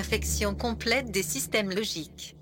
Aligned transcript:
Infection 0.00 0.54
complète 0.54 1.10
des 1.10 1.22
systèmes 1.22 1.68
logiques. 1.68 2.34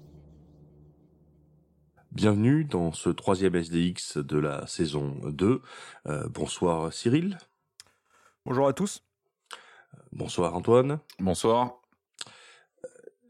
Bienvenue 2.12 2.64
dans 2.64 2.92
ce 2.92 3.10
troisième 3.10 3.56
SDX 3.56 4.18
de 4.18 4.38
la 4.38 4.64
saison 4.68 5.16
2. 5.24 5.60
Euh, 6.06 6.28
bonsoir 6.28 6.92
Cyril. 6.92 7.36
Bonjour 8.46 8.68
à 8.68 8.72
tous. 8.72 9.02
Bonsoir 10.12 10.54
Antoine. 10.54 11.00
Bonsoir. 11.18 11.80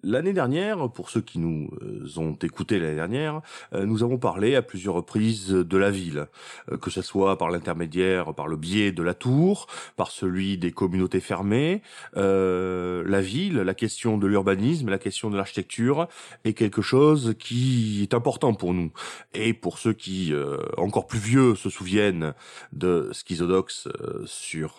L'année 0.05 0.33
dernière, 0.33 0.91
pour 0.91 1.11
ceux 1.11 1.21
qui 1.21 1.41
nous 1.41 1.71
euh, 1.83 2.07
ont 2.19 2.35
écoutés 2.43 2.79
l'année 2.79 2.95
dernière, 2.95 3.41
euh, 3.73 3.85
nous 3.85 4.05
avons 4.05 4.19
parlé 4.19 4.55
à 4.55 4.63
plusieurs 4.63 4.95
reprises 4.95 5.51
de 5.51 5.77
la 5.77 5.91
ville, 5.91 6.27
euh, 6.71 6.77
que 6.77 6.91
ce 6.91 7.03
soit 7.03 7.37
par 7.37 7.51
l'intermédiaire, 7.51 8.33
par 8.35 8.47
le 8.47 8.57
biais 8.57 8.93
de 8.93 9.03
la 9.03 9.15
tour, 9.15 9.67
par 9.97 10.13
celui 10.13 10.57
des 10.57 10.71
communautés 10.71 11.21
fermées. 11.21 11.83
Euh, 12.17 13.03
la 13.07 13.21
ville, 13.21 13.57
la 13.57 13.75
question 13.75 14.19
de 14.19 14.27
l'urbanisme, 14.27 14.89
la 14.89 14.99
question 14.99 15.31
de 15.31 15.37
l'architecture 15.37 16.07
est 16.45 16.53
quelque 16.53 16.83
chose 16.83 17.35
qui 17.39 18.01
est 18.03 18.15
important 18.15 18.55
pour 18.55 18.75
nous. 18.75 18.93
Et 19.35 19.53
pour 19.53 19.79
ceux 19.79 19.93
qui, 19.93 20.33
euh, 20.33 20.59
encore 20.77 21.07
plus 21.07 21.19
vieux, 21.19 21.55
se 21.57 21.71
souviennent 21.71 22.35
de 22.73 23.11
Schizodox 23.13 23.89
euh, 23.89 24.23
sur 24.27 24.77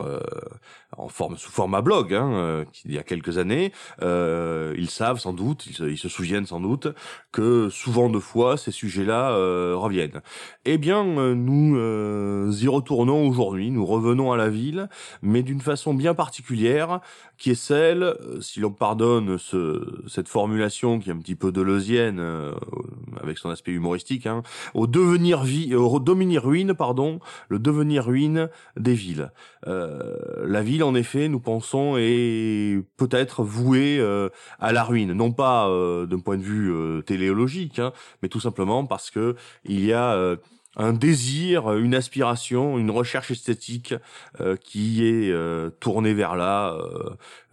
en 0.97 1.07
forme 1.07 1.37
sous 1.37 1.51
format 1.51 1.81
blog, 1.81 2.13
hein, 2.13 2.65
il 2.85 2.93
y 2.93 2.97
a 2.97 3.03
quelques 3.03 3.37
années, 3.37 3.71
ils 4.01 4.89
savent 4.89 5.08
sans 5.17 5.33
doute, 5.33 5.65
ils 5.65 5.97
se, 5.97 6.09
souviennent 6.09 6.45
sans 6.45 6.59
doute 6.59 6.87
que 7.31 7.69
souvent 7.69 8.09
de 8.09 8.19
fois 8.19 8.57
ces 8.57 8.71
sujets-là 8.71 9.31
euh, 9.31 9.75
reviennent. 9.75 10.21
Eh 10.65 10.77
bien, 10.77 11.05
euh, 11.05 11.33
nous 11.33 11.77
euh, 11.77 12.51
y 12.61 12.67
retournons 12.67 13.27
aujourd'hui, 13.27 13.71
nous 13.71 13.85
revenons 13.85 14.31
à 14.31 14.37
la 14.37 14.49
ville, 14.49 14.89
mais 15.21 15.41
d'une 15.41 15.61
façon 15.61 15.93
bien 15.93 16.13
particulière, 16.13 16.99
qui 17.39 17.51
est 17.51 17.55
celle, 17.55 18.15
si 18.41 18.59
l'on 18.59 18.71
pardonne 18.71 19.37
ce, 19.37 20.03
cette 20.07 20.27
formulation 20.27 20.99
qui 20.99 21.09
est 21.09 21.13
un 21.13 21.17
petit 21.17 21.35
peu 21.35 21.51
deleuzienne, 21.51 22.19
euh, 22.19 22.51
avec 23.21 23.37
son 23.37 23.49
aspect 23.49 23.71
humoristique, 23.71 24.27
hein, 24.27 24.43
au 24.73 24.87
devenir 24.87 25.43
vie, 25.43 25.73
au 25.73 25.99
devenir 25.99 26.43
ruine, 26.43 26.73
pardon, 26.73 27.19
le 27.47 27.57
devenir 27.57 28.05
ruine 28.05 28.49
des 28.77 28.93
villes. 28.93 29.31
Euh, 29.67 30.15
la 30.45 30.61
ville, 30.61 30.83
en 30.83 30.95
effet, 30.95 31.27
nous 31.27 31.39
pensons, 31.39 31.95
est 31.97 32.81
peut-être 32.97 33.43
vouée 33.43 33.99
euh, 33.99 34.29
à 34.59 34.71
la 34.71 34.83
ruine, 34.83 35.13
non 35.13 35.31
pas 35.31 35.67
euh, 35.69 36.05
d'un 36.05 36.19
point 36.19 36.37
de 36.37 36.43
vue 36.43 36.71
euh, 36.71 37.01
téléologique, 37.01 37.79
hein, 37.79 37.91
mais 38.21 38.29
tout 38.29 38.39
simplement 38.39 38.85
parce 38.85 39.11
que 39.11 39.35
il 39.65 39.83
y 39.83 39.93
a 39.93 40.13
euh, 40.13 40.37
un 40.77 40.93
désir, 40.93 41.73
une 41.73 41.95
aspiration, 41.95 42.77
une 42.77 42.91
recherche 42.91 43.31
esthétique 43.31 43.93
euh, 44.39 44.55
qui 44.55 45.03
est 45.05 45.31
euh, 45.31 45.71
tournée 45.79 46.13
vers 46.13 46.35
là. 46.35 46.73
Euh, 46.73 47.09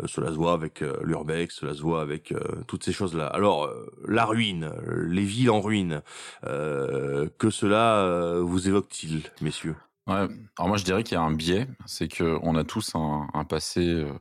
cela 0.06 0.28
se 0.28 0.34
voit 0.34 0.52
avec 0.52 0.84
l'urbex, 1.02 1.56
cela 1.56 1.74
se 1.74 1.80
voit 1.80 2.02
avec 2.02 2.32
toutes 2.68 2.84
ces 2.84 2.92
choses-là. 2.92 3.26
Alors, 3.26 3.72
la 4.06 4.26
ruine, 4.26 4.70
les 5.08 5.24
villes 5.24 5.50
en 5.50 5.60
ruine, 5.60 6.02
que 6.42 7.50
cela 7.50 8.38
vous 8.42 8.68
évoque-t-il, 8.68 9.22
messieurs? 9.40 9.74
Ouais. 10.06 10.14
Alors 10.56 10.68
moi 10.68 10.76
je 10.76 10.84
dirais 10.84 11.02
qu'il 11.02 11.14
y 11.14 11.18
a 11.18 11.22
un 11.22 11.32
biais, 11.34 11.66
c'est 11.86 12.06
que 12.06 12.38
on 12.42 12.54
a 12.54 12.62
tous 12.62 12.94
un, 12.94 13.26
un 13.34 13.44
passé. 13.44 13.80
euh, 13.84 14.12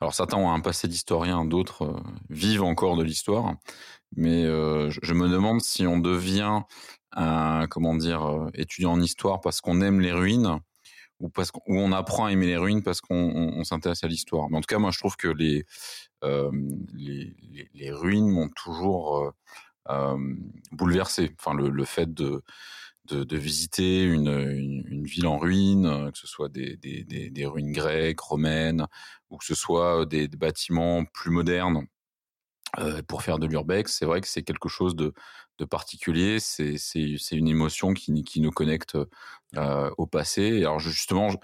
alors 0.00 0.12
certains 0.12 0.36
ont 0.36 0.52
un 0.52 0.60
passé 0.60 0.86
d'historien, 0.86 1.46
d'autres 1.46 1.84
euh, 1.86 2.00
vivent 2.28 2.62
encore 2.62 2.96
de 2.98 3.02
l'histoire. 3.04 3.54
Mais 4.16 4.44
euh, 4.44 4.90
je, 4.90 5.14
me 5.14 5.28
demande 5.28 5.62
si 5.62 5.86
on 5.86 5.98
devient 5.98 6.60
un 7.12 7.66
comment 7.68 7.94
dire 7.94 8.22
euh, 8.24 8.50
étudiant 8.54 8.92
en 8.92 9.00
histoire 9.00 9.40
parce 9.40 9.60
qu'on 9.62 9.80
aime 9.80 10.00
les 10.00 10.12
ruines 10.12 10.58
ou 11.20 11.30
parce 11.30 11.50
qu'on 11.52 11.62
on 11.68 11.92
apprend 11.92 12.26
à 12.26 12.32
aimer 12.32 12.46
les 12.46 12.56
ruines 12.58 12.82
parce 12.82 13.00
qu'on 13.00 13.16
on, 13.16 13.58
on 13.60 13.64
s'intéresse 13.64 14.04
à 14.04 14.08
l'histoire. 14.08 14.50
Mais 14.50 14.58
en 14.58 14.60
tout 14.62 14.68
cas 14.68 14.78
moi 14.78 14.90
je 14.92 14.98
trouve 14.98 15.16
que 15.16 15.28
les 15.28 15.64
les, 16.22 17.34
les, 17.50 17.68
les 17.74 17.92
ruines 17.92 18.28
m'ont 18.30 18.50
toujours 18.50 19.32
bouleversé. 20.72 21.34
Enfin 21.38 21.54
le, 21.54 21.70
le 21.70 21.84
fait 21.84 22.12
de 22.12 22.42
de, 23.12 23.24
de 23.24 23.36
visiter 23.36 24.02
une, 24.02 24.28
une, 24.28 24.84
une 24.88 25.04
ville 25.04 25.26
en 25.26 25.38
ruine, 25.38 25.86
euh, 25.86 26.10
que 26.10 26.18
ce 26.18 26.26
soit 26.26 26.48
des, 26.48 26.76
des, 26.76 27.04
des, 27.04 27.30
des 27.30 27.46
ruines 27.46 27.72
grecques, 27.72 28.20
romaines, 28.20 28.86
ou 29.30 29.36
que 29.36 29.44
ce 29.44 29.54
soit 29.54 30.06
des, 30.06 30.28
des 30.28 30.36
bâtiments 30.36 31.04
plus 31.04 31.30
modernes 31.30 31.86
euh, 32.78 33.02
pour 33.02 33.22
faire 33.22 33.38
de 33.40 33.46
l'urbex, 33.46 33.96
c'est 33.98 34.06
vrai 34.06 34.20
que 34.20 34.28
c'est 34.28 34.44
quelque 34.44 34.68
chose 34.68 34.94
de, 34.94 35.12
de 35.58 35.64
particulier. 35.64 36.38
C'est 36.38 36.76
une 37.32 37.48
émotion 37.48 37.94
qui 37.94 38.22
qui 38.22 38.40
nous 38.40 38.52
connecte 38.52 38.96
euh, 39.56 39.90
au 39.98 40.06
passé. 40.06 40.42
Et 40.42 40.60
alors 40.60 40.78
justement, 40.78 41.30
je- 41.30 41.36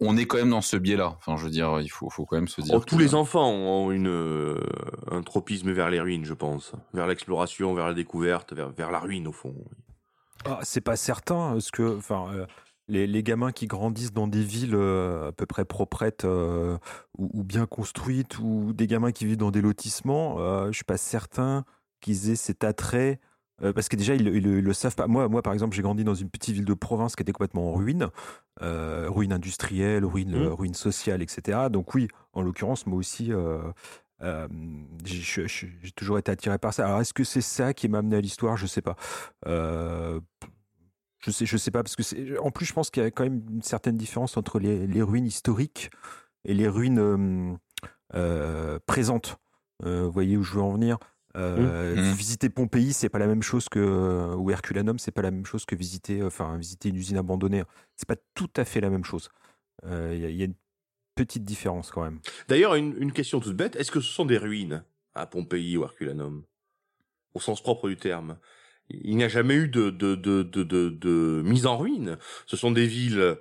on 0.00 0.16
est 0.16 0.24
quand 0.26 0.38
même 0.38 0.50
dans 0.50 0.60
ce 0.60 0.76
biais-là. 0.76 1.14
Enfin, 1.18 1.36
je 1.36 1.44
veux 1.44 1.50
dire, 1.50 1.80
il 1.80 1.88
faut 1.88 2.10
faut 2.10 2.26
quand 2.26 2.34
même 2.34 2.48
se 2.48 2.60
dire. 2.62 2.74
Oh, 2.74 2.80
tous 2.80 2.96
que- 2.96 3.02
les 3.02 3.14
enfants 3.14 3.48
ont 3.48 3.92
une, 3.92 4.08
euh, 4.08 4.60
un 5.12 5.22
tropisme 5.22 5.70
vers 5.70 5.88
les 5.88 6.00
ruines, 6.00 6.24
je 6.24 6.34
pense. 6.34 6.72
Vers 6.94 7.06
l'exploration, 7.06 7.72
vers 7.72 7.86
la 7.86 7.94
découverte, 7.94 8.52
vers, 8.52 8.70
vers 8.70 8.90
la 8.90 8.98
ruine, 8.98 9.28
au 9.28 9.32
fond. 9.32 9.54
Ah, 10.44 10.60
c'est 10.62 10.80
pas 10.80 10.96
certain, 10.96 11.52
parce 11.52 11.70
que 11.70 11.96
enfin, 11.98 12.28
euh, 12.32 12.46
les, 12.88 13.06
les 13.06 13.22
gamins 13.22 13.52
qui 13.52 13.66
grandissent 13.66 14.12
dans 14.12 14.26
des 14.26 14.42
villes 14.42 14.74
euh, 14.74 15.28
à 15.28 15.32
peu 15.32 15.44
près 15.46 15.64
proprettes 15.64 16.24
euh, 16.24 16.78
ou, 17.18 17.30
ou 17.40 17.44
bien 17.44 17.66
construites, 17.66 18.38
ou 18.38 18.72
des 18.72 18.86
gamins 18.86 19.12
qui 19.12 19.26
vivent 19.26 19.36
dans 19.36 19.50
des 19.50 19.60
lotissements, 19.60 20.36
euh, 20.38 20.68
je 20.68 20.76
suis 20.76 20.84
pas 20.84 20.96
certain 20.96 21.64
qu'ils 22.00 22.30
aient 22.30 22.36
cet 22.36 22.64
attrait. 22.64 23.20
euh, 23.62 23.74
parce 23.74 23.88
que 23.90 23.96
déjà, 23.96 24.14
ils, 24.14 24.26
ils, 24.28 24.46
ils 24.46 24.60
le 24.64 24.72
savent 24.72 24.94
pas. 24.96 25.06
Moi, 25.06 25.28
moi, 25.28 25.42
par 25.42 25.52
exemple, 25.52 25.76
j'ai 25.76 25.82
grandi 25.82 26.04
dans 26.04 26.14
une 26.14 26.30
petite 26.30 26.54
ville 26.54 26.64
de 26.64 26.74
province 26.74 27.14
qui 27.16 27.22
était 27.22 27.32
complètement 27.32 27.68
en 27.70 27.74
ruine, 27.74 28.08
euh, 28.62 29.08
ruine 29.10 29.34
industrielle, 29.34 30.06
ruine, 30.06 30.34
euh, 30.34 30.54
ruine 30.54 30.74
sociale, 30.74 31.20
etc. 31.20 31.68
Donc 31.70 31.94
oui, 31.94 32.08
en 32.32 32.40
l'occurrence, 32.40 32.86
moi 32.86 32.96
aussi, 32.98 33.30
euh, 34.22 34.48
j'ai 35.04 35.92
toujours 35.96 36.18
été 36.18 36.30
attiré 36.30 36.58
par 36.58 36.74
ça. 36.74 36.86
Alors, 36.86 37.00
est-ce 37.00 37.14
que 37.14 37.24
c'est 37.24 37.40
ça 37.40 37.74
qui 37.74 37.88
m'a 37.88 37.98
amené 37.98 38.16
à 38.16 38.20
l'histoire? 38.20 38.56
Je 38.56 38.66
sais 38.66 38.82
pas. 38.82 38.96
Euh, 39.46 40.20
je 41.18 41.30
sais, 41.30 41.46
je 41.46 41.56
sais 41.56 41.70
pas 41.70 41.82
parce 41.82 41.96
que 41.96 42.02
c'est. 42.02 42.38
En 42.38 42.50
plus, 42.50 42.66
je 42.66 42.72
pense 42.72 42.90
qu'il 42.90 43.02
y 43.02 43.06
a 43.06 43.10
quand 43.10 43.24
même 43.24 43.42
une 43.50 43.62
certaine 43.62 43.96
différence 43.96 44.36
entre 44.36 44.58
les, 44.58 44.86
les 44.86 45.02
ruines 45.02 45.26
historiques 45.26 45.90
et 46.44 46.54
les 46.54 46.68
ruines 46.68 47.58
euh, 48.14 48.78
présentes. 48.86 49.38
Euh, 49.84 50.04
vous 50.04 50.12
voyez 50.12 50.36
où 50.36 50.42
je 50.42 50.54
veux 50.54 50.62
en 50.62 50.72
venir? 50.72 50.98
Euh, 51.36 51.94
Mmh. 51.94 52.12
Visiter 52.14 52.50
Pompéi, 52.50 52.92
c'est 52.92 53.08
pas 53.08 53.18
la 53.18 53.26
même 53.28 53.42
chose 53.42 53.68
que 53.68 54.34
ou 54.34 54.50
Herculanum, 54.50 54.98
c'est 54.98 55.12
pas 55.12 55.22
la 55.22 55.30
même 55.30 55.46
chose 55.46 55.64
que 55.64 55.76
visiter, 55.76 56.22
enfin 56.22 56.56
visiter 56.56 56.88
une 56.88 56.96
usine 56.96 57.16
abandonnée. 57.16 57.62
C'est 57.96 58.08
pas 58.08 58.16
tout 58.34 58.50
à 58.56 58.64
fait 58.64 58.80
la 58.80 58.90
même 58.90 59.04
chose. 59.04 59.28
Euh, 59.86 60.12
y, 60.14 60.24
il 60.24 60.36
y 60.36 60.42
a 60.42 60.46
une 60.46 60.54
petite 61.24 61.44
différence 61.44 61.90
quand 61.90 62.02
même. 62.02 62.20
D'ailleurs, 62.48 62.74
une, 62.74 62.94
une 62.98 63.12
question 63.12 63.40
toute 63.40 63.56
bête. 63.56 63.76
Est-ce 63.76 63.90
que 63.90 64.00
ce 64.00 64.12
sont 64.12 64.24
des 64.26 64.38
ruines 64.38 64.82
à 65.14 65.26
Pompéi 65.26 65.76
ou 65.76 65.82
Herculanum 65.84 66.44
Au 67.34 67.40
sens 67.40 67.62
propre 67.62 67.88
du 67.88 67.96
terme. 67.96 68.38
Il 68.88 69.16
n'y 69.16 69.24
a 69.24 69.28
jamais 69.28 69.54
eu 69.54 69.68
de, 69.68 69.90
de, 69.90 70.14
de, 70.16 70.42
de, 70.42 71.42
mise 71.44 71.66
en 71.66 71.76
ruine. 71.78 72.18
Ce 72.46 72.56
sont 72.56 72.72
des 72.72 72.86
villes 72.86 73.36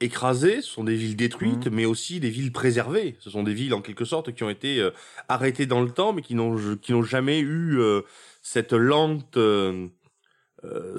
écrasées, 0.00 0.62
ce 0.62 0.70
sont 0.70 0.84
des 0.84 0.94
villes 0.96 1.16
détruites, 1.16 1.66
Mhm. 1.66 1.74
mais 1.74 1.84
aussi 1.84 2.20
des 2.20 2.30
villes 2.30 2.52
préservées. 2.52 3.16
Ce 3.20 3.30
sont 3.30 3.42
des 3.42 3.52
villes, 3.52 3.74
en 3.74 3.82
quelque 3.82 4.04
sorte, 4.04 4.32
qui 4.32 4.44
ont 4.44 4.50
été 4.50 4.80
euh, 4.80 4.90
arrêtées 5.28 5.66
dans 5.66 5.82
le 5.82 5.90
temps, 5.90 6.12
mais 6.12 6.22
qui 6.22 6.34
n'ont 6.34 6.56
qui 6.76 6.92
n'ont 6.92 7.02
jamais 7.02 7.40
eu 7.40 7.78
euh, 7.80 8.02
cette 8.42 8.72
lente, 8.72 9.36
euh, 9.36 9.88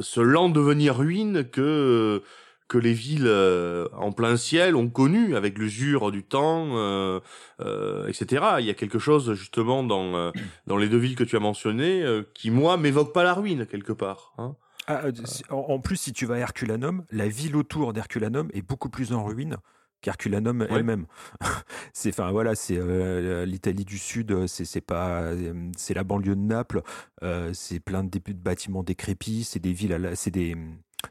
ce 0.01 0.21
lent 0.21 0.49
devenir 0.49 0.97
ruine 0.97 1.43
que 1.49 2.21
que 2.69 2.77
les 2.77 2.93
villes 2.93 3.27
euh, 3.27 3.87
en 3.97 4.13
plein 4.13 4.37
ciel 4.37 4.75
ont 4.75 4.89
connu 4.89 5.35
avec 5.35 5.57
l'usure 5.57 6.11
du 6.11 6.23
temps, 6.23 6.77
euh, 6.77 7.19
euh, 7.59 8.07
etc. 8.07 8.45
Il 8.59 8.65
y 8.65 8.69
a 8.69 8.75
quelque 8.75 8.99
chose 8.99 9.33
justement 9.33 9.83
dans 9.83 10.15
euh, 10.15 10.31
dans 10.67 10.77
les 10.77 10.87
deux 10.87 10.99
villes 10.99 11.15
que 11.15 11.23
tu 11.25 11.35
as 11.35 11.39
mentionnées 11.41 12.03
euh, 12.03 12.23
qui 12.33 12.51
moi 12.51 12.77
m'évoque 12.77 13.11
pas 13.13 13.23
la 13.23 13.33
ruine 13.33 13.65
quelque 13.65 13.91
part. 13.91 14.33
Hein. 14.37 14.55
Ah, 14.87 15.01
euh, 15.05 15.11
en, 15.49 15.79
plus, 15.79 15.97
si 15.97 16.13
tu 16.13 16.25
vas 16.25 16.35
à 16.35 16.37
Herculanum, 16.37 17.03
la 17.11 17.27
ville 17.27 17.55
autour 17.55 17.91
d'Herculanum 17.93 18.49
est 18.53 18.61
beaucoup 18.61 18.89
plus 18.89 19.13
en 19.13 19.23
ruine 19.23 19.57
qu'Herculanum 20.01 20.65
elle-même. 20.69 21.05
c'est, 21.93 22.09
enfin 22.09 22.31
voilà, 22.31 22.55
c'est 22.55 22.77
euh, 22.77 23.45
l'Italie 23.45 23.85
du 23.85 23.97
Sud, 23.97 24.47
c'est, 24.47 24.65
c'est 24.65 24.81
pas, 24.81 25.31
c'est 25.77 25.93
la 25.93 26.03
banlieue 26.03 26.35
de 26.35 26.41
Naples, 26.41 26.81
euh, 27.21 27.51
c'est 27.53 27.79
plein 27.79 28.03
de, 28.03 28.09
de 28.17 28.33
bâtiments 28.33 28.81
décrépits, 28.81 29.43
c'est 29.43 29.59
des 29.59 29.73
villes, 29.73 29.93
à 29.93 29.97
la- 29.99 30.15
c'est 30.15 30.31
des, 30.31 30.55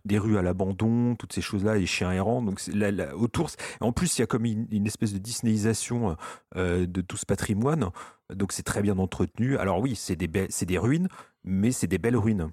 des 0.04 0.18
rues 0.18 0.38
à 0.38 0.42
l'abandon, 0.42 1.16
toutes 1.16 1.32
ces 1.32 1.40
choses-là, 1.40 1.76
les 1.76 1.86
chiens 1.86 2.12
errants. 2.12 2.42
Donc 2.42 2.60
là, 2.68 3.16
autour, 3.16 3.50
en 3.80 3.92
plus, 3.92 4.18
il 4.18 4.22
y 4.22 4.24
a 4.24 4.26
comme 4.26 4.44
une, 4.44 4.86
espèce 4.86 5.12
de 5.12 5.18
disneyisation 5.18 6.16
de 6.54 7.00
tout 7.00 7.16
ce 7.16 7.26
patrimoine. 7.26 7.90
Donc 8.32 8.52
c'est 8.52 8.62
très 8.62 8.82
bien 8.82 8.98
entretenu. 8.98 9.56
Alors 9.56 9.80
oui, 9.80 9.96
c'est 9.96 10.16
des, 10.16 10.46
c'est 10.50 10.66
des 10.66 10.78
ruines, 10.78 11.08
mais 11.44 11.72
c'est 11.72 11.86
des 11.86 11.98
belles 11.98 12.16
ruines. 12.16 12.52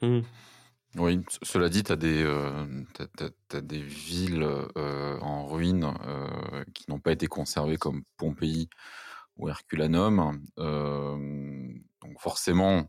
Mmh. 0.00 0.20
Oui, 0.96 1.22
cela 1.42 1.70
dit, 1.70 1.84
tu 1.84 1.92
as, 1.92 1.96
des 1.96 3.82
villes 3.82 4.46
en 4.76 5.46
ruine 5.46 5.92
qui 6.74 6.84
n'ont 6.90 7.00
pas 7.00 7.12
été 7.12 7.26
conservées 7.26 7.78
comme 7.78 8.02
Pompéi 8.18 8.68
ou 9.36 9.48
Herculanum. 9.48 10.42
donc 10.56 12.20
forcément, 12.20 12.84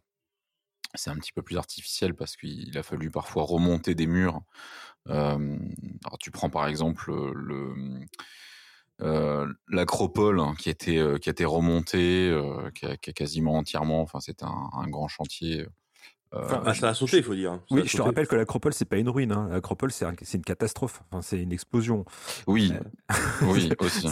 c'est 0.96 1.10
un 1.10 1.16
petit 1.16 1.32
peu 1.32 1.42
plus 1.42 1.58
artificiel 1.58 2.14
parce 2.16 2.36
qu'il 2.36 2.78
a 2.78 2.84
fallu 2.84 3.12
parfois 3.12 3.44
remonter 3.44 3.96
des 3.96 4.08
murs. 4.08 4.42
tu 6.20 6.32
prends 6.32 6.50
par 6.50 6.68
exemple 6.68 7.12
le 7.34 8.06
l'acropole 9.68 10.40
hein, 10.40 10.54
qui, 10.58 10.70
était, 10.70 11.02
qui 11.22 11.30
a 11.30 11.32
été 11.32 11.46
remontée, 11.46 12.34
qui, 12.76 12.86
a, 12.86 12.96
quasiment 12.98 13.58
entièrement, 13.58 14.02
enfin 14.02 14.20
c'était 14.20 14.46
un, 14.46 14.88
grand 14.88 15.08
chantier 15.08 15.68
Enfin, 16.36 16.64
ah, 16.66 16.74
ça 16.74 16.90
a 16.90 16.94
sauté, 16.94 17.18
il 17.18 17.24
faut 17.24 17.36
dire. 17.36 17.60
oui, 17.70 17.84
je 17.86 17.96
te 17.96 18.02
rappelle 18.02 18.28
que 18.28 18.36
l'acropole, 18.36 18.74
c'est 18.74 18.86
pas 18.86 18.98
une 18.98 19.10
ruine. 19.10 19.32
Hein. 19.32 19.50
L'acropole, 19.52 19.92
c'est 19.92 20.06
une 20.34 20.44
catastrophe. 20.44 21.02
Enfin, 21.12 21.22
c'est 21.22 21.40
une 21.40 21.52
explosion. 21.52 22.06
Oui, 22.48 22.74
euh, 22.74 23.16
oui, 23.44 23.72
aussi. 23.80 24.08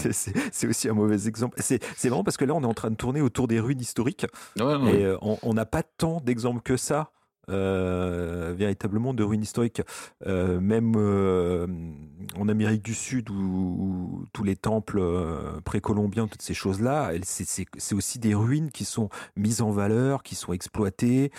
c'est 0.51 0.67
aussi 0.67 0.89
un 0.89 0.93
mauvais 0.93 1.27
exemple. 1.27 1.59
C'est 1.61 1.79
vraiment 2.03 2.23
parce 2.23 2.37
que 2.37 2.45
là, 2.45 2.53
on 2.53 2.61
est 2.61 2.67
en 2.67 2.73
train 2.73 2.91
de 2.91 2.95
tourner 2.95 3.21
autour 3.21 3.47
des 3.47 3.59
ruines 3.59 3.81
historiques. 3.81 4.25
Et 4.57 4.61
euh, 4.61 5.17
on 5.21 5.53
n'a 5.53 5.65
pas 5.65 5.83
tant 5.83 6.21
d'exemples 6.21 6.61
que 6.61 6.77
ça 6.77 7.11
euh, 7.49 8.53
véritablement 8.55 9.13
de 9.13 9.23
ruines 9.23 9.41
historiques. 9.41 9.81
Euh, 10.27 10.59
même 10.59 10.93
euh, 10.95 11.67
en 12.37 12.47
Amérique 12.47 12.83
du 12.83 12.93
Sud, 12.93 13.29
où, 13.29 14.25
tous 14.33 14.43
les 14.43 14.55
temples 14.55 15.01
précolombiens, 15.65 16.27
toutes 16.27 16.41
ces 16.41 16.53
choses-là, 16.53 17.11
c'est 17.23 17.95
aussi 17.95 18.19
des 18.19 18.35
ruines 18.35 18.71
qui 18.71 18.85
sont 18.85 19.09
mises 19.35 19.61
en 19.61 19.71
valeur, 19.71 20.23
qui 20.23 20.35
sont 20.35 20.53
exploitées, 20.53 21.31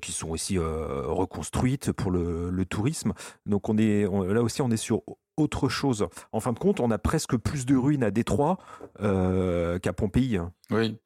qui 0.00 0.12
sont 0.12 0.30
aussi 0.30 0.58
reconstruites 0.58 1.92
pour 1.92 2.10
le, 2.10 2.64
tourisme. 2.64 3.12
Donc 3.46 3.68
on 3.68 3.76
est 3.76 4.04
là 4.04 4.42
aussi, 4.42 4.62
on 4.62 4.70
est 4.70 4.76
sur 4.76 5.02
autre 5.36 5.68
chose. 5.68 6.06
En 6.32 6.40
fin 6.40 6.52
de 6.52 6.58
compte, 6.58 6.80
on 6.80 6.90
a 6.90 6.98
presque 6.98 7.36
plus 7.36 7.66
de 7.66 7.76
ruines 7.76 8.04
à 8.04 8.10
Détroit 8.10 8.58
qu'à 8.98 9.92
Pompéi. 9.92 10.38
Oui. 10.70 10.96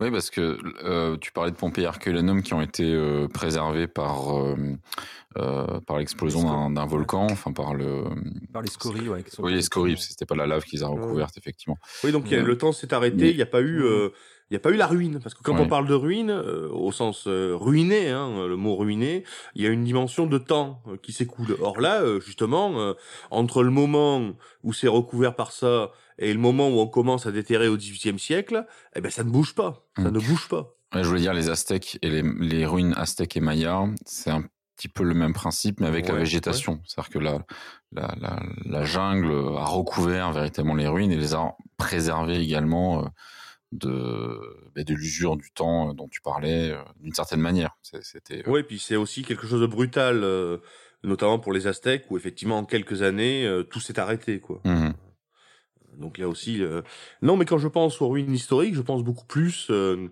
Oui, 0.00 0.12
parce 0.12 0.30
que 0.30 0.58
euh, 0.84 1.16
tu 1.16 1.32
parlais 1.32 1.50
de 1.50 1.56
Pompéi 1.56 1.82
et 1.82 1.86
Herculanum 1.86 2.42
qui 2.42 2.54
ont 2.54 2.60
été 2.60 2.84
euh, 2.84 3.26
préservés 3.26 3.88
par, 3.88 4.36
euh, 4.36 4.56
par 5.34 5.98
l'explosion 5.98 6.70
d'un 6.70 6.86
volcan, 6.86 7.26
enfin 7.28 7.52
par 7.52 7.74
le. 7.74 8.04
Par 8.52 8.62
les 8.62 8.70
scories, 8.70 9.08
oui. 9.08 9.24
Oui, 9.40 9.52
les 9.52 9.62
scories, 9.62 9.94
parce 9.94 10.06
que 10.06 10.12
c'était 10.12 10.26
pas 10.26 10.36
la 10.36 10.46
lave 10.46 10.62
qu'ils 10.62 10.84
ont 10.84 10.94
recouverte, 10.94 11.36
effectivement. 11.36 11.78
Oui, 12.04 12.12
donc 12.12 12.30
le 12.30 12.58
temps 12.58 12.70
s'est 12.70 12.94
arrêté, 12.94 13.30
il 13.30 13.36
n'y 13.36 13.42
a 13.42 13.46
pas 13.46 13.60
eu. 13.60 13.84
Il 14.50 14.54
n'y 14.54 14.56
a 14.56 14.60
pas 14.60 14.70
eu 14.70 14.76
la 14.76 14.86
ruine, 14.86 15.20
parce 15.22 15.34
que 15.34 15.42
quand 15.42 15.58
on 15.58 15.68
parle 15.68 15.86
de 15.86 15.92
ruine, 15.92 16.30
au 16.30 16.90
sens 16.90 17.26
ruiné, 17.26 18.08
hein, 18.08 18.46
le 18.46 18.56
mot 18.56 18.76
ruiné, 18.76 19.24
il 19.54 19.62
y 19.62 19.66
a 19.66 19.68
une 19.68 19.84
dimension 19.84 20.26
de 20.26 20.38
temps 20.38 20.82
qui 21.02 21.12
s'écoule. 21.12 21.54
Or 21.60 21.80
là, 21.80 22.02
justement, 22.20 22.94
entre 23.30 23.62
le 23.62 23.70
moment 23.70 24.30
où 24.62 24.72
c'est 24.72 24.88
recouvert 24.88 25.34
par 25.34 25.52
ça 25.52 25.90
et 26.18 26.32
le 26.32 26.38
moment 26.38 26.68
où 26.68 26.80
on 26.80 26.88
commence 26.88 27.26
à 27.26 27.32
déterrer 27.32 27.68
au 27.68 27.76
XVIIIe 27.76 28.18
siècle, 28.18 28.66
eh 28.96 29.00
ben 29.00 29.10
ça 29.10 29.24
ne 29.24 29.30
bouge 29.30 29.54
pas, 29.54 29.86
ça 29.96 30.10
ne 30.10 30.18
bouge 30.18 30.48
pas. 30.48 30.74
je 30.92 31.02
voulais 31.02 31.20
dire 31.20 31.34
les 31.34 31.48
Aztèques 31.48 31.98
et 32.02 32.10
les, 32.10 32.66
ruines 32.66 32.94
aztèques 32.96 33.36
et 33.36 33.40
mayas, 33.40 33.86
c'est 34.04 34.30
un 34.30 34.44
petit 34.76 34.88
peu 34.88 35.04
le 35.04 35.14
même 35.14 35.32
principe, 35.32 35.80
mais 35.80 35.86
avec 35.86 36.08
la 36.08 36.14
végétation. 36.14 36.80
C'est-à-dire 36.84 37.10
que 37.10 37.18
la, 37.18 37.44
la, 37.92 38.40
la, 38.64 38.84
jungle 38.84 39.32
a 39.56 39.64
recouvert 39.64 40.32
véritablement 40.32 40.76
les 40.76 40.86
ruines 40.86 41.10
et 41.10 41.16
les 41.16 41.34
a 41.34 41.56
préservées 41.76 42.40
également 42.40 43.02
euh, 43.02 43.08
de, 43.72 44.70
ben, 44.74 44.84
de 44.84 44.94
l'usure 44.94 45.36
du 45.36 45.50
temps 45.50 45.90
euh, 45.90 45.94
dont 45.94 46.08
tu 46.08 46.20
parlais, 46.20 46.70
euh, 46.70 46.82
d'une 47.00 47.12
certaine 47.12 47.40
manière. 47.40 47.76
C'était. 47.82 48.48
Oui, 48.48 48.62
puis 48.62 48.78
c'est 48.78 48.94
aussi 48.94 49.22
quelque 49.22 49.48
chose 49.48 49.60
de 49.60 49.66
brutal, 49.66 50.24
notamment 51.02 51.40
pour 51.40 51.52
les 51.52 51.66
Aztèques, 51.66 52.06
où 52.10 52.16
effectivement 52.16 52.58
en 52.58 52.64
quelques 52.64 53.02
années 53.02 53.62
tout 53.70 53.80
s'est 53.80 53.98
arrêté, 53.98 54.40
quoi. 54.40 54.60
Mmh 54.64 54.90
donc 55.96 56.18
là 56.18 56.28
aussi, 56.28 56.62
euh, 56.62 56.82
non, 57.22 57.36
mais 57.36 57.44
quand 57.44 57.58
je 57.58 57.68
pense 57.68 58.00
aux 58.00 58.08
ruines 58.08 58.32
historiques, 58.32 58.74
je 58.74 58.82
pense 58.82 59.02
beaucoup 59.02 59.26
plus 59.26 59.68
euh, 59.70 60.08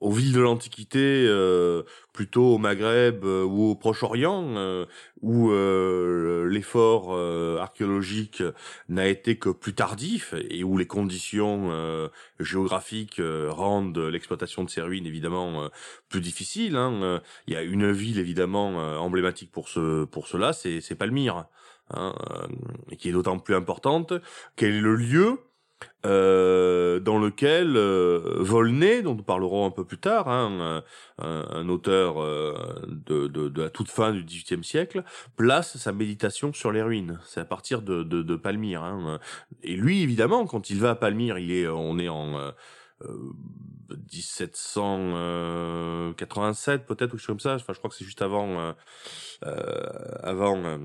aux 0.00 0.12
villes 0.12 0.32
de 0.32 0.40
l'Antiquité, 0.40 1.24
euh, 1.26 1.82
plutôt 2.12 2.54
au 2.54 2.58
Maghreb 2.58 3.24
ou 3.24 3.70
au 3.70 3.74
Proche-Orient, 3.74 4.86
où 5.22 5.50
l'effort 5.50 7.18
archéologique 7.60 8.42
n'a 8.88 9.08
été 9.08 9.38
que 9.38 9.48
plus 9.48 9.74
tardif 9.74 10.34
et 10.50 10.62
où 10.62 10.78
les 10.78 10.86
conditions 10.86 12.10
géographiques 12.38 13.20
rendent 13.48 13.98
l'exploitation 13.98 14.62
de 14.62 14.70
ces 14.70 14.80
ruines 14.80 15.06
évidemment 15.06 15.68
plus 16.08 16.20
difficile. 16.20 16.76
Hein. 16.76 17.20
Il 17.48 17.54
y 17.54 17.56
a 17.56 17.62
une 17.62 17.90
ville 17.90 18.20
évidemment 18.20 18.76
emblématique 19.00 19.50
pour 19.50 19.68
ce 19.68 20.04
pour 20.04 20.28
cela, 20.28 20.52
c'est 20.52 20.94
Palmyre. 20.96 21.46
Hein, 21.94 22.14
euh, 22.30 22.46
et 22.90 22.96
qui 22.96 23.08
est 23.08 23.12
d'autant 23.12 23.38
plus 23.38 23.54
importante, 23.54 24.12
quel 24.56 24.74
est 24.74 24.80
le 24.80 24.94
lieu 24.94 25.38
euh, 26.04 27.00
dans 27.00 27.18
lequel 27.18 27.76
euh, 27.76 28.36
Volney, 28.40 29.02
dont 29.02 29.14
nous 29.14 29.22
parlerons 29.22 29.64
un 29.64 29.70
peu 29.70 29.84
plus 29.84 29.98
tard, 29.98 30.28
hein, 30.28 30.82
un, 31.18 31.68
auteur 31.68 32.16
de, 32.86 33.28
de, 33.28 33.48
de, 33.48 33.62
la 33.62 33.70
toute 33.70 33.90
fin 33.90 34.12
du 34.12 34.24
XVIIIe 34.24 34.64
siècle, 34.64 35.04
place 35.36 35.76
sa 35.76 35.92
méditation 35.92 36.52
sur 36.52 36.72
les 36.72 36.82
ruines. 36.82 37.20
C'est 37.24 37.40
à 37.40 37.44
partir 37.44 37.82
de, 37.82 38.02
de, 38.02 38.22
de 38.22 38.36
Palmyre. 38.36 38.82
Hein. 38.82 39.20
Et 39.62 39.76
lui, 39.76 40.02
évidemment, 40.02 40.46
quand 40.46 40.70
il 40.70 40.80
va 40.80 40.90
à 40.90 40.94
Palmyre, 40.94 41.38
il 41.38 41.52
est, 41.52 41.68
on 41.68 41.98
est 41.98 42.08
en 42.08 42.52
1787 43.90 46.86
peut-être 46.86 47.14
ou 47.14 47.16
quelque 47.16 47.18
chose 47.18 47.26
comme 47.26 47.40
ça. 47.40 47.54
Enfin, 47.54 47.72
je 47.72 47.78
crois 47.78 47.88
que 47.88 47.96
c'est 47.96 48.04
juste 48.04 48.22
avant, 48.22 48.74
avant 49.42 50.78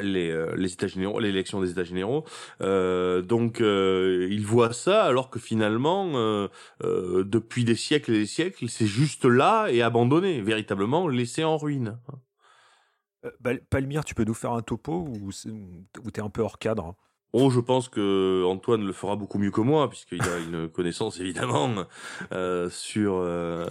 les, 0.00 0.30
euh, 0.30 0.54
les 0.56 0.72
États 0.72 0.86
généraux, 0.86 1.20
l'élection 1.20 1.60
des 1.60 1.70
États 1.70 1.84
généraux. 1.84 2.24
Euh, 2.60 3.22
donc, 3.22 3.60
euh, 3.60 4.28
il 4.30 4.44
voit 4.44 4.72
ça 4.72 5.04
alors 5.04 5.30
que 5.30 5.38
finalement, 5.38 6.12
euh, 6.16 6.48
depuis 7.24 7.64
des 7.64 7.76
siècles 7.76 8.12
et 8.12 8.18
des 8.20 8.26
siècles, 8.26 8.68
c'est 8.68 8.86
juste 8.86 9.24
là 9.24 9.68
et 9.68 9.82
abandonné, 9.82 10.40
véritablement 10.40 11.08
laissé 11.08 11.44
en 11.44 11.56
ruine. 11.56 11.98
Palmyre, 13.70 14.04
tu 14.04 14.14
peux 14.14 14.24
nous 14.24 14.34
faire 14.34 14.52
un 14.52 14.62
topo 14.62 15.08
ou 15.08 16.10
t'es 16.10 16.20
un 16.20 16.30
peu 16.30 16.42
hors 16.42 16.58
cadre? 16.58 16.94
Oh, 17.38 17.50
je 17.50 17.60
pense 17.60 17.90
que 17.90 18.44
Antoine 18.46 18.86
le 18.86 18.94
fera 18.94 19.14
beaucoup 19.14 19.38
mieux 19.38 19.50
que 19.50 19.60
moi, 19.60 19.90
puisqu'il 19.90 20.22
a 20.22 20.38
une 20.38 20.68
connaissance 20.72 21.20
évidemment 21.20 21.70
euh, 22.32 22.70
sur 22.70 23.16
euh, 23.16 23.66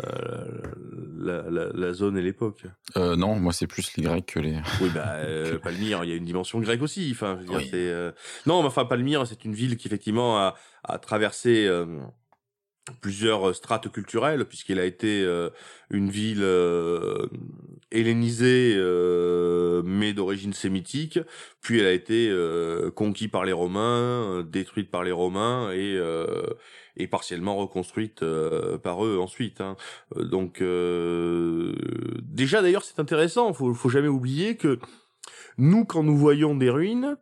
la, 1.17 1.41
la, 1.49 1.69
la, 1.73 1.93
zone 1.93 2.15
et 2.15 2.21
l'époque. 2.21 2.65
Euh, 2.95 3.15
non, 3.15 3.37
moi 3.37 3.53
c'est 3.53 3.65
plus 3.65 3.97
les 3.97 4.03
Grecs 4.03 4.27
que 4.27 4.39
les. 4.39 4.59
oui, 4.81 4.91
bah 4.93 5.13
euh, 5.15 5.57
Palmyre, 5.57 6.03
il 6.03 6.11
y 6.11 6.13
a 6.13 6.15
une 6.15 6.25
dimension 6.25 6.59
grecque 6.59 6.83
aussi. 6.83 7.09
Enfin, 7.11 7.39
je 7.41 7.51
veux 7.51 7.57
dire, 7.57 7.67
c'est 7.71 7.89
euh, 7.89 8.11
non, 8.45 8.61
mais 8.61 8.67
enfin 8.67 8.85
Palmyre, 8.85 9.25
c'est 9.25 9.45
une 9.45 9.55
ville 9.55 9.77
qui 9.77 9.87
effectivement 9.87 10.37
a, 10.37 10.53
a 10.83 10.99
traversé 10.99 11.67
plusieurs 13.01 13.49
euh, 13.49 13.53
strates 13.53 13.91
culturelles 13.91 14.45
puisqu'il 14.45 14.79
a 14.79 14.85
été 14.85 15.23
euh, 15.23 15.49
une 15.89 16.09
ville 16.09 16.43
euh, 16.43 17.27
hellénisée 17.91 18.75
mais 19.83 20.13
d'origine 20.13 20.53
sémitique 20.53 21.19
puis 21.61 21.79
elle 21.79 21.85
a 21.85 21.91
été 21.91 22.33
conquise 22.95 23.29
par 23.29 23.45
les 23.45 23.53
Romains 23.53 24.43
détruite 24.43 24.89
par 24.91 25.03
les 25.03 25.11
Romains 25.11 25.71
et 25.71 25.97
et 26.97 27.07
partiellement 27.07 27.55
reconstruite 27.55 28.25
par 28.83 29.05
eux 29.05 29.19
ensuite 29.19 29.61
hein. 29.61 29.77
donc 30.15 30.61
déjà 32.23 32.61
d'ailleurs 32.61 32.83
c'est 32.83 32.99
intéressant 32.99 33.53
faut 33.53 33.73
faut 33.73 33.89
jamais 33.89 34.07
oublier 34.07 34.57
que 34.57 34.79
nous 35.57 35.85
quand 35.85 36.03
nous 36.03 36.17
voyons 36.17 36.55
des 36.55 36.69
ruines 36.69 37.17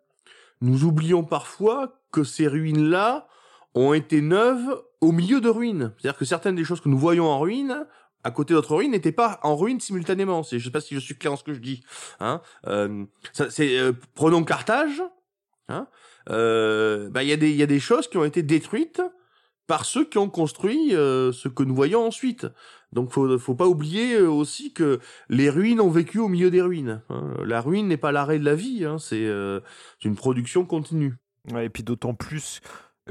nous 0.62 0.86
oublions 0.86 1.24
parfois 1.24 2.02
que 2.12 2.24
ces 2.24 2.48
ruines 2.48 2.90
là 2.90 3.28
ont 3.76 3.94
été 3.94 4.22
neuves 4.22 4.82
au 5.04 5.12
milieu 5.12 5.42
de 5.42 5.50
ruines. 5.50 5.94
C'est-à-dire 5.98 6.18
que 6.18 6.26
certaines 6.26 6.56
des 6.56 6.64
choses 6.64 6.82
que 6.82 6.90
nous 6.90 6.98
voyons 6.98 7.26
en 7.26 7.40
ruine, 7.40 7.86
à 8.24 8.32
côté 8.32 8.54
d'autres 8.54 8.76
ruines, 8.76 8.92
n'étaient 8.92 9.12
pas 9.12 9.40
en 9.44 9.56
ruine 9.56 9.80
simultanément. 9.80 10.44
Je 10.44 10.56
ne 10.56 10.62
sais 10.62 10.72
pas 10.72 10.82
si 10.82 10.96
je 10.96 11.00
suis 11.00 11.18
clair 11.18 11.34
en 11.34 11.36
ce 11.36 11.44
que 11.44 11.54
je 11.54 11.60
dis. 11.60 11.84
Hein 12.20 12.42
euh, 12.68 13.06
ça, 13.34 13.48
euh, 13.60 13.94
prenons 14.16 14.44
Carthage. 14.44 15.04
Hein 15.68 15.88
euh, 16.30 17.10
bah, 17.10 17.24
il 17.24 17.30
y, 17.30 17.34
a 17.34 17.38
des, 17.38 17.52
y 17.52 17.64
a 17.64 17.68
des 17.68 17.80
choses 17.80 18.08
qui 18.08 18.18
ont 18.18 18.24
été 18.24 18.44
détruites 18.44 19.02
par 19.68 19.86
ceux 19.86 20.06
qui 20.06 20.18
ont 20.18 20.30
construit 20.30 20.96
euh, 20.96 21.32
ce 21.32 21.48
que 21.48 21.64
nous 21.64 21.76
voyons 21.76 22.06
ensuite. 22.06 22.48
Donc 22.92 23.12
faut 23.12 23.38
faut 23.40 23.56
pas 23.56 23.68
oublier 23.68 24.22
aussi 24.22 24.72
que 24.72 25.00
les 25.28 25.50
ruines 25.50 25.82
ont 25.82 25.90
vécu 25.90 26.20
au 26.20 26.28
milieu 26.28 26.52
des 26.52 26.62
ruines. 26.62 27.02
Hein. 27.10 27.34
La 27.44 27.60
ruine 27.60 27.88
n'est 27.88 27.98
pas 27.98 28.12
l'arrêt 28.12 28.40
de 28.40 28.46
la 28.46 28.56
vie, 28.56 28.86
hein, 28.86 29.00
c'est 29.00 29.26
une 30.04 30.16
production 30.16 30.64
continue. 30.66 31.16
Et 31.58 31.70
puis 31.70 31.84
d'autant 31.84 32.14
plus 32.14 32.62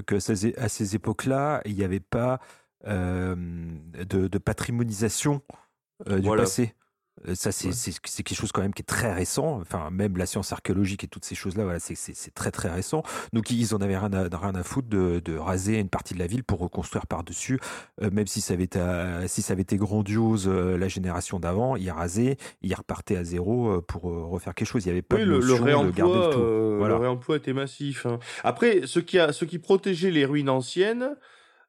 que 0.06 0.16
à 0.58 0.68
ces 0.68 0.94
époques-là, 0.94 1.62
il 1.64 1.74
n'y 1.74 1.84
avait 1.84 2.00
pas 2.00 2.40
de, 2.84 4.38
patrimonisation 4.38 5.42
du 6.06 6.28
passé. 6.28 6.74
Euh, 7.28 7.34
Ça, 7.34 7.52
c'est 7.52 7.68
Ouais. 7.68 8.22
quelque 8.24 8.34
chose 8.34 8.52
quand 8.52 8.62
même 8.62 8.72
qui 8.74 8.82
est 8.82 8.86
très 8.86 9.12
récent. 9.12 9.60
Enfin, 9.60 9.90
même 9.90 10.16
la 10.16 10.26
science 10.26 10.52
archéologique 10.52 11.04
et 11.04 11.06
toutes 11.08 11.24
ces 11.24 11.34
choses-là, 11.34 11.64
voilà, 11.64 11.78
c'est- 11.78 12.34
très 12.34 12.50
très 12.50 12.68
récent. 12.70 13.02
Donc, 13.32 13.50
ils 13.50 13.74
en 13.74 13.78
avaient 13.82 13.98
rien 13.98 14.12
à, 14.12 14.22
rien 14.36 14.54
à 14.54 14.62
foutre 14.62 14.88
de, 14.88 15.20
de 15.24 15.36
raser 15.36 15.78
une 15.78 15.88
partie 15.88 16.14
de 16.14 16.18
la 16.18 16.26
ville 16.26 16.42
pour 16.42 16.58
reconstruire 16.58 17.06
par-dessus. 17.06 17.60
Euh, 18.02 18.10
même 18.10 18.26
si 18.26 18.40
ça 18.40 18.54
avait 18.54 18.64
été, 18.64 18.78
euh, 18.78 19.28
si 19.28 19.42
ça 19.42 19.52
avait 19.52 19.62
été 19.62 19.76
grandiose 19.76 20.48
euh, 20.48 20.76
la 20.78 20.88
génération 20.88 21.38
d'avant, 21.38 21.76
ils 21.76 21.90
rasaient, 21.90 22.36
ils 22.62 22.74
repartaient 22.74 23.16
à 23.16 23.24
zéro 23.24 23.80
pour 23.82 24.10
euh, 24.10 24.24
refaire 24.24 24.54
quelque 24.54 24.68
chose. 24.68 24.84
Il 24.84 24.88
n'y 24.88 24.92
avait 24.92 25.02
pas 25.02 25.16
Oui, 25.16 25.22
de 25.22 25.26
le, 25.26 25.38
le 25.38 25.46
notion 25.46 25.84
de 25.84 25.90
garder 25.90 26.12
réemploi, 26.12 26.26
le 26.28 26.32
tout. 26.32 26.76
Voilà. 26.78 26.94
le 26.94 27.00
réemploi 27.02 27.36
était 27.36 27.52
massif. 27.52 28.06
hein. 28.06 28.18
Après, 28.42 28.86
ce 28.86 28.98
qui 28.98 29.18
a, 29.18 29.32
ce 29.32 29.44
qui 29.44 29.58
protégeait 29.58 30.10
les 30.10 30.24
ruines 30.24 30.48
anciennes, 30.48 31.14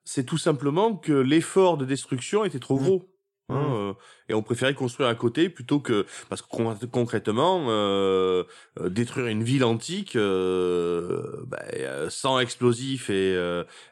c'est 0.05 0.23
tout 0.25 0.38
simplement 0.38 0.95
que 0.95 1.13
l'effort 1.13 1.77
de 1.77 1.85
destruction 1.85 2.43
était 2.45 2.59
trop 2.59 2.79
Mmh. 2.79 2.83
gros. 2.83 3.09
Hein, 3.50 3.55
Mmh. 3.55 3.73
euh, 3.73 3.93
et 4.29 4.33
on 4.33 4.41
préférait 4.41 4.73
construire 4.73 5.09
à 5.09 5.15
côté 5.15 5.50
plutôt 5.50 5.79
que 5.81 6.05
parce 6.29 6.41
que 6.41 6.47
con- 6.47 6.77
concrètement 6.91 7.65
euh, 7.67 8.43
euh, 8.79 8.89
détruire 8.89 9.27
une 9.27 9.43
ville 9.43 9.65
antique 9.65 10.15
euh, 10.15 12.07
sans 12.09 12.39
explosifs 12.39 13.09
et 13.09 13.38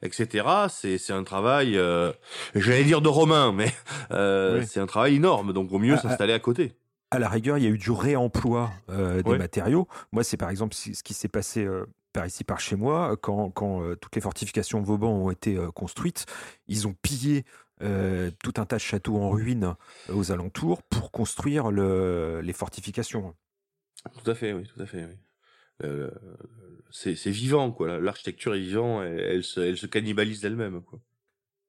etc 0.02 0.46
c'est 0.70 0.98
c'est 0.98 1.14
un 1.14 1.24
travail 1.24 1.78
j'allais 2.56 2.84
dire 2.84 3.02
de 3.02 3.10
romain 3.10 3.52
mais 3.52 3.72
Oui. 4.12 4.66
c'est 4.68 4.80
un 4.80 4.86
travail 4.88 5.16
énorme 5.16 5.54
donc 5.54 5.72
au 5.72 5.80
mieux 5.80 5.96
Ah, 5.96 6.02
ah. 6.04 6.08
s'installer 6.10 6.34
à 6.34 6.40
côté 6.40 6.74
À 7.12 7.20
la 7.20 7.28
rigueur, 7.28 7.58
il 7.58 7.64
y 7.66 7.68
a 7.68 7.70
eu 7.70 7.78
du 7.78 7.92
réemploi 7.92 8.72
euh, 8.90 9.22
des 9.22 9.32
Ouais. 9.32 9.38
matériaux. 9.38 9.86
Moi, 10.14 10.24
c'est 10.24 10.38
par 10.38 10.50
exemple 10.50 10.74
ce 10.74 11.04
qui 11.04 11.14
s'est 11.14 11.28
passé 11.28 11.66
euh, 11.66 11.86
par 12.14 12.26
ici, 12.26 12.46
par 12.46 12.60
chez 12.62 12.78
moi, 12.78 13.18
quand, 13.22 13.50
quand 13.52 13.84
euh, 13.84 13.96
toutes 13.96 14.16
les 14.16 14.22
fortifications 14.22 14.82
Vauban 14.82 15.10
ont 15.12 15.30
été 15.30 15.58
construites, 15.76 16.26
ils 16.70 16.88
ont 16.88 16.96
pillé 17.02 17.44
euh, 17.82 18.32
tout 18.44 18.54
un 18.58 18.66
tas 18.66 18.78
de 18.78 18.82
châteaux 18.82 19.18
en 19.18 19.30
ruine 19.30 19.76
euh, 20.10 20.14
aux 20.14 20.32
alentours 20.32 20.84
pour 20.84 21.12
construire 21.12 21.72
le, 21.72 22.42
les 22.42 22.54
fortifications. 22.54 23.36
Tout 24.24 24.32
à 24.32 24.36
fait, 24.36 24.54
oui, 24.54 24.64
tout 24.68 24.82
à 24.82 24.86
fait. 24.86 25.06
Oui. 25.06 25.18
Euh, 25.84 26.12
c'est 26.92 27.14
vivant, 27.30 27.72
quoi. 27.72 28.00
L'architecture 28.00 28.54
est 28.56 28.60
vivante, 28.60 29.04
elle, 29.04 29.20
elle 29.20 29.44
se, 29.44 29.60
elle 29.60 29.78
se 29.78 29.88
cannibalise 29.88 30.42
d'elle-même, 30.42 30.82
quoi. 30.82 31.00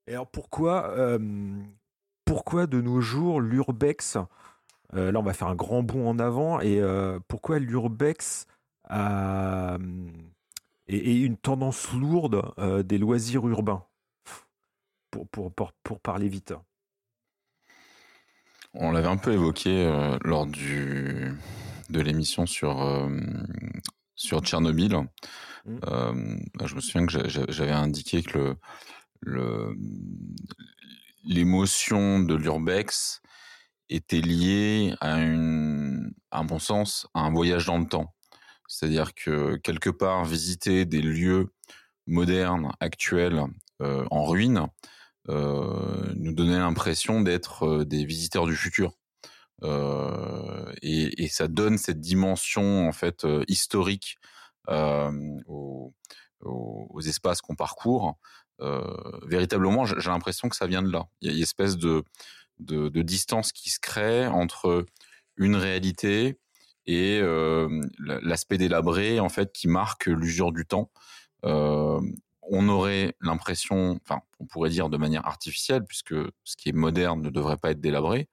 Et 0.06 0.12
alors 0.12 0.30
pourquoi, 0.30 0.90
euh, 0.98 1.18
pourquoi 2.24 2.66
de 2.66 2.80
nos 2.80 3.00
jours 3.00 3.40
l'urbex, 3.40 4.16
là 4.92 5.12
on 5.14 5.22
va 5.22 5.32
faire 5.32 5.48
un 5.48 5.54
grand 5.54 5.82
bond 5.82 6.08
en 6.08 6.18
avant, 6.18 6.60
et 6.60 6.82
pourquoi 7.28 7.60
l'urbex 7.60 8.46
a, 8.88 9.78
est 10.88 11.20
une 11.20 11.36
tendance 11.36 11.92
lourde 11.92 12.42
euh, 12.58 12.82
des 12.82 12.98
loisirs 12.98 13.46
urbains? 13.46 13.84
Pour, 15.12 15.28
pour, 15.28 15.54
pour, 15.54 15.72
pour 15.84 16.00
parler 16.00 16.28
vite. 16.28 16.54
On 18.74 18.90
l'avait 18.90 19.08
un 19.08 19.18
peu 19.18 19.32
évoqué 19.32 19.84
euh, 19.84 20.18
lors 20.24 20.46
du, 20.46 21.32
de 21.90 22.00
l'émission 22.00 22.46
sur, 22.46 22.82
euh, 22.82 23.08
sur 24.16 24.40
Tchernobyl. 24.40 24.96
Mm. 25.66 25.78
Euh, 25.86 26.36
je 26.64 26.74
me 26.74 26.80
souviens 26.80 27.06
que 27.06 27.12
j'a- 27.12 27.28
j'a- 27.28 27.44
j'avais 27.48 27.70
indiqué 27.70 28.22
que 28.22 28.38
le, 28.38 28.56
le, 29.20 29.76
l'émotion 31.24 32.20
de 32.20 32.34
l'urbex 32.34 33.20
était 33.90 34.22
liée 34.22 34.94
à 35.00 35.20
une, 35.20 36.14
à 36.30 36.42
mon 36.42 36.58
sens, 36.58 37.06
à 37.12 37.20
un 37.20 37.30
voyage 37.30 37.66
dans 37.66 37.78
le 37.78 37.86
temps. 37.86 38.14
C'est-à-dire 38.66 39.12
que 39.12 39.56
quelque 39.56 39.90
part, 39.90 40.24
visiter 40.24 40.86
des 40.86 41.02
lieux 41.02 41.52
modernes, 42.06 42.72
actuels, 42.80 43.44
euh, 43.82 44.06
en 44.10 44.24
ruine, 44.24 44.66
nous 45.28 46.34
donnait 46.34 46.58
l'impression 46.58 47.20
d'être 47.20 47.64
euh, 47.66 47.84
des 47.84 48.04
visiteurs 48.04 48.46
du 48.46 48.56
futur. 48.56 48.96
Euh, 49.62 50.72
et, 50.82 51.28
ça 51.28 51.48
donne 51.48 51.78
cette 51.78 52.00
dimension 52.00 52.88
en 52.88 52.92
fait 52.92 53.24
euh, 53.24 53.44
historique 53.48 54.18
euh, 54.68 55.10
aux, 55.46 55.92
espaces 57.06 57.40
qu'on 57.40 57.54
parcourt. 57.54 58.16
Euh, 58.60 58.82
véritablement, 59.26 59.84
j'ai 59.84 60.10
l'impression 60.10 60.48
que 60.48 60.56
ça 60.56 60.66
vient 60.66 60.82
de 60.82 60.90
là. 60.90 61.06
Il 61.20 61.28
y 61.28 61.32
a 61.32 61.36
une 61.36 61.42
espèce 61.42 61.76
de, 61.76 62.04
distance 62.58 63.52
qui 63.52 63.70
se 63.70 63.80
crée 63.80 64.26
entre 64.26 64.86
une 65.36 65.56
réalité 65.56 66.38
et 66.86 67.18
euh, 67.20 67.80
l'aspect 67.98 68.58
délabré 68.58 69.20
en 69.20 69.28
fait 69.28 69.52
qui 69.52 69.68
marque 69.68 70.06
l'usure 70.06 70.52
du 70.52 70.66
temps. 70.66 70.90
Euh, 71.44 72.00
on 72.42 72.68
aurait 72.68 73.14
l'impression, 73.20 73.98
enfin, 74.04 74.22
on 74.40 74.46
pourrait 74.46 74.70
dire 74.70 74.88
de 74.90 74.96
manière 74.96 75.26
artificielle, 75.26 75.84
puisque 75.84 76.14
ce 76.44 76.56
qui 76.56 76.68
est 76.70 76.72
moderne 76.72 77.22
ne 77.22 77.30
devrait 77.30 77.56
pas 77.56 77.70
être 77.72 77.80
délabré. 77.80 78.28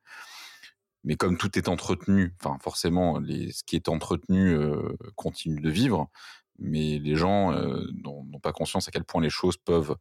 Mais 1.06 1.16
comme 1.16 1.38
tout 1.38 1.58
est 1.58 1.70
entretenu, 1.70 2.36
enfin, 2.42 2.58
forcément, 2.62 3.20
les, 3.20 3.52
ce 3.54 3.64
qui 3.64 3.76
est 3.78 3.88
entretenu 3.88 4.50
euh, 4.50 4.94
continue 5.16 5.62
de 5.62 5.70
vivre. 5.70 6.10
Mais 6.62 7.00
les 7.00 7.16
gens 7.16 7.54
euh, 7.54 7.86
n'ont 8.04 8.40
pas 8.42 8.52
conscience 8.52 8.90
à 8.90 8.92
quel 8.92 9.06
point 9.06 9.22
les 9.22 9.30
choses 9.30 9.56
peuvent 9.56 9.96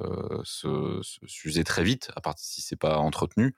euh, 0.00 0.40
se 0.44 1.00
se- 1.02 1.20
s'user 1.26 1.62
très 1.64 1.84
vite, 1.84 2.10
à 2.16 2.20
part 2.20 2.34
si 2.36 2.62
c'est 2.62 2.74
pas 2.76 2.98
entretenu. 2.98 3.54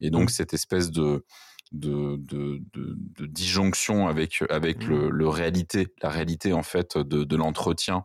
Et 0.00 0.10
donc 0.10 0.28
Mhm. 0.28 0.30
cette 0.30 0.52
espèce 0.54 0.90
de 0.90 1.24
de, 1.72 2.16
de, 2.18 2.62
de, 2.74 2.96
de 2.98 3.26
disjonction 3.26 4.06
avec 4.08 4.42
avec 4.50 4.86
le, 4.86 5.10
le 5.10 5.28
réalité, 5.28 5.88
la 6.02 6.10
réalité 6.10 6.52
en 6.52 6.62
fait 6.62 6.98
de, 6.98 7.24
de 7.24 7.36
l'entretien 7.36 8.04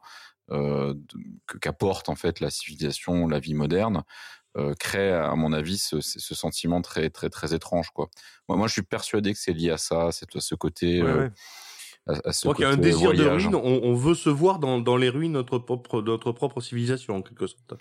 euh, 0.52 0.94
qu'apporte 1.62 2.10
en 2.10 2.16
fait 2.16 2.40
la 2.40 2.50
civilisation, 2.50 3.28
la 3.28 3.40
vie 3.40 3.54
moderne, 3.54 4.04
euh, 4.58 4.74
crée 4.80 5.14
à 5.14 5.36
mon 5.36 5.54
avis 5.54 5.78
ce, 5.78 6.02
sentiment 6.02 6.82
très 6.82 7.10
très 7.12 7.30
très 7.30 7.54
étrange 7.54 7.92
quoi. 7.92 8.10
Moi, 8.48 8.58
moi 8.58 8.68
je 8.68 8.74
suis 8.74 8.82
persuadé 8.82 9.34
que 9.34 9.40
c'est 9.40 9.54
lié 9.54 9.70
à 9.70 9.78
ça, 9.78 10.10
c'est 10.12 10.36
à 10.36 10.40
ce 10.40 10.56
côté, 10.56 11.04
Ouais, 11.04 11.10
euh, 11.10 11.20
ouais. 11.26 11.32
À, 12.08 12.14
à 12.30 12.32
ce 12.34 12.40
Je 12.40 12.42
crois 12.44 12.56
qu'il 12.56 12.64
y 12.64 12.68
a 12.68 12.72
un 12.72 12.78
désir 12.78 13.14
de 13.14 13.24
ruine, 13.26 13.56
on, 13.56 13.82
on 13.84 13.94
veut 13.96 14.16
se 14.16 14.30
voir 14.30 14.60
dans, 14.60 14.80
dans 14.80 14.98
les 14.98 15.10
ruines 15.10 15.34
de 15.34 15.38
notre 15.38 15.60
propre, 15.60 16.02
de 16.02 16.10
notre 16.12 16.32
propre 16.32 16.62
civilisation, 16.62 17.16
en 17.18 17.22
quelque 17.22 17.46
sorte. 17.48 17.74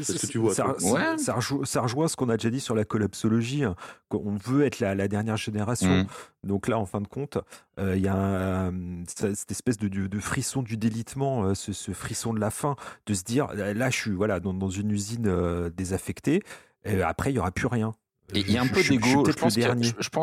C'est 0.00 0.18
ce 0.18 0.26
que 0.26 0.32
tu 0.32 0.38
vois, 0.38 0.54
Ça, 0.54 0.66
Ouais. 0.68 1.14
rejoint, 1.14 1.64
ça 1.64 1.80
rejoint 1.82 2.08
ce 2.08 2.16
qu'on 2.16 2.28
a 2.28 2.36
déjà 2.36 2.50
dit 2.50 2.60
sur 2.60 2.74
la 2.74 2.84
collapsologie. 2.84 3.64
hein, 3.64 3.76
qu'on 4.08 4.36
veut 4.36 4.64
être 4.64 4.80
la, 4.80 4.94
la 4.94 5.08
dernière 5.08 5.36
génération. 5.36 6.02
Mm. 6.02 6.06
Donc 6.44 6.68
là, 6.68 6.78
en 6.78 6.86
fin 6.86 7.00
de 7.00 7.08
compte, 7.08 7.38
euh, 7.80 7.96
il 7.96 8.02
y 8.02 8.08
a 8.08 8.14
un, 8.14 8.72
euh, 8.72 9.02
cette 9.06 9.50
espèce 9.50 9.78
de, 9.78 9.88
de- 9.88 10.06
de 10.06 10.18
frisson 10.20 10.62
du 10.62 10.76
délitement, 10.76 11.44
euh, 11.44 11.54
ce, 11.54 11.72
ce 11.72 11.90
frisson 11.92 12.32
de 12.32 12.38
la 12.40 12.50
fin, 12.50 12.76
de 13.06 13.14
se 13.14 13.24
dire 13.24 13.48
là, 13.54 13.90
je 13.90 13.96
suis 13.96 14.12
voilà 14.12 14.38
dans, 14.40 14.54
dans 14.54 14.70
une 14.70 14.90
usine 14.92 15.26
euh, 15.26 15.70
désaffectée. 15.70 16.42
Et 16.84 17.02
après, 17.02 17.32
il 17.32 17.36
y 17.36 17.38
aura 17.40 17.50
plus 17.50 17.66
rien. 17.66 17.94
Et 18.34 18.40
il 18.40 18.50
y 18.50 18.56
a 18.56 18.62
un 18.62 18.66
peu 18.66 18.82
d'ego. 18.82 19.24
Je, 19.26 19.32
pense 19.32 19.54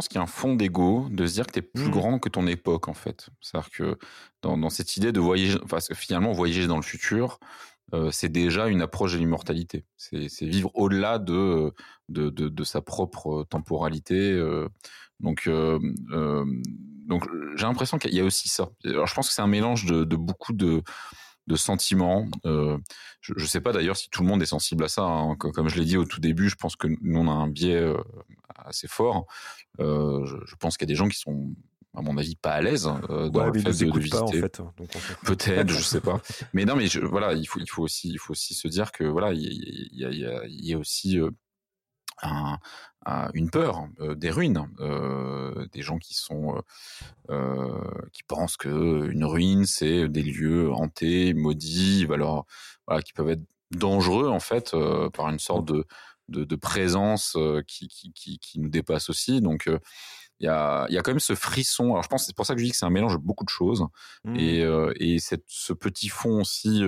qu'il 0.08 0.16
y 0.18 0.20
a- 0.20 0.24
un 0.24 0.28
fond 0.28 0.56
d'ego 0.56 1.08
de 1.10 1.26
se 1.26 1.34
dire 1.34 1.48
que 1.48 1.54
tu 1.54 1.60
es 1.60 1.62
plus 1.62 1.88
Mm. 1.88 1.92
grand 1.92 2.20
que 2.20 2.30
ton 2.30 2.48
époque, 2.48 2.88
en 2.88 2.94
fait. 2.94 3.30
C'est-à-dire 3.42 3.70
que 3.72 3.98
dans, 4.42 4.58
dans 4.58 4.70
cette 4.70 4.98
idée 4.98 5.12
de 5.12 5.20
voyager, 5.20 5.56
enfin, 5.58 5.68
parce 5.78 5.88
que 5.88 5.96
finalement, 5.96 6.34
voyager 6.34 6.68
dans 6.68 6.76
le 6.76 6.82
futur, 6.84 7.40
euh, 7.94 8.12
c'est 8.12 8.30
déjà 8.30 8.68
une 8.68 8.82
approche 8.82 9.14
de 9.14 9.18
l'immortalité. 9.20 9.86
C'est 9.98 10.28
vivre 10.42 10.72
au-delà 10.74 11.20
de, 11.20 11.74
de, 12.10 12.30
de, 12.30 12.50
de 12.50 12.64
sa 12.64 12.82
propre 12.82 13.46
temporalité. 13.50 14.32
euh. 14.32 14.68
donc, 15.20 15.48
euh, 15.48 15.80
euh, 16.12 16.44
donc 17.08 17.26
j'ai 17.56 17.66
l'impression 17.66 17.98
qu'il 17.98 18.14
y 18.14 18.20
a 18.20 18.24
aussi 18.24 18.50
ça. 18.50 18.70
Alors, 18.86 19.08
je 19.08 19.14
pense 19.14 19.28
que 19.30 19.34
c'est 19.34 19.42
un 19.42 19.48
mélange 19.48 19.86
de, 19.86 20.04
de 20.04 20.16
beaucoup 20.16 20.54
de, 20.54 20.82
de 21.48 21.56
sentiments. 21.56 22.26
Euh, 22.46 22.78
je 23.22 23.34
ne 23.38 23.46
sais 23.46 23.62
pas 23.62 23.72
d'ailleurs 23.74 23.98
si 23.98 24.10
tout 24.10 24.22
le 24.22 24.28
monde 24.28 24.42
est 24.42 24.46
sensible 24.48 24.84
à 24.84 24.88
ça. 24.88 25.04
hein. 25.04 25.36
Co- 25.38 25.52
Comme 25.52 25.70
je 25.70 25.78
l'ai 25.80 25.86
dit 25.86 25.98
au 25.98 26.06
tout 26.06 26.20
début, 26.22 26.50
je 26.50 26.56
pense 26.56 26.76
que 26.76 26.88
nous, 27.02 27.20
on 27.20 27.28
a 27.28 27.32
un 27.34 27.48
biais 27.50 27.76
euh, 27.78 27.98
assez 28.58 28.88
fort. 28.88 29.26
Euh, 29.80 30.26
je, 30.26 30.38
je 30.46 30.56
pense 30.56 30.78
qu'il 30.78 30.86
y 30.88 30.92
a 30.92 30.94
des 30.94 30.96
gens 30.96 31.08
qui 31.10 31.20
sont, 31.20 31.54
à 31.96 32.02
mon 32.02 32.18
avis, 32.18 32.36
pas 32.36 32.52
à 32.54 32.62
l'aise 32.62 32.88
euh, 33.10 33.30
dans 33.30 33.40
Ouais, 33.42 33.46
le 33.48 33.54
fait 33.60 33.70
de, 33.86 33.92
de 33.92 34.10
pas 34.10 34.22
en 34.24 34.28
fait. 34.42 34.62
Peut-être, 35.26 35.70
je 35.70 35.82
sais 35.84 36.02
pas. 36.02 36.22
Mais 36.54 36.66
non, 36.66 36.76
mais 36.76 36.88
je, 36.88 37.00
voilà, 37.02 37.34
il 37.34 37.46
faut, 37.46 37.60
il 37.60 37.70
faut 37.70 37.84
aussi, 37.84 38.10
il 38.10 38.18
faut 38.20 38.32
aussi 38.32 38.54
se 38.54 38.68
dire 38.68 38.92
que 38.92 39.04
voilà, 39.04 39.34
il 39.34 39.42
y 39.42 39.48
a, 39.48 39.52
il 39.52 40.00
y 40.00 40.06
a, 40.06 40.10
il 40.12 40.20
y 40.20 40.26
a, 40.26 40.46
il 40.48 40.66
y 40.66 40.74
a 40.74 40.78
aussi 40.78 41.20
euh, 41.20 41.30
un, 42.22 42.58
un- 43.06 43.30
une 43.34 43.50
peur 43.50 43.88
euh, 44.00 44.16
des 44.16 44.32
ruines, 44.32 44.68
euh, 44.80 45.68
des 45.74 45.82
gens 45.82 45.98
qui 45.98 46.14
sont, 46.14 46.62
euh, 47.30 47.82
qui 48.12 48.24
pensent 48.24 48.58
que 48.58 49.10
une 49.10 49.26
ruine 49.26 49.66
c'est 49.66 50.08
des 50.10 50.24
lieux 50.24 50.72
hantés, 50.72 51.34
maudits, 51.34 52.08
alors 52.12 52.46
voilà, 52.88 53.02
qui 53.02 53.14
peuvent 53.14 53.30
être 53.30 53.44
dangereux 53.72 54.30
en 54.30 54.40
fait 54.40 54.76
par 55.14 55.30
une 55.30 55.40
sorte 55.40 55.66
de 55.66 55.86
de, 56.30 56.46
de 56.46 56.56
présence 56.56 57.36
qui, 57.68 57.88
qui, 57.90 58.14
qui, 58.14 58.40
qui 58.40 58.60
nous 58.60 58.70
dépasse 58.70 59.10
aussi. 59.10 59.42
Donc 59.42 59.70
il 60.40 60.46
y 60.46 60.48
a, 60.48 60.86
il 60.90 60.96
y 60.96 60.98
a 60.98 61.02
quand 61.02 61.12
même 61.12 61.20
ce 61.20 61.36
frisson. 61.36 61.92
Alors 61.92 62.04
je 62.04 62.08
pense 62.08 62.26
c'est 62.26 62.36
pour 62.36 62.46
ça 62.46 62.54
que 62.54 62.60
je 62.62 62.66
dis 62.66 62.72
que 62.72 62.78
c'est 62.78 62.86
un 62.86 62.90
mélange 62.90 63.14
de 63.14 63.22
beaucoup 63.22 63.44
de 63.44 63.50
choses. 63.50 63.86
Mm. 64.24 64.36
Et, 64.38 64.60
et 65.00 65.20
cette, 65.20 65.44
ce 65.48 65.74
petit 65.74 66.08
fond 66.10 66.42
aussi 66.42 66.82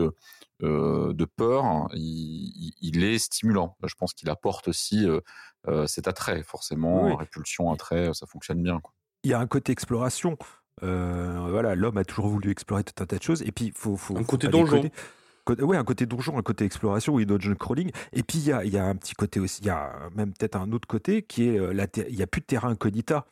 euh, 0.63 1.13
de 1.13 1.25
peur, 1.25 1.89
il, 1.93 2.73
il- 2.81 3.03
est 3.03 3.19
stimulant. 3.19 3.75
Je 3.83 3.93
pense 3.95 4.13
qu'il 4.13 4.29
apporte 4.29 4.67
aussi 4.67 5.07
euh, 5.07 5.19
euh, 5.67 5.85
cet 5.87 6.07
attrait, 6.07 6.43
forcément, 6.43 7.07
Oui. 7.07 7.15
répulsion, 7.17 7.71
attrait, 7.71 8.13
ça 8.13 8.25
fonctionne 8.25 8.61
bien. 8.63 8.79
Quoi. 8.79 8.93
il 9.23 9.31
y 9.31 9.33
a 9.33 9.39
un 9.39 9.47
côté 9.47 9.71
exploration. 9.71 10.37
Euh, 10.83 11.47
voilà, 11.49 11.73
l'homme 11.75 11.97
a 11.97 12.03
toujours 12.05 12.27
voulu 12.27 12.51
explorer 12.51 12.83
tout 12.83 13.01
un 13.01 13.05
tas 13.05 13.17
de 13.17 13.23
choses. 13.23 13.41
Et 13.43 13.51
puis, 13.51 13.71
faut, 13.75 13.95
faut 13.97 14.15
Un 14.15 14.19
faut 14.19 14.25
côté 14.25 14.47
donjon. 14.47 14.81
déconner. 14.81 14.91
Ouais, 15.63 15.77
un 15.77 15.83
côté 15.83 16.05
donjon, 16.05 16.37
un 16.37 16.41
côté 16.41 16.65
exploration, 16.65 17.13
oui, 17.13 17.25
dungeon 17.25 17.55
crawling. 17.55 17.91
Et 18.13 18.23
puis, 18.23 18.39
il 18.39 18.45
y 18.45 18.51
a, 18.51 18.63
il 18.65 18.73
y 18.73 18.77
a 18.77 18.85
un 18.85 18.95
petit 18.95 19.13
côté 19.13 19.39
aussi, 19.39 19.61
il 19.61 19.67
y 19.67 19.69
a 19.69 20.09
même 20.15 20.33
peut-être 20.33 20.55
un 20.55 20.71
autre 20.71 20.87
côté 20.87 21.21
qui 21.21 21.43
est, 21.49 21.55
il 22.09 22.15
n'y 22.15 22.23
a 22.23 22.27
plus 22.27 22.41
de 22.41 22.45
terrain 22.45 22.69
incognita. 22.69 23.25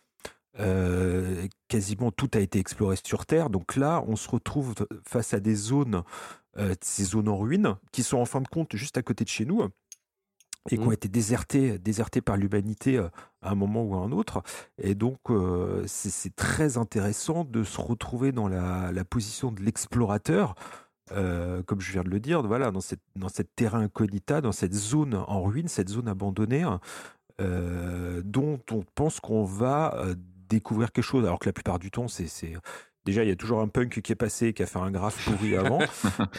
Euh, 0.59 1.47
quasiment 1.67 2.11
tout 2.11 2.29
a 2.35 2.39
été 2.39 2.59
exploré 2.59 2.95
sur 3.03 3.25
Terre. 3.25 3.49
Donc 3.49 3.75
là, 3.75 4.03
on 4.07 4.15
se 4.15 4.29
retrouve 4.29 4.75
face 5.07 5.33
à 5.33 5.39
des 5.39 5.55
zones, 5.55 5.95
euh, 5.95 6.01
ces 6.81 7.03
zones 7.03 7.29
en 7.29 7.37
ruine, 7.37 7.75
qui 7.91 8.03
sont 8.03 8.17
en 8.17 8.25
fin 8.25 8.41
de 8.41 8.47
compte 8.47 8.75
juste 8.75 8.97
à 8.97 9.01
côté 9.01 9.23
de 9.23 9.29
chez 9.29 9.45
nous 9.45 9.69
et 10.69 10.77
qui 10.77 10.83
ont 10.83 10.89
Mmh. 10.89 10.93
été 10.93 11.09
désertées, 11.09 11.77
désertées 11.77 12.21
par 12.21 12.37
l'humanité 12.37 12.97
euh, 12.97 13.09
à 13.41 13.51
un 13.51 13.55
moment 13.55 13.83
ou 13.83 13.95
à 13.95 13.97
un 13.97 14.11
autre. 14.11 14.41
Et 14.77 14.95
donc, 14.95 15.19
euh, 15.29 15.83
c'est 15.87 16.35
très 16.35 16.77
intéressant 16.77 17.43
de 17.43 17.63
se 17.63 17.81
retrouver 17.81 18.31
dans 18.31 18.47
la, 18.47 18.91
la 18.91 19.05
position 19.05 19.51
de 19.51 19.61
l'explorateur, 19.61 20.55
euh, 21.11 21.63
comme 21.63 21.81
je 21.81 21.91
viens 21.91 22.03
de 22.03 22.09
le 22.09 22.19
dire, 22.19 22.41
voilà, 22.43 22.71
dans 22.71 22.81
cette, 22.81 23.01
dans 23.15 23.29
cette 23.29 23.53
terra 23.55 23.79
incognita, 23.79 24.39
dans 24.41 24.53
cette 24.53 24.73
zone 24.73 25.15
en 25.15 25.43
ruine, 25.43 25.67
cette 25.67 25.89
zone 25.89 26.07
abandonnée, 26.07 26.65
euh, 27.41 28.21
dont 28.23 28.61
on 28.71 28.83
pense 28.95 29.19
qu'on 29.19 29.43
va 29.43 29.95
euh, 29.95 30.15
découvrir 30.47 30.91
quelque 30.93 31.03
chose, 31.03 31.25
alors 31.25 31.39
que 31.39 31.49
la 31.49 31.53
plupart 31.53 31.79
du 31.79 31.91
temps, 31.91 32.07
c'est... 32.07 32.53
Déjà, 33.05 33.23
il 33.23 33.27
y 33.27 33.31
a 33.31 33.35
toujours 33.35 33.59
un 33.59 33.67
punk 33.67 33.99
qui 34.01 34.11
est 34.13 34.15
passé, 34.15 34.53
qui 34.53 34.63
a 34.63 34.65
fait 34.65 34.79
un 34.79 34.89
graphe 34.89 35.25
pourri 35.25 35.55
avant, 35.57 35.79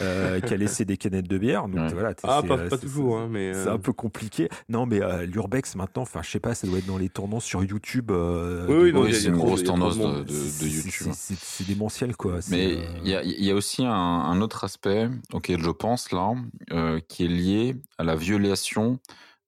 euh, 0.01 0.39
qui 0.39 0.53
a 0.53 0.57
laissé 0.57 0.83
des 0.83 0.97
canettes 0.97 1.27
de 1.27 1.37
bière. 1.37 1.67
Donc 1.67 1.75
Ouais. 1.81 1.93
voilà, 1.93 2.13
Ah, 2.23 2.39
c'est, 2.41 2.47
pas, 2.47 2.57
euh, 2.57 2.69
pas 2.69 2.77
toujours, 2.79 3.17
c'est- 3.17 3.23
hein, 3.23 3.27
mais. 3.29 3.53
c'est 3.53 3.67
euh, 3.69 3.73
un 3.73 3.77
peu 3.77 3.93
compliqué. 3.93 4.49
Non, 4.67 4.85
mais 4.87 5.01
euh, 5.01 5.25
l'urbex 5.27 5.75
maintenant, 5.75 6.01
enfin, 6.01 6.21
je 6.23 6.29
sais 6.31 6.39
pas, 6.39 6.55
ça 6.55 6.65
doit 6.65 6.79
être 6.79 6.87
dans 6.87 6.97
les 6.97 7.09
tendances 7.09 7.45
sur 7.45 7.63
YouTube. 7.63 8.09
euh, 8.09 8.65
Oui, 8.67 8.91
oui, 8.91 9.13
c'est 9.13 9.27
une 9.27 9.35
grosse 9.37 9.63
tendance 9.63 9.97
de, 9.99 10.67
YouTube. 10.67 11.11
c'est- 11.13 11.67
démentiel, 11.67 12.15
quoi. 12.15 12.39
Mais 12.49 12.77
euh, 12.77 12.83
il 13.03 13.09
y, 13.09 13.15
a, 13.15 13.23
il 13.23 13.43
y 13.45 13.51
a 13.51 13.55
aussi 13.55 13.83
un, 13.85 13.91
un 13.91 14.41
autre 14.41 14.63
aspect 14.63 15.07
auquel 15.33 15.61
je 15.61 15.69
pense 15.71 16.11
là, 16.11 16.33
euh, 16.71 16.99
qui 17.07 17.25
est 17.25 17.27
lié 17.27 17.75
à 17.99 18.03
la 18.03 18.15
violation 18.15 18.99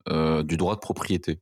euh, 0.10 0.44
du 0.44 0.56
droit 0.58 0.76
de 0.76 0.80
propriété. 0.80 1.40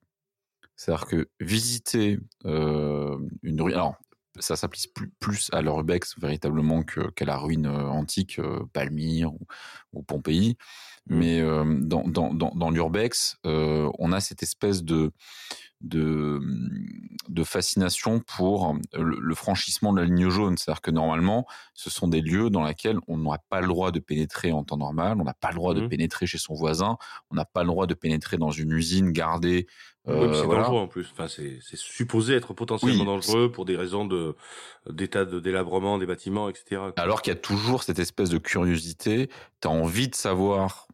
C'est-à-dire 0.77 1.05
que 1.05 1.27
visiter 1.39 2.19
euh, 2.45 3.17
une 3.43 3.61
ruine, 3.61 3.75
alors 3.75 3.95
ça 4.39 4.55
s'applique 4.55 4.93
plus, 4.93 5.09
plus 5.19 5.49
à 5.53 5.61
l'urbex 5.61 6.15
véritablement 6.19 6.83
qu'à 6.83 7.25
la 7.25 7.37
ruine 7.37 7.67
euh, 7.67 7.87
antique, 7.87 8.39
euh, 8.39 8.65
Palmyre 8.73 9.33
ou, 9.33 9.41
ou 9.93 10.03
Pompéi. 10.03 10.57
Mm. 11.07 11.17
Mais 11.17 11.41
euh, 11.41 11.63
dans, 11.81 12.03
dans, 12.07 12.33
dans, 12.33 12.51
dans 12.55 12.69
l'urbex, 12.69 13.37
euh, 13.45 13.89
on 13.99 14.11
a 14.11 14.19
cette 14.19 14.43
espèce 14.43 14.83
de, 14.83 15.11
de, 15.81 16.39
de 17.29 17.43
fascination 17.43 18.19
pour 18.19 18.75
le, 18.93 19.19
le 19.19 19.35
franchissement 19.35 19.93
de 19.93 19.99
la 20.01 20.05
ligne 20.05 20.29
jaune. 20.29 20.57
C'est-à-dire 20.57 20.81
que 20.81 20.91
normalement, 20.91 21.45
ce 21.73 21.89
sont 21.89 22.07
des 22.07 22.21
lieux 22.21 22.49
dans 22.49 22.63
lesquels 22.63 22.97
on 23.07 23.17
n'a 23.17 23.37
pas 23.49 23.61
le 23.61 23.67
droit 23.67 23.91
de 23.91 23.99
pénétrer 23.99 24.51
en 24.51 24.63
temps 24.63 24.77
normal, 24.77 25.17
on 25.19 25.23
n'a 25.23 25.33
pas 25.33 25.49
le 25.49 25.55
droit 25.55 25.73
de 25.73 25.81
Mhm. 25.81 25.89
pénétrer 25.89 26.25
chez 26.27 26.37
son 26.37 26.53
voisin, 26.53 26.97
on 27.29 27.35
n'a 27.35 27.45
pas 27.45 27.61
le 27.63 27.67
droit 27.67 27.87
de 27.87 27.93
pénétrer 27.93 28.37
dans 28.37 28.51
une 28.51 28.71
usine 28.71 29.11
gardée. 29.11 29.67
Euh, 30.07 30.33
c'est 30.33 30.45
voilà. 30.45 30.61
dangereux 30.63 30.79
en 30.81 30.87
plus. 30.87 31.07
Enfin, 31.11 31.27
c'est 31.27 31.59
supposé 31.75 32.35
être 32.35 32.53
potentiellement 32.53 32.99
Oui. 33.01 33.05
dangereux 33.05 33.51
pour 33.51 33.65
des 33.65 33.75
raisons 33.75 34.05
de 34.05 34.35
d'état 34.89 35.25
de 35.25 35.39
délabrement 35.39 35.97
des 35.97 36.05
bâtiments, 36.05 36.47
etc. 36.47 36.81
Alors 36.95 37.21
qu'il 37.23 37.33
y 37.33 37.35
a 37.35 37.39
toujours 37.39 37.81
cette 37.83 37.97
espèce 37.99 38.29
de 38.29 38.37
curiosité, 38.37 39.29
tu 39.61 39.67
as 39.67 39.71
envie 39.71 40.07
de 40.07 40.13
savoir 40.15 40.87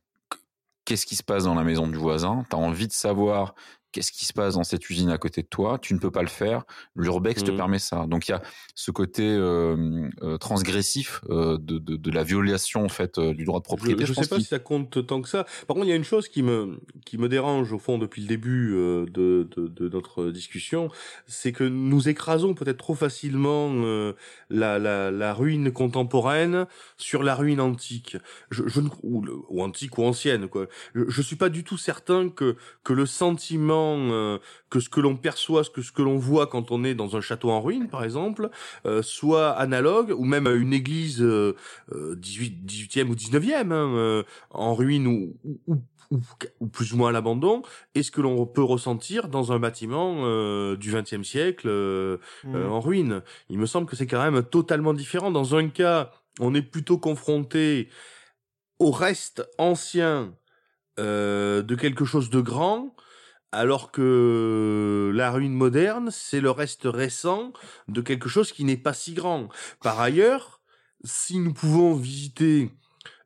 qu'est-ce 0.86 1.06
qui 1.06 1.16
se 1.18 1.24
passe 1.24 1.44
dans 1.44 1.56
la 1.56 1.64
maison 1.64 1.88
du 1.88 1.98
voisin, 1.98 2.46
tu 2.50 2.56
as 2.56 2.60
envie 2.60 2.88
de 2.88 2.94
savoir 2.94 3.54
qu'est-ce 3.92 4.12
qui 4.12 4.26
se 4.26 4.34
passe 4.34 4.56
dans 4.56 4.64
cette 4.64 4.90
usine 4.90 5.10
à 5.10 5.18
côté 5.18 5.42
de 5.42 5.48
toi, 5.48 5.78
tu 5.80 5.94
ne 5.94 6.00
peux 6.00 6.12
pas 6.12 6.22
le 6.22 6.28
faire, 6.30 6.64
l'urbex 6.96 7.44
te 7.44 7.52
Mhm. 7.52 7.58
permet 7.58 7.80
ça. 7.80 8.06
Donc 8.08 8.28
il 8.28 8.32
y 8.32 8.34
a 8.34 8.42
ce 8.76 8.92
côté 8.92 9.24
euh, 9.28 10.08
euh, 10.22 10.38
transgressif 10.38 11.22
euh, 11.30 11.58
de, 11.58 11.78
de, 11.78 11.96
de 11.98 12.12
la 12.12 12.24
violation 12.24 12.84
en 12.86 12.90
fait 12.90 13.18
euh, 13.18 13.34
du 13.34 13.46
droit 13.46 13.60
de 13.60 13.64
propriété. 13.66 14.06
Je, 14.06 14.14
pense 14.14 14.24
sais 14.26 14.30
pas 14.30 14.40
si 14.40 14.46
ça 14.46 14.60
compte 14.60 15.06
tant 15.06 15.22
que 15.22 15.30
ça. 15.30 15.44
Par 15.68 15.76
contre, 15.76 15.88
il 15.88 15.90
y 15.90 15.94
a 15.94 15.96
une 15.98 16.04
chose 16.04 16.28
qui 16.28 16.42
me 16.44 16.80
qui 17.06 17.18
me 17.18 17.28
dérange 17.28 17.72
au 17.74 17.80
fond 17.80 17.98
depuis 17.98 18.22
le 18.22 18.28
début 18.28 18.74
euh, 18.76 19.06
de, 19.06 19.48
de 19.56 19.68
de 19.68 19.90
notre 19.90 20.32
discussion, 20.32 20.90
c'est 21.28 21.52
que 21.52 21.64
nous 21.64 22.08
écrasons 22.10 22.54
peut-être 22.54 22.78
trop 22.78 22.96
facilement 22.96 23.70
euh, 23.74 24.14
la, 24.50 24.80
la 24.80 25.12
la 25.12 25.34
ruine 25.34 25.72
contemporaine 25.72 26.66
sur 26.98 27.24
la 27.24 27.36
ruine 27.36 27.60
antique. 27.62 28.18
Je, 28.52 28.64
je 28.68 28.80
ne 28.82 28.90
ou, 29.04 29.26
ou 29.50 29.62
antique 29.64 29.98
ou 29.98 30.04
ancienne 30.04 30.48
quoi. 30.48 30.68
Je, 30.96 31.02
je 31.10 31.22
suis 31.22 31.36
pas 31.36 31.50
du 31.50 31.64
tout 31.64 31.78
certain 31.78 32.30
que 32.30 32.56
que 32.84 32.94
le 32.94 33.06
sentiment 33.06 33.81
euh, 34.12 34.38
que 34.70 34.80
ce 34.80 34.90
que 34.90 35.00
l'on 35.00 35.16
perçoit, 35.18 35.64
ce 35.64 35.70
que 35.70 35.82
ce 35.82 35.92
que 35.92 36.02
l'on 36.02 36.18
voit 36.18 36.48
quand 36.48 36.72
on 36.72 36.84
est 36.84 36.96
dans 36.96 37.16
un 37.16 37.22
château 37.22 37.50
en 37.52 37.62
ruine 37.62 37.88
par 37.90 38.04
exemple, 38.04 38.50
euh, 38.86 39.02
soit 39.02 39.50
analogue 39.52 40.14
ou 40.18 40.26
même 40.26 40.48
une 40.48 40.74
église 40.74 41.22
euh, 41.22 41.56
euh, 41.94 42.16
18, 42.16 42.66
18e 42.66 43.10
ou 43.10 43.16
19e, 43.16 43.72
hein, 43.72 43.96
euh, 43.96 44.24
en 44.52 44.74
ruine 44.76 45.08
ou, 45.08 45.38
ou, 45.44 45.60
ou, 45.68 45.76
ou- 46.12 46.20
ou 46.60 46.68
plus 46.68 46.92
ou 46.94 46.98
moins 46.98 47.10
à 47.10 47.12
l'abandon, 47.14 47.62
et 47.96 48.04
ce 48.04 48.12
que 48.12 48.20
l'on 48.20 48.46
peut 48.46 48.64
ressentir 48.64 49.30
dans 49.30 49.54
un 49.54 49.60
bâtiment 49.60 50.24
euh, 50.26 50.76
du 50.76 50.92
20e 50.92 51.24
siècle 51.24 51.68
euh, 51.70 52.18
euh, 52.56 52.68
en 52.68 52.82
ruine. 52.82 53.22
Il 53.50 53.58
me 53.60 53.66
semble 53.66 53.88
que 53.88 53.96
c'est 53.96 54.08
quand 54.08 54.22
même 54.22 54.44
totalement 54.44 54.94
différent. 54.94 55.32
Dans 55.32 55.56
un 55.56 55.70
cas, 55.70 56.12
on 56.42 56.54
est 56.54 56.62
plutôt 56.62 56.98
confronté 56.98 57.88
au 58.80 58.92
reste 58.92 59.48
ancien 59.58 60.34
euh, 61.00 61.62
de 61.62 61.76
quelque 61.76 62.04
chose 62.04 62.30
de 62.30 62.42
grand, 62.42 62.94
alors 63.52 63.92
que 63.92 65.12
la 65.14 65.32
ruine 65.32 65.54
moderne, 65.54 66.10
c'est 66.12 66.42
le 66.42 66.52
reste 66.52 66.84
récent 66.86 67.54
de 67.88 68.02
quelque 68.02 68.30
chose 68.30 68.52
qui 68.52 68.64
n'est 68.64 68.78
pas 68.78 68.94
si 68.94 69.14
grand. 69.14 69.50
Par 69.82 70.00
ailleurs, 70.00 70.62
si 71.04 71.40
nous 71.40 71.54
pouvons 71.54 71.94
visiter 71.96 72.72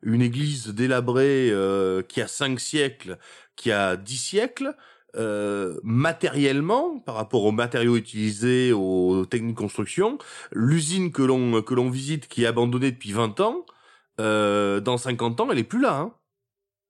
une 0.01 0.21
église 0.21 0.67
délabrée 0.67 1.49
euh, 1.51 2.01
qui 2.01 2.21
a 2.21 2.27
cinq 2.27 2.59
siècles, 2.59 3.17
qui 3.55 3.71
a 3.71 3.97
dix 3.97 4.17
siècles, 4.17 4.75
euh, 5.17 5.79
matériellement, 5.83 6.99
par 6.99 7.15
rapport 7.15 7.45
aux 7.45 7.51
matériaux 7.51 7.95
utilisés, 7.95 8.73
aux 8.73 9.25
techniques 9.25 9.55
de 9.55 9.59
construction, 9.59 10.17
l'usine 10.51 11.11
que 11.11 11.21
l'on 11.21 11.61
que 11.61 11.73
l'on 11.73 11.89
visite, 11.89 12.27
qui 12.27 12.43
est 12.43 12.47
abandonnée 12.47 12.91
depuis 12.91 13.13
20 13.13 13.39
ans, 13.39 13.65
euh, 14.19 14.79
dans 14.81 14.97
50 14.97 15.39
ans, 15.41 15.47
elle 15.51 15.59
est 15.59 15.63
plus 15.63 15.81
là. 15.81 15.99
Hein. 15.99 16.13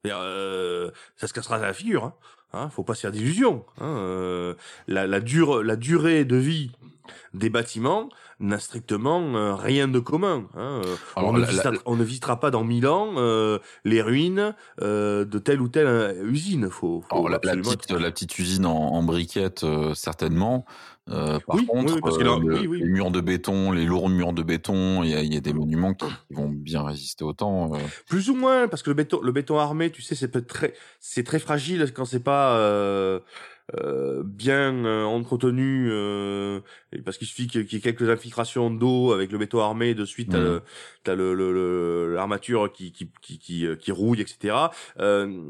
Euh, 0.07 0.91
ça 1.17 1.27
se 1.27 1.33
cassera 1.33 1.57
la 1.57 1.73
figure. 1.73 2.05
Hein. 2.05 2.13
Hein, 2.55 2.69
faut 2.69 2.83
pas 2.83 2.95
se 2.95 3.01
faire 3.01 3.11
d'illusions. 3.11 3.65
Hein. 3.79 3.97
Euh, 3.97 4.53
la, 4.87 5.19
durée 5.19 6.23
de 6.25 6.37
vie 6.37 6.71
des 7.33 7.49
bâtiments 7.49 8.09
n'a 8.39 8.59
strictement 8.59 9.21
euh, 9.35 9.55
rien 9.55 9.87
de 9.87 9.99
commun. 9.99 10.47
Hein. 10.55 10.81
Euh, 10.85 10.95
Alors, 11.15 11.29
on, 11.29 11.33
ne 11.33 11.45
visitera, 11.45 11.71
la- 11.71 11.79
on 11.85 11.95
ne 11.95 12.03
visitera 12.03 12.39
pas 12.39 12.51
dans 12.51 12.63
mille 12.63 12.87
ans 12.87 13.13
euh, 13.17 13.59
les 13.85 14.01
ruines 14.01 14.53
euh, 14.81 15.23
de 15.25 15.39
telle 15.39 15.61
ou 15.61 15.69
telle 15.69 16.17
usine. 16.25 16.69
Faut, 16.69 17.01
faut 17.07 17.15
Alors, 17.15 17.29
la, 17.29 17.39
petite, 17.39 17.91
la 17.91 18.11
petite 18.11 18.37
usine 18.37 18.65
en, 18.65 18.75
en 18.75 19.03
briquette, 19.03 19.63
euh, 19.63 19.93
certainement. 19.93 20.65
Par 21.07 21.39
Oui, 21.49 21.67
contre, 21.67 21.93
oui, 21.93 21.99
parce 22.01 22.17
que 22.17 22.23
là- 22.23 22.39
le- 22.43 22.61
oui, 22.61 22.65
oui. 22.67 22.79
les 22.79 22.87
murs 22.89 23.11
de 23.11 23.21
béton, 23.21 23.71
les 23.71 23.85
lourds 23.85 24.09
murs 24.09 24.33
de 24.33 24.41
béton, 24.41 25.03
il 25.03 25.11
y 25.11 25.13
a, 25.13 25.21
il 25.21 25.31
y 25.31 25.37
a 25.37 25.39
des 25.39 25.53
monuments 25.53 25.93
qui, 25.93 26.07
qui 26.07 26.33
vont 26.33 26.49
bien 26.49 26.81
résister 26.83 27.23
au 27.23 27.31
temps. 27.31 27.73
Plus 28.09 28.31
ou 28.31 28.35
moins, 28.35 28.67
parce 28.67 28.81
que 28.81 28.89
le 28.89 28.95
béton, 28.95 29.19
le 29.21 29.31
béton 29.31 29.59
armé, 29.59 29.91
tu 29.91 30.01
sais, 30.01 30.15
c'est 30.15 30.47
très, 30.47 30.73
c'est 30.99 31.23
très 31.23 31.37
fragile 31.37 31.93
quand 31.95 32.05
c'est 32.05 32.23
pas 32.23 32.57
euh, 33.75 34.21
bien 34.23 34.85
euh, 34.85 35.03
entretenu, 35.05 35.87
euh, 35.89 36.59
parce 37.03 37.17
qu'il 37.17 37.27
suffit 37.27 37.47
qu'il 37.47 37.65
y 37.71 37.75
ait 37.77 37.79
quelques 37.79 38.09
infiltrations 38.09 38.69
d'eau 38.69 39.11
avec 39.11 39.31
le 39.31 39.37
béton 39.39 39.59
armé, 39.59 39.95
de 39.95 40.05
suite 40.05 40.29
t'as 40.31 40.39
le- 40.39 40.61
t'as 41.03 41.15
le, 41.15 42.13
l'armature 42.13 42.71
qui 42.71 42.91
qui 42.91 43.09
qui 43.21 43.39
qui, 43.39 43.65
euh, 43.65 43.75
qui 43.75 43.91
rouille, 43.91 44.21
etc. 44.21 44.55
Euh, 44.99 45.41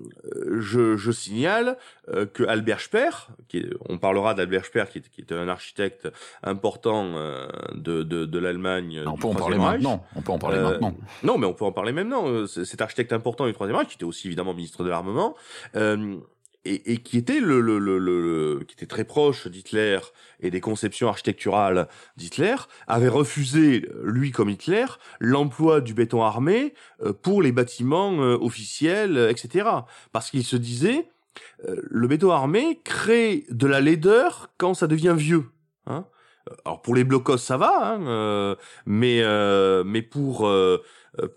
je, 0.60 0.96
je 0.96 1.12
signale 1.12 1.78
euh, 2.14 2.26
que 2.26 2.44
Albert 2.44 2.80
Speer, 2.80 3.10
qui 3.50 3.58
est- 3.58 3.70
on 3.90 3.98
parlera 3.98 4.34
d'Albert 4.34 4.66
Speer, 4.66 4.86
qui 4.92 5.00
est, 5.00 5.10
qui 5.10 5.22
est 5.22 5.32
un 5.34 5.48
architecte 5.50 6.08
important 6.44 7.06
euh, 7.16 7.48
de 7.74 8.04
de, 8.04 8.26
de 8.26 8.40
l'Allemagne. 8.40 9.04
On 9.06 9.14
du 9.14 9.20
peut 9.22 9.28
en 9.28 9.34
parler 9.36 9.58
Reich. 9.58 9.66
maintenant. 9.84 10.06
On 10.16 10.22
peut 10.22 10.32
en 10.32 10.40
parler 10.40 10.60
maintenant. 10.60 10.96
Non, 11.24 11.38
mais 11.38 11.48
on 11.48 11.54
peut 11.54 11.66
en 11.66 11.72
parler 11.74 11.92
maintenant. 11.92 12.48
Cet 12.48 12.82
architecte 12.82 13.12
important 13.14 13.46
du 13.46 13.54
Troisième 13.54 13.78
Reich, 13.78 13.90
qui 13.90 13.96
était 13.96 14.06
aussi 14.06 14.28
évidemment 14.28 14.54
ministre 14.54 14.84
de 14.84 14.90
l'armement, 14.90 15.36
euh, 15.76 16.16
et, 16.66 16.94
et 16.94 16.98
qui 16.98 17.18
était 17.18 17.40
le, 17.40 17.62
le, 17.62 17.80
le, 17.80 18.00
le- 18.00 18.64
qui 18.68 18.74
était 18.74 18.86
très 18.86 19.04
proche 19.04 19.48
d'Hitler 19.48 20.00
et 20.40 20.52
des 20.52 20.62
conceptions 20.62 21.08
architecturales 21.08 21.88
d'Hitler, 22.18 22.56
avait 22.88 23.08
refusé, 23.08 23.88
lui 24.04 24.32
comme 24.32 24.50
Hitler, 24.50 24.86
l'emploi 25.20 25.82
du 25.82 25.94
béton 25.94 26.24
armé 26.24 26.74
euh, 27.04 27.14
pour 27.14 27.42
les 27.42 27.52
bâtiments 27.52 28.22
euh, 28.22 28.38
officiels, 28.40 29.18
etc. 29.30 29.70
Parce 30.12 30.32
qu'il 30.32 30.44
se 30.44 30.56
disait, 30.56 31.08
euh, 31.68 31.82
le 31.84 32.08
béton 32.08 32.32
armé 32.32 32.82
crée 32.84 33.46
de 33.50 33.68
la 33.68 33.82
laideur 33.82 34.50
quand 34.58 34.74
ça 34.74 34.88
devient 34.88 35.16
vieux. 35.18 35.46
Hein 35.86 36.06
alors 36.64 36.82
pour 36.82 36.94
les 36.94 37.04
blocos 37.04 37.38
ça 37.38 37.58
va, 37.58 37.94
hein, 37.96 38.08
euh, 38.08 38.56
mais 38.86 39.22
euh, 39.24 39.84
mais 39.84 40.02
pour 40.04 40.48
euh, 40.48 40.84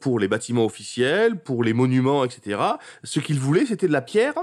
pour 0.00 0.18
les 0.18 0.28
bâtiments 0.28 0.64
officiels, 0.66 1.42
pour 1.42 1.64
les 1.64 1.72
monuments, 1.72 2.24
etc. 2.24 2.60
Ce 3.04 3.20
qu'ils 3.20 3.38
voulaient, 3.40 3.64
c'était 3.66 3.88
de 3.88 3.92
la 3.92 4.02
pierre, 4.02 4.34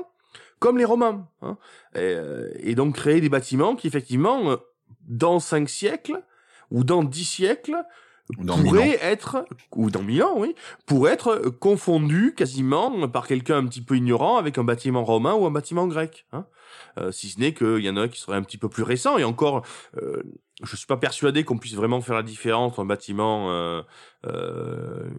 comme 0.59 0.77
les 0.77 0.85
Romains, 0.85 1.27
hein, 1.41 1.57
et, 1.93 1.99
euh, 1.99 2.51
et 2.59 2.75
donc 2.75 2.95
créer 2.95 3.21
des 3.21 3.29
bâtiments 3.29 3.75
qui 3.75 3.87
effectivement, 3.87 4.51
euh, 4.51 4.57
dans 5.01 5.39
cinq 5.39 5.69
siècles 5.69 6.21
ou 6.71 6.83
dans 6.83 7.03
dix 7.03 7.25
siècles, 7.25 7.83
Dans 8.39 8.57
pourrait 8.57 8.97
être, 9.01 9.45
ou 9.75 9.91
dans 9.91 10.01
Milan, 10.01 10.33
oui, 10.37 10.55
pourrait 10.87 11.13
être 11.13 11.49
confondu 11.59 12.33
quasiment 12.35 13.07
par 13.07 13.27
quelqu'un 13.27 13.57
un 13.57 13.67
petit 13.67 13.81
peu 13.81 13.95
ignorant 13.95 14.37
avec 14.37 14.57
un 14.57 14.63
bâtiment 14.63 15.03
romain 15.05 15.33
ou 15.33 15.45
un 15.45 15.51
bâtiment 15.51 15.87
grec. 15.87 16.25
Hein 16.33 16.45
Euh, 16.97 17.11
si 17.11 17.29
ce 17.29 17.39
n'est 17.39 17.53
qu'il 17.53 17.79
y 17.79 17.89
en 17.89 17.97
a 17.97 18.07
qui 18.07 18.19
seraient 18.19 18.37
un 18.37 18.43
petit 18.43 18.57
peu 18.57 18.69
plus 18.69 18.83
récents. 18.83 19.17
Et 19.17 19.23
encore, 19.23 19.63
euh, 20.01 20.23
je 20.63 20.75
suis 20.75 20.87
pas 20.87 20.97
persuadé 20.97 21.43
qu'on 21.43 21.57
puisse 21.57 21.75
vraiment 21.75 22.01
faire 22.01 22.15
la 22.15 22.23
différence 22.23 22.71
entre 22.71 22.79
un 22.81 22.85
bâtiment 22.85 23.51
euh, 23.51 23.81
euh, 24.25 25.09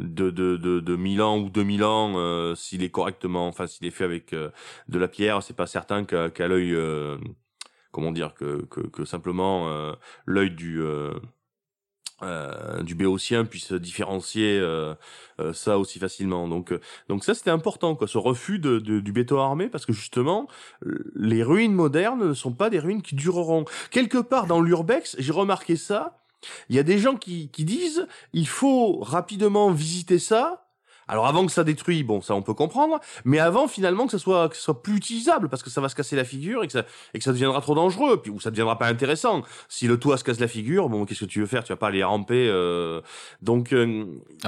de, 0.00 0.30
de, 0.30 0.56
de, 0.56 0.80
de 0.80 0.96
Milan 0.96 1.38
ou 1.38 1.50
de 1.50 1.62
Milan 1.62 2.14
euh, 2.16 2.54
s'il 2.54 2.82
est 2.82 2.90
correctement, 2.90 3.48
enfin 3.48 3.66
s'il 3.66 3.86
est 3.86 3.90
fait 3.90 4.04
avec 4.04 4.32
euh, 4.32 4.50
de 4.88 4.98
la 4.98 5.08
pierre. 5.08 5.42
C'est 5.42 5.56
pas 5.56 5.66
certain 5.66 6.04
qu'à 6.04 6.30
qu'à 6.30 6.48
l'œil, 6.48 6.74
euh, 6.74 7.16
comment 7.92 8.12
dire, 8.12 8.34
que, 8.34 8.64
que, 8.66 8.80
que 8.80 9.04
simplement 9.04 9.68
euh, 9.68 9.92
l'œil 10.26 10.50
du 10.50 10.80
euh, 12.22 12.82
du 12.82 12.94
béotien 12.94 13.44
puisse 13.44 13.72
différencier 13.72 14.58
euh, 14.58 14.94
euh, 15.40 15.52
ça 15.52 15.78
aussi 15.78 15.98
facilement. 15.98 16.48
Donc, 16.48 16.72
euh, 16.72 16.80
donc 17.08 17.24
ça 17.24 17.34
c'était 17.34 17.50
important, 17.50 17.94
quoi, 17.94 18.08
ce 18.08 18.18
refus 18.18 18.58
de, 18.58 18.78
de- 18.78 19.00
du 19.00 19.12
béton 19.12 19.38
armé, 19.40 19.68
parce 19.68 19.84
que 19.86 19.92
justement, 19.92 20.48
les 21.14 21.42
ruines 21.42 21.74
modernes 21.74 22.28
ne 22.28 22.34
sont 22.34 22.52
pas 22.52 22.70
des 22.70 22.78
ruines 22.78 23.02
qui 23.02 23.14
dureront. 23.16 23.64
Quelque 23.90 24.18
part 24.18 24.46
dans 24.46 24.60
l'urbex, 24.60 25.16
j'ai 25.18 25.32
remarqué 25.32 25.76
ça. 25.76 26.18
Il 26.68 26.76
y 26.76 26.78
a 26.78 26.82
des 26.82 26.98
gens 26.98 27.16
qui, 27.16 27.48
qui 27.50 27.64
disent 27.64 28.06
il 28.32 28.46
faut 28.48 29.00
rapidement 29.00 29.70
visiter 29.70 30.18
ça. 30.18 30.65
Alors 31.08 31.26
avant 31.26 31.46
que 31.46 31.52
ça 31.52 31.64
détruise, 31.64 32.02
bon 32.04 32.20
ça 32.20 32.34
on 32.34 32.42
peut 32.42 32.54
comprendre, 32.54 32.98
mais 33.24 33.38
avant 33.38 33.68
finalement 33.68 34.06
que 34.06 34.12
ça 34.12 34.18
soit 34.18 34.48
que 34.48 34.56
ça 34.56 34.62
soit 34.62 34.82
plus 34.82 34.96
utilisable 34.96 35.48
parce 35.48 35.62
que 35.62 35.70
ça 35.70 35.80
va 35.80 35.88
se 35.88 35.94
casser 35.94 36.16
la 36.16 36.24
figure 36.24 36.64
et 36.64 36.66
que 36.66 36.72
ça 36.72 36.84
et 37.14 37.18
que 37.18 37.24
ça 37.24 37.32
deviendra 37.32 37.60
trop 37.60 37.74
dangereux, 37.74 38.20
puis 38.22 38.30
ou 38.30 38.40
ça 38.40 38.50
deviendra 38.50 38.78
pas 38.78 38.88
intéressant. 38.88 39.42
Si 39.68 39.86
le 39.86 39.98
toit 39.98 40.16
se 40.18 40.24
casse 40.24 40.40
la 40.40 40.48
figure, 40.48 40.88
bon 40.88 41.04
qu'est-ce 41.04 41.20
que 41.20 41.24
tu 41.30 41.40
veux 41.40 41.46
faire? 41.46 41.64
Tu 41.64 41.72
vas 41.72 41.76
pas 41.76 41.88
aller 41.88 42.02
ramper. 42.04 42.48
euh, 42.50 43.00
Donc 43.42 43.72
euh, 43.72 44.04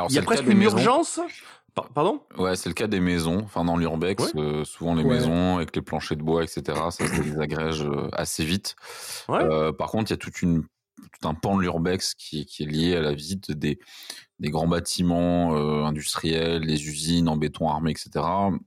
il 0.08 0.14
y 0.14 0.18
a 0.18 0.22
presque 0.22 0.46
une 0.46 0.58
maisons. 0.58 0.76
urgence. 0.76 1.20
Par- 1.74 1.90
Pardon? 1.90 2.22
Ouais, 2.36 2.56
c'est 2.56 2.68
le 2.68 2.74
cas 2.74 2.88
des 2.88 2.98
maisons. 2.98 3.42
Enfin, 3.44 3.64
dans 3.64 3.76
l'urbex, 3.76 4.32
Ouais. 4.34 4.40
euh, 4.42 4.64
souvent 4.64 4.94
les 4.94 5.04
Ouais. 5.04 5.10
maisons 5.14 5.58
avec 5.58 5.76
les 5.76 5.82
planchers 5.82 6.16
de 6.16 6.22
bois, 6.24 6.42
etc., 6.42 6.62
ça 6.90 7.06
se 7.06 7.20
désagrège 7.22 7.82
euh, 7.84 8.08
assez 8.14 8.44
vite. 8.44 8.74
Ouais. 9.28 9.44
Euh, 9.44 9.70
par 9.72 9.88
contre, 9.90 10.10
il 10.10 10.14
y 10.14 10.14
a 10.14 10.16
toute 10.16 10.42
une, 10.42 10.64
tout 11.20 11.28
un 11.28 11.34
pan 11.34 11.56
de 11.56 11.62
l'urbex 11.62 12.14
qui, 12.14 12.46
qui 12.46 12.62
est 12.62 12.66
lié 12.66 12.96
à 12.96 13.00
la 13.00 13.12
visite 13.12 13.50
des, 13.52 13.78
des 14.38 14.50
grands 14.50 14.68
bâtiments 14.68 15.54
euh, 15.56 15.84
industriels, 15.84 16.66
des 16.66 16.88
usines 16.88 17.28
en 17.28 17.36
béton 17.36 17.68
armé, 17.68 17.90
etc. 17.90 18.10
Euh, 18.14 18.58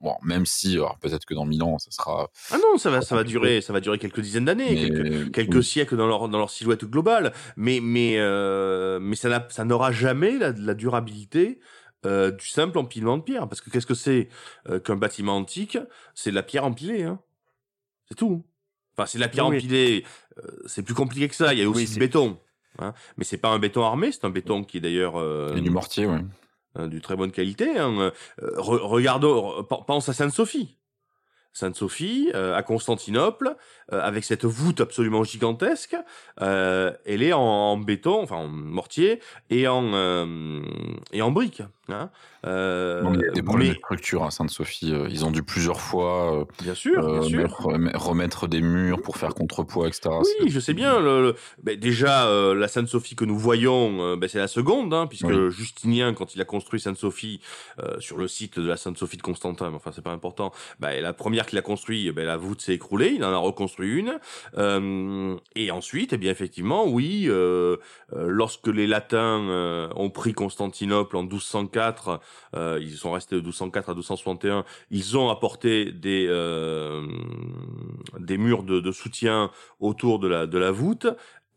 bon, 0.00 0.14
même 0.22 0.46
si, 0.46 0.74
alors 0.74 0.98
peut-être 0.98 1.24
que 1.24 1.34
dans 1.34 1.44
Milan, 1.44 1.78
ça 1.78 1.90
sera. 1.90 2.30
Ah 2.50 2.58
non, 2.58 2.78
ça 2.78 2.90
va, 2.90 3.02
ça 3.02 3.14
va 3.14 3.24
durer, 3.24 3.60
ça 3.60 3.72
va 3.72 3.80
durer 3.80 3.98
quelques 3.98 4.20
dizaines 4.20 4.44
d'années, 4.46 4.74
quelques, 5.32 5.62
siècles 5.64 5.96
dans 5.96 6.06
leur 6.06 6.28
dans 6.28 6.38
leur 6.38 6.50
silhouette 6.50 6.84
globale, 6.84 7.32
mais 7.56 7.80
mais 7.82 8.16
euh, 8.18 8.98
mais 9.00 9.16
ça 9.16 9.28
n'a- 9.28 9.46
ça 9.50 9.64
n'aura 9.64 9.92
jamais 9.92 10.38
la, 10.38 10.52
la 10.52 10.74
durabilité 10.74 11.60
euh, 12.04 12.30
du 12.32 12.48
simple 12.48 12.78
empilement 12.78 13.16
de 13.16 13.22
pierre, 13.22 13.48
parce 13.48 13.60
que 13.60 13.70
qu'est-ce 13.70 13.86
que 13.86 13.94
c'est 13.94 14.28
euh, 14.68 14.80
qu'un 14.80 14.96
bâtiment 14.96 15.36
antique? 15.36 15.78
C'est 16.14 16.30
de 16.30 16.34
la 16.34 16.42
pierre 16.42 16.64
empilée, 16.64 17.04
hein. 17.04 17.20
C'est 18.08 18.16
tout. 18.16 18.44
Enfin, 18.96 19.06
c'est 19.06 19.18
de 19.18 19.22
la 19.22 19.28
pierre 19.28 19.46
Oui. 19.48 19.56
empilée. 19.56 20.04
euh, 20.38 20.42
c'est 20.66 20.82
plus 20.82 20.94
compliqué 20.94 21.28
que 21.28 21.34
ça. 21.34 21.52
Il 21.54 21.58
y 21.60 21.62
a 21.62 21.68
aussi 21.68 21.86
Oui, 21.86 21.92
du 21.92 21.98
béton. 21.98 22.38
Hein. 22.78 22.94
Mais 23.16 23.24
c'est 23.24 23.38
pas 23.38 23.48
un 23.50 23.58
béton 23.58 23.82
armé, 23.84 24.12
c'est 24.12 24.24
un 24.24 24.30
béton 24.30 24.64
qui 24.64 24.78
est 24.78 24.80
d'ailleurs 24.80 25.16
euh, 25.18 25.54
Et 25.56 25.60
du 25.60 25.70
mortier, 25.70 26.06
ouais. 26.06 26.20
hein, 26.74 26.88
du 26.88 27.00
très 27.02 27.16
bonne 27.16 27.30
qualité. 27.32 27.78
Hein. 27.78 27.94
Euh, 27.98 28.10
re- 28.56 28.80
regardons, 28.80 29.60
re- 29.62 29.84
pense 29.84 30.08
à 30.08 30.12
Sainte-Sophie. 30.14 30.78
Sainte-Sophie, 31.54 32.30
euh, 32.34 32.54
à 32.56 32.62
Constantinople, 32.62 33.56
euh, 33.92 34.00
avec 34.00 34.24
cette 34.24 34.46
voûte 34.46 34.80
absolument 34.80 35.22
gigantesque, 35.22 35.94
euh, 36.40 36.92
elle 37.04 37.22
est 37.22 37.34
en, 37.34 37.40
en 37.42 37.76
béton, 37.76 38.22
enfin 38.22 38.36
en 38.36 38.48
mortier 38.48 39.20
et 39.50 39.68
en 39.68 39.92
euh, 39.92 40.62
et 41.12 41.20
en 41.20 41.30
briques. 41.30 41.62
Hein. 41.88 42.10
Euh, 42.46 43.02
il 43.14 43.20
y 43.20 43.24
a 43.28 43.30
des 43.32 43.42
problèmes 43.42 43.68
mais- 43.68 43.74
de 43.74 43.78
structure 43.78 44.22
à 44.24 44.30
Sainte-Sophie. 44.30 44.92
euh, 44.94 45.08
Ils 45.10 45.24
ont 45.24 45.30
dû 45.32 45.42
plusieurs 45.42 45.80
fois 45.80 46.40
euh, 46.40 46.44
bien 46.62 46.74
sûr, 46.74 47.00
bien 47.02 47.18
euh, 47.18 47.22
sûr. 47.22 47.56
remettre 47.94 48.46
des 48.46 48.60
murs 48.62 49.02
pour 49.02 49.16
faire 49.16 49.34
contrepoids, 49.34 49.88
etc. 49.88 50.10
Oui, 50.40 50.48
je 50.48 50.60
sais 50.60 50.74
bien. 50.74 51.00
Le, 51.00 51.22
le- 51.22 51.34
ben, 51.62 51.76
déjà, 51.78 52.26
euh, 52.28 52.54
la 52.54 52.68
Sainte-Sophie 52.68 53.16
que 53.16 53.24
nous 53.24 53.36
voyons, 53.36 54.16
ben, 54.16 54.28
c'est 54.28 54.38
la 54.38 54.46
seconde, 54.48 54.94
hein, 54.94 55.06
puisque 55.08 55.26
Oui. 55.26 55.50
Justinien, 55.50 56.14
quand 56.14 56.34
il 56.36 56.40
a 56.40 56.44
construit 56.44 56.80
Sainte-Sophie 56.80 57.40
sur 57.98 58.16
le 58.16 58.28
site 58.28 58.58
de 58.60 58.68
la 58.68 58.76
Sainte-Sophie 58.76 59.16
de 59.16 59.22
Constantin, 59.22 59.70
mais 59.70 59.76
enfin 59.76 59.90
c'est 59.92 60.02
pas 60.04 60.12
important, 60.12 60.52
ben, 60.78 61.00
la 61.02 61.12
première 61.12 61.46
qu'il 61.46 61.58
a 61.58 61.62
construit, 61.62 62.12
ben, 62.12 62.24
la 62.24 62.36
voûte 62.36 62.60
s'est 62.60 62.74
écroulée, 62.74 63.12
il 63.16 63.24
en 63.24 63.32
a 63.32 63.36
reconstruit 63.38 63.90
une. 63.98 64.18
Et 65.56 65.70
ensuite, 65.72 66.12
eh 66.12 66.16
bien 66.16 66.30
effectivement, 66.30 66.86
oui, 66.86 67.28
lorsque 68.14 68.68
les 68.68 68.86
Latins 68.86 69.90
ont 69.96 70.10
pris 70.10 70.32
Constantinople 70.32 71.16
en 71.16 71.24
1204, 71.72 72.20
euh, 72.54 72.78
ils 72.80 72.96
sont 72.96 73.12
restés 73.12 73.36
de 73.36 73.40
1204 73.40 73.88
à 73.88 73.92
1261, 73.92 74.64
ils 74.90 75.16
ont 75.16 75.30
apporté 75.30 75.92
des 75.92 76.26
euh, 76.28 77.06
des 78.18 78.38
murs 78.38 78.62
de, 78.62 78.80
de 78.80 78.92
soutien 78.92 79.50
autour 79.80 80.18
de 80.18 80.28
la 80.28 80.46
de 80.46 80.58
la 80.58 80.70
voûte. 80.70 81.06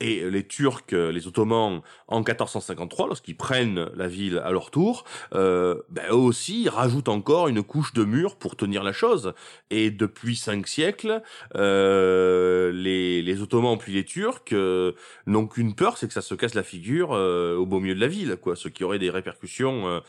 Et 0.01 0.29
les 0.29 0.45
Turcs, 0.45 0.83
euh, 0.91 1.11
les 1.11 1.25
Ottomans, 1.25 1.81
en 2.09 2.17
1453, 2.17 3.07
lorsqu'ils 3.07 3.37
prennent 3.37 3.89
la 3.95 4.09
ville 4.09 4.39
à 4.39 4.51
leur 4.51 4.69
tour, 4.69 5.05
euh, 5.33 5.81
ben, 5.89 6.03
eux 6.09 6.15
aussi 6.15 6.67
rajoutent 6.67 7.07
encore 7.07 7.47
une 7.47 7.63
couche 7.63 7.93
de 7.93 8.03
murs 8.03 8.35
pour 8.35 8.57
tenir 8.57 8.83
la 8.83 8.91
chose. 8.91 9.33
Et 9.69 9.91
depuis 9.91 10.35
cinq 10.35 10.67
siècles, 10.67 11.21
euh, 11.55 12.73
les, 12.73 13.21
les 13.21 13.41
Ottomans 13.41 13.77
puis 13.77 13.93
les 13.93 14.03
Turcs 14.03 14.51
euh, 14.51 14.91
n'ont 15.27 15.47
qu'une 15.47 15.75
peur, 15.75 15.97
c'est 15.97 16.07
que 16.07 16.13
ça 16.13 16.21
se 16.21 16.35
casse 16.35 16.55
la 16.55 16.63
figure 16.63 17.13
euh, 17.13 17.55
au 17.55 17.65
beau 17.65 17.79
milieu 17.79 17.95
de 17.95 18.01
la 18.01 18.07
ville, 18.07 18.35
quoi. 18.35 18.57
Ce 18.57 18.67
qui 18.67 18.83
aurait 18.83 18.99
des 18.99 19.09
répercussions 19.09 20.01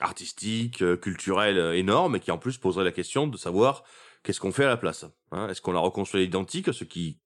artistiques, 0.00 0.82
culturelles 1.00 1.76
énormes, 1.76 2.16
et 2.16 2.20
qui 2.20 2.30
en 2.30 2.38
plus 2.38 2.56
poserait 2.56 2.84
la 2.84 2.92
question 2.92 3.26
de 3.26 3.36
savoir 3.36 3.84
qu'est-ce 4.22 4.40
qu'on 4.40 4.52
fait 4.52 4.64
à 4.64 4.68
la 4.68 4.76
place. 4.78 5.04
Hein 5.30 5.48
Est-ce 5.48 5.60
qu'on 5.60 5.72
la 5.72 5.80
reconstruit 5.80 6.22
à 6.22 6.24
l'identique, 6.24 6.72
ce 6.72 6.84
qui 6.84 7.18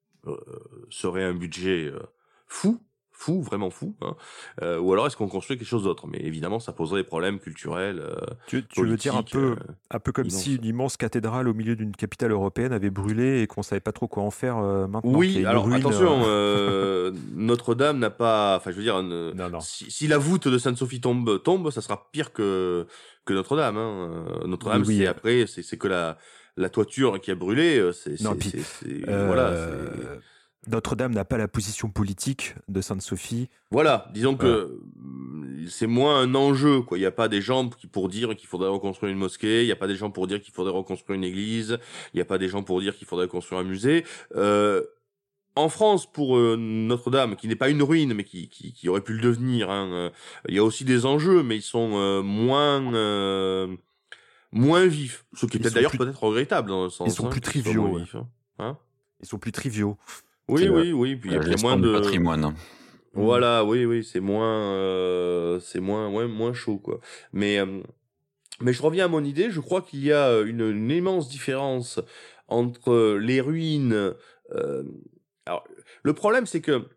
serait 0.90 1.24
un 1.24 1.34
budget 1.34 1.84
euh, 1.86 1.98
fou, 2.46 2.80
fou, 3.16 3.42
vraiment 3.42 3.70
fou, 3.70 3.94
hein 4.02 4.16
euh, 4.62 4.78
ou 4.80 4.92
alors 4.92 5.06
est-ce 5.06 5.16
qu'on 5.16 5.28
construit 5.28 5.56
quelque 5.56 5.66
chose 5.68 5.84
d'autre? 5.84 6.06
Mais 6.08 6.18
évidemment, 6.18 6.58
ça 6.60 6.72
poserait 6.72 7.00
des 7.02 7.06
problèmes 7.06 7.38
culturels. 7.38 8.00
euh, 8.00 8.14
Tu, 8.48 8.66
tu 8.66 8.84
veux 8.84 8.96
dire 8.96 9.16
un 9.16 9.22
peu, 9.22 9.52
euh, 9.52 9.56
un 9.90 9.98
peu 10.00 10.12
comme 10.12 10.26
immense. 10.26 10.42
si 10.42 10.56
une 10.56 10.64
immense 10.64 10.96
cathédrale 10.96 11.46
au 11.48 11.54
milieu 11.54 11.76
d'une 11.76 11.94
capitale 11.94 12.32
européenne 12.32 12.72
avait 12.72 12.90
brûlé 12.90 13.40
et 13.42 13.46
qu'on 13.46 13.62
savait 13.62 13.80
pas 13.80 13.92
trop 13.92 14.08
quoi 14.08 14.22
en 14.24 14.30
faire 14.30 14.58
euh, 14.58 14.86
maintenant. 14.88 15.12
Oui, 15.14 15.44
alors 15.46 15.64
ruine, 15.66 15.76
attention, 15.78 16.22
euh, 16.24 17.10
euh, 17.12 17.12
Notre-Dame 17.34 17.98
n'a 17.98 18.10
pas, 18.10 18.56
enfin 18.56 18.72
je 18.72 18.76
veux 18.76 18.82
dire, 18.82 19.02
ne- 19.02 19.32
Non, 19.32 19.48
non. 19.48 19.60
Si, 19.60 19.90
si 19.90 20.06
la 20.08 20.18
voûte 20.18 20.48
de 20.48 20.58
Sainte-Sophie 20.58 21.00
tombe, 21.00 21.42
tombe, 21.42 21.70
ça 21.70 21.80
sera 21.80 22.08
pire 22.12 22.32
que 22.32 22.86
que 23.24 23.32
Notre-Dame. 23.32 23.76
Hein. 23.78 24.26
Euh, 24.42 24.46
Notre-Dame, 24.46 24.82
Oui, 24.82 24.88
oui. 24.88 24.98
c'est 24.98 25.06
après, 25.06 25.46
c'est 25.46 25.78
que 25.78 25.88
la 25.88 26.18
la 26.56 26.68
toiture 26.68 27.20
qui 27.20 27.30
a 27.30 27.34
brûlé. 27.34 27.78
euh, 27.78 27.92
C'est 27.92 28.16
euh, 29.08 29.26
voilà. 29.26 29.52
Notre-Dame 30.66 31.12
n'a 31.12 31.24
pas 31.24 31.36
la 31.36 31.48
position 31.48 31.90
politique 31.90 32.54
de 32.68 32.80
Sainte-Sophie. 32.80 33.48
Voilà, 33.70 34.08
disons 34.14 34.34
que 34.34 34.80
mm, 34.96 35.66
c'est 35.68 35.86
moins 35.86 36.20
un 36.20 36.34
enjeu, 36.34 36.80
quoi. 36.80 36.96
Il 36.96 37.02
n'y 37.02 37.06
a 37.06 37.10
pas 37.12 37.28
des 37.28 37.42
gens 37.42 37.68
qui 37.68 37.86
pour 37.86 38.08
dire 38.08 38.34
qu'il 38.34 38.48
faudrait 38.48 38.70
reconstruire 38.70 39.12
une 39.12 39.18
mosquée, 39.18 39.62
il 39.62 39.66
n'y 39.66 39.72
a 39.72 39.76
pas 39.76 39.86
des 39.86 39.96
gens 39.96 40.10
pour 40.10 40.26
dire 40.26 40.40
qu'il 40.40 40.54
faudrait 40.54 40.72
reconstruire 40.72 41.16
une 41.16 41.24
église, 41.24 41.78
il 42.12 42.16
n'y 42.16 42.22
a 42.22 42.24
pas 42.24 42.38
des 42.38 42.48
gens 42.48 42.62
pour 42.62 42.80
dire 42.80 42.96
qu'il 42.96 43.06
faudrait 43.06 43.28
construire 43.28 43.60
un 43.60 43.64
musée. 43.64 44.04
Euh, 44.36 44.82
en 45.56 45.68
France, 45.68 46.10
pour 46.10 46.36
euh, 46.36 46.56
Notre-Dame, 46.58 47.36
qui 47.36 47.46
n'est 47.46 47.54
pas 47.56 47.68
une 47.68 47.82
ruine, 47.82 48.12
mais 48.14 48.24
qui, 48.24 48.48
qui, 48.48 48.72
qui 48.72 48.88
aurait 48.88 49.02
pu 49.02 49.12
le 49.12 49.20
devenir, 49.20 49.70
hein, 49.70 49.88
euh, 49.92 50.10
il 50.48 50.54
y 50.54 50.58
a 50.58 50.64
aussi 50.64 50.84
des 50.84 51.06
enjeux, 51.06 51.42
mais 51.42 51.56
ils 51.56 51.62
sont 51.62 51.92
euh, 51.94 52.22
moins 52.22 52.92
euh, 52.94 53.68
moins 54.54 54.86
vifs. 54.86 55.26
Ce 55.34 55.46
qui 55.46 55.56
est 55.56 55.60
peut-être 55.60 55.74
d'ailleurs 55.74 55.90
plus- 55.90 55.98
peut-être 55.98 56.22
regrettable 56.22 56.68
dans 56.70 56.84
le 56.84 56.90
sens. 56.90 57.08
ils 57.12 57.14
sont 57.14 57.26
hein, 57.26 57.30
plus 57.30 57.40
triviaux, 57.40 57.88
ouais. 57.98 58.02
hein. 58.14 58.28
Hein 58.58 58.78
Ils 59.20 59.26
sont 59.26 59.38
plus 59.38 59.52
triviaux. 59.52 59.98
oui, 60.48 60.68
oui, 60.68 60.92
oui. 60.92 61.16
Puis 61.16 61.30
il 61.30 61.34
y 61.34 61.54
a- 61.54 61.62
moins 61.62 61.76
de 61.76 61.92
patrimoine. 61.92 62.54
voilà, 63.12 63.64
oui, 63.64 63.84
oui, 63.84 64.02
c'est 64.04 64.20
moins, 64.20 64.72
euh, 64.72 65.60
c'est 65.60 65.80
moins, 65.80 66.08
ouais, 66.10 66.26
moins 66.26 66.52
chaud, 66.52 66.78
quoi. 66.78 67.00
Mais, 67.32 67.58
euh, 67.58 67.82
mais 68.60 68.72
je 68.72 68.82
reviens 68.82 69.06
à 69.06 69.08
mon 69.08 69.22
idée. 69.24 69.50
Je 69.50 69.60
crois 69.60 69.82
qu'il 69.82 70.04
y 70.04 70.12
a 70.12 70.28
euh, 70.28 70.46
une, 70.46 70.60
une 70.62 70.90
immense 70.90 71.28
différence 71.28 72.00
entre 72.48 73.16
les 73.20 73.40
ruines. 73.40 74.14
euh, 74.52 74.82
alors, 75.46 75.64
le 76.02 76.12
problème, 76.14 76.46
c'est 76.46 76.60
que 76.60 76.88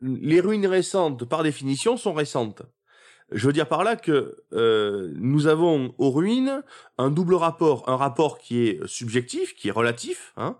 les 0.00 0.40
ruines 0.40 0.66
récentes, 0.66 1.24
par 1.28 1.42
définition, 1.42 1.96
sont 1.96 2.12
récentes. 2.12 2.62
Je 3.34 3.46
veux 3.46 3.52
dire 3.52 3.68
par 3.68 3.84
là 3.84 3.96
que 3.96 4.36
euh, 4.52 5.12
nous 5.16 5.46
avons 5.46 5.94
aux 5.98 6.10
ruines 6.10 6.62
un 6.98 7.10
double 7.10 7.34
rapport, 7.34 7.88
un 7.88 7.96
rapport 7.96 8.38
qui 8.38 8.66
est 8.66 8.86
subjectif, 8.86 9.54
qui 9.54 9.68
est 9.68 9.72
relatif. 9.72 10.32
Hein. 10.36 10.58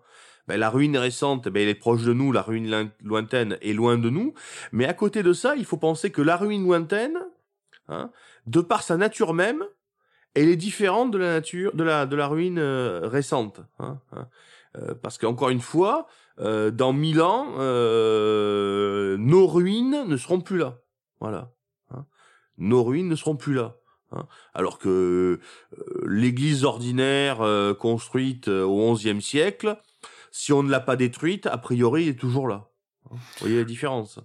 Ben, 0.49 0.59
la 0.59 0.71
ruine 0.71 0.97
récente, 0.97 1.49
ben, 1.49 1.63
elle 1.63 1.69
est 1.69 1.75
proche 1.75 2.03
de 2.03 2.13
nous, 2.13 2.33
la 2.33 2.43
ruine 2.43 2.69
loin- 2.69 2.91
lointaine 3.03 3.59
est 3.63 3.73
loin 3.73 3.97
de 3.99 4.11
nous. 4.11 4.35
Mais 4.73 4.87
à 4.87 4.95
côté 4.95 5.23
de 5.23 5.33
ça, 5.33 5.55
il 5.57 5.65
faut 5.65 5.77
penser 5.77 6.11
que 6.11 6.23
la 6.23 6.37
ruine 6.37 6.65
lointaine, 6.65 7.19
hein, 7.89 8.11
de 8.47 8.61
par 8.61 8.83
sa 8.83 8.97
nature 8.97 9.35
même, 9.35 9.65
elle 10.35 10.49
est 10.49 10.57
différente 10.57 11.11
de 11.11 11.19
la 11.19 11.33
nature 11.35 11.75
de 11.75 11.85
la 11.85 12.07
de 12.07 12.17
la 12.17 12.27
ruine 12.27 12.59
euh, 12.59 13.03
récente. 13.05 13.61
Hein, 13.79 14.01
hein. 14.13 14.29
Euh, 14.79 14.95
parce 14.95 15.19
qu'encore 15.19 15.51
une 15.51 15.61
fois, 15.61 16.07
dans 16.39 16.95
mille 16.95 17.21
ans, 17.21 17.53
nos 19.19 19.47
ruines 19.47 20.05
ne 20.07 20.17
seront 20.17 20.41
plus 20.41 20.57
là. 20.57 20.79
Voilà. 21.21 21.53
Nos 22.63 22.85
ruines 22.85 23.09
ne 23.09 23.17
seront 23.17 23.37
plus 23.37 23.55
là. 23.55 23.77
hein. 24.13 24.27
Alors 24.55 24.79
que 24.79 24.89
euh, 24.89 26.07
l'église 26.07 26.65
ordinaire 26.65 27.41
euh, 27.43 27.75
construite 27.75 28.47
euh, 28.49 28.63
au 28.65 28.95
XIe 28.95 29.21
siècle, 29.21 29.81
si 30.31 30.53
on 30.53 30.63
ne 30.63 30.71
l'a 30.71 30.81
pas 30.81 30.97
détruite, 30.97 31.47
a 31.47 31.59
priori, 31.59 32.05
elle 32.05 32.11
est 32.11 32.19
toujours 32.19 32.47
là. 32.49 32.69
Vous 33.11 33.19
voyez 33.41 33.57
la 33.59 33.65
différence? 33.65 34.21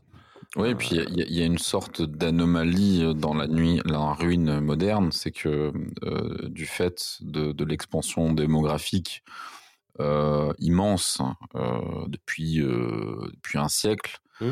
Oui, 0.56 0.70
et 0.70 0.76
puis 0.76 0.90
il 0.92 0.98
y, 1.18 1.22
a- 1.22 1.26
il 1.26 1.34
y 1.36 1.42
a 1.42 1.46
une 1.46 1.58
sorte 1.58 2.02
d'anomalie 2.02 3.14
dans 3.16 3.34
la 3.34 3.48
nuit, 3.48 3.82
la 3.86 4.14
ruine 4.14 4.60
moderne, 4.60 5.12
c'est 5.12 5.32
que 5.32 5.74
euh, 6.04 6.48
du 6.50 6.66
fait 6.66 7.18
de, 7.22 7.52
de 7.52 7.66
l'expansion 7.66 8.32
démographique 8.34 9.24
euh, 10.00 10.54
immense 10.60 11.22
euh, 11.56 12.06
depuis 12.08 12.58
depuis 12.60 13.58
un 13.58 13.68
siècle, 13.68 14.20
Mmh. 14.40 14.52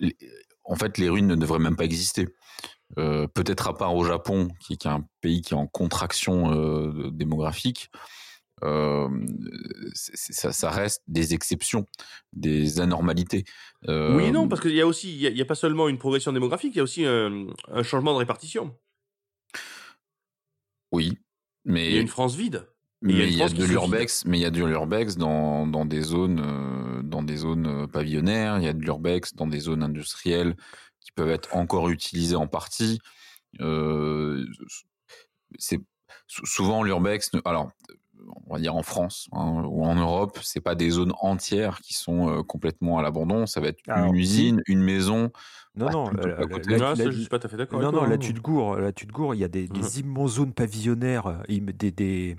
les- 0.00 0.16
en 0.70 0.76
fait, 0.76 0.98
les 0.98 1.08
ruines 1.08 1.26
ne 1.26 1.34
devraient 1.34 1.58
même 1.58 1.76
pas 1.76 1.84
exister. 1.84 2.28
Euh, 2.96 3.26
Peut-être 3.26 3.68
à 3.68 3.76
part 3.76 3.94
au 3.94 4.04
Japon, 4.04 4.48
qui, 4.60 4.78
qui 4.78 4.86
est 4.86 4.90
un 4.90 5.04
pays 5.20 5.42
qui 5.42 5.54
est 5.54 5.56
en 5.56 5.66
contraction 5.66 6.52
euh, 6.52 7.10
démographique. 7.10 7.90
Euh, 8.62 9.08
ça, 9.94 10.52
ça 10.52 10.70
reste 10.70 11.02
des 11.08 11.34
exceptions, 11.34 11.86
des 12.32 12.78
anormalités. 12.80 13.44
Oui 13.88 14.24
et 14.24 14.30
non, 14.30 14.48
parce 14.48 14.60
qu'il 14.60 14.74
y 14.74 14.80
a 14.80 14.86
aussi, 14.86 15.12
il 15.12 15.20
y 15.20 15.26
a, 15.26 15.30
il 15.30 15.36
y 15.36 15.42
a 15.42 15.46
pas 15.46 15.54
seulement 15.54 15.88
une 15.88 15.98
progression 15.98 16.32
démographique, 16.32 16.74
il 16.74 16.78
y 16.78 16.80
a 16.80 16.84
aussi 16.84 17.04
un, 17.04 17.46
un 17.68 17.82
changement 17.82 18.12
de 18.12 18.18
répartition. 18.18 18.76
Oui, 20.92 21.18
mais 21.64 21.86
Il 21.86 21.94
y 21.94 21.98
a 21.98 22.00
une 22.00 22.08
France 22.08 22.36
vide. 22.36 22.68
mais 23.02 23.14
il 23.14 23.34
y 23.34 23.42
a 23.42 23.46
y 23.46 23.54
de 23.54 23.64
l'urbex, 23.64 24.24
mais 24.26 24.38
il 24.38 24.42
y 24.42 24.44
a 24.44 24.50
de 24.50 24.64
l'urbex 24.64 25.16
dans, 25.16 25.66
dans 25.66 25.86
des 25.86 26.02
zones 26.02 26.40
dans 27.10 27.22
des 27.22 27.36
zones 27.36 27.66
euh, 27.66 27.86
pavillonnaires, 27.86 28.56
il 28.58 28.64
y 28.64 28.68
a 28.68 28.72
de 28.72 28.80
l'urbex 28.80 29.34
dans 29.34 29.46
des 29.46 29.58
zones 29.60 29.82
industrielles 29.82 30.56
qui 31.00 31.12
peuvent 31.12 31.30
être 31.30 31.54
encore 31.56 31.90
utilisées 31.90 32.36
en 32.36 32.46
partie. 32.46 32.98
Euh, 33.60 34.46
c'est 35.58 35.80
sou- 36.26 36.46
souvent 36.46 36.82
l'urbex. 36.82 37.30
Alors, 37.44 37.70
on 38.46 38.54
va 38.54 38.60
dire 38.60 38.76
en 38.76 38.82
France 38.82 39.28
hein, 39.32 39.62
ou 39.66 39.84
en 39.84 39.94
Europe, 39.94 40.38
c'est 40.42 40.60
pas 40.60 40.74
des 40.74 40.90
zones 40.90 41.12
entières 41.20 41.80
qui 41.80 41.94
sont 41.94 42.28
euh, 42.30 42.42
complètement 42.42 42.98
à 42.98 43.02
l'abandon. 43.02 43.46
Ça 43.46 43.60
va 43.60 43.68
être 43.68 43.80
Alors, 43.88 44.08
une 44.12 44.14
si. 44.16 44.20
usine, 44.20 44.62
une 44.66 44.80
maison. 44.82 45.30
Non, 45.74 45.86
Ah, 45.88 45.92
non, 45.92 46.10
là- 46.10 46.46
côté. 46.46 46.70
là- 46.76 46.94
là- 46.94 47.10
je 47.10 47.18
suis 47.18 47.28
pas 47.28 47.38
tout 47.38 47.46
à 47.46 47.50
fait 47.50 47.56
d'accord. 47.56 47.80
Non, 47.80 47.92
non, 47.92 48.04
là 48.04 48.14
hein. 48.14 48.18
tu 48.18 48.34
te 48.34 48.40
gourres, 48.40 48.76
là 48.76 48.92
tu 48.92 49.06
te 49.06 49.12
gourres. 49.12 49.34
Il 49.34 49.40
y 49.40 49.44
a 49.44 49.48
des, 49.48 49.66
des 49.68 50.00
immenses 50.00 50.32
zones 50.34 50.52
pavillonnaires, 50.52 51.42
des, 51.48 52.36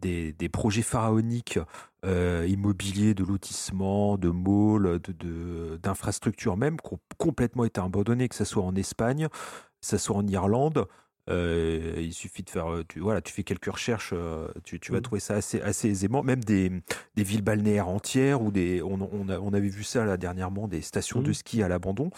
des, 0.00 0.32
des 0.32 0.48
projets 0.48 0.82
pharaoniques 0.82 1.58
euh, 2.04 2.46
immobiliers, 2.48 3.14
de 3.14 3.24
lotissement, 3.24 4.16
de 4.18 4.30
malls, 4.30 4.98
de, 5.00 5.12
de- 5.12 5.76
d'infrastructures 5.82 6.56
même, 6.56 6.76
qui 6.80 6.94
ont 6.94 7.00
complètement 7.18 7.64
été 7.64 7.80
abandonnés, 7.80 8.28
que 8.28 8.34
ce 8.34 8.44
soit 8.44 8.62
en 8.64 8.74
Espagne, 8.74 9.28
que 9.30 9.86
ce 9.86 9.98
soit 9.98 10.16
en 10.16 10.26
Irlande. 10.26 10.86
Euh, 11.30 11.94
il 11.98 12.12
suffit 12.12 12.42
de 12.42 12.50
faire, 12.50 12.68
euh, 12.68 12.82
tu, 12.88 12.98
voilà, 12.98 13.20
tu 13.20 13.32
fais 13.32 13.44
quelques 13.44 13.70
recherches, 13.70 14.12
tu, 14.64 14.80
tu 14.80 14.90
vas 14.90 14.98
Mhm. 14.98 15.02
trouver 15.02 15.20
ça 15.20 15.34
assez, 15.34 15.60
assez 15.60 15.88
aisément. 15.88 16.24
Même 16.24 16.42
des, 16.42 16.72
des 17.14 17.22
villes 17.22 17.42
balnéaires 17.42 17.86
entières 17.86 18.42
ou 18.42 18.50
des, 18.50 18.82
on, 18.82 18.98
on, 19.12 19.28
a- 19.28 19.38
on 19.38 19.52
avait 19.52 19.68
vu 19.68 19.84
ça 19.84 20.04
là 20.04 20.16
dernièrement, 20.16 20.66
des 20.66 20.80
stations 20.80 21.20
de 21.22 21.28
Mhm. 21.28 21.34
ski 21.34 21.62
à 21.62 21.68
l'abandon. 21.68 22.10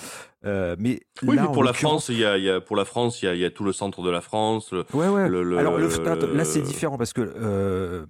Euh, 0.47 0.75
mais 0.79 1.01
Oui, 1.23 1.37
là, 1.37 1.42
mais 1.42 1.53
pour 1.53 1.64
la 1.64 1.75
France, 1.75 2.09
il 2.09 2.16
y 2.16 2.25
a, 2.25 2.38
il 2.38 2.44
y 2.44 2.49
a 2.51 2.62
pour 2.62 2.77
la 2.77 2.87
France, 2.87 3.20
il 3.23 3.27
y 3.27 3.29
a, 3.29 3.35
il 3.35 3.40
y 3.40 3.44
a 3.44 3.51
tout 3.51 3.64
le 3.64 3.73
centre 3.73 4.01
de 4.03 4.09
la 4.09 4.23
France. 4.23 4.73
le- 4.73 4.87
Ouais, 4.94 5.09
ouais. 5.09 5.29
le- 5.29 5.42
le- 5.42 5.59
Alors 5.59 5.77
le- 5.77 6.09
attends, 6.09 6.27
là, 6.29 6.47
c'est 6.47 6.62
différent 6.62 6.97
parce 6.97 7.12
que 7.12 7.20
euh, 7.20 8.07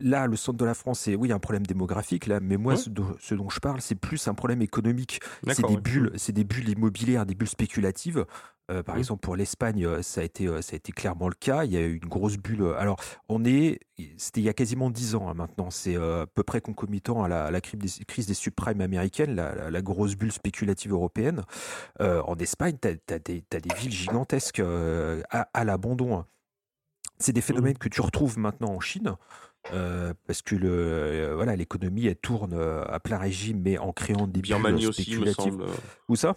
là, 0.00 0.26
le 0.26 0.36
centre 0.36 0.58
de 0.58 0.64
la 0.64 0.74
France, 0.74 1.00
c'est 1.00 1.14
oui 1.14 1.32
un 1.32 1.38
problème 1.38 1.66
démographique 1.66 2.26
là, 2.26 2.40
mais 2.40 2.56
moi, 2.56 2.74
Ouais. 2.74 2.78
ce, 2.78 2.90
dont, 2.90 3.14
ce 3.20 3.34
dont 3.34 3.48
je 3.50 3.60
parle, 3.60 3.80
c'est 3.80 3.94
plus 3.94 4.28
un 4.28 4.34
problème 4.34 4.62
économique. 4.62 5.20
C'est 5.48 5.62
des 5.66 5.74
ouais. 5.74 5.80
bulles, 5.80 6.12
c'est 6.16 6.32
des 6.32 6.44
bulles 6.44 6.68
immobilières, 6.68 7.26
des 7.26 7.34
bulles 7.34 7.48
spéculatives. 7.48 8.24
Euh, 8.68 8.82
par 8.82 8.96
Mhm. 8.96 8.98
exemple, 8.98 9.20
pour 9.20 9.36
l'Espagne, 9.36 9.86
euh, 9.86 10.02
ça 10.02 10.22
a 10.22 10.24
été, 10.24 10.48
euh, 10.48 10.60
ça 10.60 10.74
a 10.74 10.76
été 10.76 10.90
clairement 10.90 11.28
le 11.28 11.36
cas. 11.38 11.64
Il 11.64 11.72
y 11.72 11.76
a 11.76 11.82
eu 11.82 11.94
une 12.02 12.08
grosse 12.08 12.36
bulle. 12.36 12.74
Alors, 12.76 12.96
on 13.28 13.44
est, 13.44 13.78
c'était 14.16 14.40
il 14.40 14.44
y 14.44 14.48
a 14.48 14.54
quasiment 14.54 14.90
10 14.90 15.14
ans 15.14 15.28
hein, 15.28 15.34
maintenant. 15.34 15.70
C'est 15.70 15.96
euh, 15.96 16.24
à 16.24 16.26
peu 16.26 16.42
près 16.42 16.60
concomitant 16.60 17.22
à 17.22 17.28
la, 17.28 17.44
à 17.44 17.50
la 17.52 17.60
crise 17.60 17.78
des, 17.78 18.04
crise 18.06 18.26
des 18.26 18.34
subprimes 18.34 18.80
américaines, 18.80 19.36
la, 19.36 19.54
la- 19.54 19.70
la 19.70 19.82
grosse 19.82 20.16
bulle 20.16 20.32
spéculative 20.32 20.90
européenne. 20.90 21.42
Euh, 22.00 22.22
en 22.22 22.34
Espagne, 22.38 22.76
tu 22.82 22.88
as, 22.88 23.18
des, 23.20 23.42
t'as 23.42 23.60
des 23.60 23.72
villes 23.72 23.92
gigantesques 23.92 24.60
à, 25.30 25.48
à 25.54 25.64
l'abandon. 25.64 26.18
hein. 26.18 26.26
C'est 27.18 27.32
des 27.32 27.40
phénomènes 27.40 27.78
que 27.78 27.88
tu 27.88 28.00
retrouves 28.00 28.36
maintenant 28.36 28.72
en 28.74 28.80
Chine. 28.80 29.14
Euh, 29.72 30.12
parce 30.26 30.42
que 30.42 30.54
le, 30.54 30.68
euh, 30.70 31.32
voilà, 31.34 31.56
l'économie 31.56 32.06
elle 32.06 32.16
tourne 32.16 32.52
euh, 32.54 32.84
à 32.86 33.00
plein 33.00 33.18
régime, 33.18 33.60
mais 33.64 33.78
en 33.78 33.92
créant 33.92 34.26
des 34.26 34.40
Birmanie 34.42 34.86
aussi, 34.86 35.16
me 35.18 35.26
semble. 35.26 35.64
Où 36.08 36.16
ça? 36.16 36.36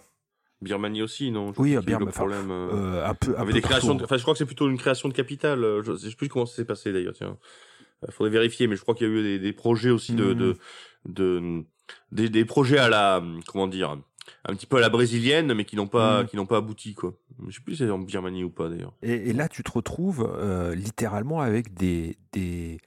Birmanie 0.62 1.00
aussi, 1.02 1.30
non? 1.30 1.52
Je 1.54 1.60
Oui, 1.60 1.70
crois 1.72 1.80
qu'il 1.82 1.90
y 1.90 1.92
a 1.94 1.96
eu 1.96 1.98
Birma- 2.00 2.04
le 2.04 2.08
enfin, 2.08 2.20
problème. 2.26 2.50
euh, 2.50 3.06
Un 3.08 3.14
peu, 3.14 3.34
un 3.38 3.46
peu 3.46 3.52
des 3.52 3.62
créations. 3.62 3.94
de- 3.94 4.04
Enfin, 4.04 4.16
je 4.18 4.22
crois 4.22 4.34
que 4.34 4.38
c'est 4.38 4.44
plutôt 4.46 4.68
une 4.68 4.76
création 4.76 5.08
de 5.08 5.14
capital. 5.14 5.64
euh, 5.64 5.82
Je 5.82 5.96
sais 5.96 6.14
plus 6.14 6.28
comment 6.28 6.44
ça 6.44 6.56
s'est 6.56 6.64
passé 6.66 6.92
d'ailleurs. 6.92 7.14
Tiens, 7.14 7.38
faudrait 8.10 8.30
vérifier, 8.30 8.66
mais 8.66 8.76
je 8.76 8.82
crois 8.82 8.94
qu'il 8.94 9.06
y 9.06 9.10
a 9.10 9.12
eu 9.14 9.22
des, 9.22 9.38
des 9.38 9.52
projets 9.54 9.90
aussi 9.90 10.14
de, 10.14 10.32
de, 10.34 10.56
de 11.06 11.64
des, 12.12 12.28
des 12.28 12.44
projets 12.44 12.78
à 12.78 12.88
la 12.88 13.22
comment 13.46 13.66
dire 13.68 13.96
un 14.44 14.54
petit 14.54 14.66
peu 14.66 14.76
à 14.76 14.80
la 14.80 14.90
brésilienne, 14.90 15.52
mais 15.54 15.64
qui 15.64 15.76
n'ont 15.76 15.86
pas 15.88 16.22
Mhm. 16.22 16.28
qui 16.28 16.36
n'ont 16.36 16.46
pas 16.46 16.58
abouti 16.58 16.94
quoi. 16.94 17.14
Je 17.48 17.54
sais 17.56 17.62
plus 17.62 17.76
si 17.76 17.84
c'est 17.84 17.90
en 17.90 17.98
Birmanie 17.98 18.44
ou 18.44 18.50
pas 18.50 18.68
d'ailleurs. 18.68 18.92
Et, 19.02 19.30
et 19.30 19.32
là, 19.32 19.48
tu 19.48 19.62
te 19.62 19.70
retrouves 19.70 20.30
euh, 20.30 20.74
littéralement 20.74 21.40
avec 21.40 21.72
des, 21.74 22.16
des, 22.32 22.78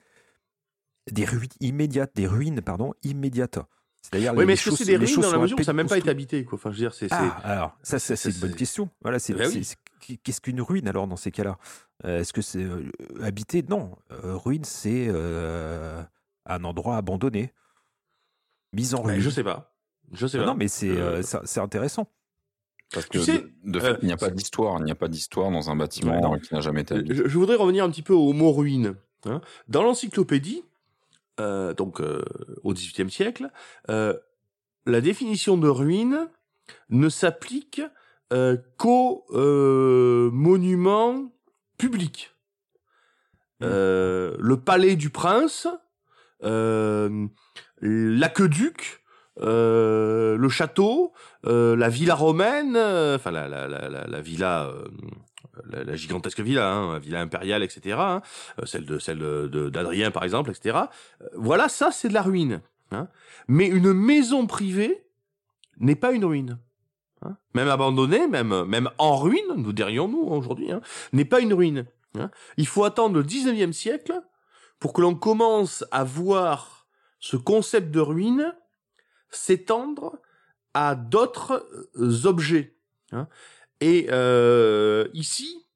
des 1.12 1.26
ruines 1.26 1.50
immédiates, 1.60 2.12
des 2.16 2.28
ruines, 2.28 2.62
pardon, 2.62 2.94
immédiates. 3.04 3.60
C'est-à-dire 4.02 4.34
Oui, 4.34 4.40
les- 4.42 4.46
mais 4.46 4.54
est-ce 4.54 4.70
que 4.70 4.76
c'est 4.76 4.86
des 4.86 4.98
ruines 4.98 5.08
choses 5.08 5.24
dans 5.26 5.32
la 5.32 5.38
mesure 5.40 5.58
où 5.58 5.64
ça 5.64 5.72
n'a 5.72 5.78
même 5.78 5.88
pas 5.88 5.98
été 5.98 6.10
habité 6.10 6.44
quoi. 6.44 6.58
Enfin, 6.58 6.72
je 6.72 6.76
veux 6.76 6.82
dire, 6.82 6.94
c'est 6.94 7.08
c'est- 7.08 7.16
Ah, 7.16 7.38
alors 7.44 7.78
ça, 7.84 8.00
ça 8.00 8.16
c'est- 8.16 8.16
c'est 8.32 8.36
une 8.36 8.42
bonne 8.42 8.56
question. 8.56 8.90
Voilà, 9.02 9.20
c'est 9.20 9.34
Ben 9.34 9.48
oui. 9.48 9.64
c'est- 9.64 9.78
c'est- 10.02 10.18
qu'est-ce 10.18 10.42
qu'une 10.42 10.62
ruine 10.62 10.88
alors 10.88 11.08
dans 11.08 11.16
ces 11.16 11.32
cas-là? 11.32 11.58
Euh, 12.06 12.20
Est-ce 12.20 12.34
que 12.34 12.42
c'est 12.42 12.64
euh, 12.64 12.90
habité? 13.22 13.64
Non, 13.70 13.96
Euh, 14.12 14.36
ruine 14.36 14.66
c'est 14.66 15.08
euh, 15.10 16.04
un 16.46 16.64
endroit 16.66 16.98
abandonné, 16.98 17.54
mis 18.74 18.94
en 18.94 19.00
Ben, 19.02 19.12
ruine. 19.12 19.22
je 19.22 19.30
sais 19.30 19.44
pas. 19.44 19.74
Je 20.12 20.28
sais 20.28 20.38
Ah 20.38 20.42
pas. 20.42 20.48
non, 20.48 20.56
mais 20.56 20.68
c'est 20.68 20.90
Euh, 20.90 21.18
euh, 21.18 21.22
c'est 21.22 21.38
c'est 21.46 21.60
intéressant. 21.60 22.10
Parce 22.94 23.08
Tu 23.10 23.18
que 23.20 23.24
sais, 23.24 23.40
de, 23.40 23.72
de 23.72 23.80
fait, 23.80 23.92
euh, 23.94 23.98
il 24.02 24.06
n'y 24.08 24.12
a 24.14 24.18
pas 24.18 24.30
d'histoire. 24.30 24.78
Il 24.80 24.84
n'y 24.86 24.92
a 24.92 24.96
pas 24.96 25.08
d'histoire 25.08 25.50
dans 25.50 25.70
un 25.72 25.76
bâtiment 25.76 26.38
qui 26.40 26.54
n'a 26.54 26.60
jamais 26.62 26.82
été 26.82 26.94
habité. 26.96 27.16
Je, 27.16 27.28
je 27.28 27.38
voudrais 27.40 27.56
revenir 27.56 27.84
un 27.86 27.90
petit 27.90 28.04
peu 28.04 28.14
au 28.14 28.34
mot 28.34 28.52
ruine. 28.52 28.96
hein. 29.26 29.42
Dans 29.68 29.82
l'encyclopédie, 29.82 30.64
euh, 31.40 31.74
donc 31.74 32.00
euh, 32.00 32.24
au 32.64 32.74
XVIIIe 32.74 33.10
siècle, 33.10 33.50
euh, 33.90 34.14
la 34.86 35.02
définition 35.02 35.58
de 35.58 35.68
ruine 35.68 36.30
ne 36.90 37.10
s'applique 37.10 37.82
qu'aux 38.78 39.26
monuments 39.30 41.32
publics. 41.78 42.32
Euh, 43.62 44.36
le 44.40 44.60
palais 44.60 44.96
du 44.96 45.12
prince, 45.12 45.68
l'aqueduc, 47.82 49.04
le 49.38 50.48
château, 50.50 51.14
la 51.44 51.90
villa 51.90 52.16
romaine, 52.16 52.76
enfin 52.76 53.32
la, 53.32 53.48
la, 53.48 53.68
la, 53.68 53.88
la, 53.88 54.08
la 54.08 54.22
villa, 54.22 54.74
la, 55.66 55.96
gigantesque 55.96 56.40
villa, 56.40 56.72
hein, 56.72 56.94
la 56.94 57.00
villa 57.00 57.22
impériale, 57.22 57.64
etc. 57.64 57.98
hein, 58.00 58.22
euh, 58.60 58.66
celle 58.66 58.86
de 58.86 59.00
celle 59.00 59.20
de 59.20 59.70
d'Adrien 59.70 60.12
par 60.12 60.24
exemple, 60.24 60.52
etc. 60.52 60.78
Euh, 61.22 61.28
voilà, 61.36 61.70
ça 61.70 61.92
c'est 61.92 62.10
de 62.10 62.14
la 62.14 62.22
ruine. 62.22 62.62
Hein. 62.92 63.08
Mais 63.48 63.68
une 63.68 63.94
maison 63.94 64.48
privée 64.48 65.06
n'est 65.78 65.96
pas 65.96 66.12
une 66.12 66.26
ruine. 66.26 66.60
Hein. 67.22 67.38
Même 67.54 67.68
abandonnée, 67.68 68.28
même 68.28 68.64
même 68.66 68.90
en 68.98 69.18
ruine, 69.18 69.54
nous 69.56 69.74
dirions-nous 69.74 70.24
aujourd'hui, 70.24 70.72
hein, 70.72 70.82
n'est 71.12 71.26
pas 71.26 71.40
une 71.40 71.54
ruine. 71.54 71.86
Hein. 72.18 72.30
Il 72.58 72.68
faut 72.68 72.84
attendre 72.84 73.16
le 73.16 73.24
19e 73.24 73.72
siècle 73.72 74.14
pour 74.80 74.94
que 74.94 75.02
l'on 75.02 75.16
commence 75.16 75.86
à 75.92 76.04
voir 76.04 76.88
ce 77.20 77.38
concept 77.38 77.92
de 77.92 78.00
ruine 78.00 78.54
s'étendre 79.30 80.20
à 80.74 80.96
d'autres 80.96 81.68
euh, 81.96 82.26
objets. 82.26 82.76
hein. 83.12 83.28
Et 83.84 84.08
euh, 84.12 85.10
ici, 85.14 85.68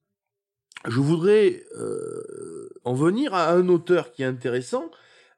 je 0.88 1.02
voudrais 1.02 1.66
euh, 1.78 2.70
en 2.86 2.94
venir 2.94 3.34
à 3.34 3.50
un 3.50 3.68
auteur 3.68 4.14
qui 4.14 4.24
est 4.24 4.26
intéressant, 4.26 4.92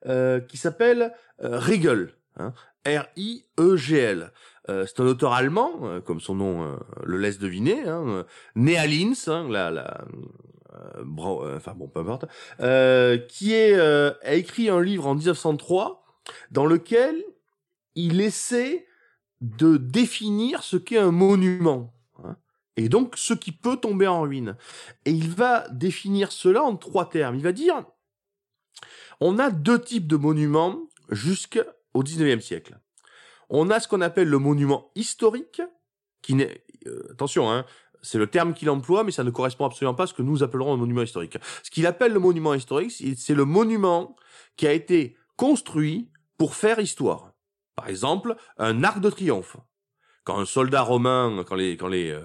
euh, 0.05 0.39
qui 0.39 0.57
s'appelle 0.57 1.11
Riegel, 1.39 2.13
hein, 2.37 2.53
R-I-E-G-L. 2.85 4.31
C'est 4.67 4.99
un 4.99 5.07
auteur 5.07 5.33
allemand, 5.33 5.99
comme 6.05 6.19
son 6.19 6.35
nom 6.35 6.77
le 7.03 7.17
laisse 7.17 7.39
deviner, 7.39 7.89
hein, 7.89 8.23
né 8.53 8.77
à 8.77 8.85
Linz, 8.85 9.27
hein, 9.27 9.47
la, 9.49 10.05
enfin 11.55 11.73
bon, 11.75 11.87
peu 11.87 12.01
importe, 12.01 12.25
qui 13.29 13.55
a 13.55 14.33
écrit 14.35 14.69
un 14.69 14.79
livre 14.79 15.07
en 15.07 15.15
1903 15.15 16.03
dans 16.51 16.67
lequel 16.67 17.15
il 17.95 18.21
essaie 18.21 18.85
de 19.41 19.77
définir 19.77 20.61
ce 20.61 20.77
qu'est 20.77 20.99
un 20.99 21.09
monument. 21.09 21.91
Et 22.79 22.87
donc 22.87 23.15
ce 23.17 23.33
qui 23.33 23.51
peut 23.51 23.75
tomber 23.75 24.07
en 24.07 24.21
ruine. 24.21 24.55
Et 25.05 25.11
il 25.11 25.29
va 25.29 25.67
définir 25.69 26.31
cela 26.31 26.63
en 26.63 26.77
trois 26.77 27.09
termes. 27.09 27.35
Il 27.35 27.43
va 27.43 27.51
dire, 27.51 27.83
On 29.19 29.37
a 29.37 29.51
deux 29.51 29.81
types 29.81 30.07
de 30.07 30.15
monuments 30.15 30.87
jusqu'au 31.09 32.03
19e 32.03 32.39
siècle. 32.39 32.79
On 33.49 33.69
a 33.69 33.81
ce 33.81 33.89
qu'on 33.89 33.99
appelle 33.99 34.29
le 34.29 34.37
monument 34.37 34.91
historique, 34.95 35.61
qui 36.21 36.35
n'est... 36.35 36.63
euh, 36.87 37.11
attention, 37.11 37.51
hein, 37.51 37.65
c'est 38.01 38.17
le 38.17 38.27
terme 38.27 38.53
qu'il 38.53 38.69
emploie, 38.69 39.03
mais 39.03 39.11
ça 39.11 39.25
ne 39.25 39.29
correspond 39.29 39.65
absolument 39.65 39.95
pas 39.95 40.03
à 40.03 40.07
ce 40.07 40.13
que 40.13 40.21
nous 40.21 40.41
appellerons 40.41 40.73
un 40.73 40.77
monument 40.77 41.01
historique. 41.01 41.37
Ce 41.63 41.71
qu'il 41.71 41.85
appelle 41.85 42.13
le 42.13 42.19
monument 42.21 42.53
historique, 42.53 42.91
c'est 42.91 43.35
le 43.35 43.43
monument 43.43 44.15
qui 44.55 44.67
a 44.67 44.71
été 44.71 45.17
construit 45.35 46.09
pour 46.37 46.55
faire 46.55 46.79
histoire. 46.79 47.33
Par 47.75 47.89
exemple, 47.89 48.37
un 48.57 48.85
arc 48.85 49.01
de 49.01 49.09
triomphe. 49.09 49.57
Quand 50.23 50.39
un 50.39 50.45
soldat 50.45 50.81
romain, 50.81 51.43
quand 51.47 51.55
les, 51.55 51.77
quand 51.77 51.87
les, 51.87 52.11
euh, 52.11 52.21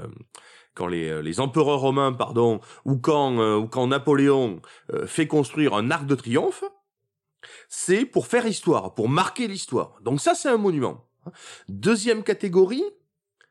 quand 0.74 0.86
les, 0.86 1.08
euh, 1.08 1.22
les 1.22 1.40
empereurs 1.40 1.80
romains, 1.80 2.12
pardon, 2.12 2.60
ou 2.84 2.96
quand, 2.96 3.38
euh, 3.38 3.56
ou 3.56 3.66
quand 3.66 3.86
Napoléon 3.86 4.60
fait 5.06 5.26
construire 5.26 5.74
un 5.74 5.90
arc 5.90 6.06
de 6.06 6.14
triomphe, 6.14 6.64
c'est 7.68 8.04
pour 8.04 8.26
faire 8.26 8.46
histoire, 8.46 8.94
pour 8.94 9.08
marquer 9.08 9.48
l'histoire. 9.48 9.98
Donc 10.02 10.20
ça, 10.20 10.34
c'est 10.34 10.48
un 10.48 10.56
monument. 10.56 11.06
Deuxième 11.68 12.22
catégorie 12.22 12.84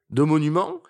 de 0.09 0.23
monuments, 0.23 0.81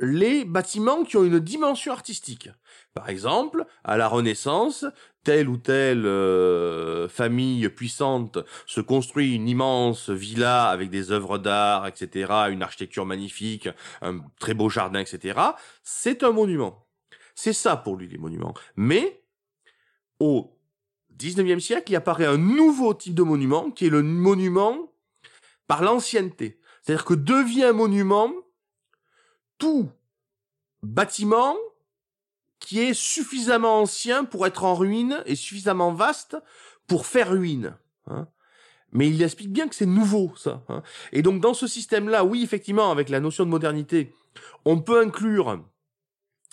les 0.00 0.44
bâtiments 0.44 1.04
qui 1.04 1.16
ont 1.16 1.24
une 1.24 1.38
dimension 1.38 1.92
artistique. 1.92 2.48
Par 2.94 3.08
exemple, 3.10 3.66
à 3.84 3.96
la 3.96 4.08
Renaissance, 4.08 4.86
telle 5.22 5.48
ou 5.48 5.58
telle 5.58 6.06
euh, 6.06 7.08
famille 7.08 7.68
puissante 7.68 8.38
se 8.66 8.80
construit 8.80 9.34
une 9.34 9.48
immense 9.48 10.08
villa 10.08 10.68
avec 10.68 10.90
des 10.90 11.12
œuvres 11.12 11.38
d'art, 11.38 11.86
etc., 11.86 12.32
une 12.50 12.62
architecture 12.62 13.04
magnifique, 13.04 13.68
un 14.00 14.20
très 14.40 14.54
beau 14.54 14.70
jardin, 14.70 15.00
etc. 15.00 15.38
C'est 15.82 16.22
un 16.22 16.32
monument. 16.32 16.86
C'est 17.34 17.52
ça 17.52 17.76
pour 17.76 17.96
lui 17.96 18.08
les 18.08 18.18
monuments. 18.18 18.54
Mais 18.76 19.22
au 20.18 20.56
19e 21.18 21.60
siècle, 21.60 21.92
il 21.92 21.96
apparaît 21.96 22.26
un 22.26 22.38
nouveau 22.38 22.94
type 22.94 23.14
de 23.14 23.22
monument 23.22 23.70
qui 23.70 23.86
est 23.86 23.90
le 23.90 24.02
monument 24.02 24.92
par 25.66 25.82
l'ancienneté. 25.82 26.58
C'est-à-dire 26.82 27.04
que 27.04 27.14
devient 27.14 27.72
monument 27.74 28.32
tout 29.60 29.88
bâtiment 30.82 31.54
qui 32.58 32.80
est 32.80 32.94
suffisamment 32.94 33.80
ancien 33.80 34.24
pour 34.24 34.46
être 34.46 34.64
en 34.64 34.74
ruine 34.74 35.22
et 35.26 35.36
suffisamment 35.36 35.92
vaste 35.92 36.36
pour 36.88 37.06
faire 37.06 37.30
ruine. 37.30 37.76
hein. 38.08 38.26
Mais 38.92 39.08
il 39.08 39.22
explique 39.22 39.52
bien 39.52 39.68
que 39.68 39.74
c'est 39.76 39.86
nouveau, 39.86 40.32
ça. 40.36 40.64
hein. 40.68 40.82
Et 41.12 41.22
donc, 41.22 41.40
dans 41.40 41.54
ce 41.54 41.68
système-là, 41.68 42.24
oui, 42.24 42.42
effectivement, 42.42 42.90
avec 42.90 43.08
la 43.08 43.20
notion 43.20 43.44
de 43.44 43.50
modernité, 43.50 44.12
on 44.64 44.80
peut 44.80 45.00
inclure 45.00 45.62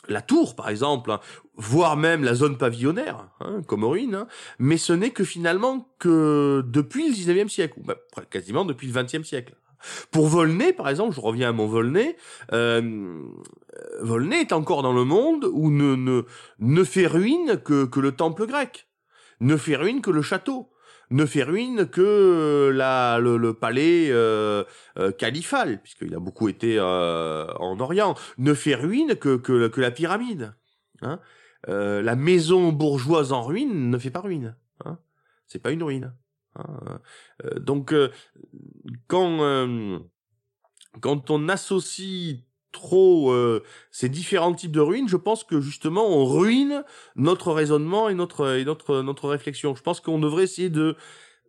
la 0.08 0.22
tour, 0.22 0.56
par 0.56 0.70
exemple, 0.70 1.12
hein, 1.12 1.20
voire 1.56 1.98
même 1.98 2.24
la 2.24 2.36
zone 2.36 2.58
pavillonnaire, 2.58 3.30
comme 3.68 3.84
ruine, 3.84 4.28
mais 4.60 4.78
ce 4.78 4.94
n'est 4.94 5.10
que 5.12 5.24
finalement 5.24 5.90
que 6.00 6.64
depuis 6.68 7.10
le 7.10 7.16
19e 7.16 7.50
siècle, 7.50 7.80
ou 7.80 8.22
quasiment 8.30 8.66
depuis 8.66 8.88
le 8.88 8.94
20e 8.94 9.24
siècle. 9.24 9.56
Pour 10.12 10.28
Volney, 10.28 10.74
par 10.74 10.90
exemple, 10.90 11.16
je 11.16 11.22
reviens 11.22 11.50
à 11.50 11.52
mon 11.52 11.68
Volney, 11.68 12.16
euh, 12.54 13.22
Volney 14.02 14.42
est 14.42 14.54
encore 14.54 14.84
dans 14.84 14.94
le 14.94 15.04
monde 15.04 15.48
où 15.52 15.72
ne, 15.72 15.96
ne, 15.96 16.24
ne 16.60 16.84
fait 16.84 17.08
ruine 17.08 17.60
que, 17.64 17.86
que 17.86 18.00
le 18.00 18.12
temple 18.12 18.46
grec, 18.48 18.88
ne 19.40 19.58
fait 19.58 19.76
ruine 19.76 20.02
que 20.02 20.12
le 20.12 20.22
château, 20.22 20.70
ne 21.10 21.26
fait 21.26 21.44
ruine 21.44 21.88
que 21.88 22.72
la, 22.74 23.20
le, 23.20 23.54
palais 23.54 24.10
euh, 24.10 24.64
euh, 24.98 25.12
califal, 25.12 25.82
puisqu'il 25.82 26.14
a 26.14 26.20
beaucoup 26.20 26.50
été 26.50 26.78
euh, 26.80 27.48
en 27.60 27.80
Orient, 27.80 28.16
ne 28.38 28.54
fait 28.54 28.76
ruine 28.76 29.16
que, 29.16 29.38
que, 29.38 29.82
la 29.82 29.92
pyramide. 29.92 30.54
Hein 31.02 31.20
Euh, 31.70 32.02
la 32.02 32.16
maison 32.16 32.72
bourgeoise 32.72 33.34
en 33.34 33.44
ruine 33.44 33.90
ne 33.90 33.98
fait 33.98 34.12
pas 34.12 34.22
ruine. 34.22 34.56
Hein 34.86 35.00
C'est 35.48 35.60
pas 35.60 35.72
une 35.72 35.84
ruine. 35.84 36.14
Hein 36.58 37.00
Euh, 37.44 37.60
donc, 37.60 37.94
euh, 37.94 38.10
quand, 39.08 39.42
euh, 39.42 40.00
quand 41.02 41.30
on 41.30 41.50
associe 41.50 42.38
trop 42.72 43.34
ces 43.90 44.08
différents 44.08 44.54
types 44.54 44.72
de 44.72 44.82
ruines, 44.82 45.08
je 45.10 45.18
pense 45.18 45.44
que 45.44 45.60
justement 45.62 46.06
on 46.08 46.26
ruine 46.26 46.84
notre 47.16 47.52
raisonnement 47.52 48.08
et 48.08 48.14
notre 48.14 48.62
notre 48.64 49.02
notre 49.02 49.30
réflexion. 49.30 49.74
Je 49.74 49.82
pense 49.82 50.00
qu'on 50.00 50.20
devrait 50.20 50.44
essayer 50.44 50.70
de 50.70 50.96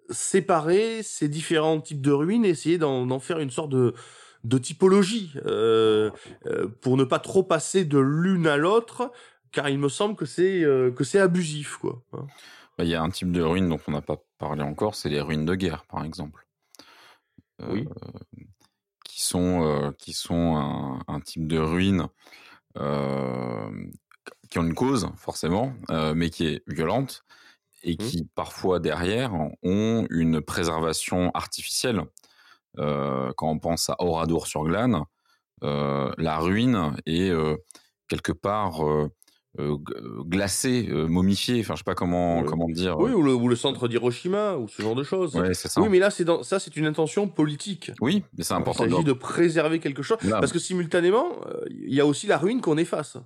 séparer 0.09 1.03
ces 1.03 1.29
différents 1.29 1.83
types 1.83 2.01
de 2.01 2.12
ruines 2.12 2.47
et 2.47 2.51
essayer 2.51 2.79
d'en 2.79 3.18
faire 3.18 3.40
une 3.40 3.51
sorte 3.51 3.68
de 3.71 4.59
typologie 4.59 5.35
pour 6.81 6.97
ne 6.97 7.05
pas 7.05 7.18
trop 7.18 7.42
passer 7.42 7.85
de 7.85 7.99
l'une 7.99 8.47
à 8.47 8.57
l'autre, 8.57 9.12
car 9.53 9.68
il 9.68 9.79
me 9.79 9.90
semble 9.90 10.16
que 10.16 10.25
c'est 10.25 10.62
que 10.97 11.05
c'est 11.05 11.21
abusif 11.21 11.77
quoi. 11.77 12.03
hein. 12.14 12.27
Bah, 12.79 12.85
Il 12.85 12.90
y 12.90 12.94
a 12.94 13.03
un 13.03 13.11
type 13.11 13.33
de 13.33 13.42
ruine 13.42 13.68
dont 13.68 13.81
on 13.87 13.92
n'a 13.92 14.01
pas 14.01 14.23
parlé 14.38 14.62
encore, 14.62 14.94
c'est 14.94 15.09
les 15.09 15.20
ruines 15.20 15.44
de 15.44 15.55
guerre, 15.55 15.85
par 15.87 16.05
exemple. 16.05 16.46
Euh, 17.61 17.72
Oui. 17.72 17.88
Qui 19.05 19.22
sont, 19.22 19.62
euh, 19.62 19.92
qui 19.98 20.12
sont 20.12 20.57
un, 20.57 21.03
un 21.09 21.20
type 21.20 21.46
de 21.46 21.59
ruine 21.59 22.09
euh, 22.77 23.70
qui 24.51 24.59
ont 24.59 24.64
une 24.64 24.74
cause, 24.74 25.11
forcément, 25.16 25.74
mais 26.14 26.31
qui 26.31 26.46
est 26.46 26.62
violente 26.66 27.24
et 27.83 27.96
Mmh. 27.96 27.96
qui, 27.96 28.24
parfois, 28.35 28.81
derrière, 28.81 29.35
ont 29.62 30.07
une 30.11 30.40
préservation 30.40 31.31
artificielle. 31.33 32.03
Quand 32.77 33.35
on 33.51 33.59
pense 33.59 33.90
à 33.90 33.96
Oradour-sur-Glane, 33.98 35.05
la 35.62 36.38
ruine 36.38 36.96
est 37.07 37.33
quelque 38.09 38.33
part 38.33 38.81
euh, 39.59 39.73
euh, 39.73 39.77
g- 39.77 39.95
glacée, 40.27 40.89
euh, 40.91 41.07
momifiée. 41.07 41.61
Enfin, 41.61 41.75
je 41.75 41.79
sais 41.79 41.85
pas 41.85 41.95
comment 41.95 42.43
comment 42.45 42.69
dire. 42.69 42.99
Oui, 42.99 43.13
ou 43.13 43.23
le, 43.23 43.35
ou 43.35 43.49
le 43.49 43.57
centre 43.57 43.89
d'Hiroshima 43.89 44.57
ou 44.57 44.69
ce 44.69 44.83
genre 44.83 44.95
de 44.95 45.03
choses. 45.03 45.35
Ouais, 45.37 45.55
ça. 45.55 45.81
Oui, 45.81 45.89
mais 45.89 45.99
là 45.99 46.11
c'est 46.11 46.25
dans 46.25 46.43
ça 46.43 46.59
c'est 46.61 46.77
une 46.77 46.87
intention 46.87 47.29
politique. 47.29 47.91
Oui, 48.01 48.23
mais 48.37 48.45
c'est 48.45 48.55
important. 48.55 48.85
Il 48.85 48.91
s'agit 48.93 49.05
de 49.05 49.13
préserver 49.13 49.79
quelque 49.81 50.03
chose 50.03 50.19
parce 50.31 50.53
que 50.53 50.59
simultanément 50.59 51.27
il 51.71 51.95
y 51.95 52.01
a 52.01 52.07
aussi 52.07 52.27
la 52.27 52.39
ruine 52.39 52.61
qu'on 52.61 52.77
efface. 52.79 53.17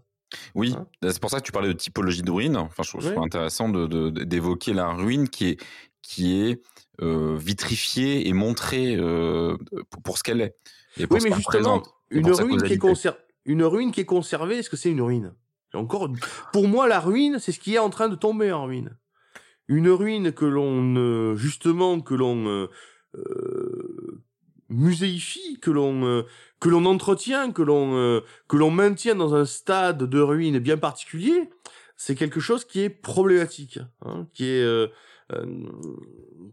Oui, 0.54 0.74
Hein 0.76 0.86
c'est 1.02 1.20
pour 1.20 1.30
ça 1.30 1.40
que 1.40 1.44
tu 1.44 1.52
parlais 1.52 1.68
de 1.68 1.74
typologie 1.74 2.22
de 2.22 2.30
ruine. 2.30 2.56
Enfin, 2.56 2.82
je 2.82 2.88
trouve, 2.88 3.06
intéressant 3.22 3.68
de- 3.68 3.86
de- 3.86 4.08
de- 4.10 4.24
d'évoquer 4.24 4.72
la 4.72 4.88
ruine 4.88 5.28
qui 5.28 5.48
est 5.48 5.60
qui 6.02 6.40
est 6.42 6.60
euh, 7.00 7.36
vitrifiée 7.38 8.28
et 8.28 8.32
montrée 8.32 8.96
euh, 8.96 9.56
pour, 10.02 10.18
ce 10.18 10.22
qu'elle 10.22 10.40
est. 10.40 10.56
Et 10.98 11.06
pour 11.06 11.16
Oui, 11.16 11.20
ce 11.22 11.28
mais 11.28 11.36
justement, 11.36 11.82
une 12.10 12.30
ruine 12.30 12.62
qui 12.62 12.72
est 12.72 13.08
une 13.44 13.62
ruine 13.64 13.92
qui 13.92 14.00
est 14.00 14.04
conservée, 14.04 14.58
est-ce 14.58 14.70
que 14.70 14.76
c'est 14.76 14.90
une 14.90 15.00
ruine? 15.02 15.32
Encore, 15.74 16.08
pour 16.52 16.68
moi, 16.68 16.86
la 16.88 17.00
ruine, 17.00 17.38
c'est 17.38 17.52
ce 17.52 17.60
qui 17.60 17.74
est 17.74 17.78
en 17.78 17.90
train 17.90 18.08
de 18.08 18.14
tomber 18.14 18.52
en 18.52 18.64
ruine. 18.66 18.96
Une 19.68 19.88
ruine 19.88 20.32
que 20.32 20.44
l'on, 20.44 20.96
euh, 20.96 21.34
justement, 21.36 22.00
que 22.00 22.14
l'on 22.14 22.46
euh, 22.46 22.68
euh, 23.14 24.22
muséifie, 24.68 25.58
que 25.60 25.70
l'on 25.70 26.04
euh, 26.04 26.22
que 26.60 26.68
l'on 26.68 26.84
entretient, 26.84 27.52
que 27.52 27.62
l'on 27.62 27.96
euh, 27.96 28.20
que 28.48 28.56
l'on 28.56 28.70
maintient 28.70 29.14
dans 29.14 29.34
un 29.34 29.44
stade 29.44 30.02
de 30.02 30.20
ruine 30.20 30.58
bien 30.58 30.76
particulier, 30.76 31.50
c'est 31.96 32.14
quelque 32.14 32.40
chose 32.40 32.64
qui 32.64 32.80
est 32.80 32.90
problématique, 32.90 33.78
hein, 34.04 34.28
qui 34.34 34.46
est 34.46 34.90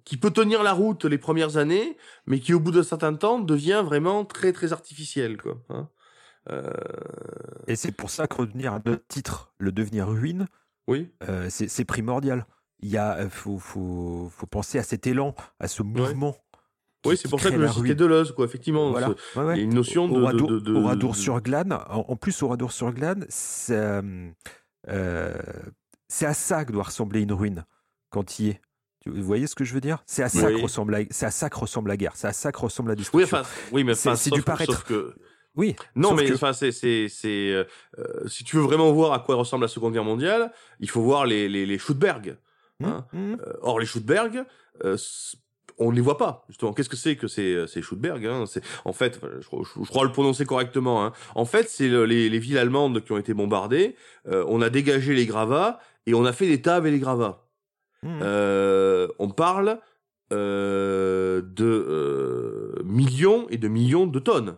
qui 0.06 0.16
peut 0.16 0.32
tenir 0.32 0.64
la 0.64 0.72
route 0.72 1.04
les 1.04 1.18
premières 1.18 1.58
années, 1.58 1.98
mais 2.28 2.40
qui 2.40 2.54
au 2.54 2.62
bout 2.62 2.72
d'un 2.72 2.84
certain 2.84 3.14
temps 3.14 3.40
devient 3.40 3.84
vraiment 3.84 4.24
très 4.24 4.54
très 4.54 4.72
artificiel 4.72 5.36
quoi. 5.36 5.58
hein. 5.68 5.90
Euh, 6.50 6.72
Et 7.68 7.76
c'est 7.76 7.92
pour 7.92 8.10
ça 8.10 8.28
que 8.28 8.36
revenir 8.38 8.74
à 8.74 8.82
notre 8.86 9.06
titre, 9.08 9.54
le 9.58 9.72
devenir 9.72 10.08
ruine, 10.08 10.48
oui, 10.88 11.12
euh, 11.28 11.48
c'est 11.50 11.86
primordial. 11.86 12.46
Il 12.82 12.90
y 12.90 12.98
a, 12.98 13.18
euh, 13.18 13.30
faut, 13.30 13.60
faut, 13.60 14.32
faut 14.36 14.46
penser 14.48 14.80
à 14.80 14.84
cet 14.84 15.06
élan, 15.06 15.36
à 15.60 15.68
ce 15.68 15.84
mouvement. 15.84 16.34
qui- 17.04 17.10
oui, 17.10 17.18
c'est 17.18 17.30
pour 17.30 17.40
ça 17.40 17.52
que 17.52 17.62
je 17.62 17.72
citais. 17.72 17.96
Deleuze 17.96 18.32
quoi. 18.34 18.46
Effectivement, 18.46 18.92
Voilà. 18.92 19.10
Ouais, 19.36 19.44
ouais. 19.44 19.56
il 19.56 19.58
y 19.58 19.62
a 19.62 19.64
une 19.64 19.74
notion 19.74 20.08
de, 20.08 20.16
de, 20.16 20.22
Oradour, 20.22 20.50
de, 20.52 20.60
de- 20.60 20.74
Oradour 20.76 21.12
de- 21.12 21.18
sur 21.18 21.42
Glane. 21.42 21.74
En, 21.74 22.06
en 22.08 22.16
plus, 22.16 22.42
Oradour 22.42 22.72
sur 22.72 22.92
Glane, 22.94 23.26
c'est 23.30 24.02
euh, 24.88 25.34
à 26.22 26.34
ça 26.34 26.66
que 26.66 26.72
doit 26.72 26.84
ressembler 26.84 27.22
une 27.22 27.34
ruine 27.34 27.66
quand 28.10 28.40
il 28.40 28.46
y 28.46 28.50
est. 28.50 28.62
Vous 29.06 29.24
voyez 29.24 29.48
ce 29.48 29.56
que 29.56 29.64
je 29.64 29.74
veux 29.74 29.82
dire? 29.82 30.04
C'est 30.06 30.24
à 30.24 30.30
ça 30.30 30.48
Oui. 30.48 30.56
que 30.58 30.62
ressemble 30.62 30.92
la, 30.94 31.00
à 31.28 31.32
ça 31.32 31.50
que 31.50 31.58
ressemble 31.58 31.90
la 31.90 31.98
guerre. 31.98 32.12
C'est 32.16 32.28
à 32.28 32.34
ça 32.34 32.52
que 32.52 32.60
ressemble 32.60 32.90
la 32.90 32.96
destruction. 32.96 33.18
Oui, 33.38 33.42
enfin, 33.42 33.50
oui, 33.72 33.84
mais 33.84 33.94
C'est- 33.96 34.10
enfin, 34.10 34.16
c'est 34.18 34.30
sauf- 34.30 34.40
du 34.40 34.44
paraître. 34.44 34.74
sauf 34.74 34.84
que 34.84 35.16
oui. 35.60 35.76
Non, 35.96 36.14
mais 36.16 36.32
enfin, 36.34 36.54
c'est, 36.54 36.72
c'est, 36.72 37.08
c'est, 37.10 37.52
euh, 37.54 37.64
euh, 38.00 38.28
si 38.28 38.44
tu 38.44 38.56
veux 38.56 38.64
vraiment 38.64 38.92
voir 38.92 39.14
à 39.14 39.20
quoi 39.20 39.36
ressemble 39.36 39.64
la 39.64 39.68
Seconde 39.68 39.94
Guerre 39.94 40.04
mondiale, 40.04 40.52
il 40.80 40.90
faut 40.90 41.02
voir 41.02 41.26
les, 41.28 41.48
les, 41.48 41.66
les 41.68 41.78
Schuttberg. 41.78 42.38
hein. 42.84 43.06
Hum. 43.14 43.38
Euh, 43.46 43.54
or, 43.62 43.80
les 43.80 43.86
Schuttberg, 43.86 44.44
euh, 44.86 44.98
on 45.82 45.92
ne 45.92 45.96
les 45.96 46.02
voit 46.02 46.18
pas, 46.18 46.44
justement. 46.50 46.74
Qu'est-ce 46.74 46.90
que 46.90 46.98
c'est 46.98 47.16
que 47.16 47.28
ces, 47.28 47.66
ces 47.68 47.82
Schuttberg 47.82 48.26
hein? 48.26 48.46
C'est 48.48 48.62
En 48.84 48.92
fait, 48.94 49.20
je, 49.40 49.48
je- 49.64 49.84
je 49.84 49.90
crois 49.90 50.04
le 50.06 50.12
prononcer 50.12 50.46
correctement. 50.46 51.06
Hein. 51.06 51.14
En 51.36 51.46
fait, 51.46 51.70
c'est 51.70 51.88
le- 51.88 52.06
les, 52.06 52.30
les 52.30 52.40
villes 52.40 52.58
allemandes 52.58 53.02
qui 53.04 53.12
ont 53.14 53.18
été 53.18 53.34
bombardées. 53.34 53.96
Euh, 54.28 54.44
on 54.48 54.62
a 54.62 54.70
dégagé 54.70 55.14
les 55.14 55.26
gravats 55.26 55.80
et 56.06 56.14
on 56.14 56.26
a 56.26 56.34
fait 56.34 56.48
des 56.48 56.62
tables 56.62 56.88
et 56.88 56.92
les 56.92 57.00
gravats. 57.00 57.46
Euh, 58.06 59.08
on 59.20 59.30
parle 59.30 59.80
euh, 60.32 61.42
de 61.42 61.66
euh, 61.66 62.82
millions 62.86 63.48
et 63.50 63.58
de 63.58 63.68
millions 63.68 64.08
de 64.08 64.20
tonnes 64.20 64.56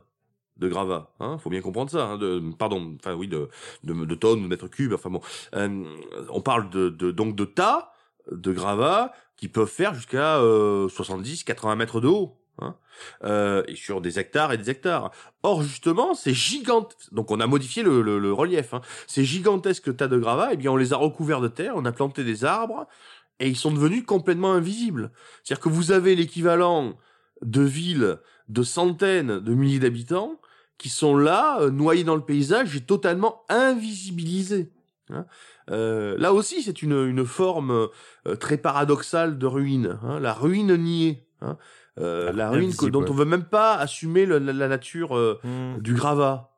de 0.61 0.69
gravats. 0.69 1.11
Hein, 1.19 1.37
faut 1.39 1.49
bien 1.49 1.61
comprendre 1.61 1.91
ça. 1.91 2.05
Hein, 2.05 2.17
de, 2.17 2.41
pardon, 2.57 2.95
enfin 2.99 3.15
oui, 3.15 3.27
de, 3.27 3.49
de, 3.83 3.93
de 3.93 4.15
tonnes, 4.15 4.43
de 4.43 4.47
mètres 4.47 4.67
cubes. 4.67 4.93
Enfin 4.93 5.09
bon, 5.09 5.21
Euh, 5.55 5.83
on 6.29 6.41
parle 6.41 6.69
de, 6.69 6.89
de 6.89 7.11
donc 7.11 7.35
de 7.35 7.45
tas 7.45 7.93
de 8.31 8.53
gravats 8.53 9.11
qui 9.35 9.47
peuvent 9.47 9.67
faire 9.67 9.93
jusqu'à 9.93 10.39
70-80 10.39 11.75
mètres 11.75 11.99
de 11.99 12.07
haut. 12.07 12.37
Hein, 12.59 12.75
euh, 13.23 13.63
et 13.67 13.75
sur 13.75 14.01
des 14.01 14.19
hectares 14.19 14.51
et 14.53 14.57
des 14.57 14.69
hectares. 14.69 15.09
Or 15.41 15.63
justement, 15.63 16.13
ces 16.13 16.33
gigantesques, 16.33 17.11
donc 17.11 17.31
on 17.31 17.39
a 17.39 17.47
modifié 17.47 17.81
le 17.81 18.33
relief, 18.33 18.73
hein. 18.73 18.81
ces 19.07 19.23
gigantesques 19.25 19.95
tas 19.97 20.07
de 20.07 20.19
gravats, 20.19 20.49
eh 20.51 20.57
bien 20.57 20.71
on 20.71 20.75
les 20.75 20.93
a 20.93 20.97
recouverts 20.97 21.41
de 21.41 21.47
terre, 21.47 21.73
on 21.75 21.85
a 21.85 21.91
planté 21.91 22.23
des 22.23 22.45
arbres 22.45 22.87
et 23.39 23.47
ils 23.47 23.57
sont 23.57 23.71
devenus 23.71 24.05
complètement 24.05 24.51
invisibles. 24.51 25.11
C'est-à-dire 25.43 25.63
que 25.63 25.69
vous 25.69 25.91
avez 25.91 26.15
l'équivalent 26.15 26.99
de 27.41 27.61
villes 27.61 28.19
de 28.49 28.63
centaines 28.63 29.39
de 29.39 29.53
milliers 29.53 29.79
d'habitants 29.79 30.40
qui 30.81 30.89
sont 30.89 31.15
là, 31.15 31.59
euh, 31.61 31.69
noyés 31.69 32.03
dans 32.03 32.15
le 32.15 32.23
paysage 32.25 32.75
et 32.75 32.81
totalement 32.81 33.43
invisibilisés. 33.49 34.71
Hein. 35.11 35.27
Euh, 35.69 36.15
là 36.17 36.33
aussi, 36.33 36.63
c'est 36.63 36.81
une, 36.81 37.05
une 37.07 37.23
forme 37.23 37.87
euh, 38.27 38.35
très 38.35 38.57
paradoxale 38.57 39.37
de 39.37 39.45
ruine, 39.45 39.99
hein, 40.01 40.19
la 40.19 40.33
ruine 40.33 40.75
niée. 40.75 41.27
Hein. 41.41 41.55
Euh, 41.99 42.31
la 42.31 42.49
ruine 42.49 42.75
que, 42.75 42.87
dont 42.87 43.05
on 43.07 43.13
veut 43.13 43.25
même 43.25 43.43
pas 43.43 43.75
assumer 43.75 44.25
le- 44.25 44.39
la, 44.39 44.53
la 44.53 44.67
nature 44.67 45.11
Hmm. 45.43 45.77
du 45.79 45.93
gravat. 45.93 46.49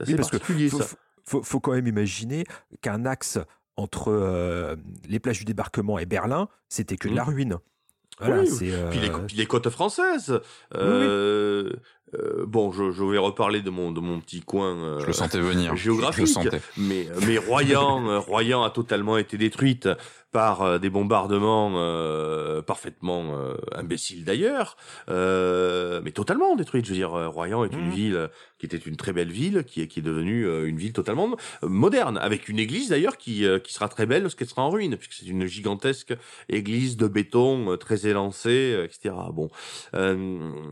C'est 0.00 0.08
Oui, 0.08 0.14
parce 0.16 0.30
que 0.30 0.38
particulier 0.38 0.68
faut, 0.68 0.80
ça. 0.82 0.96
faut- 1.44 1.60
quand 1.60 1.72
même 1.72 1.86
imaginer 1.86 2.44
qu'un 2.80 3.04
axe 3.06 3.38
entre 3.76 4.08
euh, 4.10 4.74
les 5.08 5.20
plages 5.20 5.38
du 5.38 5.44
débarquement 5.44 5.98
et 6.00 6.06
Berlin, 6.06 6.48
c'était 6.68 6.96
que 6.96 7.08
de 7.08 7.14
la 7.14 7.22
Mhm. 7.24 7.28
ruine. 7.34 7.58
Voilà, 8.18 8.40
Oui, 8.40 8.48
euh, 8.72 8.88
Puis 8.90 8.98
les, 9.00 9.10
puis 9.26 9.36
les 9.36 9.44
côtes 9.46 9.68
françaises. 9.68 10.40
Euh, 10.74 11.70
euh, 12.14 12.44
bon, 12.46 12.70
je, 12.72 12.92
je 12.92 13.02
vais 13.04 13.18
reparler 13.18 13.62
de 13.62 13.70
mon 13.70 13.90
de 13.90 14.00
mon 14.00 14.20
petit 14.20 14.40
coin. 14.40 14.76
euh, 14.76 15.00
Je 15.00 15.06
le 15.06 15.12
sentais 15.12 15.40
venir. 15.40 15.74
géographique. 15.76 16.26
Je 16.26 16.38
le 16.38 16.44
sentais. 16.44 16.60
Mais, 16.76 17.08
mais 17.26 17.36
Royan, 17.38 18.06
euh, 18.08 18.18
Royan 18.20 18.62
a 18.62 18.70
totalement 18.70 19.16
été 19.18 19.36
détruite 19.36 19.88
par 20.36 20.60
euh, 20.60 20.78
des 20.78 20.90
bombardements 20.90 21.72
euh, 21.76 22.60
parfaitement 22.60 23.38
euh, 23.38 23.54
imbéciles 23.72 24.22
d'ailleurs, 24.22 24.76
euh, 25.08 26.02
mais 26.04 26.10
totalement 26.12 26.54
détruite. 26.56 26.84
Je 26.84 26.90
veux 26.90 26.96
dire, 26.96 27.14
euh, 27.14 27.28
Royan 27.28 27.64
est 27.64 27.72
une 27.72 27.86
Mhm. 27.86 27.90
ville 27.90 28.28
qui 28.58 28.66
était 28.66 28.76
une 28.76 28.96
très 28.96 29.14
belle 29.14 29.30
ville, 29.32 29.64
qui 29.64 29.80
est, 29.80 29.86
qui 29.86 30.00
est 30.00 30.02
devenue 30.02 30.46
euh, 30.46 30.68
une 30.68 30.76
ville 30.76 30.92
totalement 30.92 31.34
moderne, 31.62 32.18
avec 32.18 32.50
une 32.50 32.58
église 32.58 32.90
d'ailleurs 32.90 33.16
qui, 33.16 33.46
qui 33.64 33.72
sera 33.72 33.88
très 33.88 34.04
belle 34.04 34.24
lorsqu'elle 34.24 34.48
sera 34.48 34.60
en 34.62 34.68
ruine, 34.70 34.96
puisque 34.98 35.14
c'est 35.14 35.26
une 35.26 35.46
gigantesque 35.46 36.14
église 36.50 36.98
de 36.98 37.06
béton 37.08 37.78
très 37.78 38.06
élancée, 38.06 38.78
etc. 38.84 39.14
Bon, 39.32 39.48
euh, 39.94 40.16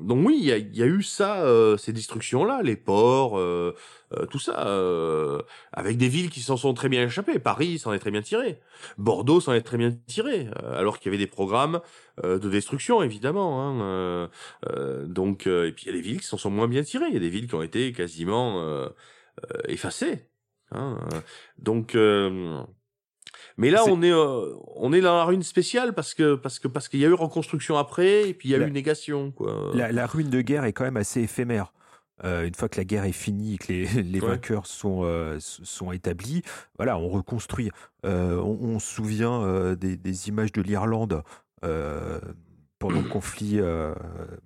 donc 0.02 0.26
oui, 0.26 0.36
il 0.40 0.46
y 0.46 0.52
a, 0.52 0.58
y 0.58 0.82
a 0.82 0.86
eu 0.86 1.02
ça, 1.02 1.42
euh, 1.44 1.78
ces 1.78 1.94
destructions-là, 1.94 2.60
les 2.62 2.76
ports, 2.76 3.38
euh, 4.12 4.26
tout 4.26 4.38
ça, 4.38 4.66
euh, 4.68 5.40
avec 5.72 5.96
des 5.96 6.08
villes 6.08 6.30
qui 6.30 6.40
s'en 6.40 6.56
sont 6.56 6.74
très 6.74 6.88
bien 6.88 7.02
échappées. 7.04 7.38
Paris 7.38 7.78
s'en 7.78 7.92
est 7.92 7.98
très 7.98 8.10
bien 8.10 8.22
tiré. 8.22 8.60
Bordeaux 8.98 9.40
s'en 9.40 9.52
est 9.54 9.62
très 9.62 9.78
bien 9.78 9.92
tiré, 10.06 10.48
euh, 10.62 10.78
alors 10.78 10.98
qu'il 10.98 11.10
y 11.10 11.14
avait 11.14 11.24
des 11.24 11.30
programmes 11.30 11.80
euh, 12.24 12.38
de 12.38 12.48
destruction, 12.50 13.02
évidemment. 13.02 13.62
Hein, 13.62 14.28
donc, 15.06 15.46
euh, 15.46 15.66
et 15.68 15.72
puis 15.72 15.86
il 15.86 15.88
y 15.88 15.90
a 15.90 15.96
des 15.96 16.02
villes 16.02 16.20
qui 16.20 16.26
s'en 16.26 16.36
sont 16.38 16.50
moins 16.50 16.68
bien 16.68 16.82
tirées. 16.82 17.06
Il 17.08 17.14
y 17.14 17.16
a 17.16 17.20
des 17.20 17.30
villes 17.30 17.46
qui 17.48 17.54
ont 17.54 17.62
été 17.62 17.92
quasiment 17.92 18.62
effacées. 19.68 20.26
Hein, 20.70 20.98
donc, 21.58 21.94
euh, 21.94 22.62
mais 23.56 23.70
là, 23.70 23.84
on 23.86 24.02
est 24.02 24.10
euh, 24.12 24.54
on 24.74 24.92
est 24.92 25.00
dans 25.00 25.14
la 25.16 25.24
ruine 25.24 25.42
spéciale 25.42 25.92
parce 25.94 26.14
que 26.14 26.34
parce 26.34 26.58
que 26.58 26.66
parce 26.66 26.88
qu'il 26.88 27.00
y 27.00 27.04
a 27.04 27.08
eu 27.08 27.12
reconstruction 27.14 27.76
après 27.78 28.28
et 28.28 28.34
puis 28.34 28.48
il 28.48 28.52
y 28.52 28.54
a 28.54 28.58
La- 28.58 28.66
eu 28.66 28.70
négation, 28.72 29.30
quoi. 29.30 29.70
la, 29.74 29.92
la 29.92 30.06
ruine 30.06 30.30
de 30.30 30.40
guerre 30.40 30.64
est 30.64 30.72
quand 30.72 30.84
même 30.84 30.96
assez 30.96 31.20
éphémère. 31.22 31.72
Euh, 32.22 32.46
une 32.46 32.54
fois 32.54 32.68
que 32.68 32.76
la 32.78 32.84
guerre 32.84 33.04
est 33.04 33.12
finie 33.12 33.54
et 33.54 33.58
que 33.58 33.72
les, 33.72 33.86
les 34.02 34.20
Ouais. 34.20 34.28
vainqueurs 34.28 34.66
sont, 34.66 35.00
euh, 35.04 35.38
sont 35.40 35.90
établis, 35.90 36.42
voilà, 36.76 36.96
on 36.96 37.08
reconstruit. 37.08 37.70
Euh, 38.06 38.38
on, 38.38 38.58
on 38.62 38.78
se 38.78 38.94
souvient 38.94 39.74
des, 39.74 39.96
des 39.96 40.28
images 40.28 40.52
de 40.52 40.62
l'Irlande 40.62 41.22
pendant 42.88 43.00
le 43.02 43.08
conflit 43.08 43.58
euh, 43.60 43.94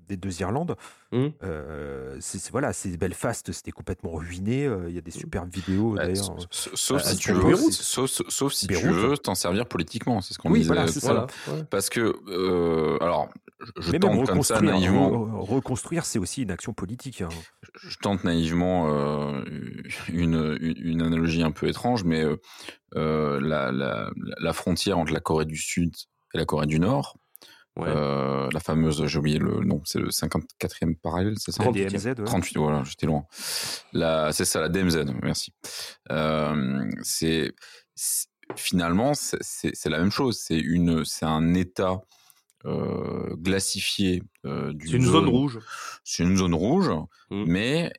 des 0.08 0.16
deux 0.16 0.40
Irlandes. 0.40 0.76
Hum. 1.12 1.32
Euh, 1.42 2.16
c'est 2.20 2.50
voilà, 2.50 2.72
c'est 2.72 2.96
Belfast, 2.96 3.50
c'était 3.52 3.70
complètement 3.72 4.12
ruiné. 4.12 4.66
euh, 4.66 4.88
Il 4.88 4.94
y 4.94 4.98
a 4.98 5.00
des 5.00 5.10
superbes 5.10 5.50
vidéos 5.52 5.94
Bah, 5.94 6.06
d'ailleurs. 6.06 6.36
s- 6.52 6.68
sauf 6.74 7.02
si 7.02 7.16
tu 7.16 7.32
veux, 7.32 7.56
sauf, 7.70 8.10
sauf- 8.28 8.52
si 8.52 8.66
tu 8.66 8.74
Beyrouth. 8.74 8.94
veux 9.10 9.16
t'en 9.18 9.34
servir 9.34 9.66
politiquement, 9.66 10.20
c'est 10.20 10.34
ce 10.34 10.38
qu'on 10.38 10.50
Oui, 10.50 10.58
disait. 10.60 10.68
voilà, 10.74 10.84
l'heure. 10.84 10.92
Voilà. 11.02 11.26
ouais. 11.48 11.64
Parce 11.70 11.88
que, 11.88 12.14
euh, 12.28 12.98
alors, 13.00 13.28
je 13.78 13.86
Mais 13.90 13.98
même 13.98 14.00
tente 14.02 14.26
comme 14.26 14.42
ça 14.42 14.54
reconstruire, 14.56 14.72
naïvement, 14.72 15.10
re- 15.10 15.40
reconstruire, 15.54 16.04
c'est 16.04 16.18
aussi 16.18 16.42
une 16.42 16.50
action 16.50 16.72
politique. 16.74 17.22
hein. 17.22 17.28
je 17.82 17.96
tente 17.98 18.24
naïvement 18.24 18.88
euh, 18.90 19.42
une, 20.12 20.56
une, 20.60 20.74
une 20.78 21.02
analogie 21.02 21.42
un 21.42 21.50
peu 21.50 21.68
étrange, 21.68 22.04
mais 22.04 22.22
euh, 22.22 22.36
euh, 22.96 23.40
la, 23.40 23.72
la, 23.72 24.10
la 24.40 24.52
frontière 24.52 24.98
entre 24.98 25.12
la 25.12 25.20
Corée 25.20 25.44
du 25.46 25.56
Sud 25.56 25.94
et 26.34 26.38
la 26.38 26.44
Corée 26.44 26.66
du 26.66 26.78
Nord, 26.80 27.16
Ouais. 27.78 27.88
euh, 27.88 28.48
la 28.52 28.60
fameuse, 28.60 29.06
j'ai 29.06 29.18
oublié 29.18 29.38
le 29.38 29.60
nom, 29.60 29.80
c'est 29.84 30.00
le 30.00 30.08
54e 30.08 30.96
parallèle, 30.96 31.34
c'est 31.38 31.52
ça 31.52 31.64
La 31.64 31.70
38e. 31.70 31.90
DMZ, 31.92 32.06
ouais. 32.06 32.24
38, 32.24 32.58
voilà, 32.58 32.82
j'étais 32.84 33.06
loin. 33.06 33.24
La, 33.92 34.32
c'est 34.32 34.44
ça, 34.44 34.60
la 34.60 34.68
DMZ, 34.68 35.04
merci. 35.22 35.52
Euh, 36.10 36.84
c'est, 37.02 37.52
finalement, 38.56 39.12
c'est, 39.14 39.86
la 39.86 39.98
même 39.98 40.10
chose. 40.10 40.38
C'est 40.38 40.58
une, 40.58 41.04
c'est 41.04 41.26
un 41.26 41.54
état 41.54 42.00
euh, 42.64 43.34
glacifié 43.36 44.22
euh, 44.44 44.72
C'est 44.84 44.96
une 44.96 45.04
zone 45.04 45.28
rouge. 45.28 45.58
C'est 46.04 46.24
une 46.24 46.36
zone 46.36 46.54
rouge, 46.54 46.90
Mm. 47.30 47.44
mais 47.46 47.92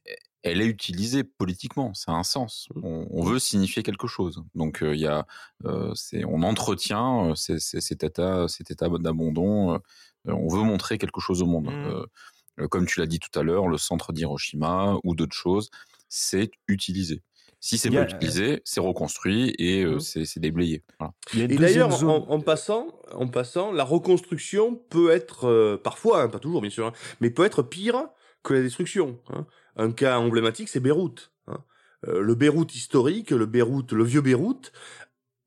elle 0.44 0.62
est 0.62 0.66
utilisée 0.68 1.24
politiquement. 1.24 1.94
Ça 1.94 2.12
a 2.12 2.16
un 2.16 2.24
sens. 2.24 2.68
Mm. 2.76 2.82
On, 2.86 3.08
on 3.12 3.24
veut 3.24 3.40
signifier 3.40 3.84
quelque 3.84 4.08
chose. 4.08 4.42
Donc 4.56 4.82
euh, 4.84 4.96
il 4.96 5.02
y 5.02 5.08
a, 5.08 5.26
euh, 5.66 5.94
on 6.28 6.44
entretient 6.44 7.32
euh, 7.32 7.36
cet 7.36 8.04
état, 8.04 8.48
cet 8.48 8.72
état 8.72 8.88
d'abandon. 8.90 9.74
euh, 9.76 9.78
on 10.26 10.48
veut 10.50 10.64
montrer 10.64 10.98
quelque 10.98 11.20
chose 11.22 11.42
au 11.42 11.46
monde. 11.46 11.68
Mm. 11.68 11.86
Euh, 11.88 12.06
euh, 12.62 12.68
comme 12.68 12.86
tu 12.86 13.00
l'as 13.00 13.06
dit 13.08 13.20
tout 13.20 13.38
à 13.40 13.44
l'heure, 13.44 13.68
le 13.68 13.78
centre 13.78 14.12
d'Hiroshima 14.14 14.98
ou 15.04 15.16
d'autres 15.16 15.36
choses, 15.36 15.70
c'est 16.10 16.52
utilisé. 16.68 17.22
Si 17.62 17.78
c'est 17.78 17.90
pas 17.92 18.04
utilisé, 18.04 18.62
c'est 18.64 18.80
reconstruit 18.80 19.54
et 19.60 19.84
euh, 19.84 19.96
Mhm. 19.96 20.00
c'est, 20.00 20.40
déblayé. 20.40 20.82
Voilà. 20.98 21.14
Et 21.36 21.58
d'ailleurs, 21.58 21.92
zone- 21.92 22.10
en, 22.10 22.30
en 22.30 22.40
passant, 22.40 22.88
en 23.14 23.28
passant, 23.28 23.74
la 23.74 23.84
reconstruction 23.84 24.76
peut 24.90 25.12
être 25.12 25.46
euh, 25.46 25.76
parfois, 25.78 26.22
hein, 26.24 26.30
pas 26.30 26.40
toujours 26.40 26.62
bien 26.62 26.70
sûr, 26.70 26.88
hein, 26.88 26.94
mais 27.20 27.30
peut 27.30 27.44
être 27.44 27.62
pire 27.62 28.08
que 28.44 28.54
la 28.54 28.62
destruction. 28.62 29.20
hein. 29.34 29.46
Un 29.80 29.94
cas 29.94 30.20
emblématique, 30.20 30.68
c'est 30.68 30.82
Beyrouth. 30.82 31.32
hein. 31.48 31.64
Euh, 32.06 32.20
le 32.20 32.36
Beyrouth 32.36 32.76
historique, 32.76 33.32
le 33.32 33.46
Beyrouth, 33.46 33.94
le 33.94 34.04
vieux 34.04 34.20
Beyrouth, 34.20 34.74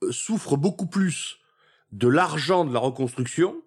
euh, 0.03 0.11
souffre 0.11 0.57
beaucoup 0.57 0.87
plus 0.87 1.39
de 1.93 2.09
l'argent 2.09 2.65
de 2.65 2.73
la 2.73 2.81
reconstruction 2.81 3.63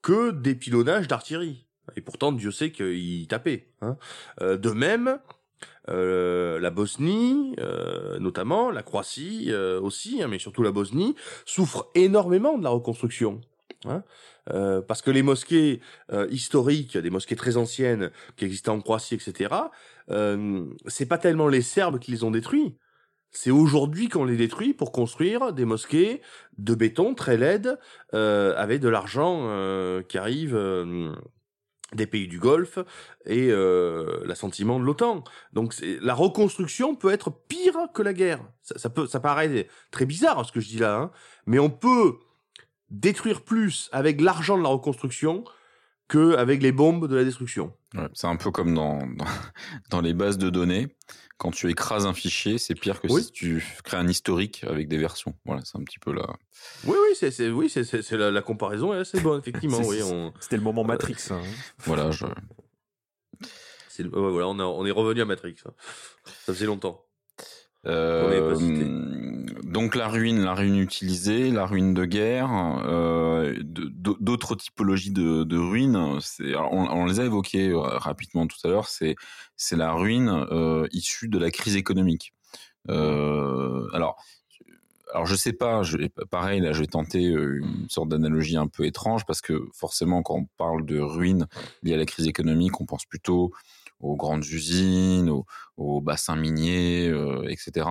que 0.00 0.30
des 0.30 0.54
pilonnages 0.54 1.06
d'artillerie. 1.06 1.66
Et 1.96 2.00
pourtant, 2.00 2.32
Dieu 2.32 2.50
sait 2.50 2.72
qu'il 2.72 3.28
tapait. 3.28 3.74
Hein. 3.82 3.98
Euh, 4.40 4.56
de 4.56 4.70
même, 4.70 5.18
la 5.88 6.70
Bosnie, 6.70 7.56
notamment, 8.20 8.70
la 8.70 8.84
Croatie 8.84 9.52
aussi, 9.82 10.22
hein, 10.22 10.28
mais 10.28 10.38
surtout 10.38 10.62
la 10.62 10.70
Bosnie, 10.70 11.16
souffre 11.44 11.90
énormément 11.96 12.56
de 12.56 12.62
la 12.62 12.70
reconstruction. 12.70 13.40
Parce 14.46 15.02
que 15.02 15.10
les 15.10 15.22
mosquées 15.22 15.80
historiques, 16.30 16.96
des 16.96 17.10
mosquées 17.10 17.34
très 17.34 17.56
anciennes 17.56 18.12
qui 18.36 18.44
existaient 18.44 18.70
en 18.70 18.80
Croatie, 18.80 19.16
etc., 19.16 19.52
euh, 20.10 20.64
c'est 20.86 21.06
pas 21.06 21.18
tellement 21.18 21.48
les 21.48 21.62
Serbes 21.62 21.98
qui 21.98 22.10
les 22.10 22.24
ont 22.24 22.30
détruits. 22.30 22.76
C'est 23.32 23.52
aujourd'hui 23.52 24.08
qu'on 24.08 24.24
les 24.24 24.36
détruit 24.36 24.74
pour 24.74 24.90
construire 24.90 25.52
des 25.52 25.64
mosquées 25.64 26.20
de 26.58 26.74
béton 26.74 27.14
très 27.14 27.36
laides 27.36 27.78
euh, 28.12 28.54
avec 28.56 28.80
de 28.80 28.88
l'argent 28.88 29.42
euh, 29.44 30.02
qui 30.02 30.18
arrive 30.18 30.56
euh, 30.56 31.12
des 31.94 32.06
pays 32.06 32.26
du 32.26 32.40
Golfe 32.40 32.78
et 33.26 33.50
euh, 33.50 34.20
l'assentiment 34.24 34.80
de 34.80 34.84
l'OTAN. 34.84 35.22
Donc 35.52 35.74
la 35.80 36.14
reconstruction 36.14 36.96
peut 36.96 37.12
être 37.12 37.30
pire 37.30 37.88
que 37.94 38.02
la 38.02 38.12
guerre. 38.12 38.44
Ça, 38.62 38.78
ça 38.78 38.90
peut, 38.90 39.06
ça 39.06 39.20
paraît 39.20 39.68
très 39.92 40.06
bizarre 40.06 40.44
ce 40.44 40.50
que 40.50 40.60
je 40.60 40.68
dis 40.68 40.78
là, 40.78 40.96
hein, 40.96 41.10
mais 41.46 41.60
on 41.60 41.70
peut 41.70 42.14
détruire 42.90 43.42
plus 43.42 43.88
avec 43.92 44.20
l'argent 44.20 44.58
de 44.58 44.62
la 44.64 44.68
reconstruction 44.68 45.44
que 46.10 46.34
avec 46.36 46.60
les 46.62 46.72
bombes 46.72 47.06
de 47.08 47.16
la 47.16 47.24
destruction. 47.24 47.72
Ouais, 47.94 48.08
c'est 48.12 48.26
un 48.26 48.36
peu 48.36 48.50
comme 48.50 48.74
dans, 48.74 48.98
dans, 48.98 49.24
dans 49.90 50.00
les 50.02 50.12
bases 50.12 50.36
de 50.38 50.50
données. 50.50 50.88
Quand 51.38 51.52
tu 51.52 51.70
écrases 51.70 52.04
un 52.04 52.12
fichier, 52.12 52.58
c'est 52.58 52.74
pire 52.74 53.00
que 53.00 53.06
Oui. 53.10 53.22
si 53.22 53.32
tu 53.32 53.64
crées 53.82 53.96
un 53.96 54.06
historique 54.06 54.62
avec 54.68 54.88
des 54.88 54.98
versions. 54.98 55.34
Voilà, 55.46 55.62
c'est 55.64 55.78
un 55.78 55.82
petit 55.84 55.98
peu 55.98 56.12
là. 56.12 56.26
Oui, 56.84 56.94
oui, 57.00 57.16
c'est, 57.18 57.30
c'est, 57.30 57.48
oui, 57.48 57.70
c'est, 57.70 58.10
la, 58.12 58.30
la 58.30 58.42
comparaison 58.42 58.92
est 58.92 58.98
assez 58.98 59.20
bonne, 59.20 59.40
effectivement. 59.40 59.80
Oui, 59.86 60.02
on, 60.02 60.34
C'était 60.40 60.56
le 60.58 60.62
moment 60.62 60.84
Matrix. 60.84 61.16
hein. 61.30 61.40
Voilà, 61.78 62.10
je, 62.10 62.26
c'est, 63.88 64.04
ouais, 64.04 64.10
voilà, 64.30 64.48
on, 64.48 64.58
a- 64.58 64.64
on 64.64 64.84
est 64.84 64.90
revenu 64.90 65.22
à 65.22 65.24
Matrix. 65.24 65.56
hein. 65.66 65.72
Ça 66.44 66.52
faisait 66.52 66.66
longtemps. 66.66 67.04
Euh, 67.86 69.46
donc 69.64 69.94
la 69.94 70.08
ruine, 70.08 70.42
la 70.42 70.54
ruine 70.54 70.76
utilisée, 70.76 71.50
la 71.50 71.64
ruine 71.64 71.94
de 71.94 72.04
guerre, 72.04 72.50
euh, 72.84 73.56
d'autres 73.62 74.54
typologies 74.54 75.12
de, 75.12 75.56
ruines. 75.56 75.96
On, 76.70 77.06
les 77.06 77.20
a 77.20 77.24
évoquées 77.24 77.70
euh, 77.70 77.80
rapidement 77.80 78.46
tout 78.46 78.58
à 78.64 78.68
l'heure. 78.68 78.88
C'est 78.88 79.16
la 79.76 79.92
ruine 79.92 80.46
issue 80.92 81.28
de 81.28 81.38
la 81.38 81.50
crise 81.50 81.76
économique. 81.76 82.34
Alors 82.88 84.16
alors 85.12 85.26
je 85.26 85.34
sais 85.34 85.52
pas, 85.52 85.82
pareil 86.30 86.60
là, 86.60 86.72
je 86.72 86.80
vais 86.80 86.86
tenter 86.86 87.24
une 87.24 87.88
sorte 87.88 88.08
d'analogie 88.10 88.56
un 88.56 88.68
peu 88.68 88.84
étrange 88.84 89.26
parce 89.26 89.40
que 89.40 89.68
forcément 89.74 90.22
quand 90.22 90.36
on 90.36 90.44
parle 90.56 90.86
de 90.86 91.00
ruines 91.00 91.48
liées 91.82 91.94
à 91.94 91.96
la 91.96 92.06
crise 92.06 92.28
économique, 92.28 92.80
on 92.80 92.86
pense 92.86 93.06
plutôt 93.06 93.50
aux 94.00 94.16
grandes 94.16 94.46
usines, 94.46 95.30
aux, 95.76 96.00
bassins 96.00 96.36
miniers, 96.36 97.12
etc. 97.48 97.86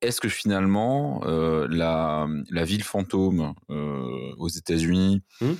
Est-ce 0.00 0.20
que 0.20 0.28
finalement 0.28 1.20
la, 1.24 2.28
la, 2.50 2.64
ville 2.64 2.84
fantôme 2.84 3.54
aux 3.68 4.48
États-Unis, 4.48 5.22
mmh. 5.40 5.52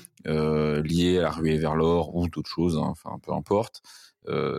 liée 0.85 1.19
à 1.19 1.23
la 1.23 1.31
ruée 1.31 1.59
vers 1.59 1.75
l'or 1.75 2.15
ou 2.15 2.29
d'autres 2.29 2.51
choses, 2.51 2.77
hein, 2.77 2.87
enfin 2.87 3.19
peu 3.23 3.33
importe, 3.33 3.83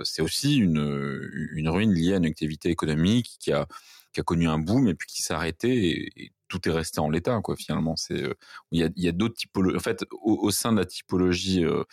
c'est 0.03 0.21
aussi 0.21 0.57
une, 0.57 1.21
une 1.53 1.69
ruine 1.69 1.93
liée 1.93 2.13
à 2.13 2.17
une 2.17 2.25
activité 2.25 2.69
économique 2.69 3.37
qui 3.39 3.51
a 3.51 3.67
qui 4.13 4.19
a 4.19 4.23
connu 4.23 4.47
un 4.47 4.59
boom 4.59 4.87
et 4.87 4.95
puis 4.95 5.07
qui 5.07 5.21
s'est 5.21 5.33
arrêté 5.33 6.11
et, 6.17 6.31
tout 6.49 6.67
est 6.67 6.71
resté 6.71 6.99
en 6.99 7.09
l'état 7.09 7.39
finalement. 7.57 7.95
C'est 7.95 8.23
euh, 8.23 8.33
il 8.71 8.91
y 8.95 9.07
a, 9.07 9.11
d'autres 9.11 9.35
typologies 9.35 9.77
en 9.77 9.79
fait 9.79 10.03
au, 10.11 10.51
sein 10.51 10.73
de 10.73 10.79
la 10.79 10.85
typologie 10.85 11.63
euh, 11.63 11.83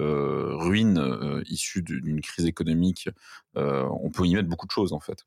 euh, 0.00 0.56
ruine 0.56 1.42
issue 1.46 1.82
d'une 1.82 2.20
crise 2.22 2.46
économique 2.46 3.08
on 3.54 4.10
peut 4.10 4.24
y 4.24 4.34
mettre 4.34 4.48
beaucoup 4.48 4.66
de 4.66 4.72
choses 4.72 4.92
en 4.92 5.00
fait. 5.00 5.26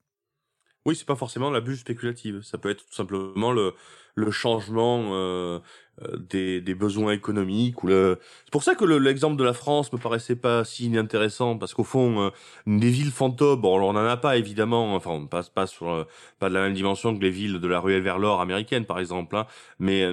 Oui 0.86 0.96
c'est 0.96 1.06
pas 1.06 1.16
forcément 1.16 1.52
la 1.52 1.62
bulle 1.62 1.78
spéculative 1.78 2.42
ça 2.42 2.58
peut 2.58 2.70
être 2.70 2.86
tout 2.86 2.96
simplement 2.96 3.52
le 3.52 3.76
le 4.20 4.32
changement 4.32 5.10
euh, 5.12 5.60
euh, 6.04 6.18
des, 6.18 6.62
des, 6.62 6.76
besoins 6.76 7.12
économiques 7.12 7.84
ou 7.84 7.88
le 7.88 8.20
c'est 8.46 8.52
pour 8.52 8.64
ça 8.64 8.74
que 8.74 8.86
l'exemple 8.86 9.36
de 9.36 9.44
la 9.44 9.54
France 9.54 9.92
me 9.92 9.98
paraissait 9.98 10.36
pas 10.36 10.64
si 10.64 10.86
inintéressant 10.86 11.58
parce 11.58 11.74
qu'au 11.74 11.84
fond 11.84 12.22
euh, 12.22 12.30
des 12.66 12.90
villes 12.90 13.12
fantômes 13.12 13.60
bon 13.60 13.82
on 13.82 13.94
n'en 13.94 14.06
a 14.06 14.18
pas 14.18 14.38
évidemment 14.38 14.96
enfin 14.96 15.12
on 15.12 15.28
passe 15.28 15.50
pas 15.50 15.68
sur 15.68 15.90
euh, 15.90 16.06
pas 16.40 16.48
de 16.50 16.54
la 16.54 16.62
même 16.62 16.74
dimension 16.74 17.16
que 17.16 17.22
les 17.22 17.30
villes 17.32 17.60
de 17.60 17.68
la 17.68 17.80
ruelle 17.80 18.02
vers 18.02 18.18
l'or 18.18 18.40
américaine 18.40 18.86
par 18.86 19.00
exemple 19.00 19.36
hein, 19.36 19.46
mais 19.78 20.12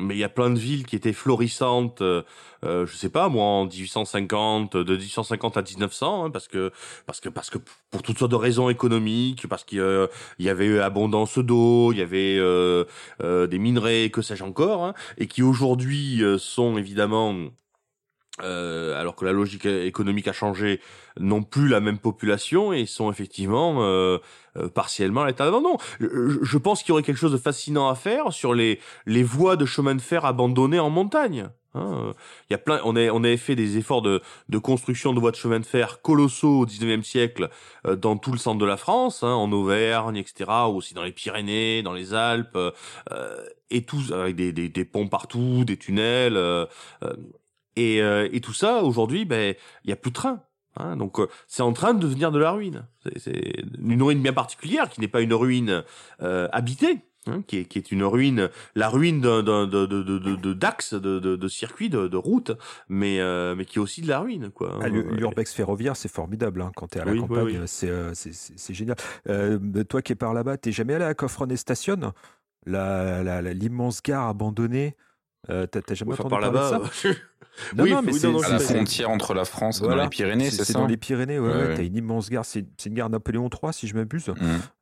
mais 0.00 0.14
il 0.14 0.18
y 0.18 0.24
a 0.24 0.28
plein 0.28 0.50
de 0.50 0.58
villes 0.58 0.86
qui 0.86 0.96
étaient 0.96 1.12
florissantes 1.12 2.00
euh, 2.00 2.22
je 2.62 2.96
sais 2.96 3.10
pas 3.10 3.28
moi 3.28 3.44
en 3.44 3.66
1850 3.66 4.76
de 4.76 4.96
1850 4.96 5.56
à 5.58 5.62
1900 5.62 6.24
hein, 6.24 6.30
parce 6.30 6.48
que 6.48 6.72
parce 7.06 7.20
que 7.20 7.28
parce 7.28 7.50
que 7.50 7.58
pour 7.90 8.02
toutes 8.02 8.18
sortes 8.18 8.32
de 8.32 8.36
raisons 8.36 8.70
économiques 8.70 9.46
parce 9.48 9.64
qu'il 9.64 10.08
y 10.38 10.48
avait 10.48 10.80
abondance 10.80 11.38
d'eau 11.38 11.92
il 11.92 11.98
y 11.98 12.02
avait 12.02 12.40
des 13.46 13.58
minerais 13.58 14.10
que 14.10 14.22
sais-je 14.22 14.44
encore 14.44 14.84
hein, 14.84 14.94
et 15.18 15.26
qui 15.26 15.42
aujourd'hui 15.42 16.22
euh, 16.22 16.38
sont 16.38 16.76
évidemment 16.78 17.34
euh, 18.42 18.98
alors 19.00 19.16
que 19.16 19.24
la 19.24 19.32
logique 19.32 19.64
économique 19.64 20.28
a 20.28 20.32
changé, 20.32 20.80
n'ont 21.18 21.42
plus 21.42 21.68
la 21.68 21.80
même 21.80 21.98
population 21.98 22.72
et 22.72 22.84
sont 22.84 23.10
effectivement 23.10 23.82
euh, 23.82 24.18
euh 24.56 24.68
partiellement 24.68 25.22
à 25.22 25.26
l'état 25.26 25.46
d'abandon. 25.46 25.78
Je, 26.00 26.38
je, 26.42 26.58
pense 26.58 26.82
qu'il 26.82 26.90
y 26.90 26.92
aurait 26.92 27.02
quelque 27.02 27.16
chose 27.16 27.32
de 27.32 27.38
fascinant 27.38 27.88
à 27.88 27.94
faire 27.94 28.34
sur 28.34 28.52
les, 28.52 28.78
les 29.06 29.22
voies 29.22 29.56
de 29.56 29.64
chemin 29.64 29.94
de 29.94 30.02
fer 30.02 30.26
abandonnées 30.26 30.78
en 30.78 30.90
montagne. 30.90 31.48
Hein. 31.76 32.14
Il 32.48 32.52
y 32.52 32.54
a 32.54 32.58
plein, 32.58 32.80
on, 32.84 32.96
a, 32.96 33.10
avait 33.10 33.36
fait 33.36 33.56
des 33.56 33.76
efforts 33.76 34.02
de, 34.02 34.20
construction 34.58 35.12
de 35.12 35.20
voies 35.20 35.30
de 35.30 35.36
chemin 35.36 35.60
de 35.60 35.66
fer 35.66 36.00
colossaux 36.00 36.60
au 36.60 36.66
19e 36.66 37.02
siècle 37.02 37.50
euh, 37.86 37.96
dans 37.96 38.16
tout 38.16 38.32
le 38.32 38.38
centre 38.38 38.58
de 38.58 38.66
la 38.66 38.76
France, 38.76 39.22
hein, 39.22 39.32
en 39.32 39.50
Auvergne, 39.52 40.16
etc., 40.16 40.50
ou 40.68 40.76
aussi 40.76 40.94
dans 40.94 41.02
les 41.02 41.12
Pyrénées, 41.12 41.82
dans 41.82 41.92
les 41.92 42.14
Alpes, 42.14 42.58
euh, 43.12 43.48
et 43.70 43.82
tout 43.84 44.00
avec 44.12 44.36
des, 44.36 44.84
ponts 44.84 45.08
partout, 45.08 45.64
des 45.64 45.76
tunnels, 45.76 46.36
euh, 46.36 46.66
euh 47.02 47.14
et, 47.78 48.00
euh, 48.00 48.28
tout 48.40 48.54
ça 48.54 48.82
aujourd'hui, 48.82 49.26
ben 49.26 49.54
il 49.84 49.90
y 49.90 49.92
a 49.92 49.96
plus 49.96 50.10
de 50.10 50.14
train. 50.14 50.40
Hein, 50.78 50.96
donc 50.96 51.18
c'est 51.46 51.62
en 51.62 51.74
train 51.74 51.92
de 51.92 52.00
devenir 52.00 52.32
de 52.32 52.38
la 52.38 52.52
ruine. 52.52 52.86
C'est 53.16 53.64
une 53.78 54.02
ruine 54.02 54.22
bien 54.22 54.32
particulière 54.32 54.88
qui 54.88 55.00
n'est 55.00 55.08
pas 55.08 55.20
une 55.20 55.34
ruine 55.34 55.84
habitée, 56.20 57.00
Hein, 57.28 57.42
qui, 57.46 57.58
est, 57.58 57.64
qui, 57.64 57.78
est, 57.78 57.90
une 57.92 58.04
ruine, 58.04 58.50
la 58.74 58.88
ruine 58.88 59.20
d'un 59.20 59.42
d'axe, 59.42 60.94
de, 60.94 61.18
de, 61.18 61.36
de, 61.36 61.48
circuit, 61.48 61.88
de, 61.88 62.06
de 62.06 62.16
route, 62.16 62.52
mais, 62.88 63.20
euh, 63.20 63.54
mais 63.56 63.64
qui 63.64 63.78
est 63.78 63.82
aussi 63.82 64.00
de 64.00 64.08
la 64.08 64.20
ruine. 64.20 64.50
quoi. 64.50 64.74
Hein. 64.74 64.80
Ah, 64.82 64.88
L'urbex 64.88 65.52
ferroviaire, 65.52 65.96
c'est 65.96 66.10
formidable 66.10 66.62
hein, 66.62 66.70
quand 66.76 66.88
tu 66.88 66.98
es 66.98 67.00
à 67.00 67.04
la 67.04 67.16
campagne, 67.16 67.64
euh, 67.84 68.10
c'est 68.14 68.74
génial. 68.74 68.96
Euh, 69.28 69.58
toi 69.84 70.02
qui 70.02 70.12
es 70.12 70.16
par 70.16 70.34
là-bas, 70.34 70.56
t'es 70.56 70.72
jamais 70.72 70.94
allé 70.94 71.04
à 71.04 71.14
Coffron 71.14 71.48
Station 71.56 72.12
L'immense 72.66 74.02
la, 74.04 74.12
gare 74.12 74.28
abandonnée 74.28 74.96
euh, 75.50 75.66
T'as 75.66 75.94
jamais 75.94 76.12
entendu 76.12 76.30
parler 76.30 76.50
de 76.50 76.56
ça 76.56 76.80
non, 77.74 77.84
oui, 77.84 77.90
non, 77.90 78.02
mais 78.02 78.12
c'est 78.12 78.26
à 78.26 78.48
la 78.50 78.58
frontière 78.58 79.10
entre 79.10 79.34
la 79.34 79.44
France 79.44 79.82
et 79.82 79.94
les 79.94 80.08
Pyrénées, 80.08 80.50
c'est 80.50 80.58
ça 80.58 80.64
C'est 80.64 80.72
dans 80.74 80.86
les 80.86 80.96
Pyrénées, 80.96 81.38
ouais. 81.38 81.48
ouais, 81.48 81.74
T'as 81.74 81.82
une 81.82 81.96
immense 81.96 82.28
gare, 82.28 82.44
c'est 82.44 82.66
une 82.84 82.94
gare 82.94 83.08
Napoléon 83.08 83.48
III, 83.48 83.72
si 83.72 83.86
je 83.86 83.94
m'abuse. 83.94 84.28
Mm. 84.28 84.34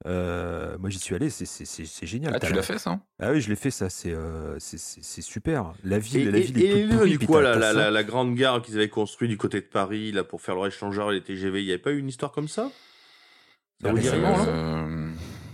Euh, 0.07 0.77
moi, 0.79 0.91
j'y 0.91 0.99
suis 0.99 1.15
allé, 1.15 1.31
c'est 1.31 2.07
génial. 2.07 2.33
Ah, 2.35 2.41
tu 2.41 2.53
l'as 2.53 2.63
fait, 2.63 2.79
ça 2.79 2.99
Ah 3.21 3.33
oui, 3.33 3.41
je 3.41 3.49
l'ai 3.49 3.57
fait, 3.57 3.71
ça, 3.71 3.91
c'est 3.91 4.13
euh, 4.13 4.59
super. 4.59 5.73
La 5.85 5.99
ville, 5.99 6.29
et, 6.29 6.31
la 6.31 6.41
ville 6.41 6.63
et, 6.63 6.81
est 6.83 6.87
plus 6.87 7.11
du 7.11 7.27
coup, 7.27 7.39
la, 7.39 7.57
la, 7.57 7.91
la, 7.91 8.05
grande 8.05 8.35
gare 8.35 8.61
qu'ils 8.63 8.77
avaient 8.77 8.89
construite 8.89 9.31
du 9.31 9.39
côté 9.39 9.61
de 9.61 9.67
Paris, 9.67 10.13
là, 10.13 10.25
pour 10.25 10.41
faire 10.41 10.57
leur 10.57 10.67
échangeur 10.67 11.13
et 11.13 11.15
les 11.15 11.23
TGV, 11.23 11.63
il 11.63 11.67
n'y 11.67 11.71
avait 11.71 11.79
pas 11.79 11.93
eu 11.93 11.99
une 11.99 12.09
histoire 12.09 12.33
comme 12.33 12.49
ça? 12.49 12.71
Ça 13.83 13.93
vous 13.93 13.99
dit 13.99 14.09
rien, 14.09 14.49
euh, 14.49 15.11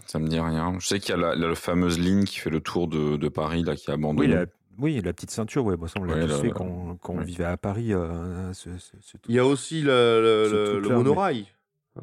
Ça 0.06 0.18
me 0.18 0.28
dit 0.28 0.38
rien. 0.38 0.74
Je 0.78 0.86
sais 0.86 1.00
qu'il 1.00 1.16
y 1.16 1.22
a 1.22 1.34
la, 1.34 1.54
fameuse 1.54 1.98
ligne 1.98 2.24
qui 2.24 2.38
fait 2.38 2.50
le 2.50 2.60
tour 2.60 2.88
de, 2.88 3.16
de 3.16 3.28
Paris, 3.28 3.62
là, 3.62 3.74
qui 3.74 3.90
est 3.90 3.94
abandonnée. 3.94 4.36
Oui, 4.36 4.44
oui, 4.80 5.00
la 5.02 5.12
petite 5.12 5.30
ceinture, 5.30 5.64
ouais, 5.64 5.76
bon, 5.76 5.86
ça 5.86 6.00
on 6.00 6.04
l'a 6.04 6.26
tous 6.26 6.40
fait 6.40 6.50
quand, 6.50 6.96
quand 7.00 7.14
on 7.14 7.20
vivait 7.20 7.44
à 7.44 7.56
Paris. 7.56 7.92
Euh, 7.92 8.52
ce, 8.52 8.70
ce, 8.78 8.92
ce 9.00 9.16
Il 9.28 9.34
y 9.34 9.38
a 9.38 9.44
aussi 9.46 9.82
le, 9.82 10.48
le, 10.50 10.80
le 10.80 10.88
monorail. 10.88 11.46
Mais... 12.00 12.02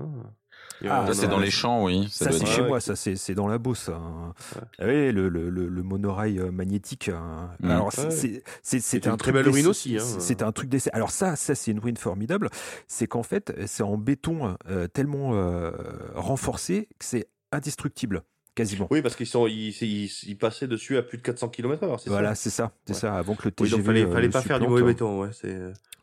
Ah. 0.89 1.05
ah, 1.07 1.13
c'est 1.13 1.27
dans 1.27 1.39
les 1.39 1.49
champs, 1.49 1.85
oui. 1.85 2.07
Ça, 2.11 2.25
ça 2.25 2.31
c'est 2.31 2.45
chez 2.45 2.61
moi, 2.61 2.79
ça 2.79 2.95
c'est 2.95 3.33
dans 3.33 3.47
la 3.47 3.57
Beauce. 3.57 3.89
Hein. 3.89 4.33
Ouais. 4.79 5.11
le, 5.11 5.27
le, 5.27 5.49
le, 5.49 5.83
monorail 5.83 6.39
euh, 6.39 6.51
magnétique. 6.51 7.09
Hein. 7.09 7.49
Mmh. 7.59 7.71
Alors 7.71 7.91
c'est 7.91 9.07
un 9.07 9.11
une 9.11 9.17
très 9.17 9.31
belle 9.31 9.49
ruine 9.49 9.67
aussi. 9.67 9.97
Hein. 9.97 10.03
C'est 10.19 10.43
un 10.43 10.51
truc 10.51 10.69
d'essai. 10.69 10.91
Alors 10.93 11.09
ça, 11.09 11.35
ça 11.35 11.55
c'est 11.55 11.71
une 11.71 11.79
ruine 11.79 11.97
formidable. 11.97 12.49
C'est 12.87 13.07
qu'en 13.07 13.23
fait, 13.23 13.53
c'est 13.65 13.83
en 13.83 13.97
béton 13.97 14.55
euh, 14.69 14.87
tellement 14.87 15.31
euh, 15.33 15.71
renforcé 16.13 16.87
que 16.99 17.05
c'est 17.05 17.27
indestructible 17.51 18.23
quasiment. 18.57 18.87
Oui, 18.91 19.01
parce 19.01 19.15
qu'ils 19.15 19.27
sont, 19.27 19.47
ils, 19.47 19.69
ils, 19.81 20.37
passaient 20.37 20.67
dessus 20.67 20.97
à 20.97 21.03
plus 21.03 21.17
de 21.17 21.23
400 21.23 21.49
km/h. 21.49 22.01
Voilà, 22.07 22.35
c'est 22.35 22.49
ça, 22.49 22.71
c'est 22.85 22.93
ça. 22.93 23.15
Avant 23.15 23.35
que 23.35 23.43
le 23.45 23.51
TGV. 23.51 23.75
Oui, 23.75 23.77
donc 23.77 23.85
fallait, 23.85 24.05
fallait 24.05 24.29
pas 24.29 24.41
faire 24.41 24.59
du 24.59 24.67
mauvais 24.67 24.83
béton, 24.83 25.21
ouais. 25.21 25.29
C'est. 25.31 25.55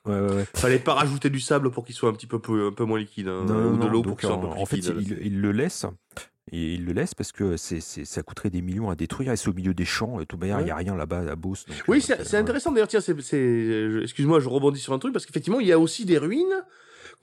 Ouais, 0.06 0.20
ouais, 0.20 0.34
ouais. 0.34 0.44
Fallait 0.54 0.78
pas 0.78 0.94
rajouter 0.94 1.30
du 1.30 1.40
sable 1.40 1.70
pour 1.70 1.84
qu'il 1.84 1.94
soit 1.94 2.10
un 2.10 2.12
petit 2.12 2.26
peu, 2.26 2.36
un 2.36 2.72
peu 2.72 2.84
moins 2.84 2.98
liquide, 2.98 3.28
hein, 3.28 3.44
ou 3.46 3.76
de 3.76 3.86
l'eau 3.86 4.02
pour 4.02 4.16
qu'il 4.16 4.28
soit 4.28 4.36
un 4.36 4.40
peu 4.40 4.50
plus 4.50 4.60
En 4.60 4.66
fait, 4.66 4.76
il, 4.76 5.18
il, 5.22 5.40
le 5.40 5.52
laisse. 5.52 5.86
Et 6.52 6.74
il 6.74 6.84
le 6.84 6.92
laisse 6.92 7.14
parce 7.14 7.32
que 7.32 7.56
c'est, 7.56 7.80
ça 7.80 8.22
coûterait 8.22 8.50
des 8.50 8.60
millions 8.60 8.90
à 8.90 8.94
détruire. 8.94 9.32
Et 9.32 9.36
c'est 9.36 9.48
au 9.48 9.54
milieu 9.54 9.72
des 9.72 9.86
champs. 9.86 10.20
Et 10.20 10.26
tout 10.26 10.38
il 10.42 10.48
n'y 10.48 10.70
a 10.70 10.76
rien 10.76 10.94
là-bas 10.94 11.24
à 11.30 11.36
Beauce. 11.36 11.64
oui, 11.88 12.04
euh, 12.10 12.16
c'est, 12.22 12.36
intéressant 12.36 12.70
d'ailleurs. 12.70 12.88
Tiens, 12.88 13.00
c'est, 13.00 13.16
excuse-moi, 14.02 14.40
je 14.40 14.48
rebondis 14.48 14.78
sur 14.78 14.92
un 14.92 14.98
truc 14.98 15.12
parce 15.12 15.24
qu'effectivement, 15.24 15.60
il 15.60 15.66
y 15.66 15.72
a 15.72 15.78
aussi 15.78 16.04
des 16.04 16.18
ruines 16.18 16.62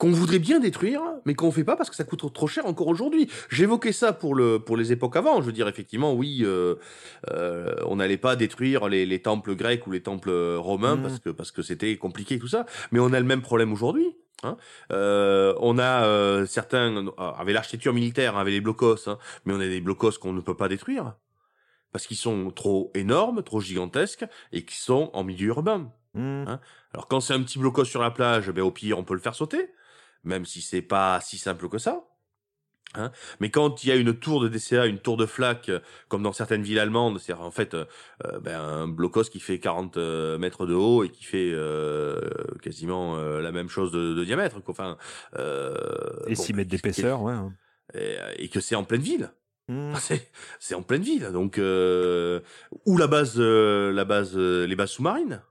qu'on 0.02 0.10
voudrait 0.10 0.40
bien 0.40 0.60
détruire, 0.60 1.00
mais 1.28 1.36
qu'on 1.36 1.52
fait 1.52 1.64
pas 1.64 1.76
parce 1.76 1.92
que 1.92 1.96
ça 1.96 2.04
coûte 2.04 2.34
trop 2.34 2.48
cher 2.48 2.66
encore 2.66 2.88
aujourd'hui. 2.88 3.30
J'évoquais 3.52 3.92
ça 3.92 4.14
pour 4.14 4.34
le 4.34 4.58
pour 4.58 4.76
les 4.76 4.92
époques 4.92 5.16
avant. 5.16 5.42
Je 5.42 5.46
veux 5.46 5.52
dire 5.52 5.68
effectivement, 5.68 6.16
oui, 6.16 6.40
euh, 6.42 6.74
euh, 7.30 7.76
on 7.86 7.98
n'allait 7.98 8.18
pas 8.18 8.36
détruire 8.36 8.90
les, 8.90 9.06
les, 9.06 9.22
temples 9.22 9.54
grecs 9.54 9.86
ou 9.86 9.92
les 9.92 10.02
temples 10.02 10.32
romains 10.58 10.96
mmh. 10.96 11.02
parce 11.04 11.20
que 11.20 11.30
parce 11.30 11.52
que 11.52 11.62
c'était 11.62 11.98
compliqué 11.98 12.40
tout 12.40 12.48
ça. 12.48 12.66
Mais 12.92 13.00
on 13.00 13.14
a 13.14 13.20
le 13.20 13.28
même 13.28 13.44
problème 13.44 13.72
aujourd'hui. 13.72 14.08
Hein 14.42 14.58
euh, 14.92 15.54
on 15.60 15.78
a 15.78 16.04
euh, 16.06 16.48
certains 16.48 17.06
avec 17.38 17.54
l'architecture 17.54 17.94
militaire, 17.94 18.38
avec 18.38 18.56
les 18.56 18.62
blocos, 18.62 19.08
hein, 19.08 19.20
mais 19.46 19.54
on 19.54 19.60
a 19.60 19.68
des 19.68 19.82
blocos 19.82 20.18
qu'on 20.20 20.34
ne 20.34 20.42
peut 20.42 20.58
pas 20.58 20.68
détruire 20.68 21.14
parce 21.92 22.08
qu'ils 22.08 22.18
sont 22.18 22.50
trop 22.50 22.92
énormes, 22.96 23.44
trop 23.44 23.62
gigantesques 23.62 24.26
et 24.52 24.66
qui 24.66 24.78
sont 24.78 25.12
en 25.14 25.24
milieu 25.24 25.50
urbain. 25.50 25.92
Mmh. 26.16 26.46
Hein 26.48 26.60
Alors 26.96 27.08
quand 27.08 27.20
c'est 27.20 27.36
un 27.36 27.44
petit 27.44 27.60
blocos 27.60 27.86
sur 27.86 28.02
la 28.02 28.10
plage, 28.10 28.50
ben 28.50 28.64
au 28.64 28.72
pire 28.72 28.98
on 28.98 29.04
peut 29.04 29.14
le 29.14 29.20
faire 29.20 29.36
sauter 29.36 29.70
même 30.24 30.46
si 30.46 30.62
c'est 30.62 30.82
pas 30.82 31.20
si 31.22 31.38
simple 31.38 31.70
que 31.70 31.78
ça. 31.78 32.04
Hein 32.94 33.12
mais 33.40 33.50
quand 33.50 33.84
il 33.84 33.88
y 33.88 33.92
a 33.92 33.96
une 33.96 34.14
tour 34.14 34.42
de 34.42 34.50
DCA, 34.50 34.86
une 34.86 35.00
tour 35.00 35.16
de 35.16 35.26
flaque, 35.26 35.72
comme 36.10 36.24
dans 36.24 36.34
certaines 36.34 36.64
villes 36.64 36.80
allemandes, 36.80 37.20
c'est 37.20 37.34
en 37.34 37.52
fait 37.52 37.74
euh, 37.74 37.86
euh, 38.26 38.40
ben, 38.40 38.60
un 38.60 38.88
blocos 38.88 39.24
qui 39.24 39.40
fait 39.40 39.60
40 39.60 39.98
euh, 39.98 40.38
mètres 40.38 40.66
de 40.66 40.74
haut 40.74 41.04
et 41.04 41.10
qui 41.10 41.24
fait 41.24 41.52
euh, 41.54 42.20
quasiment 42.62 43.18
la 43.18 43.52
même 43.52 43.70
chose 43.70 43.92
de, 43.92 44.14
de 44.14 44.26
diamètre. 44.26 44.62
Quoi. 44.62 44.74
Enfin, 44.74 44.98
et 46.28 46.36
6 46.36 46.54
mètres 46.54 46.70
d'épaisseur, 46.70 47.22
ouais. 47.22 47.34
Hein. 47.34 47.54
Et, 47.94 48.18
et, 48.38 48.50
que 48.50 48.60
c'est 48.60 48.76
en 48.76 48.84
pleine 48.84 49.02
ville. 49.02 49.32
Mmh. 49.68 49.94
C'est 50.60 50.76
en 50.76 50.82
pleine 50.82 51.04
ville, 51.04 51.30
donc 51.32 51.58
ou 51.58 52.98
la 52.98 53.08
base, 53.08 53.40
la 53.40 54.06
base, 54.06 54.36
les 54.36 54.76
bases 54.76 54.92
sous-marines. 54.92 55.42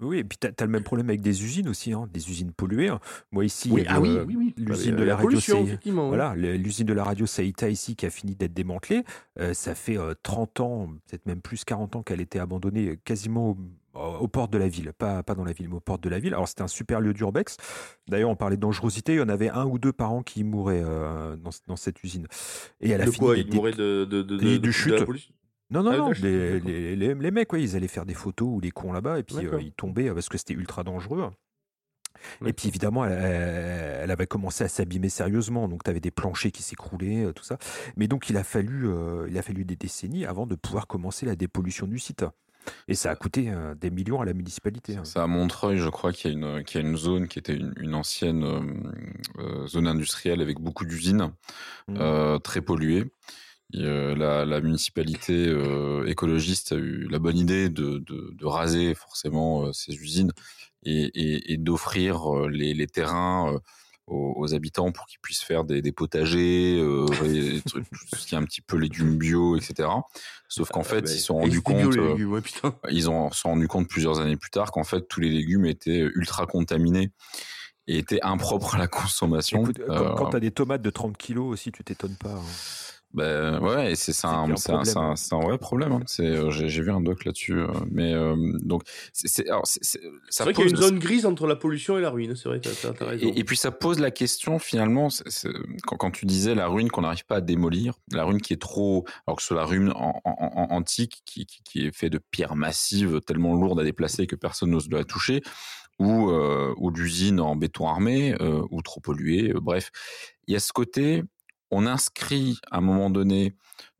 Oui, 0.00 0.18
et 0.18 0.24
puis 0.24 0.38
tu 0.38 0.46
as, 0.46 0.64
le 0.64 0.70
même 0.70 0.84
problème 0.84 1.08
avec 1.08 1.20
des 1.20 1.44
usines 1.44 1.68
aussi, 1.68 1.92
hein, 1.92 2.08
des 2.12 2.30
usines 2.30 2.52
polluées. 2.52 2.88
Hein. 2.88 3.00
Moi 3.32 3.44
ici, 3.44 3.68
oui, 3.72 3.84
ah 3.88 4.00
oui, 4.00 4.16
oui, 4.26 4.36
oui. 4.36 4.54
l'usine 4.56 4.94
de 4.94 5.02
la, 5.02 5.16
radio 5.16 5.38
voilà, 5.84 6.36
l'usine 6.36 6.86
de 6.86 6.92
la 6.92 7.02
radio 7.02 7.26
Saïta 7.26 7.68
ici 7.68 7.96
qui 7.96 8.06
a 8.06 8.10
fini 8.10 8.36
d'être 8.36 8.54
démantelée, 8.54 9.02
euh, 9.40 9.54
ça 9.54 9.74
fait 9.74 9.98
30 10.22 10.60
euh, 10.60 10.62
ans, 10.62 10.88
peut-être 11.08 11.26
même 11.26 11.40
plus 11.40 11.64
40 11.64 11.96
ans 11.96 12.02
qu'elle 12.02 12.20
était 12.20 12.38
abandonnée 12.38 12.90
euh, 12.90 12.96
quasiment 13.04 13.50
au, 13.94 14.00
aux 14.00 14.28
portes 14.28 14.52
de 14.52 14.58
la 14.58 14.68
ville, 14.68 14.92
pas, 14.96 15.24
pas 15.24 15.34
dans 15.34 15.44
la 15.44 15.52
ville, 15.52 15.68
mais 15.68 15.74
aux 15.74 15.80
portes 15.80 16.04
de 16.04 16.08
la 16.08 16.20
ville. 16.20 16.32
Alors 16.32 16.46
c'était 16.46 16.62
un 16.62 16.68
super 16.68 17.00
lieu 17.00 17.12
d'urbex. 17.12 17.56
D'ailleurs, 18.06 18.30
on 18.30 18.36
parlait 18.36 18.56
de 18.56 18.60
dangerosité, 18.60 19.14
il 19.14 19.18
y 19.18 19.22
en 19.22 19.28
avait 19.28 19.50
un 19.50 19.64
ou 19.64 19.80
deux 19.80 19.92
par 19.92 20.12
an 20.12 20.22
qui 20.22 20.44
mouraient 20.44 20.82
dans, 20.82 21.50
dans, 21.66 21.76
cette 21.76 22.04
usine. 22.04 22.28
Et 22.80 22.90
elle 22.90 23.00
a 23.00 23.06
de 23.06 23.10
fini 23.10 23.26
quoi? 23.26 23.36
Ils 23.36 23.52
mouraient 23.52 23.72
de, 23.72 24.04
de, 24.04 24.22
de, 24.22 24.58
de, 24.58 24.70
chute 24.70 25.04
Non, 25.70 25.82
non, 25.82 25.90
Ah, 25.92 25.96
non. 25.98 26.10
Les, 26.22 26.60
les, 26.60 26.96
les- 26.96 27.14
les 27.14 27.30
mecs, 27.30 27.52
ouais, 27.52 27.62
ils 27.62 27.76
allaient 27.76 27.88
faire 27.88 28.06
des 28.06 28.14
photos 28.14 28.48
ou 28.50 28.60
les 28.60 28.70
cons 28.70 28.92
là-bas 28.92 29.18
et 29.18 29.22
puis 29.22 29.34
euh, 29.46 29.60
ils 29.60 29.72
tombaient 29.72 30.08
euh, 30.08 30.14
parce 30.14 30.28
que 30.28 30.38
c'était 30.38 30.54
ultra 30.54 30.82
dangereux. 30.84 31.30
Et 32.44 32.52
puis 32.52 32.66
évidemment, 32.68 33.04
elle, 33.04 34.10
avait 34.10 34.26
commencé 34.26 34.64
à 34.64 34.68
s'abîmer 34.68 35.08
sérieusement. 35.08 35.68
Donc 35.68 35.84
tu 35.84 35.90
avais 35.90 36.00
des 36.00 36.10
planchers 36.10 36.50
qui 36.50 36.62
s'écroulaient, 36.64 37.26
euh, 37.26 37.32
tout 37.32 37.44
ça. 37.44 37.58
Mais 37.96 38.08
donc 38.08 38.28
il 38.28 38.36
a 38.36 38.42
fallu, 38.44 38.88
euh, 38.88 39.26
il 39.28 39.38
a 39.38 39.42
fallu 39.42 39.64
des 39.64 39.76
décennies 39.76 40.24
avant 40.24 40.46
de 40.46 40.54
pouvoir 40.56 40.86
commencer 40.88 41.26
la 41.26 41.36
dépollution 41.36 41.86
du 41.86 41.98
site. 41.98 42.24
Et 42.88 42.94
ça 42.94 43.10
a 43.10 43.16
coûté 43.16 43.50
euh, 43.50 43.74
des 43.76 43.90
millions 43.90 44.20
à 44.20 44.24
la 44.24 44.34
municipalité. 44.34 44.96
hein. 44.96 45.04
C'est 45.04 45.20
à 45.20 45.26
Montreuil, 45.28 45.78
je 45.78 45.88
crois, 45.88 46.12
qu'il 46.12 46.32
y, 46.32 46.34
a 46.34 46.36
une- 46.58 46.64
qu'il 46.64 46.80
y 46.82 46.84
a 46.84 46.86
une 46.88 46.96
zone 46.96 47.28
qui 47.28 47.38
était 47.38 47.54
une, 47.54 47.72
une 47.78 47.94
ancienne 47.94 48.42
euh, 49.38 49.66
zone 49.68 49.86
industrielle 49.86 50.40
avec 50.40 50.58
beaucoup 50.60 50.84
d'usines, 50.84 51.30
Mm. 51.88 51.96
euh, 52.00 52.38
très 52.40 52.60
polluées. 52.62 53.04
Euh, 53.74 54.14
la, 54.16 54.46
la 54.46 54.60
municipalité 54.62 55.46
euh, 55.46 56.06
écologiste 56.06 56.72
a 56.72 56.76
eu 56.76 57.06
la 57.10 57.18
bonne 57.18 57.36
idée 57.36 57.68
de, 57.68 57.98
de, 57.98 58.30
de 58.32 58.46
raser 58.46 58.94
forcément 58.94 59.66
euh, 59.66 59.72
ces 59.74 59.94
usines 59.94 60.32
et, 60.84 61.02
et, 61.14 61.52
et 61.52 61.56
d'offrir 61.58 62.46
les, 62.48 62.72
les 62.72 62.86
terrains 62.86 63.60
aux, 64.06 64.32
aux 64.36 64.54
habitants 64.54 64.90
pour 64.90 65.04
qu'ils 65.04 65.18
puissent 65.20 65.42
faire 65.42 65.64
des, 65.64 65.82
des 65.82 65.92
potagers, 65.92 66.78
et 66.78 67.28
des 67.28 67.60
trucs, 67.60 67.84
tout 67.90 68.16
ce 68.16 68.26
qui 68.26 68.34
est 68.34 68.38
un 68.38 68.44
petit 68.44 68.62
peu 68.62 68.78
légumes 68.78 69.18
bio, 69.18 69.54
etc. 69.56 69.86
Sauf 70.48 70.70
qu'en 70.70 70.82
fait, 70.82 70.98
Ah, 70.98 71.00
bah, 71.02 71.10
ils 71.12 71.18
se 71.18 71.24
sont 71.26 71.36
rendus 71.36 71.60
bio, 71.60 71.90
compte... 71.90 71.94
légumes, 71.96 72.32
ouais, 72.32 72.40
ils 72.90 73.10
ont 73.10 73.30
se 73.30 73.40
sont 73.40 73.50
rendus 73.50 73.68
compte 73.68 73.86
plusieurs 73.88 74.18
années 74.18 74.38
plus 74.38 74.50
tard 74.50 74.70
qu'en 74.70 74.84
fait 74.84 75.06
tous 75.08 75.20
les 75.20 75.28
légumes 75.28 75.66
étaient 75.66 76.08
ultra 76.14 76.46
contaminés 76.46 77.10
et 77.86 77.98
étaient 77.98 78.22
impropres 78.22 78.76
à 78.76 78.78
la 78.78 78.88
consommation. 78.88 79.62
Écoute, 79.62 79.80
quand, 79.86 79.92
Euh, 79.94 80.14
quand 80.14 80.26
t'as 80.30 80.40
des 80.40 80.52
tomates 80.52 80.80
de 80.80 80.90
30 80.90 81.18
kilos 81.18 81.52
aussi, 81.52 81.70
tu 81.70 81.84
t'étonnes 81.84 82.16
pas. 82.16 82.32
hein. 82.32 82.42
Ben, 83.14 83.58
ouais, 83.60 83.92
et 83.92 83.96
c'est 83.96 84.12
c'est 84.12 84.26
un, 84.26 84.46
c'est 84.56 84.70
vrai 84.72 85.58
problème. 85.58 85.92
hein. 85.92 86.00
C'est, 86.06 86.26
euh, 86.26 86.50
j'ai 86.50 86.82
vu 86.82 86.90
un 86.90 87.00
doc 87.00 87.24
là-dessus, 87.24 87.54
euh, 87.58 87.66
mais 87.90 88.12
euh, 88.12 88.36
donc 88.62 88.82
c'est, 89.12 89.48
vrai 89.48 90.52
qu'il 90.52 90.64
y 90.64 90.66
a 90.66 90.70
une 90.70 90.76
zone 90.76 90.98
grise 90.98 91.24
entre 91.24 91.46
la 91.46 91.56
pollution 91.56 91.96
et 91.96 92.02
la 92.02 92.10
ruine, 92.10 92.36
c'est 92.36 92.48
vrai, 92.48 92.60
t'as 92.60 93.04
raison. 93.04 93.26
Et, 93.26 93.40
et 93.40 93.44
puis 93.44 93.56
ça 93.56 93.70
pose 93.70 93.98
la 93.98 94.10
question 94.10 94.58
finalement, 94.58 95.08
quand, 95.86 95.96
quand 95.96 96.10
tu 96.10 96.26
disais 96.26 96.54
la 96.54 96.68
ruine 96.68 96.90
qu'on 96.90 97.00
n'arrive 97.02 97.24
pas 97.24 97.36
à 97.36 97.40
démolir, 97.40 97.94
la 98.12 98.24
ruine 98.24 98.40
qui 98.42 98.52
est 98.52 98.60
trop, 98.60 99.04
alors 99.26 99.36
que 99.36 99.42
ce 99.42 99.48
soit 99.48 99.56
la 99.56 99.64
ruine 99.64 99.90
en, 99.92 100.20
en- 100.24 100.34
en- 100.36 100.66
antique 100.74 101.22
qui, 101.24 101.46
qui, 101.46 101.62
qui 101.62 101.86
est 101.86 101.96
fait 101.96 102.10
de 102.10 102.18
pierres 102.30 102.56
massives 102.56 103.20
tellement 103.22 103.54
lourdes 103.54 103.80
à 103.80 103.84
déplacer 103.84 104.26
que 104.26 104.36
personne 104.36 104.70
n'ose 104.70 104.88
la 104.90 105.04
toucher, 105.04 105.40
ou, 105.98 106.30
euh, 106.30 106.74
ou 106.76 106.90
l'usine 106.90 107.40
en 107.40 107.56
béton 107.56 107.88
armé, 107.88 108.34
euh, 108.40 108.62
ou 108.70 108.82
trop 108.82 109.00
polluée, 109.00 109.50
euh, 109.50 109.60
bref. 109.60 109.90
Il 110.46 110.52
y 110.52 110.56
a 110.56 110.60
ce 110.60 110.72
côté, 110.72 111.24
on 111.70 111.86
inscrit 111.86 112.58
à 112.70 112.78
un 112.78 112.80
moment 112.80 113.10
donné 113.10 113.56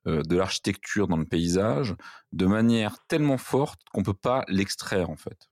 euh, 0.07 0.23
de 0.23 0.37
l'architecture 0.37 1.07
dans 1.09 1.17
le 1.19 1.27
paysage 1.27 1.95
de 2.33 2.47
manière 2.47 2.97
tellement 3.09 3.39
forte 3.39 3.81
qu'on 3.93 4.03
peut 4.03 4.15
pas 4.15 4.45
l'extraire 4.49 5.11
en 5.11 5.17
fait. 5.17 5.49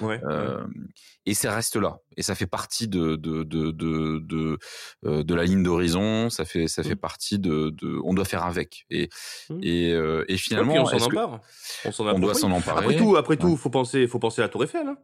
Ouais. 0.00 0.20
euh, 0.22 0.64
et 1.26 1.34
ça 1.34 1.52
reste 1.52 1.74
là. 1.74 1.98
Et 2.16 2.22
ça 2.22 2.36
fait 2.36 2.46
partie 2.46 2.86
de 2.86 3.16
de 3.16 3.42
de 3.42 3.72
de 3.72 4.20
de, 4.20 4.58
euh, 5.04 5.24
de 5.24 5.34
la 5.34 5.42
ligne 5.42 5.64
d'horizon. 5.64 6.30
Ça 6.30 6.44
fait 6.44 6.68
ça 6.68 6.84
fait 6.84 6.94
Mm. 6.94 6.98
partie 7.00 7.38
de, 7.40 7.70
de 7.70 7.98
on 8.04 8.14
doit 8.14 8.24
faire 8.24 8.44
avec. 8.44 8.84
Et 8.88 9.08
Mm. 9.50 9.58
et, 9.64 9.90
euh, 9.94 10.24
finalement, 10.36 10.74
on 10.74 10.86
s'en 10.86 10.98
que 11.08 11.16
empare. 11.16 11.40
On 11.84 11.90
s'en 11.90 12.06
on 12.06 12.20
doit 12.20 12.34
s'en 12.34 12.52
emparer? 12.52 12.84
Après 12.84 12.96
tout, 12.96 13.16
après 13.16 13.34
Ouais. 13.34 13.40
tout, 13.40 13.56
faut 13.56 13.70
penser, 13.70 14.06
faut 14.06 14.20
penser 14.20 14.42
à 14.42 14.44
la 14.44 14.48
Tour 14.48 14.62
Eiffel. 14.62 14.86
hein. 14.86 14.96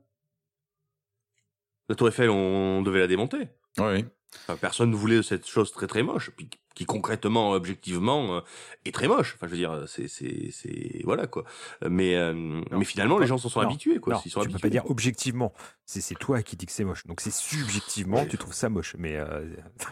La 1.89 1.97
Tour 1.97 2.07
Eiffel, 2.09 2.31
on 2.31 2.83
devait 2.83 3.01
la 3.01 3.07
démonter. 3.09 3.49
Oui. 3.81 4.05
Enfin, 4.47 4.57
personne 4.57 4.91
ne 4.91 4.97
voulait 4.97 5.23
cette 5.23 5.47
chose 5.47 5.73
très 5.73 5.87
très 5.87 6.03
moche, 6.03 6.31
puis 6.37 6.49
qui 6.75 6.85
concrètement, 6.85 7.53
objectivement, 7.53 8.37
euh, 8.37 8.41
est 8.85 8.95
très 8.95 9.09
moche. 9.09 9.35
Enfin, 9.35 9.47
je 9.47 9.53
veux 9.53 9.57
dire, 9.57 9.85
c'est 9.89 10.07
c'est 10.07 10.51
c'est 10.53 11.01
voilà 11.05 11.27
quoi. 11.27 11.45
Mais 11.89 12.15
euh, 12.15 12.61
mais 12.71 12.85
finalement, 12.85 13.17
pas- 13.17 13.23
les 13.23 13.27
gens 13.27 13.39
s'en 13.39 13.49
sont 13.49 13.63
non, 13.63 13.69
habitués 13.69 13.99
quoi. 14.01 14.15
Non, 14.15 14.21
Ils 14.25 14.31
sont 14.31 14.43
tu 14.43 14.51
peux 14.51 14.59
pas 14.59 14.69
dire 14.69 14.89
objectivement. 14.91 15.53
C'est 15.87 16.03
c'est 16.03 16.15
toi 16.15 16.43
qui 16.43 16.57
dis 16.57 16.67
que 16.67 16.73
c'est 16.73 16.85
moche. 16.85 17.07
Donc 17.07 17.21
c'est 17.23 17.33
subjectivement, 17.33 18.25
tu 18.27 18.37
trouves 18.37 18.53
ça 18.55 18.69
moche. 18.69 18.95
Mais 18.99 19.17
euh, 19.17 19.49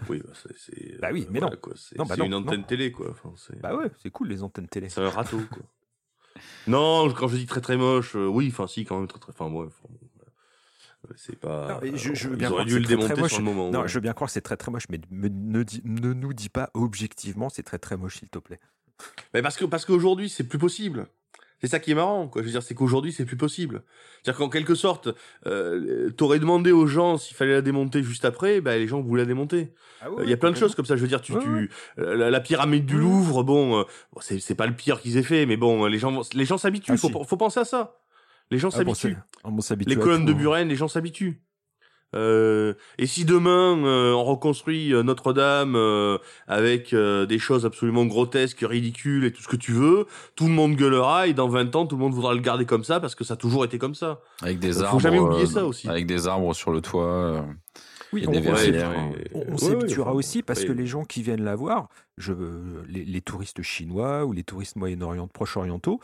Oui, 0.08 0.22
bah, 0.24 0.32
c'est-. 0.58 1.00
Bah 1.00 1.08
oui, 1.12 1.26
mais 1.30 1.40
voilà, 1.40 1.54
non. 1.56 1.60
quoi. 1.60 1.72
C'est 1.76 1.98
Non, 1.98 2.04
bah 2.04 2.14
une 2.22 2.34
antenne 2.34 2.60
non. 2.60 2.66
télé 2.66 2.92
quoi. 2.92 3.08
Enfin, 3.10 3.32
c'est 3.36 3.58
bah 3.60 3.74
ouais, 3.74 3.90
c'est 4.02 4.10
cool 4.10 4.28
les 4.28 4.42
antennes 4.42 4.68
télé. 4.68 4.90
c'est 4.90 5.00
un 5.00 5.08
râteau 5.10 5.40
quoi. 5.50 5.62
non, 6.66 7.10
quand 7.12 7.28
je 7.28 7.36
dis 7.36 7.46
très 7.46 7.60
très 7.62 7.76
moche, 7.78 8.14
euh, 8.16 8.26
oui, 8.26 8.48
enfin 8.52 8.66
si 8.66 8.84
quand 8.84 8.98
même 8.98 9.08
très 9.08 9.18
très. 9.18 9.32
Enfin 9.32 9.50
ouais. 9.50 9.66
Euh, 11.10 11.14
c'est 11.16 11.38
pas. 11.38 11.80
Non, 11.82 11.90
je- 11.96 12.14
je 12.14 12.28
veux 12.28 12.34
Ils 12.34 12.38
bien 12.38 12.48
auraient 12.50 12.64
croire 12.64 12.66
dû 12.66 12.78
le 12.78 12.84
c'est 12.84 12.96
très, 12.96 13.04
très 13.06 13.14
démonter 13.14 13.28
sur 13.28 13.38
le 13.38 13.44
moment. 13.44 13.70
Non, 13.70 13.80
ouais. 13.82 13.88
je 13.88 13.94
veux 13.94 14.00
bien 14.00 14.12
croire 14.12 14.28
que 14.28 14.32
c'est 14.32 14.40
très 14.40 14.56
très 14.56 14.70
moche, 14.70 14.84
mais 14.90 15.00
me- 15.10 15.28
ne, 15.28 16.12
nous 16.12 16.32
dis 16.32 16.48
pas 16.48 16.70
objectivement 16.74 17.48
c'est 17.48 17.62
très 17.62 17.78
très 17.78 17.96
moche, 17.96 18.18
s'il 18.18 18.28
te 18.28 18.38
plaît. 18.38 18.60
Mais 19.34 19.42
parce 19.42 19.56
que 19.56 19.64
parce 19.64 19.84
qu'aujourd'hui 19.84 20.28
c'est 20.28 20.44
plus 20.44 20.58
possible. 20.58 21.06
C'est 21.62 21.68
ça 21.68 21.78
qui 21.78 21.90
est 21.90 21.94
marrant, 21.94 22.28
quoi. 22.28 22.42
Je 22.42 22.46
veux 22.46 22.52
dire, 22.52 22.62
c'est 22.62 22.74
qu'aujourd'hui 22.74 23.12
c'est 23.12 23.24
plus 23.24 23.38
possible. 23.38 23.82
C'est-à-dire 24.22 24.36
qu'en 24.38 24.50
quelque 24.50 24.74
sorte, 24.74 25.08
euh, 25.46 26.10
t'aurais 26.10 26.38
demandé 26.38 26.70
aux 26.70 26.86
gens 26.86 27.16
s'il 27.16 27.34
fallait 27.34 27.54
la 27.54 27.62
démonter 27.62 28.02
juste 28.02 28.26
après, 28.26 28.60
bah 28.60 28.76
les 28.76 28.86
gens 28.86 29.00
voulaient 29.00 29.22
la 29.22 29.26
démonter. 29.26 29.72
Euh, 30.04 30.08
Il 30.22 30.28
y 30.28 30.34
a 30.34 30.36
plein 30.36 30.50
de 30.50 30.56
choses 30.56 30.74
comme 30.74 30.84
ça. 30.84 30.96
Je 30.96 31.00
veux 31.00 31.08
dire, 31.08 31.22
tu, 31.22 31.32
Ouais, 31.32 31.40
tu 31.42 31.70
euh, 31.98 32.14
la, 32.14 32.28
la 32.30 32.40
pyramide 32.40 32.84
du 32.84 32.96
Ouais. 32.96 33.00
Louvre, 33.00 33.42
bon, 33.42 33.80
euh, 33.80 33.84
c'est 34.20 34.54
pas 34.54 34.66
le 34.66 34.74
pire 34.74 35.00
qu'ils 35.00 35.16
aient 35.16 35.22
fait, 35.22 35.46
mais 35.46 35.56
bon, 35.56 35.86
les 35.86 35.98
gens 35.98 36.20
les 36.34 36.44
gens 36.44 36.58
s'habituent. 36.58 36.92
Ah, 36.92 36.96
faut, 36.98 37.08
si. 37.08 37.24
faut 37.26 37.36
penser 37.38 37.60
à 37.60 37.64
ça. 37.64 38.00
Les 38.50 38.58
gens 38.58 38.68
Ah, 38.72 38.76
s'habituent. 38.76 39.16
les 39.88 39.96
colonnes 39.96 40.20
tout, 40.26 40.32
de 40.32 40.32
hein. 40.32 40.38
Buren, 40.38 40.68
les 40.68 40.76
gens 40.76 40.88
s'habituent. 40.88 41.42
Euh, 42.14 42.74
et 42.98 43.06
si 43.06 43.24
demain 43.24 43.76
euh, 43.84 44.12
on 44.12 44.22
reconstruit 44.24 44.94
euh, 44.94 45.02
Notre-Dame 45.02 45.74
euh, 45.74 46.18
avec 46.46 46.92
euh, 46.92 47.26
des 47.26 47.38
choses 47.40 47.66
absolument 47.66 48.06
grotesques, 48.06 48.60
ridicules 48.66 49.24
et 49.24 49.32
tout 49.32 49.42
ce 49.42 49.48
que 49.48 49.56
tu 49.56 49.72
veux, 49.72 50.06
tout 50.36 50.46
le 50.46 50.52
monde 50.52 50.76
gueulera 50.76 51.26
et 51.26 51.34
dans 51.34 51.48
20 51.48 51.74
ans 51.74 51.84
tout 51.84 51.96
le 51.96 52.02
monde 52.02 52.14
voudra 52.14 52.32
le 52.32 52.40
garder 52.40 52.64
comme 52.64 52.84
ça 52.84 53.00
parce 53.00 53.16
que 53.16 53.24
ça 53.24 53.34
a 53.34 53.36
toujours 53.36 53.64
été 53.64 53.78
comme 53.78 53.96
ça. 53.96 54.20
Avec 54.40 54.60
des 54.60 54.72
Faut 54.74 54.82
arbres. 54.84 55.00
jamais 55.00 55.18
oublier 55.18 55.42
euh, 55.42 55.46
ça 55.46 55.66
aussi. 55.66 55.88
Avec 55.88 56.06
des 56.06 56.28
arbres 56.28 56.54
sur 56.54 56.70
le 56.70 56.80
toit. 56.80 57.04
euh, 57.04 57.42
Oui, 58.12 58.22
et 58.22 58.28
on, 58.28 58.32
Ouais, 58.32 59.58
s'habituera 59.58 60.12
ouais, 60.12 60.16
aussi 60.16 60.42
parce 60.44 60.60
ouais. 60.60 60.66
que 60.68 60.72
les 60.72 60.86
gens 60.86 61.04
qui 61.04 61.22
viennent 61.22 61.44
la 61.44 61.56
voir, 61.56 61.88
je, 62.18 62.32
les, 62.88 63.04
les 63.04 63.20
touristes 63.20 63.62
chinois 63.62 64.24
ou 64.24 64.32
les 64.32 64.44
touristes 64.44 64.76
moyen-orient, 64.76 65.26
proche-orientaux, 65.26 66.00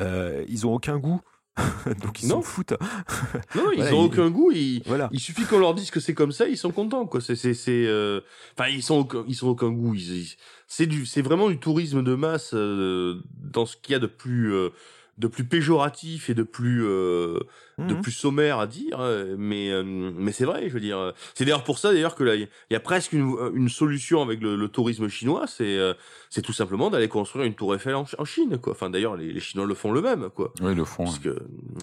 euh, 0.00 0.44
ils 0.48 0.66
ont 0.66 0.74
aucun 0.74 0.98
goût. 0.98 1.20
Donc 2.02 2.22
ils 2.22 2.28
s'en 2.28 2.42
foutent. 2.42 2.72
Non, 3.54 3.70
ils 3.72 3.76
Voilà, 3.82 3.94
ont 3.96 4.02
ils- 4.02 4.06
aucun 4.06 4.30
goût. 4.30 4.50
Ils, 4.52 4.82
Voilà. 4.86 5.08
Il 5.12 5.20
suffit 5.20 5.44
qu'on 5.44 5.58
leur 5.58 5.74
dise 5.74 5.90
que 5.90 6.00
c'est 6.00 6.14
comme 6.14 6.32
ça, 6.32 6.48
ils 6.48 6.56
sont 6.56 6.72
contents, 6.72 7.06
quoi. 7.06 7.20
C'est, 7.20 7.36
c'est, 7.36 7.54
c'est, 7.54 7.86
euh, 7.86 8.20
enfin, 8.58 8.68
ils 8.68 8.82
sont, 8.82 8.96
aucun- 8.98 9.24
ils 9.28 9.34
sont 9.36 9.48
aucun 9.48 9.70
goût. 9.70 9.94
Ils- 9.94 10.34
c'est 10.66 10.86
du, 10.86 11.06
c'est 11.06 11.22
vraiment 11.22 11.48
du 11.48 11.58
tourisme 11.58 12.02
de 12.02 12.14
masse 12.14 12.50
euh, 12.54 13.20
dans 13.40 13.66
ce 13.66 13.76
qu'il 13.76 13.92
y 13.92 13.96
a 13.96 13.98
de 14.00 14.06
plus, 14.06 14.52
euh, 14.52 14.70
de 15.18 15.26
plus 15.28 15.44
péjoratif 15.44 16.28
et 16.30 16.34
de 16.34 16.42
plus, 16.42 16.84
euh, 16.84 17.38
de 17.78 17.94
Mhm. 17.94 18.00
plus 18.00 18.12
sommaire 18.12 18.58
à 18.58 18.66
dire. 18.66 18.98
euh, 19.00 19.36
Mais, 19.38 19.70
euh, 19.70 19.82
mais 19.84 20.32
c'est 20.32 20.44
vrai, 20.44 20.68
je 20.68 20.74
veux 20.74 20.80
dire. 20.80 20.98
euh, 20.98 21.12
C'est 21.34 21.44
d'ailleurs 21.44 21.64
pour 21.64 21.78
ça, 21.78 21.92
d'ailleurs, 21.92 22.14
que 22.16 22.24
là, 22.24 22.34
il 22.34 22.48
y 22.70 22.74
a 22.74 22.80
presque 22.80 23.12
une, 23.12 23.34
une 23.54 23.68
solution 23.68 24.22
avec 24.22 24.40
le, 24.40 24.56
le 24.56 24.68
tourisme 24.68 25.08
chinois. 25.08 25.46
C'est, 25.46 25.78
euh, 25.78 25.94
c'est 26.30 26.42
tout 26.42 26.52
simplement 26.52 26.90
d'aller 26.90 27.08
construire 27.08 27.44
une 27.46 27.54
tour 27.54 27.74
Eiffel 27.74 27.94
en, 27.94 28.04
Ch- 28.06 28.16
en 28.18 28.24
Chine, 28.24 28.58
quoi. 28.58 28.72
Enfin, 28.72 28.90
d'ailleurs, 28.90 29.16
les, 29.16 29.32
les 29.32 29.40
Chinois 29.40 29.66
le 29.66 29.74
font 29.74 29.92
le 29.92 30.00
même, 30.02 30.30
quoi 30.30 30.52
Oui, 30.60 30.74
le 30.74 30.84
fond. 30.84 31.04
puisque 31.04 31.26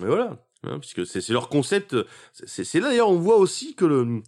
mais 0.02 0.08
voilà 0.08 0.38
hein, 0.64 0.80
puisque 0.80 1.06
c'est 1.06 1.22
c'est 1.22 1.34
leur 1.34 1.50
concept 1.50 1.96
c'est 2.34 2.64
c'est 2.64 2.80
là 2.80 2.90
d'ailleurs 2.90 3.10
on 3.10 3.18
voit 3.18 3.38
aussi 3.38 3.76
que 3.76 3.86
le 3.86 4.22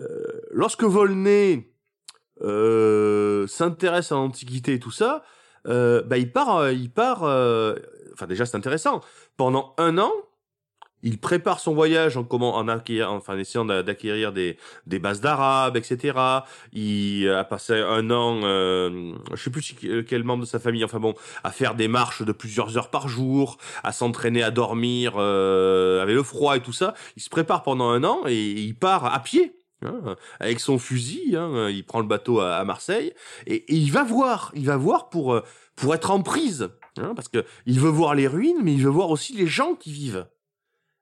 euh, 0.00 0.22
lorsque 0.52 0.84
Volney 0.84 1.68
euh, 2.42 3.46
s'intéresse 3.46 4.12
à 4.12 4.16
l'antiquité 4.16 4.74
et 4.74 4.78
tout 4.80 4.90
ça 4.90 5.24
euh, 5.66 6.02
bah 6.02 6.18
il 6.18 6.30
part 6.32 6.56
euh, 6.56 6.72
il 6.72 6.90
part 6.90 7.24
euh, 7.24 7.74
enfin 8.14 8.26
déjà 8.26 8.46
c'est 8.46 8.56
intéressant 8.56 9.00
pendant 9.36 9.74
un 9.78 9.98
an 9.98 10.12
il 11.06 11.18
prépare 11.18 11.60
son 11.60 11.74
voyage 11.74 12.16
en 12.16 12.24
comment 12.24 12.56
en 12.56 12.66
acquérir, 12.66 13.12
enfin 13.12 13.34
en 13.34 13.38
essayant 13.38 13.66
d'a- 13.66 13.82
d'acquérir 13.82 14.32
des 14.32 14.56
des 14.86 14.98
bases 14.98 15.20
d'arabe 15.20 15.76
etc 15.76 16.18
il 16.72 17.28
a 17.28 17.44
passé 17.44 17.74
un 17.74 18.10
an 18.10 18.40
euh, 18.44 19.12
je 19.34 19.42
sais 19.42 19.50
plus 19.50 19.74
quel 20.08 20.24
membre 20.24 20.44
de 20.44 20.48
sa 20.48 20.58
famille 20.58 20.84
enfin 20.84 21.00
bon 21.00 21.14
à 21.44 21.50
faire 21.50 21.74
des 21.74 21.88
marches 21.88 22.22
de 22.22 22.32
plusieurs 22.32 22.76
heures 22.78 22.90
par 22.90 23.08
jour 23.08 23.58
à 23.82 23.92
s'entraîner 23.92 24.42
à 24.42 24.50
dormir 24.50 25.14
euh, 25.16 26.02
avec 26.02 26.14
le 26.14 26.22
froid 26.22 26.56
et 26.56 26.60
tout 26.60 26.72
ça. 26.72 26.94
Il 27.16 27.22
se 27.22 27.28
prépare 27.28 27.62
pendant 27.62 27.90
un 27.90 28.02
an 28.04 28.22
et 28.26 28.40
il 28.40 28.74
part 28.74 29.04
à 29.04 29.20
pied. 29.20 29.56
hein, 29.84 30.16
avec 30.40 30.60
son 30.60 30.78
fusil, 30.78 31.36
hein, 31.36 31.68
il 31.68 31.84
prend 31.84 32.00
le 32.00 32.06
bateau 32.06 32.40
à, 32.40 32.64
Marseille 32.64 33.12
et, 33.46 33.56
et 33.56 33.74
il 33.76 33.92
va 33.92 34.02
voir, 34.04 34.50
il 34.54 34.64
va 34.66 34.76
voir 34.76 35.10
pour 35.10 35.34
euh, 35.34 35.42
pour 35.76 35.94
être 35.94 36.10
en 36.10 36.22
prise, 36.22 36.70
hein, 36.98 37.14
parce 37.14 37.28
que 37.28 37.44
il 37.66 37.80
veut 37.80 37.90
voir 37.90 38.14
les 38.14 38.26
ruines, 38.26 38.60
mais 38.62 38.72
il 38.74 38.82
veut 38.82 38.90
voir 38.90 39.10
aussi 39.10 39.34
les 39.34 39.46
gens 39.46 39.74
qui 39.74 39.92
vivent 39.92 40.26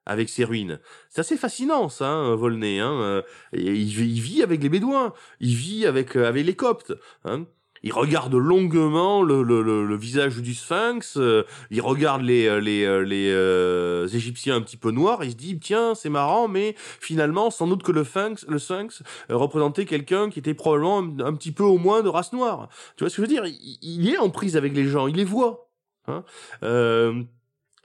avec 0.05 0.27
ces 0.27 0.43
ruines. 0.43 0.79
C'est 1.09 1.21
assez 1.21 1.37
fascinant, 1.37 1.87
ça, 1.87 2.09
hein, 2.09 2.35
Volney. 2.35 2.79
Hein, 2.79 2.91
euh, 2.91 3.21
il, 3.53 3.99
il 3.99 4.21
vit 4.21 4.43
avec 4.43 4.61
les 4.61 4.69
Bédouins, 4.69 5.13
il 5.39 5.55
vit 5.55 5.85
avec 5.85 6.17
euh, 6.17 6.27
avec 6.27 6.45
les 6.45 6.55
Coptes. 6.55 6.93
Hein. 7.23 7.45
Il 7.85 7.91
regarde 7.91 8.33
longuement 8.33 9.23
le, 9.23 9.43
le, 9.43 9.61
le, 9.61 9.85
le 9.85 9.95
visage 9.97 10.37
du 10.41 10.53
Sphinx. 10.53 11.17
euh, 11.17 11.43
il 11.69 11.81
regarde 11.81 12.21
les 12.21 12.47
euh, 12.47 12.61
les 12.61 12.85
les 13.05 13.29
euh, 13.29 14.07
Égyptiens 14.07 14.55
un 14.55 14.61
petit 14.61 14.77
peu 14.77 14.91
noirs. 14.91 15.23
Il 15.25 15.31
se 15.31 15.35
dit 15.35 15.59
tiens 15.59 15.93
c'est 15.93 16.09
marrant, 16.09 16.47
mais 16.47 16.75
finalement 16.77 17.51
sans 17.51 17.67
doute 17.67 17.83
que 17.83 17.91
le 17.91 18.05
Sphinx 18.05 18.45
le 18.47 18.57
Sphinx 18.57 19.03
euh, 19.29 19.35
représentait 19.35 19.85
quelqu'un 19.85 20.29
qui 20.29 20.39
était 20.39 20.53
probablement 20.53 20.99
un, 20.99 21.19
un 21.19 21.33
petit 21.33 21.51
peu 21.51 21.63
au 21.63 21.77
moins 21.77 22.03
de 22.03 22.09
race 22.09 22.31
noire. 22.31 22.69
Tu 22.95 23.03
vois 23.03 23.09
ce 23.09 23.17
que 23.17 23.21
je 23.21 23.27
veux 23.27 23.33
dire? 23.33 23.45
Il, 23.45 23.77
il 23.81 24.09
est 24.09 24.17
en 24.17 24.29
prise 24.29 24.55
avec 24.55 24.73
les 24.73 24.85
gens, 24.87 25.07
il 25.07 25.15
les 25.17 25.25
voit. 25.25 25.69
Hein 26.07 26.23
euh, 26.63 27.23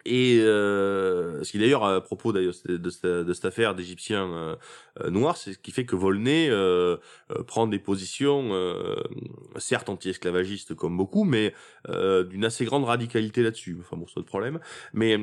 et 0.08 0.40
euh, 0.40 1.44
ce 1.44 1.52
qui 1.52 1.58
d'ailleurs 1.58 1.84
à 1.84 2.00
propos 2.00 2.32
d'ailleurs 2.32 2.54
de, 2.64 2.90
cette 2.90 3.44
affaire 3.44 3.74
d'Égyptiens 3.74 4.26
euh, 4.32 4.56
euh, 5.00 5.10
noirs, 5.10 5.36
c'est 5.36 5.52
ce 5.52 5.58
qui 5.58 5.70
fait 5.70 5.84
que 5.84 5.96
Volney 5.96 6.48
euh, 6.48 6.96
prend 7.46 7.66
des 7.66 7.78
positions 7.78 8.50
certes 9.58 9.88
anti-esclavagistes 9.88 10.74
comme 10.74 10.96
beaucoup, 10.96 11.24
mais 11.24 11.54
d'une 11.88 12.44
assez 12.44 12.64
grande 12.64 12.84
radicalité 12.84 13.42
là-dessus. 13.42 13.76
Enfin 13.80 13.96
bon, 13.96 14.06
c'est 14.06 14.16
notre 14.16 14.28
problème. 14.28 14.60
Mais 14.94 15.18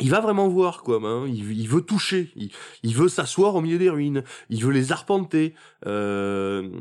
il 0.00 0.10
va 0.10 0.20
vraiment 0.20 0.48
voir 0.48 0.82
quoi, 0.82 0.98
hein. 1.02 1.26
il, 1.28 1.68
veut 1.68 1.82
toucher, 1.82 2.30
il, 2.36 2.50
il 2.82 2.94
veut 2.94 3.08
s'asseoir 3.08 3.54
au 3.54 3.60
milieu 3.60 3.76
des 3.76 3.90
ruines, 3.90 4.24
il 4.48 4.64
veut 4.64 4.72
les 4.72 4.92
arpenter. 4.92 5.54
il, 5.84 6.72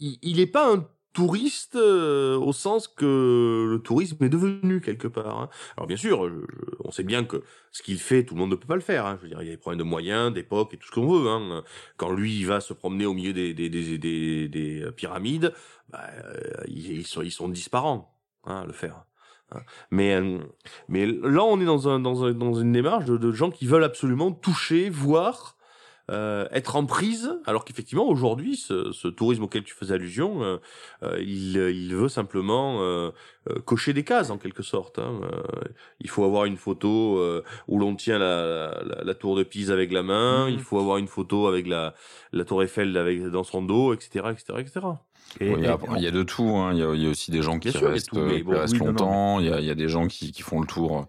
il 0.00 0.40
est 0.40 0.46
pas 0.46 0.72
un 0.72 0.88
touriste 1.16 1.76
euh, 1.76 2.36
au 2.36 2.52
sens 2.52 2.88
que 2.88 3.66
le 3.70 3.78
tourisme 3.78 4.22
est 4.22 4.28
devenu 4.28 4.82
quelque 4.82 5.08
part. 5.08 5.40
Hein. 5.40 5.48
Alors 5.78 5.86
bien 5.86 5.96
sûr, 5.96 6.30
on 6.84 6.90
sait 6.90 7.04
bien 7.04 7.24
que 7.24 7.42
ce 7.72 7.82
qu'il 7.82 7.98
fait, 7.98 8.22
tout 8.22 8.34
le 8.34 8.40
monde 8.40 8.50
ne 8.50 8.54
peut 8.56 8.66
pas 8.66 8.74
le 8.74 8.82
faire. 8.82 9.06
Hein. 9.06 9.16
Je 9.16 9.22
veux 9.22 9.28
dire, 9.30 9.40
il 9.40 9.46
y 9.46 9.48
a 9.48 9.52
des 9.52 9.56
problèmes 9.56 9.78
de 9.78 9.84
moyens, 9.84 10.30
d'époque 10.30 10.74
et 10.74 10.76
tout 10.76 10.86
ce 10.86 10.92
qu'on 10.92 11.08
veut. 11.08 11.26
Hein. 11.30 11.64
Quand 11.96 12.12
lui, 12.12 12.36
il 12.36 12.46
va 12.46 12.60
se 12.60 12.74
promener 12.74 13.06
au 13.06 13.14
milieu 13.14 13.32
des, 13.32 13.54
des, 13.54 13.70
des, 13.70 13.96
des, 13.96 14.48
des 14.48 14.86
pyramides, 14.94 15.54
bah, 15.88 16.04
euh, 16.22 16.50
ils, 16.68 17.06
sont, 17.06 17.22
ils 17.22 17.32
sont 17.32 17.48
disparants 17.48 18.14
hein, 18.44 18.60
à 18.60 18.66
le 18.66 18.74
faire. 18.74 19.06
Hein. 19.52 19.60
Mais, 19.90 20.16
euh, 20.16 20.40
mais 20.88 21.06
là, 21.06 21.44
on 21.44 21.58
est 21.58 21.64
dans, 21.64 21.88
un, 21.88 21.98
dans, 21.98 22.24
un, 22.24 22.32
dans 22.34 22.60
une 22.60 22.72
démarche 22.72 23.06
de, 23.06 23.16
de 23.16 23.32
gens 23.32 23.50
qui 23.50 23.64
veulent 23.64 23.84
absolument 23.84 24.32
toucher, 24.32 24.90
voir, 24.90 25.55
euh, 26.10 26.46
être 26.52 26.76
en 26.76 26.86
prise, 26.86 27.36
alors 27.46 27.64
qu'effectivement 27.64 28.06
aujourd'hui, 28.06 28.56
ce, 28.56 28.92
ce, 28.92 29.08
tourisme 29.08 29.42
auquel 29.42 29.64
tu 29.64 29.74
faisais 29.74 29.94
allusion, 29.94 30.42
euh, 30.44 30.58
euh 31.02 31.18
il, 31.20 31.56
il, 31.56 31.94
veut 31.96 32.08
simplement 32.08 32.80
euh, 32.80 33.10
euh, 33.50 33.60
cocher 33.60 33.92
des 33.92 34.04
cases 34.04 34.30
en 34.30 34.38
quelque 34.38 34.62
sorte. 34.62 35.00
Hein. 35.00 35.20
il 36.00 36.08
faut 36.08 36.24
avoir 36.24 36.44
une 36.44 36.56
photo 36.56 37.20
où 37.66 37.78
l'on 37.78 37.96
tient 37.96 38.18
la, 38.18 38.82
la, 38.84 39.02
la, 39.02 39.14
tour 39.14 39.36
de 39.36 39.42
Pise 39.42 39.72
avec 39.72 39.90
la 39.90 40.02
main, 40.02 40.46
mmh. 40.46 40.50
il 40.50 40.60
faut 40.60 40.78
avoir 40.78 40.98
une 40.98 41.08
photo 41.08 41.48
avec 41.48 41.66
la, 41.66 41.94
la 42.32 42.44
tour 42.44 42.62
Eiffel 42.62 42.96
avec 42.96 43.22
dans 43.24 43.44
son 43.44 43.62
dos, 43.62 43.92
etc., 43.92 44.26
etc., 44.30 44.54
etc. 44.58 44.86
Et, 45.40 45.50
il, 45.50 45.62
y 45.62 45.66
a, 45.66 45.78
il, 45.96 46.02
y 46.02 46.06
a, 46.06 46.10
de 46.10 46.22
tout. 46.22 46.56
Hein. 46.56 46.70
Il, 46.72 46.78
y 46.78 46.82
a, 46.82 46.94
il, 46.94 47.02
y 47.02 47.06
a, 47.06 47.10
aussi 47.10 47.30
des 47.30 47.42
gens 47.42 47.58
qui 47.58 47.70
sûr, 47.70 47.88
restent, 47.90 48.08
tout, 48.08 48.26
qui 48.26 48.42
bon, 48.42 48.58
restent 48.58 48.72
oui, 48.74 48.86
longtemps. 48.86 49.40
Il, 49.40 49.46
y 49.46 49.52
a, 49.52 49.60
il 49.60 49.66
y 49.66 49.70
a 49.70 49.74
des 49.74 49.88
gens 49.88 50.06
qui, 50.06 50.32
qui 50.32 50.42
font 50.42 50.60
le 50.60 50.66
tour 50.66 51.06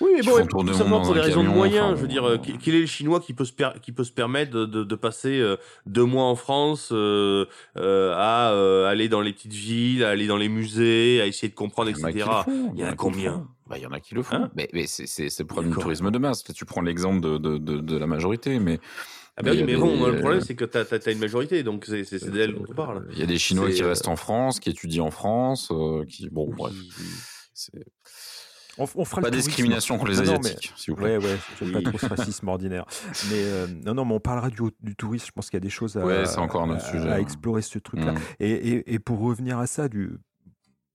oui, 0.00 0.12
mais 0.16 0.22
bon, 0.22 0.46
tout 0.46 0.72
simplement 0.72 1.02
pour 1.02 1.14
des 1.14 1.20
raisons 1.20 1.44
de 1.44 1.48
moyens. 1.48 1.96
je 1.96 2.02
veux 2.02 2.08
dire, 2.08 2.26
euh, 2.26 2.38
quel 2.38 2.74
est 2.74 2.80
le 2.80 2.86
Chinois 2.86 3.20
qui 3.20 3.34
peut 3.34 3.44
se, 3.44 3.52
qui 3.80 3.92
peut 3.92 4.04
se 4.04 4.12
permettre 4.12 4.50
de, 4.50 4.64
de, 4.64 4.82
de 4.82 4.94
passer 4.94 5.38
euh, 5.38 5.56
deux 5.84 6.04
mois 6.04 6.24
en 6.24 6.36
France 6.36 6.88
euh, 6.92 7.44
euh 7.76 8.14
à 8.16 8.52
euh, 8.52 8.86
aller 8.86 9.08
dans 9.08 9.20
les 9.20 9.32
petites 9.32 9.52
villes, 9.52 10.04
à 10.04 10.10
aller 10.10 10.26
dans 10.26 10.38
les 10.38 10.48
musées, 10.48 11.20
à 11.20 11.26
essayer 11.26 11.48
de 11.48 11.54
comprendre, 11.54 11.90
etc. 11.90 12.26
Il 12.74 12.80
y 12.80 12.84
en 12.84 12.88
a 12.88 12.94
combien? 12.94 13.46
bah, 13.68 13.76
il 13.78 13.82
y 13.82 13.86
en 13.86 13.92
a 13.92 14.00
qui 14.00 14.14
le 14.14 14.22
font. 14.22 14.36
Hein 14.36 14.50
mais, 14.56 14.68
mais 14.72 14.86
c'est 14.86 15.38
le 15.38 15.44
problème 15.44 15.72
du 15.72 15.78
tourisme 15.78 16.10
de 16.10 16.18
masse. 16.18 16.42
Tu 16.42 16.64
prends 16.64 16.80
l'exemple 16.80 17.20
de, 17.20 17.38
de, 17.38 17.58
de, 17.58 17.78
de, 17.80 17.96
la 17.96 18.06
majorité, 18.06 18.58
mais. 18.58 18.80
Ah 19.40 19.42
bah 19.42 19.52
oui, 19.52 19.62
mais 19.64 19.74
bon, 19.74 20.06
le 20.06 20.18
problème 20.18 20.40
c'est 20.42 20.54
que 20.54 20.66
tu 20.66 20.76
as, 20.76 20.82
as, 20.92 21.10
une 21.10 21.18
majorité, 21.18 21.62
donc 21.62 21.86
c'est 21.86 22.30
d'elle 22.30 22.54
dont 22.54 22.66
on 22.68 22.74
parle. 22.74 23.06
Il 23.12 23.18
y 23.18 23.22
a 23.22 23.26
des 23.26 23.38
Chinois 23.38 23.70
qui 23.70 23.82
restent 23.82 24.08
en 24.08 24.16
France, 24.16 24.60
qui 24.60 24.70
étudient 24.70 25.04
en 25.04 25.10
France, 25.10 25.72
qui 26.08 26.28
bon, 26.28 26.50
bref. 26.50 26.74
On, 28.78 28.86
on 28.94 29.04
fera 29.04 29.20
pas 29.20 29.30
discrimination 29.30 29.98
contre 29.98 30.10
les 30.10 30.20
asiatiques, 30.20 30.72
s'il 30.76 30.92
vous 30.92 30.96
plaît. 30.96 31.18
Ouais, 31.18 31.24
ouais, 31.24 31.38
j'aime 31.58 31.72
pas 31.72 31.82
trop 31.82 31.98
ce 31.98 32.06
racisme 32.14 32.48
ordinaire. 32.48 32.86
Mais 33.30 33.42
euh, 33.42 33.66
non, 33.84 33.94
non, 33.94 34.04
mais 34.04 34.14
on 34.14 34.20
parlera 34.20 34.48
du, 34.48 34.62
du 34.80 34.96
tourisme. 34.96 35.26
Je 35.26 35.32
pense 35.32 35.50
qu'il 35.50 35.56
y 35.56 35.62
a 35.62 35.64
des 35.64 35.68
choses 35.70 35.96
à, 35.96 36.04
ouais, 36.04 36.38
encore 36.38 36.70
à, 36.70 36.80
sujet, 36.80 37.10
à 37.10 37.20
explorer 37.20 37.62
ce 37.62 37.78
truc-là. 37.78 38.12
Mm. 38.12 38.18
Et, 38.38 38.50
et, 38.50 38.94
et, 38.94 38.98
pour 38.98 39.18
revenir 39.18 39.58
à 39.58 39.66
ça, 39.66 39.88
du, 39.88 40.12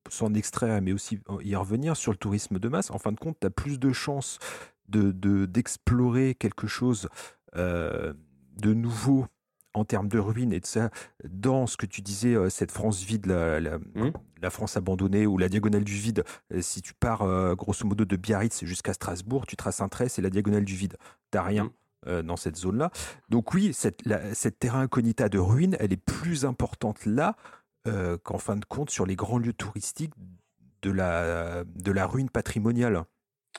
sans 0.09 0.33
extraire, 0.33 0.81
mais 0.81 0.93
aussi 0.93 1.19
y 1.43 1.55
revenir 1.55 1.97
sur 1.97 2.11
le 2.11 2.17
tourisme 2.17 2.59
de 2.59 2.69
masse, 2.69 2.91
en 2.91 2.97
fin 2.97 3.11
de 3.11 3.19
compte, 3.19 3.37
tu 3.39 3.47
as 3.47 3.51
plus 3.51 3.79
de 3.79 3.91
chances 3.91 4.39
d'explorer 4.87 6.29
de, 6.29 6.33
quelque 6.33 6.67
chose 6.67 7.09
euh, 7.55 8.13
de 8.55 8.73
nouveau 8.73 9.27
en 9.75 9.85
termes 9.85 10.07
de 10.07 10.19
ruines 10.19 10.53
et 10.53 10.59
de 10.59 10.65
ça, 10.65 10.89
dans 11.27 11.67
ce 11.67 11.77
que 11.77 11.85
tu 11.85 12.01
disais, 12.01 12.33
euh, 12.33 12.49
cette 12.49 12.71
France 12.71 13.03
vide, 13.03 13.25
la, 13.25 13.59
la, 13.59 13.77
mmh. 13.77 14.13
la, 14.41 14.49
France 14.49 14.77
abandonnée 14.77 15.27
ou 15.27 15.37
la 15.37 15.49
diagonale 15.49 15.83
du 15.83 15.93
vide, 15.93 16.23
euh, 16.53 16.61
si 16.61 16.81
tu 16.81 16.93
pars 16.93 17.21
euh, 17.21 17.55
grosso 17.55 17.85
modo 17.85 18.05
de 18.05 18.15
Biarritz 18.15 18.63
jusqu'à 18.63 18.93
Strasbourg, 18.93 19.45
tu 19.45 19.55
traces 19.55 19.81
un 19.81 19.89
trait, 19.89 20.09
c'est 20.09 20.21
la 20.21 20.29
diagonale 20.29 20.65
du 20.65 20.75
vide. 20.75 20.97
T'as 21.29 21.43
rien. 21.43 21.65
Mmh. 21.65 21.71
dans 22.21 22.37
cette 22.37 22.55
zone-là. 22.55 22.91
Donc 23.29 23.55
oui, 23.55 23.73
cette, 23.73 24.01
cette 24.33 24.59
terra 24.59 24.79
incognita 24.79 25.27
de 25.27 25.39
ruines, 25.39 25.75
elle 25.79 25.91
est 25.91 25.97
plus 25.97 26.45
importante 26.45 27.03
là 27.07 27.35
qu'en 28.21 28.37
fin 28.37 28.57
de 28.57 28.65
compte 28.65 28.91
sur 28.91 29.07
les 29.07 29.15
grands 29.15 29.39
lieux 29.39 29.53
touristiques 29.53 30.13
de 30.83 30.91
la, 30.91 31.63
de 31.63 31.91
la 31.91 32.05
ruine 32.05 32.29
patrimoniale. 32.29 33.05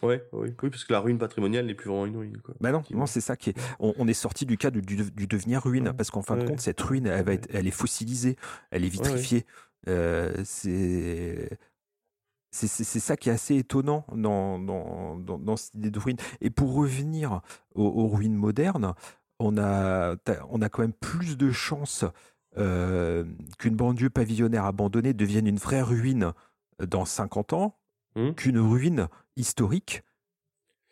Ouais, 0.03 0.27
oui, 0.33 0.53
oui, 0.63 0.71
parce 0.71 0.85
que 0.85 0.93
la 0.93 1.01
ruine 1.01 1.19
patrimoniale 1.19 1.67
n'est 1.67 1.75
plus 1.75 1.89
vraiment 1.89 2.07
une 2.07 2.17
ruine. 2.17 2.39
Quoi. 2.39 2.55
Bah 2.61 2.71
non, 2.71 2.83
non 2.91 3.07
c'est 3.07 3.21
ça 3.21 3.37
qui 3.37 3.51
est. 3.51 3.59
On, 3.79 4.07
est 4.07 4.15
sorti 4.15 4.45
du 4.45 4.59
cas 4.59 4.71
du, 4.71 4.83
du, 4.83 5.27
devenir 5.27 5.63
ruine, 5.63 5.93
parce 5.97 6.11
qu'en 6.11 6.23
fin 6.23 6.37
de 6.37 6.45
compte, 6.45 6.61
cette 6.61 6.81
ruine, 6.81 7.07
elle, 7.07 7.25
va 7.25 7.33
être, 7.33 7.49
elle 7.53 7.67
est 7.67 7.73
fossilisée, 7.73 8.37
elle 8.71 8.85
est 8.85 8.89
vitrifiée. 8.89 9.47
Euh, 9.89 10.33
c'est. 10.45 11.59
C'est 12.53 13.01
ça 13.01 13.19
qui 13.19 13.29
est 13.29 13.33
assez 13.33 13.57
étonnant 13.57 14.07
dans, 14.15 14.59
dans, 14.59 15.19
dans, 15.19 15.39
dans, 15.39 15.57
cette 15.59 15.75
idée 15.75 15.91
de 15.91 15.99
ruine. 15.99 16.17
Et 16.41 16.49
pour 16.49 16.75
revenir 16.75 17.43
aux, 17.75 18.09
ruines 18.09 18.35
modernes, 18.35 18.95
on 19.39 19.59
a, 19.59 20.17
on 20.49 20.63
a 20.63 20.69
quand 20.71 20.81
même 20.81 20.95
plus 20.95 21.37
de 21.37 21.51
chances 21.51 22.07
euh, 22.57 23.27
qu'une 23.59 23.77
banlieue 23.77 24.09
pavillonnaire 24.09 24.65
abandonnée 24.65 25.13
devienne 25.13 25.47
une 25.47 25.59
vraie 25.59 25.83
ruine 25.83 26.33
dans 26.79 27.05
50 27.05 27.53
ans 27.53 27.77
Mmh. 28.17 28.33
qu'une 28.33 28.59
ruine 28.59 29.09
historique 29.37 30.03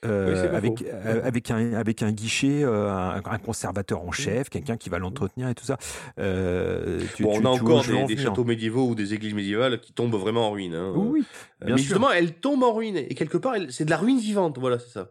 euh, 0.04 0.54
avec, 0.54 0.82
euh, 0.82 1.20
avec, 1.24 1.50
un, 1.50 1.72
avec 1.72 2.02
un 2.02 2.12
guichet, 2.12 2.62
euh, 2.62 2.90
un, 3.24 3.38
conservateur 3.38 4.02
en 4.02 4.08
mmh. 4.08 4.12
chef, 4.12 4.50
quelqu'un 4.50 4.76
qui 4.76 4.90
va 4.90 4.98
l'entretenir 4.98 5.48
et 5.48 5.54
tout 5.54 5.64
ça. 5.64 5.78
Tu, 6.16 7.22
bon, 7.22 7.40
on 7.40 7.44
a 7.44 7.48
encore 7.48 7.82
des, 8.06 8.16
châteaux 8.16 8.44
médiévaux 8.44 8.88
ou 8.88 8.94
des 8.94 9.14
églises 9.14 9.34
médiévales 9.34 9.80
qui 9.80 9.92
tombent 9.92 10.16
vraiment 10.16 10.48
en 10.48 10.50
ruine. 10.50 10.74
Hein. 10.74 10.92
Oui, 10.94 11.24
bien 11.64 11.74
mais 11.74 11.80
justement, 11.80 12.10
elles 12.10 12.34
tombent 12.34 12.64
en 12.64 12.74
ruine. 12.74 12.96
Et 12.96 13.14
quelque 13.14 13.38
part, 13.38 13.54
c'est 13.70 13.84
de 13.84 13.90
la 13.90 13.96
ruine 13.96 14.18
vivante. 14.18 14.58
Voilà, 14.58 14.78
c'est 14.78 14.90
ça. 14.90 15.10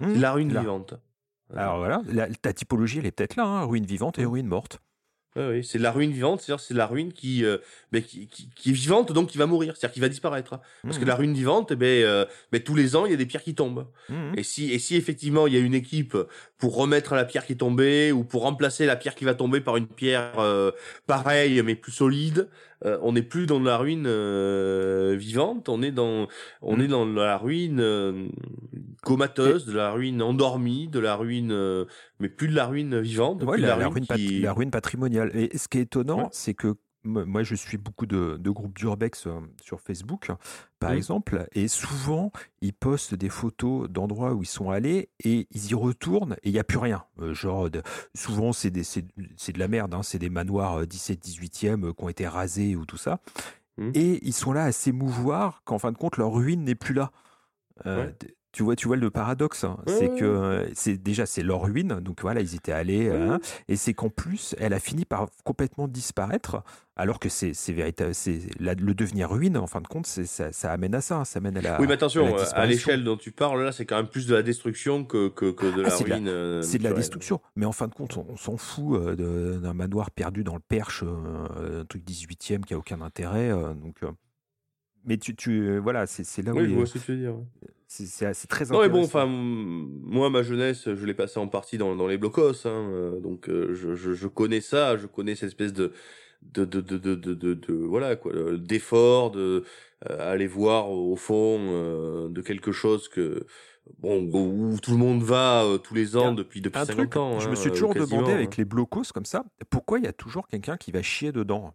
de 0.00 0.20
la 0.20 0.32
ruine 0.32 0.50
vivante. 0.56 0.94
Alors 1.54 1.78
voilà, 1.78 2.02
ta 2.42 2.52
typologie, 2.52 2.98
elle 2.98 3.06
est 3.06 3.12
peut-être 3.12 3.36
là, 3.36 3.44
hein, 3.44 3.64
ruine 3.64 3.86
vivante 3.86 4.18
et 4.18 4.24
mmh. 4.24 4.30
ruine 4.30 4.46
morte. 4.46 4.80
Oui, 5.36 5.42
oui, 5.50 5.64
c'est 5.64 5.78
la 5.78 5.90
ruine 5.90 6.12
vivante, 6.12 6.40
c'est-à-dire 6.40 6.62
c'est 6.62 6.74
la 6.74 6.86
ruine 6.86 7.12
qui, 7.12 7.44
euh, 7.44 7.58
ben, 7.90 8.00
qui, 8.00 8.28
qui, 8.28 8.48
qui, 8.54 8.70
est 8.70 8.72
vivante 8.72 9.10
donc 9.12 9.30
qui 9.30 9.38
va 9.38 9.46
mourir, 9.46 9.76
c'est-à-dire 9.76 9.94
qui 9.94 10.00
va 10.00 10.08
disparaître. 10.08 10.54
Hein. 10.54 10.60
Parce 10.84 10.98
que 10.98 11.04
mmh. 11.04 11.08
la 11.08 11.14
ruine 11.16 11.34
vivante, 11.34 11.72
eh 11.72 11.76
ben, 11.76 12.04
euh, 12.04 12.24
ben, 12.52 12.62
tous 12.62 12.76
les 12.76 12.94
ans 12.94 13.04
il 13.04 13.10
y 13.10 13.14
a 13.14 13.16
des 13.16 13.26
pierres 13.26 13.42
qui 13.42 13.56
tombent. 13.56 13.86
Mmh. 14.08 14.34
Et 14.36 14.44
si 14.44 14.72
et 14.72 14.78
si 14.78 14.94
effectivement 14.94 15.48
il 15.48 15.54
y 15.54 15.56
a 15.56 15.60
une 15.60 15.74
équipe 15.74 16.16
pour 16.56 16.76
remettre 16.76 17.16
la 17.16 17.24
pierre 17.24 17.44
qui 17.46 17.54
est 17.54 17.56
tombée 17.56 18.12
ou 18.12 18.22
pour 18.22 18.42
remplacer 18.42 18.86
la 18.86 18.94
pierre 18.94 19.16
qui 19.16 19.24
va 19.24 19.34
tomber 19.34 19.60
par 19.60 19.76
une 19.76 19.88
pierre 19.88 20.38
euh, 20.38 20.70
pareille 21.08 21.60
mais 21.62 21.74
plus 21.74 21.92
solide, 21.92 22.48
euh, 22.84 22.98
on 23.02 23.12
n'est 23.12 23.22
plus 23.22 23.46
dans 23.46 23.60
la 23.60 23.78
ruine 23.78 24.04
euh, 24.06 25.16
vivante, 25.18 25.68
on 25.68 25.82
est 25.82 25.90
dans 25.90 26.26
on 26.60 26.80
est 26.80 26.86
mm. 26.86 26.90
dans 26.90 27.06
la 27.06 27.38
ruine 27.38 27.80
euh, 27.80 28.26
comateuse, 29.02 29.66
de 29.66 29.72
la 29.72 29.90
ruine 29.90 30.20
endormie, 30.20 30.88
de 30.88 30.98
la 30.98 31.16
ruine 31.16 31.86
mais 32.20 32.28
plus 32.28 32.48
de 32.48 32.54
la 32.54 32.66
ruine 32.66 33.00
vivante, 33.00 33.42
la, 33.42 33.50
ruine, 33.50 34.06
la, 34.42 34.52
ruine 34.52 34.70
patrimoniale. 34.70 35.30
Et 35.34 35.56
ce 35.56 35.68
qui 35.68 35.78
est 35.78 35.82
étonnant, 35.82 36.28
c'est 36.32 36.54
que 36.54 36.74
moi, 37.04 37.42
je 37.42 37.54
suis 37.54 37.76
beaucoup 37.76 38.06
de, 38.06 38.38
groupes 38.50 38.76
d'urbex 38.76 39.26
euh, 39.26 39.40
sur 39.60 39.80
Facebook, 39.80 40.30
par 40.78 40.92
exemple, 40.92 41.46
et 41.52 41.68
souvent, 41.68 42.30
ils 42.60 42.72
postent 42.72 43.14
des 43.14 43.28
photos 43.28 43.88
d'endroits 43.88 44.34
où 44.34 44.42
ils 44.42 44.46
sont 44.46 44.70
allés 44.70 45.10
et 45.22 45.46
ils 45.50 45.70
y 45.70 45.74
retournent 45.74 46.34
et 46.42 46.48
il 46.48 46.52
n'y 46.52 46.58
a 46.58 46.64
plus 46.64 46.78
rien. 46.78 47.04
Euh, 47.20 47.34
genre, 47.34 47.68
souvent, 48.14 48.52
c'est 48.52 48.70
de 48.70 49.58
la 49.58 49.68
merde, 49.68 49.94
hein, 49.94 50.02
c'est 50.02 50.18
des 50.18 50.30
manoirs 50.30 50.86
17, 50.86 51.18
euh, 51.18 51.30
18e 51.30 51.94
qui 51.94 52.04
ont 52.04 52.08
été 52.08 52.26
rasés 52.26 52.76
ou 52.76 52.86
tout 52.86 52.96
ça. 52.96 53.20
Mmh. 53.76 53.90
Et 53.94 54.26
ils 54.26 54.34
sont 54.34 54.52
là 54.52 54.64
à 54.64 54.72
s'émouvoir 54.72 55.62
qu'en 55.64 55.78
fin 55.78 55.92
de 55.92 55.98
compte, 55.98 56.16
leur 56.16 56.32
ruine 56.32 56.64
n'est 56.64 56.74
plus 56.74 56.94
là 56.94 57.12
tu 58.54 58.62
vois, 58.62 58.76
tu 58.76 58.86
vois 58.86 58.96
le 58.96 59.10
paradoxe, 59.10 59.64
hein. 59.64 59.78
c'est 59.88 60.14
que 60.14 60.24
euh, 60.24 60.68
c'est 60.74 60.96
déjà 60.96 61.26
c'est 61.26 61.42
leur 61.42 61.62
ruine, 61.62 61.98
donc 61.98 62.22
voilà, 62.22 62.40
ils 62.40 62.54
étaient 62.54 62.72
allés, 62.72 63.10
hein, 63.10 63.40
et 63.66 63.74
c'est 63.74 63.94
qu'en 63.94 64.10
plus, 64.10 64.54
elle 64.60 64.72
a 64.72 64.78
fini 64.78 65.04
par 65.04 65.26
complètement 65.42 65.88
disparaître, 65.88 66.62
alors 66.94 67.18
que 67.18 67.28
c'est 67.28 67.52
c'est 67.52 67.74
le 67.74 68.92
devenir 68.94 69.28
ruine, 69.28 69.56
en 69.56 69.66
fin 69.66 69.80
de 69.80 69.88
compte, 69.88 70.06
ça, 70.06 70.52
ça 70.52 70.70
amène 70.70 70.94
à 70.94 71.00
ça, 71.00 71.24
ça 71.24 71.38
amène 71.38 71.56
à 71.56 71.62
la. 71.62 71.80
Oui, 71.80 71.88
mais 71.88 71.94
attention, 71.94 72.36
à 72.52 72.66
l'échelle 72.66 73.02
dont 73.02 73.16
tu 73.16 73.32
parles 73.32 73.60
là, 73.64 73.72
c'est 73.72 73.86
quand 73.86 73.96
même 73.96 74.06
plus 74.06 74.28
de 74.28 74.36
la 74.36 74.44
destruction 74.44 75.04
que 75.04 75.28
que, 75.28 75.50
que 75.50 75.66
de 75.66 75.82
ah, 75.84 75.88
la 75.88 75.96
ruine. 75.96 76.28
Euh, 76.28 76.62
c'est 76.62 76.78
de 76.78 76.84
la 76.84 76.92
destruction, 76.92 77.40
mais 77.56 77.66
en 77.66 77.72
fin 77.72 77.88
de 77.88 77.94
compte, 77.94 78.16
on, 78.16 78.36
s'en 78.36 78.56
fout 78.56 78.96
euh, 79.00 79.58
d'un 79.58 79.74
manoir 79.74 80.12
perdu 80.12 80.44
dans 80.44 80.54
le 80.54 80.60
Perche, 80.60 81.02
un 81.02 81.84
truc 81.86 82.04
18e 82.04 82.60
qui 82.60 82.74
a 82.74 82.78
aucun 82.78 83.00
intérêt, 83.00 83.50
donc 83.50 83.96
mais 85.04 85.18
tu, 85.18 85.36
tu 85.36 85.78
voilà, 85.78 86.06
c'est 86.06 86.42
là 86.42 86.52
où. 86.52 86.58
Oui, 86.58 86.68
je 86.68 86.74
vois 86.74 86.86
ce 86.86 86.94
que 86.94 86.98
tu 86.98 87.12
veux 87.12 87.18
dire. 87.18 87.34
C'est 88.06 88.46
très 88.48 88.72
intéressant. 88.72 88.92
bon, 88.92 89.04
enfin, 89.04 89.26
moi, 89.26 90.30
ma 90.30 90.42
jeunesse, 90.42 90.84
je 90.94 91.06
l'ai 91.06 91.14
passé 91.14 91.38
en 91.38 91.48
partie 91.48 91.78
dans, 91.78 91.94
dans 91.96 92.06
les 92.08 92.18
blocos, 92.18 92.66
hein, 92.66 92.88
euh, 92.90 93.20
donc 93.20 93.48
euh, 93.48 93.74
je, 93.74 93.94
je, 93.94 94.12
je, 94.12 94.26
connais 94.28 94.60
ça, 94.60 94.96
je 94.96 95.06
connais 95.06 95.34
cette 95.34 95.48
espèce 95.48 95.72
de 95.72 95.92
de, 96.42 96.64
de, 96.66 96.80
de, 96.82 96.98
de, 96.98 97.14
de, 97.14 97.34
de- 97.34 97.54
de- 97.54 97.72
voilà 97.74 98.16
quoi, 98.16 98.32
euh, 98.34 98.58
d'effort, 98.58 99.30
de 99.30 99.64
euh, 100.10 100.32
aller 100.32 100.46
voir 100.46 100.90
au 100.90 101.16
fond 101.16 101.58
euh, 101.60 102.28
de 102.28 102.42
quelque 102.42 102.70
chose 102.70 103.08
que 103.08 103.46
bon 103.98 104.28
où 104.32 104.78
tout 104.80 104.90
le 104.90 104.98
monde 104.98 105.22
va 105.22 105.64
euh, 105.64 105.78
tous 105.78 105.94
les 105.94 106.16
ans 106.16 106.28
Un- 106.28 106.34
depuis 106.34 106.60
depuis 106.60 106.78
Un 106.78 106.84
50 106.84 106.96
truc, 106.96 107.16
ans. 107.16 107.38
je 107.40 107.46
hein, 107.46 107.50
me 107.50 107.54
suis 107.56 107.70
euh, 107.70 107.72
toujours 107.72 107.94
demandé 107.94 108.32
hein. 108.32 108.34
avec 108.34 108.56
les 108.56 108.64
blocos 108.66 109.04
comme 109.14 109.24
ça, 109.24 109.44
pourquoi 109.70 109.98
il 109.98 110.04
y 110.04 110.08
a 110.08 110.12
toujours 110.12 110.48
quelqu'un 110.48 110.76
qui 110.76 110.92
va 110.92 111.00
chier 111.02 111.32
dedans? 111.32 111.74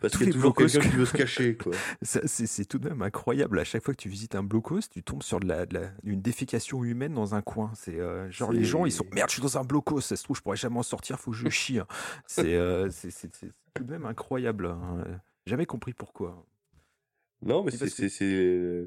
Parce 0.00 0.16
qu'il 0.16 0.26
y 0.26 0.30
a 0.30 0.32
toujours 0.32 0.54
quelqu'un 0.54 0.78
que- 0.80 0.84
qui 0.88 0.96
veut 0.96 1.04
se 1.06 1.12
cacher 1.16 1.56
C'est 2.02 2.64
tout 2.64 2.78
de 2.78 2.88
même 2.88 3.02
incroyable. 3.02 3.58
À 3.58 3.64
chaque 3.64 3.82
fois 3.82 3.94
que 3.94 4.00
tu 4.00 4.08
visites 4.08 4.34
un 4.34 4.42
blocos, 4.42 4.80
tu 4.90 5.02
tombes 5.02 5.22
sur 5.22 5.40
de 5.40 5.46
la, 5.46 5.66
de 5.66 5.74
la- 5.74 5.90
une 6.04 6.22
défécation 6.22 6.84
humaine 6.84 7.14
dans 7.14 7.34
un 7.34 7.42
coin. 7.42 7.72
C'est 7.74 7.98
euh, 7.98 8.30
genre 8.30 8.52
les 8.52 8.64
gens, 8.64 8.86
ils 8.86 8.92
sont 8.92 9.06
merde, 9.12 9.28
je 9.28 9.34
suis 9.34 9.42
dans 9.42 9.58
un 9.58 9.64
blocos, 9.64 10.00
ça 10.00 10.16
se 10.16 10.22
trouve, 10.24 10.36
je 10.36 10.42
pourrais 10.42 10.56
jamais 10.56 10.78
en 10.78 10.82
sortir, 10.82 11.18
faut 11.18 11.30
que 11.30 11.36
je 11.36 11.48
chie. 11.48 11.78
hein. 11.78 11.86
C'est 12.26 12.54
euh, 12.54 12.90
c'est- 12.90 13.10
c'est- 13.10 13.34
c'est 13.34 13.52
tout 13.74 13.84
de 13.84 13.90
même 13.90 14.06
incroyable. 14.06 14.66
hein. 14.66 15.04
Jamais 15.46 15.66
compris 15.66 15.92
pourquoi. 15.92 16.44
Non, 17.42 17.62
mais 17.62 17.70
c'est 17.70 17.90
que- 17.90 18.24
euh, 18.24 18.86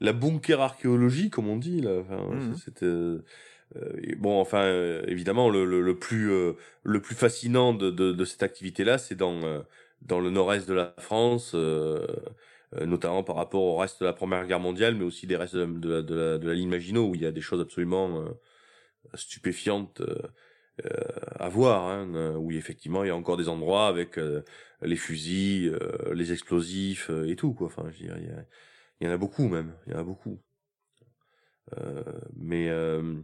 la 0.00 0.12
bunker 0.12 0.60
archéologie, 0.60 1.30
comme 1.30 1.48
on 1.48 1.56
dit 1.56 1.80
là. 1.80 2.00
Enfin, 2.00 2.18
euh, 2.32 2.54
euh, 2.82 3.22
et 4.02 4.14
bon, 4.16 4.40
enfin, 4.40 4.62
euh, 4.64 5.02
évidemment, 5.06 5.48
le, 5.48 5.64
le, 5.64 5.80
le 5.80 5.98
plus 5.98 6.30
euh, 6.32 6.54
le 6.82 7.00
plus 7.00 7.14
fascinant 7.14 7.72
de, 7.74 7.90
de, 7.90 8.12
de 8.12 8.24
cette 8.24 8.42
activité-là, 8.42 8.98
c'est 8.98 9.14
dans 9.14 9.42
euh, 9.44 9.60
dans 10.02 10.20
le 10.20 10.30
nord-est 10.30 10.68
de 10.68 10.74
la 10.74 10.94
France, 10.98 11.52
euh, 11.54 12.04
euh, 12.76 12.86
notamment 12.86 13.22
par 13.22 13.36
rapport 13.36 13.62
au 13.62 13.76
reste 13.76 14.00
de 14.00 14.06
la 14.06 14.12
Première 14.12 14.46
Guerre 14.46 14.60
mondiale, 14.60 14.94
mais 14.96 15.04
aussi 15.04 15.26
des 15.26 15.36
restes 15.36 15.56
de, 15.56 15.66
de 15.66 16.00
de, 16.02 16.14
la, 16.14 16.38
de 16.38 16.48
la 16.48 16.54
ligne 16.54 16.68
Maginot, 16.70 17.08
où 17.10 17.14
il 17.14 17.22
y 17.22 17.26
a 17.26 17.32
des 17.32 17.40
choses 17.40 17.60
absolument 17.60 18.20
euh, 18.22 18.30
stupéfiantes 19.14 20.00
euh, 20.02 20.16
euh, 20.86 20.90
à 21.38 21.48
voir, 21.48 21.84
hein, 21.88 22.12
euh, 22.14 22.34
où 22.36 22.52
effectivement 22.52 23.04
il 23.04 23.08
y 23.08 23.10
a 23.10 23.16
encore 23.16 23.36
des 23.36 23.48
endroits 23.48 23.88
avec 23.88 24.18
euh, 24.18 24.42
les 24.82 24.96
fusils, 24.96 25.70
euh, 25.74 26.14
les 26.14 26.32
explosifs 26.32 27.10
euh, 27.10 27.28
et 27.30 27.36
tout 27.36 27.54
quoi. 27.54 27.68
Enfin, 27.68 27.84
je 27.90 28.04
veux 28.04 28.10
il 28.18 28.24
y, 28.26 28.30
il 29.02 29.06
y 29.08 29.10
en 29.10 29.14
a 29.14 29.18
beaucoup 29.18 29.48
même, 29.48 29.74
il 29.86 29.92
y 29.92 29.96
en 29.96 30.00
a 30.00 30.04
beaucoup. 30.04 30.40
Euh, 31.78 32.02
mais 32.36 32.68
euh, 32.68 33.02
euh, 33.02 33.22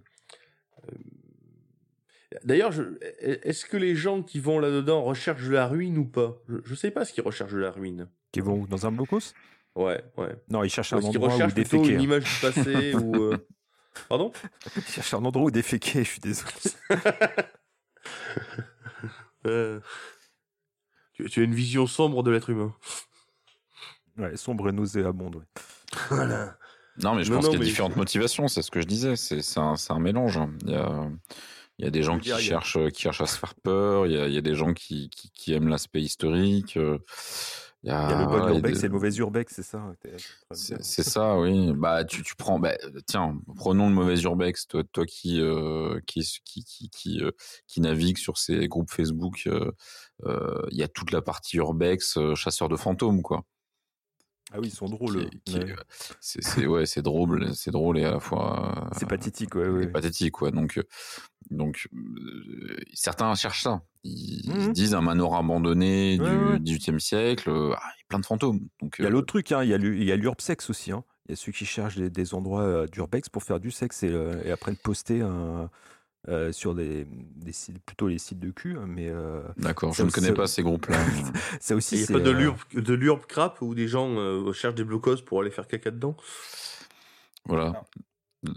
d'ailleurs, 2.44 2.72
je- 2.72 2.98
est-ce 3.20 3.64
que 3.66 3.76
les 3.76 3.94
gens 3.96 4.22
qui 4.22 4.40
vont 4.40 4.58
là-dedans 4.58 5.02
recherchent 5.02 5.44
de 5.44 5.52
la 5.52 5.66
ruine 5.66 5.98
ou 5.98 6.04
pas? 6.04 6.38
Je, 6.48 6.56
je 6.64 6.74
sais 6.74 6.90
pas 6.90 7.04
ce 7.04 7.12
qu'ils 7.12 7.24
recherchent 7.24 7.52
de 7.52 7.58
la 7.58 7.70
ruine. 7.70 8.08
Qui 8.32 8.40
vont 8.40 8.60
où? 8.60 8.66
Dans 8.66 8.86
un 8.86 8.92
blocos? 8.92 9.32
Ouais, 9.74 10.02
ouais. 10.16 10.34
Non, 10.48 10.64
ils 10.64 10.70
cherchent 10.70 10.92
un 10.92 11.02
endroit 11.02 11.28
où 11.28 11.32
recherchent 11.32 11.54
plutôt 11.54 11.76
déféquer. 11.78 11.94
une 11.94 12.00
hein. 12.00 12.04
image 12.04 12.24
du 12.24 12.40
passé 12.40 12.94
ou 13.02 13.14
euh, 13.22 13.46
pardon? 14.08 14.32
Ils 14.76 14.82
cherchent 14.84 15.14
un 15.14 15.24
endroit 15.24 15.46
où 15.46 15.50
déféquer, 15.50 16.04
je 16.04 16.10
suis 16.10 16.20
désolé. 16.20 16.50
Euh, 19.46 19.80
tu, 21.12 21.24
tu 21.30 21.40
as 21.40 21.44
une 21.44 21.54
vision 21.54 21.86
sombre 21.86 22.24
de 22.24 22.32
l'être 22.32 22.50
humain. 22.50 22.74
Ouais, 24.18 24.36
sombre 24.36 24.68
et 24.68 24.72
nauséabonde. 24.72 25.36
ouais. 25.36 25.44
Voilà. 26.08 26.58
Non, 27.02 27.14
mais 27.14 27.24
je 27.24 27.30
Non, 27.30 27.36
pense 27.38 27.48
qu'il 27.48 27.58
y 27.58 27.62
a 27.62 27.64
différentes 27.64 27.96
motivations, 27.96 28.48
c'est 28.48 28.62
ce 28.62 28.70
que 28.70 28.80
je 28.80 28.86
disais. 28.86 29.16
C'est 29.16 29.40
un, 29.58 29.98
mélange. 29.98 30.36
hein. 30.38 30.50
Il 30.64 30.70
y 30.70 30.74
a, 30.74 31.10
il 31.78 31.84
y 31.84 31.88
a 31.88 31.90
des 31.90 32.02
gens 32.02 32.18
qui 32.18 32.30
cherchent, 32.40 32.78
qui 32.92 33.02
cherchent 33.02 33.20
à 33.20 33.26
se 33.26 33.38
faire 33.38 33.54
peur. 33.54 34.06
Il 34.06 34.12
y 34.12 34.18
a, 34.18 34.28
il 34.28 34.34
y 34.34 34.38
a 34.38 34.42
des 34.42 34.54
gens 34.54 34.72
qui, 34.72 35.10
qui, 35.10 35.30
qui 35.30 35.52
aiment 35.52 35.68
l'aspect 35.68 36.00
historique. 36.00 36.76
euh, 36.78 36.98
Il 37.82 37.90
y 37.90 37.92
a, 37.92 38.04
Il 38.08 38.10
y 38.10 38.14
a 38.14 38.18
le 38.20 38.26
bon 38.26 38.48
urbex 38.48 38.78
des- 38.78 38.84
et 38.84 38.88
le 38.88 38.94
mauvais 38.94 39.14
urbex, 39.14 39.54
c'est 39.54 39.62
ça 39.62 39.92
C'est 40.52 41.02
ça, 41.02 41.38
oui. 41.38 41.72
Bah, 41.74 42.04
tu, 42.04 42.22
tu 42.22 42.34
prends, 42.34 42.58
bah, 42.58 42.72
tiens, 43.06 43.38
prenons 43.56 43.88
le 43.90 43.94
mauvais 43.94 44.18
urbex. 44.22 44.66
Toi, 44.68 44.82
toi 44.90 45.04
qui, 45.04 45.40
euh, 45.40 46.00
qui, 46.06 46.22
qui, 46.44 46.64
qui, 46.64 46.88
qui, 46.88 47.20
euh, 47.22 47.30
qui 47.66 47.80
navigue 47.82 48.16
sur 48.16 48.38
ces 48.38 48.66
groupes 48.68 48.90
Facebook, 48.90 49.42
euh, 49.46 49.70
euh, 50.24 50.62
il 50.70 50.78
y 50.78 50.82
a 50.82 50.88
toute 50.88 51.10
la 51.12 51.20
partie 51.20 51.58
urbex, 51.58 52.18
chasseur 52.34 52.68
de 52.70 52.76
fantômes, 52.76 53.20
quoi. 53.22 53.42
Ah 54.52 54.60
oui, 54.60 54.68
ils 54.68 54.74
sont 54.74 54.86
drôles. 54.88 55.16
Ouais. 55.16 55.24
est- 55.48 55.74
c'est, 56.20 56.66
ouais, 56.66 56.86
c'est 56.86 57.02
drôle, 57.02 57.54
c'est 57.54 57.70
drôle 57.72 57.98
et 57.98 58.04
à 58.04 58.12
la 58.12 58.20
fois. 58.20 58.88
C'est 58.96 59.04
euh, 59.04 59.08
pathétique, 59.08 59.54
ouais, 59.56 59.68
ouais. 59.68 59.86
pathétique, 59.88 60.32
quoi. 60.32 60.50
Donc, 60.52 60.78
euh, 60.78 60.84
donc, 61.50 61.88
euh, 61.94 62.76
certains 62.94 63.34
cherchent 63.34 63.62
ça. 63.64 63.82
Ils, 64.04 64.40
ils 64.46 64.50
Mhm. 64.68 64.72
disent 64.72 64.94
un 64.94 65.00
manoir 65.00 65.34
abandonné 65.34 66.18
Ouais, 66.20 66.28
du 66.30 66.36
ouais. 66.52 66.58
18e 66.60 67.00
siècle, 67.00 67.50
euh, 67.50 67.72
ah, 67.76 67.82
il 67.96 68.00
y 68.00 68.02
a 68.02 68.06
plein 68.08 68.18
de 68.20 68.26
fantômes. 68.26 68.60
Donc, 68.80 68.96
Il 68.98 69.02
y 69.02 69.04
a 69.04 69.08
euh, 69.08 69.12
l'autre 69.12 69.26
truc, 69.26 69.50
hein, 69.52 69.64
il 69.64 69.68
y 69.70 69.74
a 70.12 70.16
l'urbex 70.16 70.70
aussi. 70.70 70.92
hein. 70.92 71.02
Il 71.28 71.32
y 71.32 71.34
a 71.34 71.36
ceux 71.36 71.50
qui 71.50 71.64
cherchent 71.66 71.96
des, 71.96 72.08
des 72.08 72.34
endroits 72.34 72.62
euh, 72.62 72.86
d'urbex 72.86 73.28
pour 73.28 73.42
faire 73.42 73.58
du 73.58 73.72
sexe 73.72 74.04
et, 74.04 74.10
euh, 74.10 74.40
et 74.44 74.52
après 74.52 74.70
le 74.70 74.76
poster 74.76 75.22
euh, 75.22 75.66
euh, 76.28 76.50
sur 76.52 76.74
des, 76.74 77.04
des 77.08 77.52
sites, 77.52 77.78
plutôt 77.84 78.08
les 78.08 78.18
sites 78.18 78.40
de 78.40 78.50
cul. 78.50 78.76
Mais 78.86 79.08
euh, 79.08 79.42
D'accord, 79.56 79.92
je 79.92 80.02
ne 80.02 80.10
connais 80.10 80.32
pas 80.32 80.46
ces 80.46 80.62
groupes-là. 80.62 80.98
ça 81.60 81.74
aussi, 81.76 81.94
il 81.94 81.98
n'y 81.98 82.04
a 82.04 82.06
c'est, 82.08 82.12
pas 82.14 82.20
de 82.20 82.30
euh, 82.30 82.32
l'urbe 82.38 82.58
de 82.74 82.94
l'urbe 82.94 83.26
crap 83.26 83.60
où 83.62 83.74
des 83.74 83.88
gens 83.88 84.08
euh, 84.18 84.52
cherchent 84.52 84.74
des 84.74 84.84
blocos 84.84 85.22
pour 85.24 85.40
aller 85.40 85.50
faire 85.50 85.66
caca 85.68 85.90
dedans? 85.90 86.16
Voilà. 87.44 87.84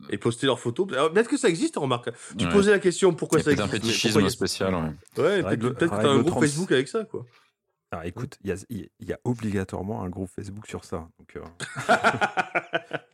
et 0.10 0.18
poster 0.18 0.48
leurs 0.48 0.60
photos. 0.60 0.88
Peut-être 0.88 1.30
que 1.30 1.38
ça 1.38 1.48
existe, 1.50 1.76
remarque? 1.78 2.10
Tu 2.38 2.46
Ouais. 2.46 2.52
posais 2.52 2.72
la 2.72 2.80
question 2.80 3.14
pourquoi 3.14 3.40
ça 3.42 3.50
un 3.52 3.54
existe. 3.54 3.72
fétichisme 3.72 4.20
il 4.20 4.24
y 4.24 4.26
a- 4.26 4.30
spécial, 4.30 4.74
ouais. 4.76 4.92
Peut-être 5.16 5.60
peut-être 5.60 5.80
que 5.80 6.02
t'as 6.02 6.10
un 6.10 6.16
groupe 6.20 6.32
30. 6.32 6.44
Facebook 6.44 6.72
avec 6.72 6.88
ça, 6.88 7.04
quoi. 7.06 7.26
Alors 7.92 8.06
écoute, 8.06 8.38
il 8.44 8.50
y 8.50 8.54
a, 8.54 8.56
il 8.70 8.90
y 9.02 9.14
a 9.14 9.20
obligatoirement 9.24 10.04
un 10.04 10.10
groupe 10.10 10.30
Facebook 10.30 10.68
sur 10.68 10.86
ça. 10.86 11.08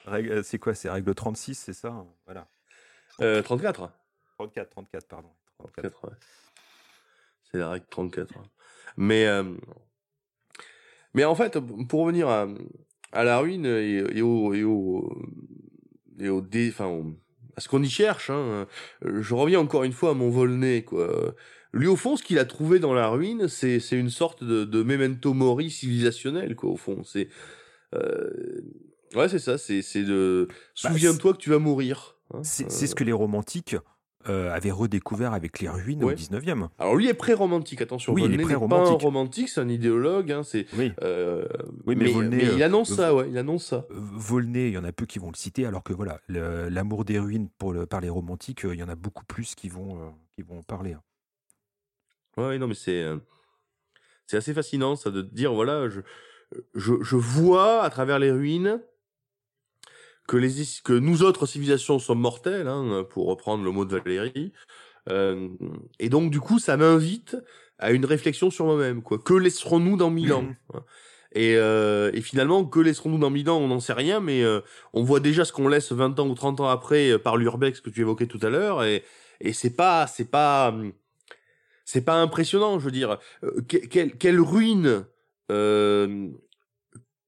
Euh, 0.07 0.41
c'est 0.43 0.59
quoi? 0.59 0.75
C'est 0.75 0.89
règle 0.89 1.13
36, 1.15 1.55
c'est 1.55 1.73
ça? 1.73 2.05
Voilà. 2.25 2.47
Euh, 3.21 3.41
34. 3.41 3.89
34, 4.37 4.69
34, 4.69 5.07
pardon. 5.07 5.29
34. 5.59 5.89
34, 5.91 6.05
ouais. 6.05 6.17
C'est 7.51 7.57
la 7.57 7.69
règle 7.69 7.85
34. 7.89 8.37
hein. 8.37 8.43
Mais, 8.97 9.25
euh, 9.27 9.43
mais 11.13 11.23
en 11.25 11.35
fait, 11.35 11.57
pour 11.87 12.01
revenir 12.01 12.27
à, 12.27 12.47
à 13.11 13.23
la 13.23 13.39
ruine 13.39 13.65
et, 13.65 14.03
et 14.17 14.21
au, 14.21 14.53
et 14.53 14.63
au, 14.63 15.17
et 16.19 16.29
au 16.29 16.41
dé, 16.41 16.69
enfin, 16.71 17.03
à 17.55 17.61
ce 17.61 17.69
qu'on 17.69 17.81
y 17.83 17.89
cherche, 17.89 18.29
hein, 18.29 18.67
euh, 19.05 19.21
je 19.21 19.33
reviens 19.33 19.59
encore 19.59 19.83
une 19.83 19.93
fois 19.93 20.11
à 20.11 20.13
mon 20.13 20.29
Volney, 20.29 20.83
quoi. 20.83 21.33
Lui, 21.73 21.87
au 21.87 21.95
fond, 21.97 22.15
ce 22.15 22.23
qu'il 22.23 22.39
a 22.39 22.45
trouvé 22.45 22.79
dans 22.79 22.93
la 22.93 23.09
ruine, 23.09 23.49
c'est, 23.49 23.79
c'est 23.81 23.97
une 23.97 24.09
sorte 24.09 24.43
de, 24.45 24.63
de 24.63 24.81
memento 24.83 25.33
mori 25.33 25.69
civilisationnel, 25.69 26.55
quoi, 26.55 26.69
au 26.69 26.77
fond. 26.77 27.03
C'est, 27.03 27.27
euh, 27.93 28.61
ouais, 29.13 29.27
c'est 29.27 29.39
ça, 29.39 29.57
c'est, 29.57 29.81
c'est 29.81 30.03
de, 30.03 30.47
Bah, 30.49 30.55
souviens-toi 30.73 31.33
que 31.33 31.37
tu 31.37 31.49
vas 31.49 31.59
mourir. 31.59 32.17
hein. 32.33 32.41
C'est 32.43 32.65
Euh, 32.65 32.69
c'est 32.69 32.87
ce 32.87 32.95
que 32.95 33.03
les 33.03 33.11
romantiques 33.11 33.75
euh, 34.27 34.51
avaient 34.53 34.71
redécouvert 34.71 35.33
avec 35.33 35.59
les 35.59 35.69
ruines 35.69 36.03
Ouais. 36.03 36.13
au 36.13 36.15
19e. 36.15 36.69
Alors 36.79 36.95
lui 36.95 37.07
est 37.07 37.13
pré-romantique, 37.13 37.81
attention. 37.81 38.13
Oui, 38.13 38.23
il 38.25 38.33
est 38.33 38.37
pas 38.43 38.53
un 38.53 38.93
romantique, 38.95 39.49
c'est 39.49 39.61
un 39.61 39.69
idéologue. 39.69 40.31
Hein, 40.31 40.43
c'est, 40.43 40.65
Oui. 40.77 40.91
euh, 41.03 41.45
Oui, 41.85 41.95
mais 41.95 42.05
mais, 42.05 42.11
Volney, 42.11 42.37
mais 42.37 42.43
il 42.55 42.61
euh, 42.61 42.65
annonce 42.65 42.91
euh, 42.91 42.95
ça, 42.95 43.15
ouais, 43.15 43.29
il 43.29 43.37
annonce 43.37 43.65
ça. 43.65 43.85
Euh, 43.91 43.95
Volney, 43.95 44.67
il 44.69 44.73
y 44.73 44.77
en 44.77 44.83
a 44.83 44.91
peu 44.91 45.05
qui 45.05 45.19
vont 45.19 45.29
le 45.31 45.37
citer, 45.37 45.65
alors 45.65 45.83
que 45.83 45.93
voilà, 45.93 46.19
l'amour 46.27 47.05
des 47.05 47.19
ruines 47.19 47.49
pour 47.57 47.73
le, 47.73 47.85
par 47.85 48.01
les 48.01 48.09
romantiques, 48.09 48.61
il 48.63 48.79
y 48.79 48.83
en 48.83 48.89
a 48.89 48.95
beaucoup 48.95 49.25
plus 49.25 49.55
qui 49.55 49.69
vont, 49.69 50.13
qui 50.35 50.41
vont 50.41 50.59
en 50.59 50.63
parler. 50.63 50.93
hein. 50.93 51.01
Ouais, 52.37 52.57
non, 52.57 52.67
mais 52.67 52.73
c'est, 52.73 53.05
c'est 54.27 54.37
assez 54.37 54.53
fascinant, 54.53 54.95
ça, 54.95 55.09
de 55.11 55.21
dire, 55.21 55.53
voilà, 55.53 55.87
je, 55.89 56.01
je, 56.73 56.93
je 57.01 57.15
vois 57.15 57.81
à 57.83 57.89
travers 57.89 58.19
les 58.19 58.31
ruines 58.31 58.81
que 60.27 60.37
les, 60.37 60.51
que 60.83 60.93
nous 60.93 61.23
autres 61.23 61.45
civilisations 61.45 61.99
sommes 61.99 62.19
mortelles, 62.21 62.67
hein, 62.67 63.05
pour 63.09 63.27
reprendre 63.27 63.63
le 63.63 63.71
mot 63.71 63.85
de 63.85 63.97
Valérie. 63.97 64.51
Euh, 65.09 65.49
et 65.99 66.09
donc, 66.09 66.31
du 66.31 66.39
coup, 66.39 66.59
ça 66.59 66.77
m'invite 66.77 67.37
à 67.77 67.91
une 67.91 68.05
réflexion 68.05 68.49
sur 68.49 68.65
moi-même, 68.65 69.03
quoi. 69.03 69.19
Que 69.19 69.33
laisserons-nous 69.33 69.97
dans 69.97 70.09
mille 70.09 70.33
ans? 70.33 70.45
Hein? 70.73 70.83
Et, 71.37 71.57
euh, 71.57 72.11
et 72.13 72.21
finalement, 72.21 72.63
que 72.63 72.79
laisserons-nous 72.79 73.17
dans 73.17 73.29
mille 73.29 73.49
ans? 73.49 73.57
On 73.57 73.67
n'en 73.67 73.81
sait 73.81 73.91
rien, 73.91 74.21
mais 74.21 74.41
euh, 74.41 74.61
on 74.93 75.03
voit 75.03 75.19
déjà 75.19 75.43
ce 75.43 75.51
qu'on 75.51 75.67
laisse 75.67 75.91
20 75.91 76.17
ans 76.21 76.29
ou 76.29 76.33
30 76.33 76.61
ans 76.61 76.69
après 76.69 77.11
euh, 77.11 77.19
par 77.19 77.35
l'urbex 77.35 77.81
que 77.81 77.89
tu 77.89 77.99
évoquais 77.99 78.25
tout 78.27 78.39
à 78.41 78.49
l'heure, 78.49 78.85
et, 78.85 79.03
et 79.41 79.51
c'est 79.51 79.75
pas, 79.75 80.07
c'est 80.07 80.31
pas, 80.31 80.73
c'est 81.83 82.05
pas 82.05 82.15
impressionnant, 82.15 82.79
je 82.79 82.85
veux 82.85 82.91
dire. 82.91 83.19
Euh, 83.43 83.61
que- 83.67 83.85
quelle, 83.85 84.17
quelle 84.17 84.39
ruine 84.39 85.05
euh, 85.51 86.29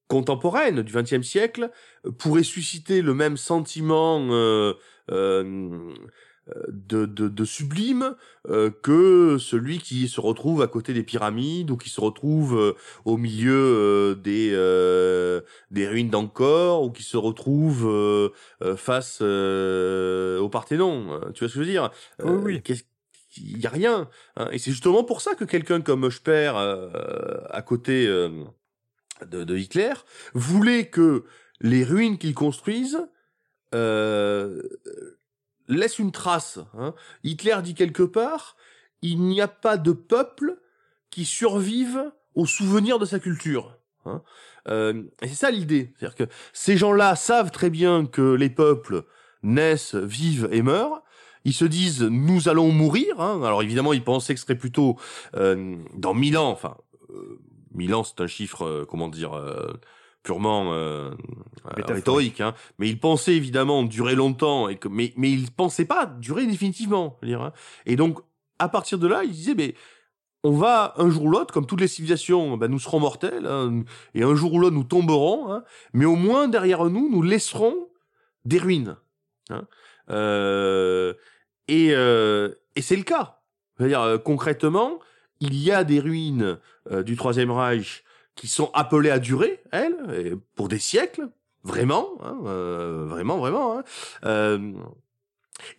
contemporaine 0.08 0.82
du 0.82 0.92
XXe 0.92 1.22
siècle 1.22 1.70
pourrait 2.18 2.42
susciter 2.42 3.02
le 3.02 3.14
même 3.14 3.36
sentiment 3.36 4.26
euh, 4.30 4.74
euh, 5.10 5.94
de, 6.68 7.04
de, 7.06 7.28
de 7.28 7.44
sublime 7.44 8.14
euh, 8.48 8.70
que 8.70 9.36
celui 9.38 9.78
qui 9.78 10.08
se 10.08 10.20
retrouve 10.20 10.62
à 10.62 10.66
côté 10.66 10.94
des 10.94 11.02
pyramides 11.02 11.70
ou 11.70 11.76
qui 11.76 11.90
se 11.90 12.00
retrouve 12.00 12.56
euh, 12.58 12.72
au 13.04 13.16
milieu 13.18 13.52
euh, 13.54 14.14
des 14.14 14.50
euh, 14.54 15.42
des 15.70 15.86
ruines 15.86 16.08
d'Angkor 16.10 16.82
ou 16.82 16.90
qui 16.90 17.02
se 17.02 17.16
retrouve 17.18 17.86
euh, 17.86 18.30
euh, 18.62 18.76
face 18.76 19.18
euh, 19.22 20.38
au 20.40 20.48
Parthénon. 20.48 21.12
Euh, 21.22 21.30
Tu 21.32 21.40
vois 21.44 21.48
ce 21.48 21.54
que 21.54 21.60
je 21.60 21.66
veux 21.66 21.70
dire? 21.70 21.90
Oui, 22.22 22.32
oui. 22.44 22.62
qu'est-ce- 22.62 22.84
Il 23.36 23.58
y 23.60 23.66
a 23.66 23.70
rien. 23.70 24.08
hein. 24.36 24.48
Et 24.52 24.58
c'est 24.58 24.70
justement 24.70 25.04
pour 25.04 25.20
ça 25.20 25.34
que 25.34 25.44
quelqu'un 25.44 25.80
comme 25.82 26.08
euh, 26.56 27.40
à 27.50 27.62
côté 27.62 28.06
euh, 28.06 28.30
de, 29.26 29.44
de 29.44 29.56
Hitler, 29.56 29.92
voulait 30.34 30.88
que 30.88 31.24
les 31.60 31.84
ruines 31.84 32.18
qu'il 32.18 32.34
construise 32.34 32.98
euh, 33.74 34.62
laissent 35.68 35.98
une 35.98 36.12
trace. 36.12 36.58
hein. 36.78 36.94
Hitler 37.24 37.56
dit 37.62 37.74
quelque 37.74 38.02
part, 38.02 38.56
il 39.02 39.20
n'y 39.20 39.40
a 39.40 39.48
pas 39.48 39.76
de 39.76 39.92
peuple 39.92 40.58
qui 41.10 41.24
survivent 41.24 42.12
au 42.34 42.46
souvenir 42.46 42.98
de 42.98 43.04
sa 43.04 43.18
culture. 43.18 43.78
Hein. 44.04 44.22
Euh, 44.68 45.02
et 45.22 45.28
c'est 45.28 45.34
ça 45.34 45.50
l'idée. 45.50 45.92
C'est-à-dire 45.98 46.16
que 46.16 46.32
ces 46.52 46.76
gens-là 46.76 47.16
savent 47.16 47.50
très 47.50 47.70
bien 47.70 48.06
que 48.06 48.34
les 48.34 48.50
peuples 48.50 49.04
naissent, 49.42 49.94
vivent 49.94 50.48
et 50.52 50.62
meurent. 50.62 51.02
Ils 51.44 51.54
se 51.54 51.64
disent 51.64 52.02
nous 52.02 52.48
allons 52.48 52.70
mourir. 52.70 53.20
Hein. 53.20 53.42
Alors 53.42 53.62
évidemment, 53.62 53.92
ils 53.92 54.04
pensaient 54.04 54.34
que 54.34 54.40
ce 54.40 54.46
serait 54.46 54.58
plutôt 54.58 54.98
euh, 55.34 55.76
dans 55.94 56.14
mille 56.14 56.36
ans. 56.36 56.50
Enfin, 56.50 56.76
euh, 57.10 57.40
mille 57.78 57.94
ans, 57.94 58.04
c'est 58.04 58.20
un 58.20 58.26
chiffre, 58.26 58.66
euh, 58.66 58.84
comment 58.84 59.08
dire, 59.08 59.32
euh, 59.32 59.72
purement 60.22 60.72
euh, 60.74 61.10
rhétorique. 61.64 62.42
Hein. 62.42 62.54
Mais 62.78 62.88
ils 62.90 63.00
pensaient 63.00 63.34
évidemment 63.34 63.84
durer 63.84 64.14
longtemps, 64.14 64.68
et 64.68 64.76
que, 64.76 64.88
mais 64.88 65.14
mais 65.16 65.30
ils 65.30 65.50
pensaient 65.50 65.86
pas 65.86 66.04
durer 66.04 66.46
définitivement. 66.46 67.16
dire, 67.22 67.40
hein. 67.40 67.52
Et 67.86 67.96
donc 67.96 68.18
à 68.58 68.68
partir 68.68 68.98
de 68.98 69.06
là, 69.06 69.24
ils 69.24 69.30
disaient 69.30 69.54
mais 69.54 69.74
on 70.44 70.52
va 70.52 70.94
un 70.96 71.08
jour 71.10 71.24
ou 71.24 71.30
l'autre, 71.30 71.54
comme 71.54 71.66
toutes 71.66 71.80
les 71.80 71.88
civilisations, 71.88 72.56
ben, 72.56 72.68
nous 72.68 72.78
serons 72.78 73.00
mortels, 73.00 73.46
hein, 73.46 73.82
et 74.14 74.22
un 74.22 74.34
jour 74.34 74.52
ou 74.52 74.60
l'autre 74.60 74.76
nous 74.76 74.84
tomberons, 74.84 75.62
mais 75.92 76.04
au 76.04 76.14
moins 76.14 76.48
derrière 76.48 76.84
nous, 76.84 77.08
nous 77.10 77.22
laisserons 77.22 77.88
des 78.44 78.58
ruines. 78.58 78.96
Euh, 80.10 81.14
et 81.66 81.90
euh, 81.92 82.54
et 82.76 82.82
c'est 82.82 82.96
le 82.96 83.02
cas. 83.02 83.40
C'est-à-dire 83.76 84.20
concrètement, 84.24 85.00
il 85.40 85.54
y 85.54 85.70
a 85.70 85.84
des 85.84 86.00
ruines 86.00 86.58
du 86.90 87.16
Troisième 87.16 87.50
Reich 87.50 88.04
qui 88.38 88.46
sont 88.46 88.70
appelées 88.72 89.10
à 89.10 89.18
durer, 89.18 89.60
elles, 89.72 89.96
et 90.14 90.34
pour 90.54 90.68
des 90.68 90.78
siècles, 90.78 91.28
vraiment, 91.64 92.08
hein, 92.22 92.38
euh, 92.46 93.04
vraiment, 93.06 93.38
vraiment. 93.38 93.78
Hein. 93.78 93.84
Euh, 94.24 94.72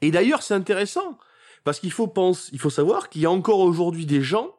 et 0.02 0.12
d'ailleurs, 0.12 0.44
c'est 0.44 0.54
intéressant 0.54 1.18
parce 1.64 1.80
qu'il 1.80 1.92
faut 1.92 2.08
penser, 2.08 2.50
il 2.52 2.60
faut 2.60 2.70
savoir 2.70 3.10
qu'il 3.10 3.22
y 3.22 3.26
a 3.26 3.32
encore 3.32 3.60
aujourd'hui 3.60 4.06
des 4.06 4.22
gens 4.22 4.56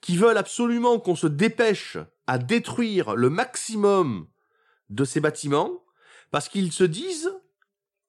qui 0.00 0.16
veulent 0.16 0.38
absolument 0.38 0.98
qu'on 0.98 1.16
se 1.16 1.26
dépêche 1.26 1.98
à 2.26 2.38
détruire 2.38 3.14
le 3.14 3.28
maximum 3.28 4.26
de 4.88 5.04
ces 5.04 5.20
bâtiments 5.20 5.82
parce 6.30 6.48
qu'ils 6.48 6.72
se 6.72 6.84
disent 6.84 7.32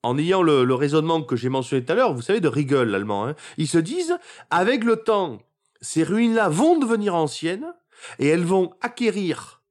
en 0.02 0.18
ayant 0.18 0.44
le, 0.44 0.64
le 0.64 0.76
raisonnement 0.76 1.22
que 1.22 1.36
j'ai 1.36 1.50
mentionné 1.50 1.84
tout 1.84 1.92
à 1.92 1.96
l'heure, 1.96 2.14
vous 2.14 2.22
savez, 2.22 2.40
de 2.40 2.48
Riegel, 2.48 2.88
l'allemand, 2.88 3.28
hein, 3.28 3.36
ils 3.58 3.68
se 3.68 3.78
disent, 3.78 4.18
avec 4.50 4.86
le 4.86 4.98
temps, 4.98 5.40
ces 5.82 6.04
ruines-là 6.04 6.50
vont 6.50 6.78
devenir 6.78 7.16
anciennes 7.16 7.74
et 8.18 8.28
elles 8.28 8.46
vont 8.46 8.74
acquérir 8.82 9.64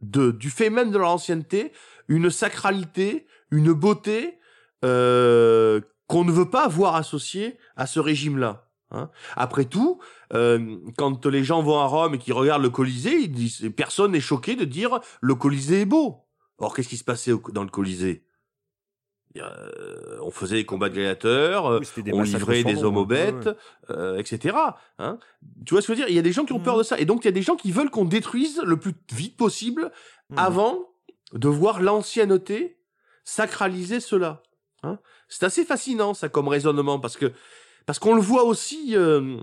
du 0.00 0.50
fait 0.50 0.70
même 0.70 0.90
de 0.90 0.98
leur 0.98 1.10
ancienneté 1.10 1.72
une 2.08 2.30
sacralité, 2.30 3.26
une 3.50 3.72
beauté 3.72 4.38
euh, 4.84 5.80
qu'on 6.08 6.24
ne 6.24 6.32
veut 6.32 6.50
pas 6.50 6.66
voir 6.66 6.96
associée 6.96 7.56
à 7.76 7.86
ce 7.86 8.00
régime-là. 8.00 8.68
Hein. 8.90 9.10
Après 9.36 9.64
tout, 9.64 10.00
euh, 10.34 10.76
quand 10.96 11.24
les 11.26 11.44
gens 11.44 11.62
vont 11.62 11.78
à 11.78 11.86
Rome 11.86 12.14
et 12.14 12.18
qu'ils 12.18 12.34
regardent 12.34 12.62
le 12.62 12.70
Colisée, 12.70 13.16
ils 13.16 13.32
disent, 13.32 13.70
personne 13.76 14.12
n'est 14.12 14.20
choqué 14.20 14.56
de 14.56 14.64
dire 14.64 15.00
le 15.20 15.34
Colisée 15.34 15.82
est 15.82 15.86
beau. 15.86 16.26
Or, 16.58 16.74
qu'est-ce 16.74 16.88
qui 16.88 16.96
se 16.96 17.04
passait 17.04 17.32
dans 17.52 17.62
le 17.62 17.70
Colisée? 17.70 18.24
Euh, 19.38 20.18
On 20.20 20.30
faisait 20.30 20.56
des 20.56 20.64
combats 20.66 20.88
de 20.90 20.94
gladiateurs, 20.94 21.66
euh, 21.66 21.80
Oui, 21.80 22.02
on 22.12 22.22
livrait 22.22 22.64
des 22.64 22.84
hommes 22.84 22.96
aux. 22.98 23.06
Ouais, 23.06 23.32
bêtes, 23.32 23.48
euh, 23.90 24.18
etc. 24.18 24.56
Hein 24.98 25.18
tu 25.64 25.72
vois 25.74 25.80
ce 25.82 25.86
que 25.86 25.94
je 25.94 25.98
veux 26.00 26.04
dire? 26.04 26.10
Il 26.12 26.14
y 26.16 26.18
a 26.18 26.22
des 26.22 26.32
gens 26.32 26.44
qui 26.44 26.52
ont 26.52 26.60
peur 26.60 26.74
Mhm. 26.74 26.78
de 26.80 26.84
ça, 26.84 26.98
et 26.98 27.04
donc 27.06 27.24
il 27.24 27.28
y 27.28 27.28
a 27.28 27.32
des 27.32 27.42
gens 27.42 27.56
qui 27.56 27.72
veulent 27.72 27.90
qu'on 27.90 28.04
détruise 28.04 28.60
le 28.64 28.76
plus 28.76 28.92
vite 29.12 29.36
possible 29.36 29.90
Mhm. 30.30 30.38
avant 30.38 30.88
de 31.32 31.48
voir 31.48 31.80
l'ancienneté 31.80 32.78
sacraliser 33.24 34.00
cela. 34.00 34.42
Hein 34.82 34.98
c'est 35.28 35.44
assez 35.44 35.64
fascinant 35.64 36.12
ça 36.12 36.28
comme 36.28 36.48
raisonnement 36.48 36.98
parce 36.98 37.16
que 37.16 37.32
parce 37.86 37.98
qu'on 37.98 38.14
le 38.14 38.20
voit 38.20 38.44
aussi. 38.44 38.94
euh, 38.96 39.38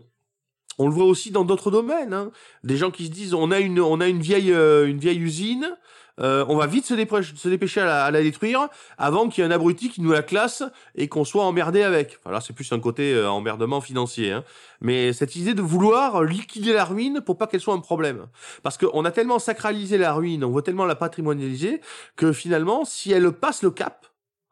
on 0.82 0.88
le 0.88 0.94
voit 0.94 1.06
aussi 1.06 1.32
dans 1.32 1.44
d'autres 1.44 1.72
domaines. 1.72 2.14
Hein. 2.14 2.32
Des 2.64 2.78
gens 2.78 2.90
qui 2.92 3.08
se 3.08 3.12
disent 3.12 3.34
on 3.34 3.52
a 3.52 3.60
une 3.60 3.80
on 3.82 4.00
a 4.00 4.08
une 4.08 4.22
vieille 4.22 4.54
euh, 4.54 4.88
une 4.88 5.00
vieille 5.00 5.20
usine, 5.20 5.76
euh, 6.20 6.46
on 6.48 6.56
va 6.56 6.68
vite 6.68 6.86
se 6.86 6.94
dépêcher, 6.94 7.82
à, 7.82 8.12
la, 8.12 8.22
détruire 8.22 8.68
avant 8.98 9.30
qu'il 9.30 9.44
y 9.44 9.48
ait 9.48 9.50
un 9.50 9.54
abruti 9.54 9.90
qui 9.90 10.02
nous 10.02 10.12
la 10.12 10.24
classe 10.24 10.64
et 10.96 11.08
qu'on 11.08 11.24
soit 11.24 11.44
emmerdé 11.44 11.84
avec. 11.84 12.20
Enfin, 12.20 12.32
là 12.32 12.42
c'est 12.42 12.54
plus 12.54 12.72
un 12.72 12.80
côté 12.80 13.14
euh, 13.14 13.30
emmerdement 13.30 13.82
financier. 13.82 14.32
Hein. 14.32 14.44
Mais 14.82 15.14
cette 15.14 15.36
idée 15.36 15.54
de 15.54 15.62
vouloir 15.62 16.24
liquider 16.24 16.74
la 16.74 16.86
ruine 16.86 17.22
pour 17.22 17.38
pas 17.38 17.48
qu'elle 17.48 17.62
soit 17.62 17.74
un 17.74 17.80
problème, 17.80 18.28
parce 18.64 18.78
qu'on 18.78 19.06
a 19.06 19.12
tellement 19.12 19.40
sacralisé 19.40 19.98
la 19.98 20.14
ruine, 20.14 20.44
on 20.44 20.52
veut 20.52 20.62
tellement 20.62 20.86
la 20.86 20.96
patrimonialiser 20.96 21.82
que 22.16 22.34
finalement 22.34 22.86
si 22.86 23.12
elle 23.12 23.32
passe 23.32 23.64
le 23.64 23.72
cap, 23.72 24.08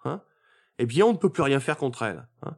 hein, 0.05 0.21
eh 0.79 0.85
bien 0.85 1.05
on 1.05 1.13
ne 1.13 1.17
peut 1.17 1.29
plus 1.29 1.43
rien 1.43 1.59
faire 1.59 1.77
contre 1.77 2.03
elle. 2.03 2.27
Hein. 2.43 2.55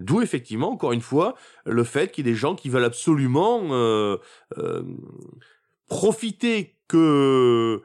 D'où 0.00 0.22
effectivement, 0.22 0.70
encore 0.70 0.92
une 0.92 1.00
fois, 1.00 1.34
le 1.64 1.82
fait 1.82 2.12
qu'il 2.12 2.26
y 2.26 2.28
ait 2.28 2.32
des 2.32 2.38
gens 2.38 2.54
qui 2.54 2.68
veulent 2.68 2.84
absolument 2.84 3.62
euh, 3.72 4.18
euh, 4.58 4.82
profiter 5.88 6.76
que 6.86 7.82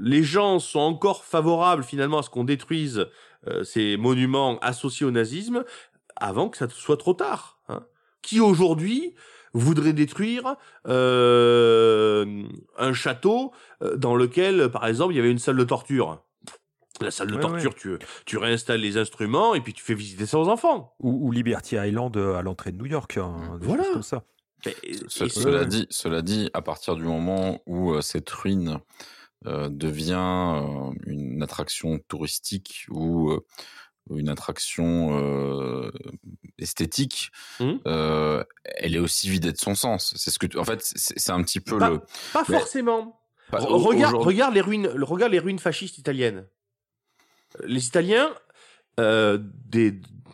les 0.00 0.22
gens 0.22 0.58
sont 0.58 0.80
encore 0.80 1.24
favorables 1.24 1.82
finalement 1.84 2.18
à 2.18 2.22
ce 2.22 2.30
qu'on 2.30 2.44
détruise 2.44 3.06
euh, 3.48 3.64
ces 3.64 3.96
monuments 3.96 4.58
associés 4.60 5.06
au 5.06 5.10
nazisme 5.10 5.64
avant 6.16 6.48
que 6.48 6.56
ça 6.58 6.68
soit 6.68 6.96
trop 6.98 7.14
tard. 7.14 7.58
Hein. 7.68 7.84
Qui 8.22 8.40
aujourd'hui 8.40 9.14
voudrait 9.54 9.92
détruire 9.94 10.54
euh, 10.86 12.42
un 12.78 12.92
château 12.92 13.52
euh, 13.82 13.96
dans 13.96 14.14
lequel, 14.14 14.68
par 14.70 14.86
exemple, 14.86 15.12
il 15.14 15.16
y 15.16 15.20
avait 15.20 15.30
une 15.30 15.38
salle 15.38 15.56
de 15.56 15.64
torture 15.64 16.22
la 17.00 17.10
salle 17.10 17.28
de 17.28 17.36
Ouais, 17.36 17.40
torture, 17.40 17.74
tu, 17.74 17.96
tu 18.26 18.36
réinstalles 18.36 18.80
les 18.80 18.98
instruments 18.98 19.54
et 19.54 19.62
puis 19.62 19.72
tu 19.72 19.82
fais 19.82 19.94
visiter 19.94 20.26
ça 20.26 20.38
aux 20.38 20.48
enfants. 20.48 20.94
Ou, 21.00 21.26
ou 21.28 21.32
Liberty 21.32 21.76
Island 21.76 22.14
euh, 22.18 22.34
à 22.34 22.42
l'entrée 22.42 22.72
de 22.72 22.76
New 22.76 22.84
York, 22.84 23.16
hein, 23.16 23.56
des 23.58 23.66
Voilà. 23.66 23.84
choses 23.84 23.92
comme 23.94 24.02
ça. 24.02 24.22
Et- 24.66 24.92
Ce- 25.08 25.24
et- 25.24 25.28
cela, 25.30 25.60
ouais. 25.60 25.66
dit, 25.66 25.86
cela 25.88 26.20
dit, 26.20 26.50
à 26.52 26.60
partir 26.60 26.96
du 26.96 27.04
moment 27.04 27.62
où 27.64 27.92
euh, 27.94 28.02
cette 28.02 28.28
ruine 28.28 28.68
euh, 28.68 28.78
devient 29.44 30.60
euh, 30.62 30.90
une 31.06 31.42
attraction 31.42 31.98
touristique 32.08 32.86
ou 32.90 33.30
euh, 33.30 33.40
une 34.14 34.28
attraction 34.28 35.18
euh, 35.18 35.90
esthétique, 36.58 37.30
Mhm. 37.60 37.80
euh, 37.86 38.44
elle 38.64 38.94
est 38.96 38.98
aussi 38.98 39.30
vidée 39.30 39.52
de 39.52 39.56
son 39.58 39.74
sens. 39.74 40.12
C'est 40.16 40.30
ce 40.30 40.38
que, 40.38 40.46
tu- 40.46 40.58
en 40.58 40.64
fait, 40.64 40.80
c'est 40.82 41.30
un 41.30 41.42
petit 41.42 41.60
peu 41.60 41.78
Pas- 41.78 41.90
le. 41.90 42.00
Pas 42.32 42.44
Mais- 42.48 42.58
forcément. 42.58 43.20
Regarde, 43.52 44.14
regarde 44.16 44.54
les 44.54 44.60
ruines, 44.60 44.86
regarde 44.86 45.32
les 45.32 45.38
ruines 45.40 45.58
fascistes 45.58 45.98
italiennes. 45.98 46.46
Euh, 47.60 47.66
Les 47.66 47.86
Italiens, 47.86 48.30
euh, 49.00 49.38
des, 49.40 49.92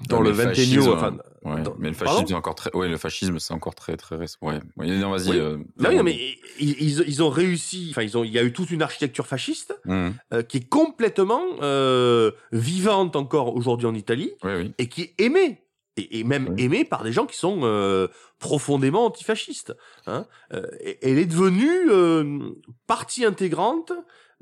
dans 0.08 0.20
mais 0.20 0.30
le 0.30 0.30
le 0.30 0.36
21 0.36 0.48
fascisme, 0.54 0.90
enfin, 0.90 1.16
Ouais, 1.54 1.62
dans- 1.62 1.74
mais 1.78 1.88
le 1.88 1.94
fascisme 1.94 2.32
est 2.32 2.34
encore 2.36 2.54
très. 2.56 2.74
Ouais, 2.76 2.88
le 2.88 2.96
fascisme 2.96 3.38
c'est 3.38 3.54
encore 3.54 3.74
très 3.74 3.96
très 3.96 4.16
récent. 4.16 4.38
Ouais. 4.42 4.60
ouais 4.76 4.86
non, 4.98 5.10
vas-y. 5.10 5.30
Oui. 5.30 5.38
euh, 5.38 5.56
Bah 5.76 5.90
pardon. 5.90 6.02
mais 6.02 6.16
ils, 6.58 6.80
ils, 7.08 7.22
ont 7.22 7.30
réussi. 7.30 7.88
Enfin, 7.90 8.02
ils 8.02 8.16
ont. 8.18 8.24
Il 8.24 8.32
y 8.32 8.38
a 8.38 8.42
eu 8.42 8.52
toute 8.52 8.70
une 8.70 8.82
architecture 8.82 9.26
fasciste 9.26 9.78
Mhm. 9.84 10.14
euh, 10.32 10.42
qui 10.42 10.56
est 10.58 10.68
complètement 10.68 11.42
euh, 11.62 12.32
vivante 12.52 13.16
encore 13.16 13.54
aujourd'hui 13.54 13.86
en 13.86 13.94
Italie 13.94 14.32
Oui, 14.42 14.52
oui. 14.56 14.74
et 14.78 14.88
qui 14.88 15.02
est 15.02 15.14
aimée 15.20 15.62
et, 15.96 16.18
et 16.20 16.24
même 16.24 16.54
aimée 16.58 16.84
par 16.84 17.04
des 17.04 17.12
gens 17.12 17.26
qui 17.26 17.36
sont 17.38 17.60
euh, 17.62 18.08
profondément 18.38 19.06
antifascistes. 19.06 19.74
Hein. 20.06 20.26
Euh, 20.52 20.66
et- 20.80 20.98
elle 21.02 21.18
est 21.18 21.26
devenue 21.26 21.90
euh, 21.90 22.50
partie 22.86 23.24
intégrante 23.24 23.92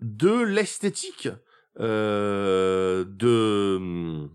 de 0.00 0.40
l'esthétique 0.42 1.28
euh, 1.80 3.04
de 3.06 4.26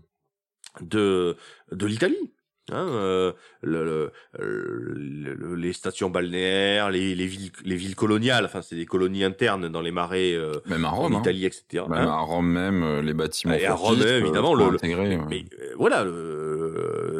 de 0.80 1.36
de 1.72 1.86
l'Italie. 1.86 2.32
Hein, 2.72 2.88
euh, 2.88 3.32
le, 3.62 3.84
le- 3.84 4.12
le- 4.38 5.34
le- 5.34 5.54
les 5.56 5.72
stations 5.72 6.10
balnéaires, 6.10 6.90
les, 6.90 7.14
les 7.14 7.26
villes, 7.26 7.50
les 7.64 7.76
villes 7.76 7.96
coloniales, 7.96 8.44
enfin 8.44 8.62
c'est 8.62 8.76
des 8.76 8.86
colonies 8.86 9.24
internes 9.24 9.68
dans 9.68 9.80
les 9.80 9.90
marais 9.90 10.34
euh, 10.34 10.54
Même 10.66 10.84
à 10.84 10.90
en 10.90 10.96
Rome. 10.96 11.14
hein. 11.16 11.20
Italie, 11.20 11.44
etc. 11.46 11.84
Même 11.88 11.92
hein. 12.08 12.10
à 12.12 12.20
Rome 12.20 12.48
même, 12.50 12.82
euh, 12.82 13.02
les 13.02 13.14
bâtiments 13.14 13.54
Et 13.54 13.66
à 13.66 13.74
Rome, 13.74 14.00
euh, 14.02 14.20
évidemment, 14.20 14.54
le- 14.54 14.66
le- 14.68 14.74
intégrés, 14.74 15.16
ouais. 15.16 15.24
Mais 15.28 15.44
euh, 15.60 15.74
voilà, 15.76 16.04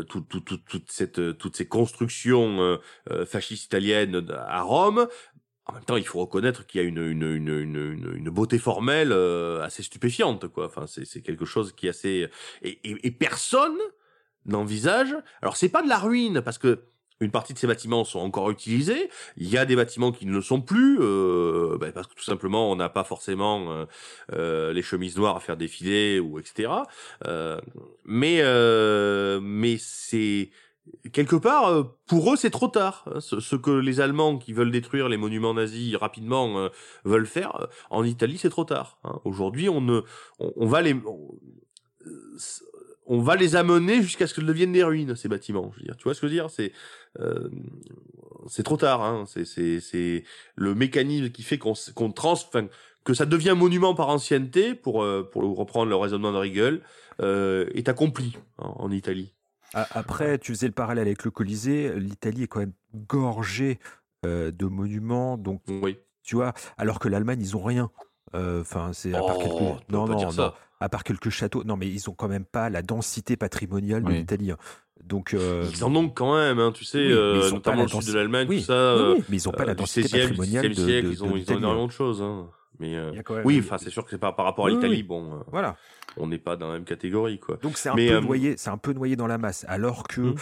tout, 0.09 0.20
tout, 0.22 0.40
tout- 0.40 0.59
toute 0.68 0.90
cette, 0.90 1.38
toutes 1.38 1.57
ces 1.57 1.66
constructions 1.66 2.61
euh, 2.62 2.76
euh, 3.11 3.26
fascistes 3.26 3.64
italiennes 3.66 4.26
à 4.48 4.62
Rome. 4.62 5.07
En 5.66 5.74
même 5.74 5.84
temps, 5.84 5.96
il 5.96 6.07
faut 6.07 6.18
reconnaître 6.20 6.66
qu'il 6.66 6.80
y 6.80 6.84
a 6.84 6.86
une, 6.86 6.98
une, 6.98 7.22
une, 7.22 7.48
une, 8.16 8.30
beauté 8.30 8.59
formelle 8.59 9.12
euh, 9.12 9.62
assez 9.62 9.82
stupéfiante, 9.84 10.48
quoi. 10.48 10.66
Enfin, 10.66 10.86
c'est, 10.88 11.05
c'est 11.05 11.20
quelque 11.20 11.44
chose 11.44 11.72
qui 11.76 11.86
est 11.86 11.90
assez 11.90 12.28
et, 12.62 12.78
et, 12.82 13.07
et 13.07 13.11
personne 13.12 13.76
n'envisage. 14.47 15.14
Alors, 15.43 15.57
c'est 15.57 15.68
pas 15.68 15.82
de 15.82 15.88
la 15.88 15.99
ruine 15.99 16.41
parce 16.43 16.59
que 16.59 16.80
une 17.22 17.30
partie 17.30 17.53
de 17.53 17.59
ces 17.59 17.66
bâtiments 17.66 18.05
sont 18.05 18.20
encore 18.20 18.51
utilisés. 18.51 19.11
Il 19.36 19.49
y 19.49 19.59
a 19.59 19.66
des 19.66 19.76
bâtiments 19.76 20.11
qui 20.11 20.24
ne 20.24 20.32
le 20.32 20.41
sont 20.41 20.62
plus, 20.62 20.97
euh, 21.03 21.76
ben, 21.78 21.93
parce 21.93 22.07
que 22.07 22.14
tout 22.14 22.24
simplement, 22.24 22.70
on 22.72 22.76
n'a 22.76 22.88
pas 22.88 23.05
forcément 23.05 23.70
euh, 23.70 23.84
euh, 24.32 24.72
les 24.72 24.80
chemises 24.82 25.18
noires 25.18 25.36
à 25.36 25.41
faire 25.41 25.59
défiler 25.59 26.18
ou 26.18 26.38
etc. 26.38 26.72
Euh, 27.26 27.61
mais 28.07 28.38
euh, 28.41 29.38
mais 29.43 29.76
c'est 29.78 30.51
quelque 31.12 31.36
part 31.36 31.93
pour 32.07 32.32
eux 32.32 32.36
c'est 32.36 32.49
trop 32.51 32.68
tard. 32.68 33.05
hein. 33.14 33.20
Ce, 33.20 33.55
que 33.55 33.70
les 33.70 34.01
Allemands 34.01 34.38
qui 34.38 34.55
veulent 34.55 34.70
détruire 34.72 35.09
les 35.11 35.18
monuments 35.18 35.53
nazis 35.55 35.95
rapidement 35.97 36.68
veulent 37.05 37.26
faire 37.26 37.68
en 37.91 38.03
Italie 38.03 38.38
c'est 38.38 38.51
trop 38.51 38.64
tard. 38.64 38.99
hein. 39.05 39.20
Aujourd'hui 39.24 39.68
on 39.68 39.82
ne 39.82 40.01
on 40.38 40.66
va 40.66 40.80
les 40.80 40.97
on, 43.11 43.20
va 43.20 43.36
les 43.36 43.56
amener 43.56 44.02
jusqu'à 44.02 44.26
ce 44.26 44.34
qu'ils 44.34 44.46
deviennent 44.46 44.72
des 44.72 44.84
ruines 44.84 45.16
ces 45.16 45.28
bâtiments. 45.28 45.70
Je 45.74 45.80
veux 45.80 45.84
dire, 45.84 45.96
tu 45.96 46.04
vois 46.04 46.14
ce 46.14 46.20
que 46.20 46.26
je 46.26 46.32
veux 46.32 46.36
dire? 46.36 46.50
C'est 46.50 46.72
euh, 47.18 47.48
c'est 48.48 48.62
trop 48.62 48.76
tard. 48.76 49.02
Hein. 49.02 49.24
C'est 49.26 50.24
le 50.56 50.74
mécanisme 50.74 51.30
qui 51.30 51.42
fait 51.42 51.58
qu'on 51.58 51.74
qu'on 51.94 52.12
trans, 52.12 52.32
enfin, 52.32 52.68
que 53.04 53.14
ça 53.14 53.26
devient 53.26 53.54
monument 53.56 53.94
par 53.94 54.08
ancienneté 54.08 54.74
pour 54.74 55.02
euh, 55.02 55.28
pour 55.30 55.42
reprendre 55.56 55.88
le 55.88 55.96
raisonnement 55.96 56.32
de 56.32 56.38
Riegel 56.38 56.80
euh, 57.20 57.68
est 57.74 57.88
accompli 57.88 58.36
hein, 58.58 58.72
en 58.76 58.90
Italie. 58.90 59.34
Après, 59.72 60.38
tu 60.38 60.52
faisais 60.52 60.66
le 60.66 60.72
parallèle 60.72 61.06
avec 61.06 61.24
le 61.24 61.30
Colisée. 61.30 61.92
L'Italie 61.94 62.42
est 62.44 62.46
quand 62.48 62.58
même 62.58 62.72
gorgée 62.92 63.78
euh, 64.26 64.50
de 64.50 64.66
monuments, 64.66 65.38
donc 65.38 65.62
Oui. 65.68 65.96
tu 66.22 66.34
vois, 66.34 66.52
alors 66.76 66.98
que 66.98 67.08
l'Allemagne, 67.08 67.40
ils 67.40 67.56
ont 67.56 67.62
rien. 67.62 67.90
Euh, 68.34 68.60
Enfin, 68.60 68.90
c'est 68.92 69.14
à 69.14 69.18
part 69.20 69.36
Oh, 69.36 69.42
quelques, 69.42 69.52
tu 69.80 69.86
peux 69.86 69.92
non, 69.96 70.06
pas 70.06 70.12
non, 70.14 70.22
non, 70.22 70.30
ça. 70.30 70.54
à 70.80 70.88
part 70.88 71.04
quelques 71.04 71.30
châteaux. 71.30 71.64
Non, 71.64 71.76
mais 71.76 71.88
ils 71.88 72.08
ont 72.10 72.14
quand 72.14 72.28
même 72.28 72.44
pas 72.44 72.70
la 72.70 72.82
densité 72.82 73.36
patrimoniale 73.36 74.02
de 74.02 74.08
Oui. 74.08 74.18
l'Italie. 74.18 74.50
hein. 74.52 74.56
Donc, 75.02 75.32
euh, 75.34 75.66
Ils 75.72 75.82
en 75.82 75.94
ont 75.96 76.08
quand 76.10 76.36
même, 76.36 76.58
hein, 76.58 76.72
tu 76.72 76.84
sais, 76.84 76.98
oui, 76.98 77.12
euh, 77.12 77.40
ils 77.42 77.46
ont 77.54 77.60
pas 77.60 77.70
notamment 77.74 77.82
le 77.82 77.88
sud 77.88 78.12
de 78.12 78.12
l'Allemagne, 78.18 78.46
oui, 78.50 78.58
tout 78.58 78.64
ça. 78.66 78.72
oui, 78.96 79.00
euh, 79.02 79.14
oui, 79.16 79.24
mais 79.30 79.36
ils 79.38 79.48
ont 79.48 79.52
pas 79.52 79.64
la 79.64 79.70
euh, 79.70 79.74
du 79.74 79.80
densité 79.80 80.02
16e, 80.08 80.20
patrimoniale 80.28 80.62
de, 80.68 80.74
17e 80.74 80.84
siècle, 80.84 81.06
de- 81.08 81.12
ils 81.12 81.22
ont, 81.24 81.26
de 81.26 81.30
ils 81.30 81.32
ont 81.32 81.36
l'Italie, 81.36 81.58
énormément 81.58 81.84
hein. 81.84 81.86
de 81.86 81.92
choses. 81.92 82.22
Hein. 82.22 82.48
Mais 82.78 82.94
euh, 82.96 83.10
même- 83.12 83.22
oui, 83.44 83.60
enfin, 83.64 83.78
c'est 83.78 83.90
sûr 83.90 84.04
que 84.04 84.10
c'est 84.10 84.18
par, 84.18 84.36
par 84.36 84.44
rapport 84.44 84.66
à 84.66 84.68
Oui, 84.68 84.74
l'Italie, 84.74 84.96
oui. 84.96 85.02
bon, 85.02 85.32
euh, 85.34 85.36
Voilà. 85.50 85.76
on 86.18 86.26
n'est 86.26 86.38
pas 86.38 86.56
dans 86.56 86.68
la 86.68 86.74
même 86.74 86.84
catégorie, 86.84 87.38
quoi. 87.40 87.56
Donc 87.62 87.78
c'est 87.78 87.88
un 87.88 87.94
Mais, 87.94 88.08
peu 88.08 88.14
euh, 88.16 88.20
noyé, 88.20 88.54
c'est 88.58 88.70
un 88.70 88.78
peu 88.78 88.92
noyé 88.92 89.16
dans 89.16 89.26
la 89.26 89.38
masse. 89.38 89.64
Alors 89.68 90.06
que 90.06 90.20
Hum, 90.20 90.28
hum. 90.30 90.36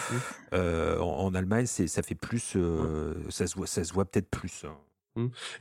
euh, 0.53 0.99
en, 0.99 1.25
en 1.25 1.33
Allemagne, 1.35 1.65
c'est 1.65 1.87
ça 1.87 2.01
fait 2.03 2.15
plus, 2.15 2.53
euh, 2.55 3.13
ça 3.29 3.47
se 3.47 3.55
voit, 3.55 3.65
ça 3.67 3.83
se 3.83 3.93
voit 3.93 4.05
peut-être 4.05 4.29
plus. 4.29 4.63
hein. 4.65 4.75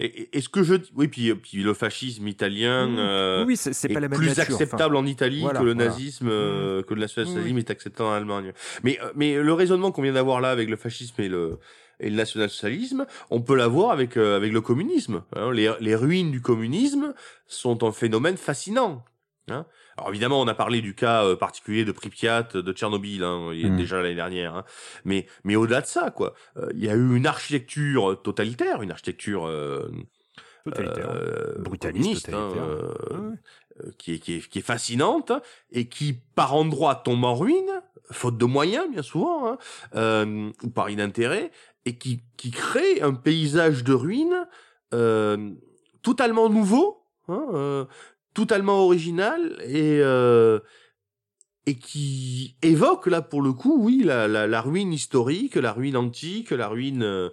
Et, 0.01 0.07
et- 0.07 0.37
est-ce 0.39 0.49
que 0.49 0.63
je, 0.63 0.75
oui, 0.95 1.09
puis, 1.09 1.35
puis 1.35 1.63
le 1.63 1.75
fascisme 1.75 2.27
italien 2.29 2.87
Mmh. 2.89 2.97
euh, 2.99 3.45
oui, 3.47 3.57
c'est 3.57 3.73
c'est 3.73 3.91
est 3.91 3.95
pas 3.95 4.01
la 4.01 4.09
même 4.09 4.19
plus 4.19 4.29
nature. 4.29 4.45
enfin. 4.47 4.55
acceptable 4.65 4.97
en 4.97 5.07
Italie 5.07 5.41
voilà, 5.41 5.61
que 5.61 5.65
le 5.65 5.75
voilà. 5.75 5.91
nazisme, 5.91 6.29
euh, 6.31 6.83
que 6.83 6.95
le 6.95 7.01
national-socialisme 7.01 7.55
Oui, 7.57 7.61
est 7.61 7.71
acceptable 7.71 8.09
en 8.09 8.13
Allemagne. 8.13 8.53
Mais, 8.83 8.99
euh, 9.03 9.11
mais 9.15 9.37
le 9.37 9.53
raisonnement 9.53 9.91
qu'on 9.93 10.03
vient 10.03 10.13
d'avoir 10.13 10.41
là 10.41 10.51
avec 10.51 10.69
le 10.69 10.77
fascisme 10.77 11.21
et 11.23 11.29
le 11.29 11.59
et 12.01 12.11
le 12.11 12.17
national-socialisme, 12.17 13.07
on 13.31 13.41
peut 13.41 13.57
l'avoir 13.57 13.91
avec 13.91 14.17
euh, 14.17 14.37
avec 14.37 14.53
le 14.53 14.61
communisme. 14.61 15.23
hein. 15.35 15.51
Les, 15.53 15.73
les 15.81 15.95
ruines 15.97 16.31
du 16.31 16.41
communisme 16.41 17.13
sont 17.47 17.83
un 17.83 17.91
phénomène 17.93 18.37
fascinant. 18.37 19.05
Hein. 19.51 19.65
Alors 19.99 20.11
évidemment, 20.11 20.41
on 20.41 20.47
a 20.47 20.55
parlé 20.55 20.81
du 20.81 20.95
cas 20.95 21.25
euh, 21.25 21.35
particulier 21.35 21.85
de 21.85 21.91
Pripyat, 21.91 22.45
de 22.55 22.73
Tchernobyl, 22.73 23.25
hein, 23.25 23.51
il 23.53 23.61
y 23.61 23.67
a 23.67 23.69
Mm. 23.69 23.77
déjà 23.77 24.01
l'année 24.01 24.15
dernière. 24.15 24.55
Hein. 24.55 24.65
Mais 25.05 25.27
mais 25.43 25.57
au-delà 25.57 25.81
de 25.81 25.87
ça, 25.87 26.13
quoi, 26.13 26.35
euh, 26.57 26.69
il 26.75 26.85
y 26.85 26.89
a 26.89 26.95
eu 26.95 27.17
une 27.17 27.27
architecture 27.27 28.23
totalitaire, 28.23 28.81
une 28.83 28.93
architecture 28.93 29.47
euh, 29.47 29.91
Totalitaire. 30.65 31.11
euh, 31.11 31.55
Brutaliste, 31.59 32.29
hein, 32.33 32.49
euh, 32.55 33.31
Ouais, 33.81 33.93
qui, 33.99 34.15
est, 34.15 34.19
qui, 34.21 34.35
est, 34.37 34.49
qui 34.49 34.59
est 34.61 34.63
fascinante 34.63 35.33
et 35.73 35.89
qui, 35.89 36.13
par 36.35 36.55
endroits, 36.55 36.95
tombe 36.95 37.25
en 37.25 37.35
ruine, 37.35 37.83
faute 38.13 38.39
de 38.39 38.45
moyens, 38.45 38.89
bien 38.91 39.03
souvent, 39.03 39.49
hein, 39.51 39.59
euh, 39.97 40.51
ou 40.63 40.71
par 40.71 40.91
inintérêt, 40.91 41.51
et 41.87 41.97
qui, 41.99 42.23
qui 42.37 42.51
crée 42.53 43.01
un 43.03 43.15
paysage 43.15 43.83
de 43.83 43.95
ruines 43.95 44.47
euh, 44.95 45.51
totalement 46.03 46.49
nouveau, 46.51 47.03
hein, 47.29 47.47
euh, 47.53 47.85
totalement 48.39 48.85
original 48.85 49.41
et 49.65 49.99
euh, 50.01 50.61
et 51.67 51.75
qui 51.75 52.57
évoque 52.63 53.09
là 53.09 53.21
pour 53.21 53.43
le 53.43 53.53
coup, 53.53 53.77
oui, 53.83 54.03
la, 54.05 54.29
la, 54.29 54.47
la 54.47 54.61
ruine 54.61 54.93
historique, 54.93 55.57
la 55.57 55.73
ruine 55.73 55.97
antique, 55.97 56.53
la 56.53 56.69
ruine, 56.69 57.03
euh, 57.03 57.31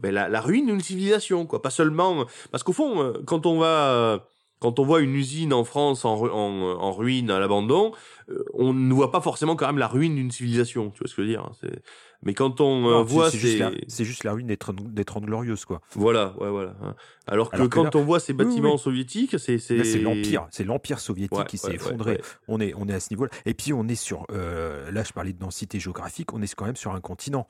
ben 0.00 0.12
la, 0.12 0.28
la 0.28 0.40
ruine 0.40 0.66
d'une 0.66 0.80
civilisation, 0.80 1.46
quoi. 1.46 1.62
Pas 1.62 1.70
seulement 1.70 2.26
parce 2.50 2.64
qu'au 2.64 2.72
fond, 2.72 3.00
euh, 3.00 3.12
quand 3.24 3.46
on 3.46 3.58
va, 3.60 4.26
quand 4.58 4.80
on 4.80 4.84
voit 4.84 5.00
une 5.00 5.14
usine 5.14 5.52
en 5.52 5.64
France 5.64 6.04
en, 6.04 6.16
en, 6.20 6.52
en 6.88 6.92
ruine 6.92 7.30
à 7.30 7.38
l'abandon, 7.38 7.92
euh, 8.30 8.44
on 8.54 8.74
ne 8.74 8.92
voit 8.92 9.12
pas 9.12 9.20
forcément 9.20 9.54
quand 9.54 9.68
même 9.68 9.78
la 9.78 9.88
ruine 9.88 10.16
d'une 10.16 10.32
civilisation. 10.32 10.90
Tu 10.90 10.98
vois 10.98 11.08
ce 11.08 11.14
que 11.14 11.22
je 11.22 11.28
veux 11.28 11.32
dire 11.32 11.44
hein. 11.44 11.68
Mais 12.24 12.34
quand 12.34 12.60
on 12.60 12.86
euh, 12.86 12.90
Non, 12.90 13.02
voit 13.04 13.30
c'est 13.30 13.38
juste, 13.38 13.58
ces, 13.58 13.84
c'est 13.88 14.04
juste 14.04 14.22
la 14.24 14.32
ruine 14.32 14.46
des 14.46 14.56
des 14.90 15.04
Trente 15.04 15.24
glorieuses, 15.24 15.64
quoi. 15.64 15.80
voilà, 15.94 16.34
ouais, 16.38 16.50
voilà. 16.50 16.74
hein. 16.82 16.94
Alors 17.26 17.50
que 17.50 17.56
Alors 17.56 17.68
que 17.68 17.74
quand 17.74 17.84
là- 17.84 17.90
on 18.00 18.04
voit 18.04 18.20
ces 18.20 18.32
oui, 18.32 18.44
bâtiments 18.44 18.74
oui. 18.74 18.78
soviétiques, 18.78 19.38
c'est 19.38 19.58
c'est 19.58 19.98
l'empire, 19.98 20.46
c'est 20.50 20.64
l'empire 20.64 20.98
soviétique 21.00 21.36
Ouais, 21.38 21.44
qui 21.46 21.58
s'est 21.58 21.68
ouais, 21.68 21.74
effondré. 21.74 22.20
On 22.48 22.60
est, 22.60 22.74
on 22.76 22.88
est 22.88 22.94
à 22.94 23.00
ce 23.00 23.08
niveau-là. 23.10 23.30
Et 23.46 23.54
puis 23.54 23.72
on 23.72 23.88
est 23.88 23.94
sur, 23.96 24.26
euh, 24.30 24.90
là, 24.92 25.02
je 25.02 25.12
parlais 25.12 25.32
de 25.32 25.38
densité 25.38 25.80
géographique, 25.80 26.32
on 26.32 26.40
est 26.42 26.54
quand 26.54 26.66
même 26.66 26.76
sur 26.76 26.92
un 26.94 27.00
continent. 27.00 27.46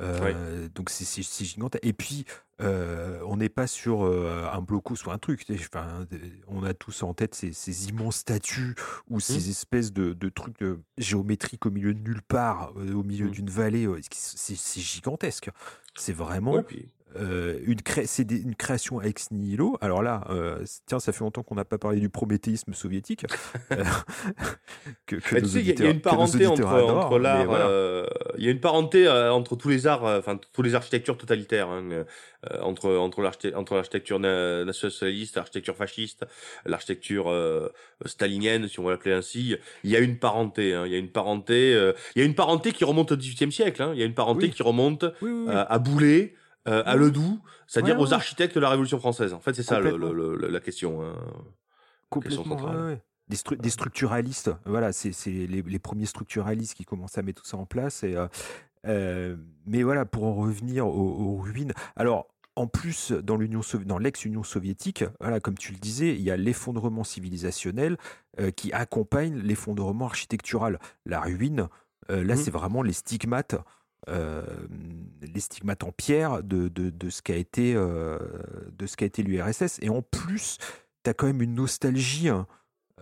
Euh, 0.00 0.68
Donc 0.74 0.90
c'est 0.90 1.22
gigantesque. 1.44 1.84
Et 1.84 1.92
puis 1.92 2.24
euh, 2.60 3.20
on 3.26 3.36
n'est 3.36 3.48
pas 3.50 3.66
sur 3.66 4.04
euh, 4.04 4.48
un 4.52 4.60
blocus 4.62 5.04
ou 5.04 5.10
un 5.10 5.18
truc. 5.18 5.44
Enfin, 5.50 6.06
on 6.48 6.62
a 6.64 6.72
tous 6.74 7.02
en 7.02 7.12
tête 7.14 7.34
ces, 7.34 7.52
ces 7.52 7.88
immenses 7.88 8.16
statues 8.16 8.74
ou 9.08 9.16
Mmh. 9.16 9.20
ces 9.20 9.50
espèces 9.50 9.92
de, 9.92 10.12
de 10.14 10.28
trucs 10.28 10.56
géométriques 10.98 11.66
au 11.66 11.70
milieu 11.70 11.92
de 11.94 12.00
nulle 12.00 12.22
part, 12.22 12.72
euh, 12.76 12.94
au 12.94 13.02
milieu 13.02 13.26
Mm. 13.26 13.30
d'une 13.30 13.50
vallée. 13.50 13.86
C'est 14.12 14.56
c'est 14.56 14.80
gigantesque. 14.80 15.50
C'est 15.96 16.12
vraiment 16.14 16.52
Ouais, 16.54 16.62
puis- 16.62 16.88
euh, 17.14 17.58
une, 17.66 17.80
cré- 17.80 18.06
c'est 18.06 18.24
des- 18.24 18.40
une 18.42 18.54
création 18.56 19.00
ex 19.00 19.30
nihilo. 19.30 19.78
Alors 19.80 20.02
là, 20.02 20.24
euh, 20.30 20.58
tiens, 20.86 20.98
ça 20.98 21.12
fait 21.12 21.20
longtemps 21.20 21.42
qu'on 21.42 21.54
n'a 21.54 21.64
pas 21.64 21.78
parlé 21.78 22.00
du 22.00 22.08
prométhéisme 22.10 22.74
soviétique. 22.74 23.24
euh, 23.72 23.84
que, 25.06 25.16
tu 25.16 25.46
sais, 25.46 25.60
il 25.60 25.66
y, 25.66 25.82
a- 25.82 25.86
y 25.86 25.90
une 25.90 26.00
parenté 26.00 26.46
entre, 26.46 26.62
l'art, 27.18 27.44
voilà. 27.46 27.68
euh, 27.68 28.06
il 28.38 28.44
y 28.44 28.48
a 28.48 28.50
une 28.50 28.60
parenté 28.60 29.08
entre 29.08 29.56
tous 29.56 29.68
les 29.68 29.86
arts, 29.86 30.02
enfin 30.04 30.38
tous 30.52 30.62
les 30.62 30.74
architectures 30.74 31.16
totalitaires, 31.16 31.68
hein, 31.68 32.04
entre 32.60 32.94
entre 32.96 33.22
l'architecture 33.22 34.18
nationaliste, 34.20 35.36
l'architecture 35.36 35.76
fasciste, 35.76 36.26
l'architecture 36.64 37.32
stalinienne, 38.04 38.68
si 38.68 38.78
on 38.80 38.84
va 38.84 38.90
l'appeler 38.92 39.14
ainsi. 39.14 39.56
Il 39.84 39.90
y 39.90 39.96
a 39.96 40.00
une 40.00 40.18
parenté, 40.18 40.74
hein, 40.74 40.84
il 40.86 40.92
y 40.92 40.94
a 40.94 40.98
une 40.98 41.10
parenté, 41.10 41.70
il 42.14 42.18
y 42.20 42.22
a 42.22 42.24
une 42.26 42.34
parenté 42.34 42.72
qui 42.72 42.84
remonte 42.84 43.12
au 43.12 43.16
XVIIIe 43.16 43.52
siècle. 43.52 43.82
Hein, 43.82 43.92
il 43.94 44.00
y 44.00 44.02
a 44.02 44.06
une 44.06 44.14
parenté 44.14 44.46
Oui. 44.46 44.50
qui 44.52 44.62
remonte 44.62 45.04
Oui, 45.22 45.30
oui, 45.30 45.44
oui. 45.48 45.54
à 45.54 45.78
Boulay, 45.78 46.34
euh, 46.66 46.82
à. 46.86 46.96
Ledoux, 46.96 47.40
c'est-à-dire 47.66 47.94
Ouais, 47.96 48.02
ouais, 48.02 48.08
aux 48.08 48.14
architectes 48.14 48.54
de 48.54 48.60
la 48.60 48.68
Révolution 48.70 48.98
française. 48.98 49.32
En 49.32 49.40
fait, 49.40 49.54
c'est 49.54 49.62
ça 49.62 49.78
le, 49.80 49.90
Complètement. 49.92 50.12
le- 50.12 50.36
le- 50.36 50.48
la 50.48 50.60
question. 50.60 51.02
Hein. 51.02 51.14
Complètement. 52.10 52.44
centrale. 52.44 52.76
ouais. 52.86 53.02
Des, 53.28 53.36
stru- 53.36 53.56
des 53.60 53.70
structuralistes, 53.70 54.52
voilà, 54.66 54.92
c'est 54.92 55.10
les, 55.26 55.60
les 55.62 55.78
premiers 55.80 56.06
structuralistes 56.06 56.74
qui 56.74 56.84
commencent 56.84 57.18
à 57.18 57.22
mettre 57.22 57.42
tout 57.42 57.48
ça 57.48 57.56
en 57.56 57.66
place. 57.66 58.04
Et, 58.04 58.14
euh, 58.16 58.28
euh, 58.86 59.36
mais 59.66 59.82
voilà, 59.82 60.04
pour 60.04 60.24
en 60.24 60.34
revenir 60.34 60.86
aux, 60.86 60.92
aux 60.92 61.36
ruines. 61.38 61.72
Alors, 61.96 62.28
en 62.54 62.68
plus, 62.68 63.10
dans 63.10 63.36
l'Union, 63.36 63.62
dans 63.84 63.98
l'ex-Union 63.98 64.44
soviétique, 64.44 65.04
voilà, 65.20 65.40
comme 65.40 65.58
tu 65.58 65.72
le 65.72 65.78
disais, 65.78 66.14
il 66.14 66.20
y 66.22 66.30
a 66.30 66.36
l'effondrement 66.36 67.02
civilisationnel 67.02 67.96
euh, 68.40 68.52
qui 68.52 68.72
accompagne 68.72 69.36
l'effondrement 69.40 70.06
architectural. 70.06 70.78
La 71.04 71.20
ruine, 71.20 71.68
euh, 72.10 72.22
là, 72.22 72.34
Mhm. 72.36 72.40
c'est 72.40 72.50
vraiment 72.52 72.82
les 72.82 72.92
stigmates. 72.92 73.56
Euh, 74.08 74.44
les 75.20 75.40
stigmates 75.40 75.82
en 75.82 75.90
pierre 75.90 76.42
de, 76.42 76.68
de, 76.68 76.90
de 76.90 77.10
ce 77.10 77.22
qu'a 77.22 77.34
été 77.34 77.74
euh, 77.74 78.18
de 78.78 78.86
ce 78.86 78.96
qu'a 78.96 79.06
été 79.06 79.22
l'URSS 79.22 79.78
et 79.82 79.88
en 79.88 80.00
plus 80.00 80.58
tu 81.02 81.10
as 81.10 81.14
quand 81.14 81.26
même 81.26 81.42
une 81.42 81.54
nostalgie 81.54 82.28
hein, 82.28 82.46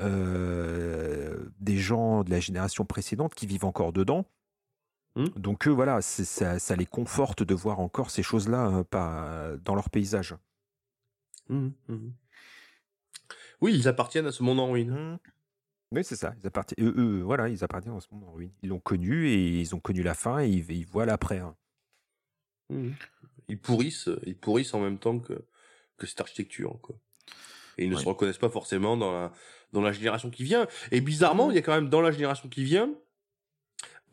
euh, 0.01 1.51
des 1.61 1.77
gens 1.77 2.25
de 2.25 2.31
la 2.31 2.41
génération 2.41 2.85
précédente 2.85 3.35
qui 3.35 3.47
vivent 3.47 3.67
encore 3.67 3.93
dedans. 3.93 4.25
Hmm. 5.17 5.29
Donc 5.37 5.69
eux, 5.69 5.71
voilà, 5.71 6.01
ça, 6.01 6.59
ça 6.59 6.77
les 6.77 6.87
conforte 6.87 7.43
de 7.43 7.55
voir 7.55 7.81
encore 7.81 8.11
ces 8.11 8.23
choses-là 8.23 8.83
pas 8.91 9.53
dans 9.63 9.75
leur 9.75 9.91
paysage. 9.91 10.35
Mhm, 11.49 11.73
mhm. 11.89 12.13
Oui, 13.61 13.75
ils 13.75 13.89
appartiennent 13.89 14.27
à 14.27 14.33
ce 14.33 14.43
monde 14.43 14.61
en 14.61 14.71
ruine. 14.71 15.19
Oui, 15.95 16.05
c'est 16.05 16.17
ça. 16.17 16.35
Ils 16.43 16.47
appartiennent, 16.47 16.87
eux, 16.87 16.95
eux, 16.97 17.23
voilà, 17.23 17.49
ils 17.49 17.63
appartiennent 17.63 17.97
à 17.97 18.01
ce 18.01 18.09
monde 18.13 18.25
en 18.25 18.33
ruine. 18.33 18.53
Ils 18.63 18.69
l'ont 18.71 18.81
connu 18.81 19.29
et 19.29 19.61
ils 19.61 19.75
ont 19.75 19.81
connu 19.81 20.03
la 20.03 20.15
fin 20.15 20.41
et 20.41 20.49
ils, 20.49 20.71
ils 20.73 20.87
voient 20.87 21.07
l'après. 21.07 21.39
hein. 21.39 21.57
Mhm. 22.71 22.95
Ils 23.49 23.61
pourrissent, 23.61 24.09
ils 24.27 24.37
pourrissent 24.37 24.75
en 24.75 24.81
même 24.81 24.99
temps 24.99 25.19
que, 25.19 25.35
que 25.97 26.07
cette 26.07 26.21
architecture, 26.21 26.79
quoi. 26.83 26.97
Et 27.77 27.85
ils 27.85 27.91
ne 27.91 27.95
Ouais. 27.95 28.03
se 28.03 28.09
reconnaissent 28.09 28.39
pas 28.39 28.49
forcément 28.51 28.97
dans 28.97 29.13
la, 29.13 29.33
dans 29.73 29.81
la 29.83 29.93
génération 29.93 30.31
qui 30.31 30.45
vient. 30.45 30.67
Et 30.93 31.01
bizarrement, 31.01 31.51
il 31.51 31.55
y 31.57 31.59
a 31.59 31.63
quand 31.63 31.75
même 31.75 31.89
dans 31.91 32.01
la 32.01 32.11
génération 32.13 32.49
qui 32.49 32.65
vient 32.65 32.95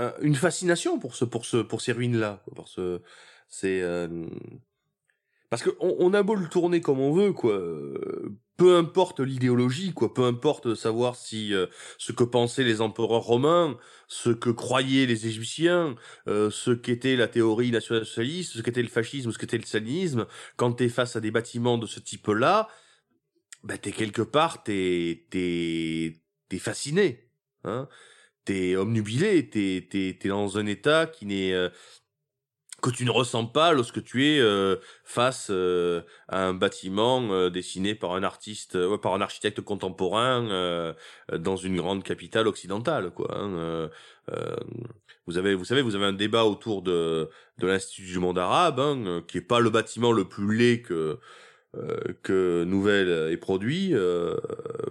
euh, 0.01 0.11
une 0.21 0.35
fascination 0.35 0.99
pour 0.99 1.15
ce, 1.15 1.25
pour 1.25 1.45
ce, 1.45 1.57
pour 1.57 1.81
ces 1.81 1.91
ruines-là, 1.91 2.41
quoi, 2.43 2.53
pour 2.55 2.67
ce, 2.67 3.01
c'est, 3.47 3.81
euh, 3.81 4.25
parce 5.49 5.61
que 5.63 5.69
on, 5.79 5.95
on 5.99 6.13
a 6.13 6.23
beau 6.23 6.35
le 6.35 6.47
tourner 6.47 6.81
comme 6.81 6.99
on 6.99 7.11
veut, 7.13 7.33
quoi. 7.33 7.53
euh, 7.53 8.37
Peu 8.61 8.77
importe 8.77 9.21
l'idéologie, 9.21 9.91
quoi. 9.91 10.13
Peu 10.13 10.23
importe 10.23 10.75
savoir 10.75 11.15
si 11.15 11.51
euh, 11.51 11.65
ce 11.97 12.11
que 12.11 12.23
pensaient 12.23 12.63
les 12.63 12.79
empereurs 12.79 13.23
romains, 13.23 13.75
ce 14.07 14.29
que 14.29 14.51
croyaient 14.51 15.07
les 15.07 15.25
Égyptiens, 15.25 15.95
euh, 16.27 16.51
ce 16.51 16.69
qu'était 16.69 17.15
la 17.15 17.27
théorie 17.27 17.71
nationale-socialiste, 17.71 18.51
ce 18.51 18.61
qu'était 18.61 18.83
le 18.83 18.87
fascisme, 18.87 19.31
ce 19.31 19.39
qu'était 19.39 19.57
le 19.57 19.65
stalinisme. 19.65 20.27
Quand 20.57 20.73
t'es 20.73 20.89
face 20.89 21.15
à 21.15 21.21
des 21.21 21.31
bâtiments 21.31 21.79
de 21.79 21.87
ce 21.87 21.99
type-là, 21.99 22.67
bah 23.63 23.79
t'es 23.79 23.91
quelque 23.91 24.21
part, 24.21 24.61
t'es 24.61 25.25
t'es 25.31 26.21
t'es 26.47 26.59
fasciné, 26.59 27.31
hein. 27.63 27.89
T'es 28.45 28.75
omnubilé, 28.75 29.49
t'es 29.49 29.87
t'es 29.89 30.17
t'es 30.19 30.29
dans 30.29 30.59
un 30.59 30.67
état 30.67 31.07
qui 31.07 31.25
n'est 31.25 31.53
euh, 31.53 31.69
que 32.81 32.89
tu 32.89 33.05
ne 33.05 33.11
ressens 33.11 33.45
pas 33.45 33.73
lorsque 33.73 34.03
tu 34.03 34.25
es 34.25 34.39
euh, 34.39 34.77
face 35.03 35.47
euh, 35.51 36.01
à 36.27 36.45
un 36.45 36.53
bâtiment 36.53 37.31
euh, 37.31 37.49
dessiné 37.49 37.95
par 37.95 38.13
un 38.13 38.23
artiste, 38.23 38.75
ouais, 38.75 38.97
par 38.97 39.13
un 39.13 39.21
architecte 39.21 39.61
contemporain 39.61 40.95
dans 41.37 41.55
une 41.55 41.77
grande 41.77 42.03
capitale 42.03 42.47
occidentale, 42.47 43.11
quoi. 43.11 43.37
Hein, 43.37 43.89
vous 45.27 45.37
avez, 45.37 45.53
vous 45.53 45.65
savez, 45.65 45.81
vous 45.81 45.95
avez 45.95 46.05
un 46.05 46.13
débat 46.13 46.45
autour 46.45 46.81
de 46.81 47.29
de 47.59 47.67
l'Institut 47.67 48.11
du 48.11 48.19
monde 48.19 48.39
arabe, 48.39 48.79
hein, 48.79 49.23
qui 49.27 49.37
est 49.37 49.41
pas 49.41 49.59
le 49.59 49.69
bâtiment 49.69 50.11
le 50.11 50.25
plus 50.25 50.55
laid 50.55 50.81
que 50.81 51.19
que 52.23 52.63
Nouvelle 52.63 53.31
ait 53.31 53.37
produit, 53.37 53.93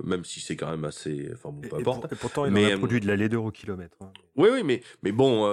même 0.04 0.24
si 0.24 0.40
c'est 0.40 0.56
quand 0.56 0.70
même 0.70 0.84
assez, 0.84 1.30
enfin 1.34 1.50
bon, 1.50 1.68
peu 1.68 1.76
importe. 1.76 2.12
Et, 2.12 2.16
pourtant, 2.16 2.46
il 2.46 2.52
mais, 2.52 2.72
a 2.72 2.78
produit 2.78 3.00
de 3.00 3.06
la 3.06 3.16
laideur 3.16 3.44
au 3.44 3.50
kilomètre. 3.50 3.96
Hein. 4.00 4.12
Oui, 4.36 4.48
oui, 4.52 4.62
mais 4.64 4.82
mais 5.02 5.12
bon 5.12 5.44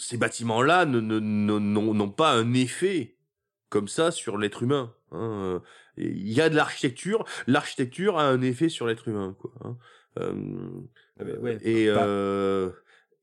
ces 0.00 0.16
bâtiments-là 0.16 0.86
n'ont 0.86 2.10
pas 2.10 2.32
un 2.32 2.54
effet 2.54 3.16
comme 3.68 3.88
ça 3.88 4.10
sur 4.10 4.38
l'être 4.38 4.62
humain. 4.62 4.94
Hein. 5.12 5.62
Il 5.96 6.32
y 6.32 6.40
a 6.40 6.48
de 6.48 6.56
l'architecture, 6.56 7.24
l'architecture 7.46 8.18
a 8.18 8.28
un 8.28 8.42
effet 8.42 8.68
sur 8.68 8.86
l'être 8.86 9.08
humain. 9.08 9.36
Quoi, 9.38 9.52
hein. 9.64 9.76
euh, 10.18 10.80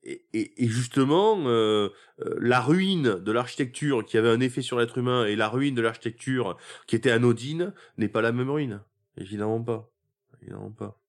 et, 0.04 0.22
et, 0.32 0.68
justement, 0.68 1.38
euh, 1.46 1.90
euh, 2.20 2.36
la 2.40 2.60
ruine 2.60 3.16
de 3.16 3.32
l'architecture 3.32 4.04
qui 4.04 4.16
avait 4.16 4.30
un 4.30 4.40
effet 4.40 4.62
sur 4.62 4.78
l'être 4.78 4.98
humain 4.98 5.26
et 5.26 5.36
la 5.36 5.48
ruine 5.48 5.74
de 5.74 5.82
l'architecture 5.82 6.56
qui 6.86 6.96
était 6.96 7.10
anodine 7.10 7.74
n'est 7.98 8.08
pas 8.08 8.22
la 8.22 8.32
même 8.32 8.50
ruine. 8.50 8.80
Évidemment 9.16 9.62
pas. 9.62 9.90
Évidemment 10.40 10.70
pas. 10.70 11.00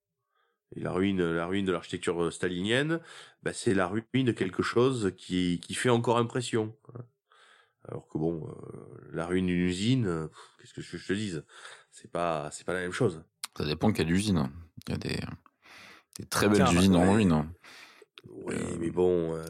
Et 0.76 0.82
la 0.82 0.92
ruine, 0.92 1.24
la 1.24 1.46
ruine 1.48 1.66
de 1.66 1.72
l'architecture 1.72 2.24
euh, 2.24 2.32
stalinienne, 2.32 3.00
bah, 3.44 3.54
c'est 3.54 3.74
la 3.74 3.88
ruine 3.88 4.26
de 4.26 4.32
quelque 4.32 4.62
chose 4.62 5.14
qui, 5.18 5.60
qui 5.62 5.74
fait 5.74 5.90
encore 5.90 6.18
impression. 6.18 6.76
Alors 7.88 8.08
que 8.08 8.18
bon, 8.18 8.48
euh, 8.48 9.10
la 9.12 9.26
ruine 9.26 9.48
d'une 9.48 9.62
usine, 9.62 10.30
qu'est-ce 10.60 10.74
que 10.74 10.82
je, 10.82 11.08
te 11.08 11.14
dise? 11.14 11.44
C'est 11.92 12.12
pas, 12.12 12.50
c'est 12.52 12.66
pas 12.66 12.74
la 12.74 12.82
même 12.82 12.92
chose. 12.92 13.24
Ça 13.58 13.66
dépend 13.66 13.90
de 13.90 13.94
quelle 13.94 14.12
usine. 14.12 14.50
Il 14.88 14.92
y 14.92 14.96
a 14.96 14.98
des, 14.98 15.20
des 16.20 16.26
très 16.26 16.48
belles 16.48 16.68
usines 16.72 16.96
en 16.96 17.14
ruine. 17.14 17.50
Oui, 18.28 18.56
euh, 18.56 18.78
mais 18.80 18.92
bon, 18.92 19.42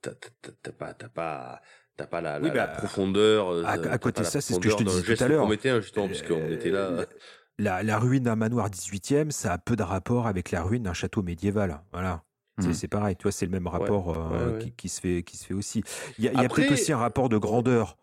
t'as 0.00 0.12
pas, 0.78 0.94
t'as 0.94 1.08
pas, 1.08 1.60
t'as 1.96 2.06
pas 2.06 2.20
la, 2.20 2.38
la, 2.38 2.50
bah, 2.50 2.68
profondeur. 2.68 3.66
À, 3.66 3.98
côté 3.98 4.20
de 4.20 4.26
ça, 4.26 4.40
c'est 4.40 4.54
ce 4.54 4.60
que 4.60 4.70
je 4.70 4.76
te 4.76 4.84
disais 4.84 5.16
tout 5.16 5.24
à 5.24 5.26
l'heure. 5.26 5.44
On 5.44 5.48
mettait 5.48 5.82
justement, 5.82 6.06
puisqu'on 6.06 6.52
était 6.52 6.70
là 6.70 7.04
la, 7.58 7.98
ruine 7.98 8.24
d'un 8.24 8.36
manoir 8.36 8.68
18e, 8.68 9.30
ça 9.30 9.52
a 9.52 9.58
peu 9.58 9.76
de 9.76 9.82
rapport 9.82 10.26
avec 10.26 10.50
la 10.50 10.62
ruine 10.62 10.84
d'un 10.84 10.92
château 10.94 11.22
médiéval. 11.22 11.80
Voilà. 11.92 12.22
C'est 12.60 12.84
mmh. 12.84 12.88
pareil, 12.88 13.16
tu 13.16 13.24
vois, 13.24 13.32
c'est 13.32 13.46
le 13.46 13.50
même 13.50 13.66
rapport 13.66 14.16
euh, 14.32 14.60
Qui, 14.76 14.88
se 14.88 15.00
fait, 15.00 15.24
qui 15.24 15.36
se 15.36 15.44
fait 15.44 15.54
aussi. 15.54 15.82
Il 16.18 16.24
y 16.24 16.28
a, 16.28 16.48
peut-être 16.48 16.72
aussi 16.72 16.92
un 16.92 16.98
rapport 16.98 17.28
de 17.28 17.36
grandeur. 17.36 17.96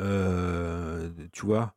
Euh, 0.00 1.10
tu 1.32 1.44
vois, 1.44 1.74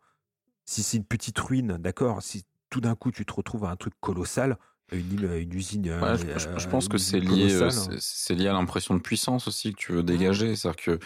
si 0.64 0.82
c'est 0.82 0.96
une 0.96 1.04
petite 1.04 1.38
ruine, 1.38 1.78
d'accord, 1.78 2.22
si 2.22 2.46
tout 2.70 2.80
d'un 2.80 2.96
coup 2.96 3.12
tu 3.12 3.26
te 3.26 3.34
retrouves 3.34 3.66
à 3.66 3.70
un 3.70 3.76
truc 3.76 3.94
colossal, 4.00 4.58
une, 4.92 5.32
une 5.34 5.54
usine. 5.54 5.84
je, 5.86 6.68
pense 6.68 6.88
que 6.88 6.98
c'est 6.98 7.20
lié, 7.20 7.54
euh, 7.54 7.70
c'est 8.00 8.36
lié 8.36 8.48
à 8.48 8.54
l'impression 8.54 8.94
de 8.94 9.00
puissance 9.00 9.48
aussi 9.48 9.74
que 9.74 9.78
tu 9.78 9.92
veux 9.94 10.04
dégager. 10.04 10.56
C'est-à-dire 10.56 10.84
que 10.84 11.00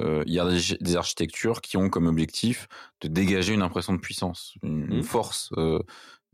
euh, 0.00 0.22
il 0.26 0.34
y 0.34 0.38
a 0.38 0.46
des, 0.80 0.96
architectures 0.96 1.60
qui 1.60 1.76
ont 1.76 1.88
comme 1.88 2.06
objectif 2.06 2.68
de 3.00 3.08
dégager 3.08 3.54
une 3.54 3.62
impression 3.62 3.94
de 3.94 4.00
puissance, 4.00 4.54
une, 4.62 4.98
mmh. 4.98 5.02
force. 5.02 5.50
Euh, 5.56 5.80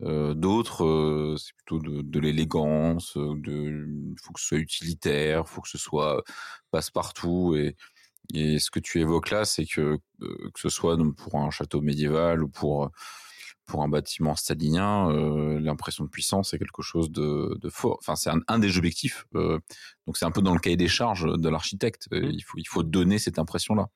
euh, 0.03 0.33
D'autres, 0.33 1.35
c'est 1.37 1.53
plutôt 1.55 1.79
de, 1.79 2.01
de 2.01 2.19
l'élégance. 2.19 3.17
De, 3.17 3.85
faut 4.21 4.33
que 4.33 4.39
ce 4.39 4.47
soit 4.47 4.57
utilitaire, 4.57 5.47
faut 5.47 5.61
que 5.61 5.69
ce 5.69 5.77
soit 5.77 6.23
passe-partout 6.71 7.55
et 7.55 7.75
et 8.31 8.59
ce 8.59 8.69
que 8.69 8.79
tu 8.79 8.99
évoques 8.99 9.31
là, 9.31 9.43
c'est 9.43 9.65
que 9.65 9.97
que 10.19 10.59
ce 10.59 10.69
soit 10.69 10.95
pour 11.17 11.35
un 11.39 11.49
château 11.49 11.81
médiéval 11.81 12.43
ou 12.43 12.47
pour 12.47 12.91
pour 13.69 13.83
un 13.83 13.87
bâtiment 13.87 14.35
stalinien, 14.35 15.11
euh, 15.11 15.59
l'impression 15.59 16.03
de 16.03 16.09
puissance 16.09 16.53
est 16.53 16.57
quelque 16.57 16.81
chose 16.81 17.11
de, 17.11 17.57
fort. 17.69 17.97
Enfin, 18.01 18.15
c'est 18.15 18.31
un, 18.47 18.59
des 18.59 18.77
objectifs. 18.77 19.25
Euh, 19.35 19.59
donc, 20.07 20.17
c'est 20.17 20.25
un 20.25 20.31
peu 20.31 20.41
dans 20.41 20.53
le 20.53 20.59
cahier 20.59 20.75
des 20.75 20.87
charges 20.87 21.25
de 21.25 21.49
l'architecte. 21.49 22.07
Euh, 22.11 22.19
mmh. 22.19 22.31
Il 22.31 22.41
faut, 22.41 22.57
il 22.57 22.67
faut 22.67 22.83
donner 22.83 23.19
cette 23.19 23.37
impression-là. 23.37 23.87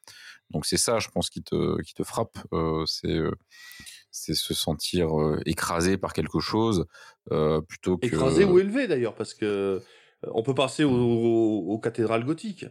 Donc, 0.52 0.68
c'est 0.68 0.78
ça, 0.78 1.00
je 1.00 1.10
pense, 1.10 1.32
qui 1.32 1.42
te, 1.42 1.82
qui 1.82 1.94
te 1.94 2.04
frappe. 2.04 2.38
c'est 2.86 3.20
c'est 4.16 4.36
se 4.36 4.54
sentir 4.54 5.10
écrasé 5.48 5.98
par 5.98 6.14
quelque 6.14 6.40
chose 6.40 6.86
plutôt 7.68 7.98
que 7.98 8.06
écrasé 8.06 8.46
ou 8.46 8.60
élevé 8.60 8.86
d'ailleurs, 8.88 9.16
parce 9.16 9.34
que 9.34 9.82
on 10.22 10.44
peut 10.44 10.54
passer 10.54 10.84
aux, 10.84 11.80
cathédrales 11.82 12.24
gothiques. 12.24 12.68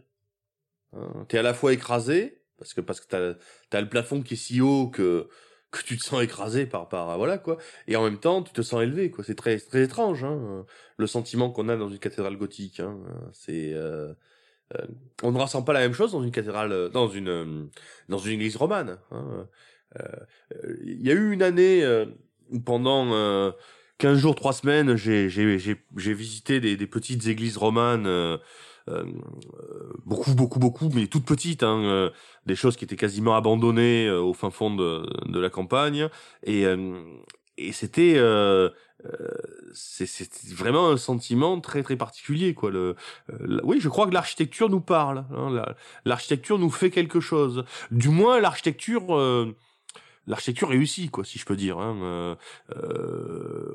Hein, 0.93 1.27
tu 1.29 1.35
es 1.35 1.41
à 1.41 1.43
la 1.43 1.53
fois 1.53 1.73
écrasé 1.73 2.43
parce 2.59 2.75
que 2.75 2.81
parce 2.81 3.01
que 3.01 3.07
t'as 3.09 3.77
as 3.77 3.81
le 3.81 3.89
plafond 3.89 4.23
qui 4.23 4.35
est 4.35 4.37
si 4.37 4.61
haut 4.61 4.87
que 4.89 5.29
que 5.73 5.83
tu 5.83 5.97
te 5.97 6.05
sens 6.05 6.23
écrasé 6.23 6.67
par 6.67 6.89
par 6.89 7.17
voilà 7.17 7.39
quoi. 7.39 7.59
Et 7.89 7.97
en 7.97 8.05
même 8.05 8.21
temps 8.21 8.43
tu 8.43 8.53
te 8.53 8.63
sens 8.63 8.83
élevé 8.83 9.11
quoi. 9.11 9.25
C'est 9.25 9.35
très 9.35 9.59
très 9.59 9.83
étrange 9.83 10.23
hein, 10.23 10.65
le 10.99 11.07
sentiment 11.07 11.51
qu'on 11.51 11.69
a 11.69 11.77
dans 11.77 11.89
une 11.89 11.99
cathédrale 11.99 12.37
gothique 12.37 12.81
hein, 12.81 13.01
c'est 13.33 13.73
euh, 13.73 14.13
euh, 14.75 14.87
on 15.23 15.33
ne 15.33 15.39
ressent 15.39 15.63
pas 15.63 15.73
la 15.73 15.81
même 15.81 15.95
chose 15.95 16.13
dans 16.13 16.23
une 16.23 16.31
cathédrale 16.31 16.91
dans 16.91 17.09
une 17.09 17.71
dans 18.09 18.19
une 18.19 18.35
église 18.35 18.57
romane 18.57 18.99
hein, 19.11 19.49
euh, 19.99 20.77
il 20.85 21.05
y 21.07 21.11
a 21.11 21.15
eu 21.15 21.33
une 21.33 21.43
année 21.43 21.83
pendant 22.65 23.53
15 23.99 24.19
jours 24.19 24.35
3 24.35 24.53
semaines 24.53 24.97
j'ai 24.97 25.31
j'ai 25.31 25.77
j'ai 25.97 26.15
visité 26.15 26.61
des, 26.61 26.77
des 26.77 26.87
petites 26.87 27.27
églises 27.29 27.57
romanes 27.57 28.07
euh, 28.07 28.37
beaucoup, 30.05 30.35
beaucoup, 30.35 30.59
beaucoup, 30.59 30.91
mais 30.95 31.07
toutes 31.07 31.25
petites, 31.25 31.63
hein, 31.63 31.83
euh, 31.85 32.11
des 32.47 32.57
choses 32.57 32.77
qui 32.77 32.85
étaient 32.85 32.97
quasiment 32.97 33.35
abandonnées 33.37 34.07
euh, 34.07 34.21
au 34.21 34.35
fin 34.35 34.51
fond 34.51 34.75
de, 34.75 35.07
de 35.27 35.41
la 35.41 35.51
campagne, 35.51 36.09
et, 36.45 36.65
et 37.59 37.73
c'était 37.73 38.21
c'est 39.75 40.55
vraiment 40.55 40.91
un 40.91 40.97
sentiment 40.97 41.61
très 41.61 41.83
très 41.83 41.97
particulier 41.97 42.55
quoi 42.55 42.71
le, 42.71 42.95
oui 43.65 43.79
je 43.81 43.89
crois 43.89 44.07
que 44.07 44.15
l'architecture 44.15 44.69
nous 44.69 44.81
parle 44.81 45.25
hein, 45.35 45.65
l'architecture 46.05 46.59
nous 46.59 46.71
fait 46.71 46.91
quelque 46.91 47.19
chose 47.19 47.65
du 47.91 48.11
moins 48.11 48.41
l'architecture 48.41 49.13
l'architecture 50.27 50.69
réussit 50.69 51.11
quoi 51.11 51.25
si 51.25 51.39
je 51.39 51.45
peux 51.45 51.57
dire 51.57 51.79
hein. 51.79 52.37
euh, 52.77 53.75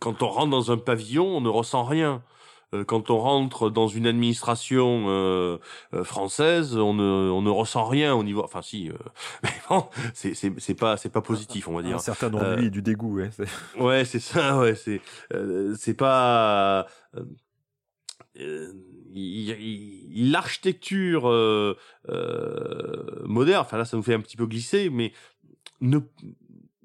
quand 0.00 0.22
on 0.22 0.28
rentre 0.28 0.50
dans 0.50 0.70
un 0.70 0.76
pavillon 0.76 1.26
on 1.26 1.40
ne 1.40 1.48
ressent 1.48 1.84
rien 1.84 2.16
euh, 2.16 2.37
quand 2.86 3.10
on 3.10 3.18
rentre 3.18 3.70
dans 3.70 3.88
une 3.88 4.06
administration 4.06 5.06
euh, 5.08 5.58
euh, 5.94 6.04
française, 6.04 6.76
on 6.76 6.94
ne, 6.94 7.30
on 7.30 7.42
ne 7.42 7.50
ressent 7.50 7.86
rien 7.86 8.14
au 8.14 8.22
niveau. 8.22 8.42
Enfin, 8.44 8.62
si, 8.62 8.90
mais 9.42 9.50
bon, 9.68 9.86
c'est 10.14 10.34
c'est 10.34 10.74
pas 10.74 10.96
c'est 10.96 11.08
pas 11.08 11.22
positif, 11.22 11.68
on 11.68 11.76
va 11.76 11.82
dire. 11.82 11.96
Un 11.96 12.00
certain 12.00 12.32
ennui 12.34 12.66
et 12.66 12.70
du 12.70 12.82
dégoût, 12.82 13.16
ouais. 13.16 13.30
Ouais, 13.78 14.04
c'est 14.04 14.20
ça, 14.20 14.58
ouais, 14.58 14.74
c'est 14.74 15.00
c'est 15.76 15.94
pas 15.94 16.86
l'architecture 19.14 21.22
moderne. 23.24 23.62
Enfin 23.62 23.78
là, 23.78 23.84
ça 23.84 23.96
nous 23.96 24.02
fait 24.02 24.14
un 24.14 24.20
petit 24.20 24.36
peu 24.36 24.46
glisser, 24.46 24.90
mais 24.90 25.12
ne 25.80 25.98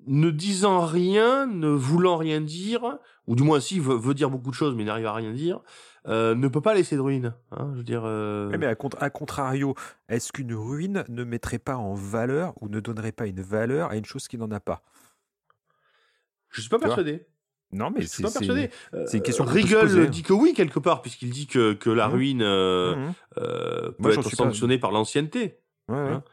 ne 0.07 0.29
disant 0.29 0.85
rien, 0.85 1.45
ne 1.45 1.69
voulant 1.69 2.17
rien 2.17 2.41
dire, 2.41 2.97
ou 3.27 3.35
du 3.35 3.43
moins 3.43 3.59
si 3.59 3.79
veut, 3.79 3.95
veut 3.95 4.13
dire 4.13 4.29
beaucoup 4.29 4.49
de 4.49 4.55
choses 4.55 4.75
mais 4.75 4.83
n'arrive 4.83 5.05
à 5.05 5.13
rien 5.13 5.31
dire, 5.31 5.61
euh, 6.07 6.35
ne 6.35 6.47
peut 6.47 6.61
pas 6.61 6.73
laisser 6.73 6.95
de 6.95 7.01
ruine. 7.01 7.33
Hein, 7.51 7.69
je 7.73 7.77
veux 7.77 7.83
dire. 7.83 8.03
Euh... 8.05 8.51
mais 8.57 8.65
à, 8.65 9.09
contrario, 9.09 9.75
est-ce 10.09 10.33
qu'une 10.33 10.53
ruine 10.53 11.05
ne 11.07 11.23
mettrait 11.23 11.59
pas 11.59 11.77
en 11.77 11.93
valeur 11.93 12.53
ou 12.61 12.67
ne 12.67 12.79
donnerait 12.79 13.13
pas 13.13 13.27
une 13.27 13.41
valeur 13.41 13.91
à 13.91 13.95
une 13.95 14.05
chose 14.05 14.27
qui 14.27 14.37
n'en 14.37 14.51
a 14.51 14.59
pas? 14.59 14.81
Je 16.49 16.61
suis 16.61 16.69
pas 16.69 16.79
persuadé. 16.79 17.25
Non, 17.71 17.89
mais 17.89 18.05
c'est 18.05 18.21
pas 18.21 18.31
persuadé. 18.31 18.69
C'est 19.07 19.17
une 19.17 19.23
question. 19.23 19.45
Rigole 19.45 20.09
dit 20.09 20.23
que 20.23 20.33
oui 20.33 20.53
quelque 20.53 20.79
part 20.79 21.01
puisqu'il 21.01 21.31
dit 21.31 21.47
que 21.47 21.73
que 21.73 21.89
la 21.89 22.07
mmh. 22.07 22.11
ruine 22.11 22.41
euh, 22.43 22.95
mmh. 22.95 23.13
euh, 23.37 23.91
peut 23.91 24.11
être 24.11 24.29
sanctionnée 24.29 24.77
par 24.77 24.91
l'ancienneté. 24.91 25.57
Ouais, 25.87 25.95
ouais. 25.95 26.11
Hein. 26.11 26.23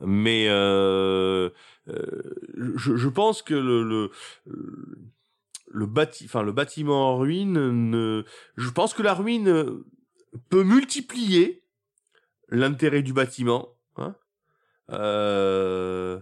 Mais 0.00 0.46
euh, 0.48 1.50
je, 1.86 2.96
je, 2.96 3.08
pense 3.08 3.42
que 3.42 3.54
le, 3.54 3.82
le, 3.82 4.10
le, 5.68 5.86
bâti, 5.86 6.24
enfin, 6.24 6.42
le 6.42 6.52
bâtiment 6.52 7.14
en 7.14 7.18
ruine, 7.18 7.90
ne, 7.90 8.24
je 8.56 8.70
pense 8.70 8.94
que 8.94 9.02
la 9.02 9.14
ruine 9.14 9.82
peut 10.48 10.62
multiplier 10.62 11.62
l'intérêt 12.48 13.02
du 13.02 13.12
bâtiment, 13.12 13.68
hein, 13.96 14.14
euh, 14.90 16.20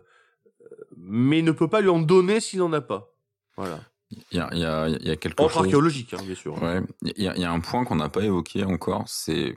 mais 0.96 1.42
ne 1.42 1.52
peut 1.52 1.68
pas 1.68 1.80
lui 1.80 1.88
en 1.88 2.00
donner 2.00 2.40
s'il 2.40 2.58
n'en 2.58 2.72
a 2.72 2.80
pas. 2.80 3.14
Voilà. 3.56 3.80
Il 4.10 4.22
y 4.32 4.40
a, 4.40 4.54
y 4.54 4.64
a, 4.64 4.88
y 4.88 5.18
quelque 5.18 5.42
chose. 5.42 5.56
archéologique, 5.56 6.14
hein, 6.14 6.22
bien 6.24 6.34
sûr. 6.34 6.60
Ouais. 6.62 6.80
Il, 7.02 7.22
y 7.22 7.28
a, 7.28 7.34
il 7.36 7.42
y 7.42 7.44
a 7.44 7.52
un 7.52 7.60
point 7.60 7.84
qu'on 7.84 7.96
n'a 7.96 8.08
pas 8.08 8.22
évoqué 8.22 8.64
encore, 8.64 9.04
c'est 9.06 9.54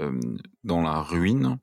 euh, 0.00 0.18
dans 0.64 0.82
la 0.82 1.00
ruine, 1.00 1.58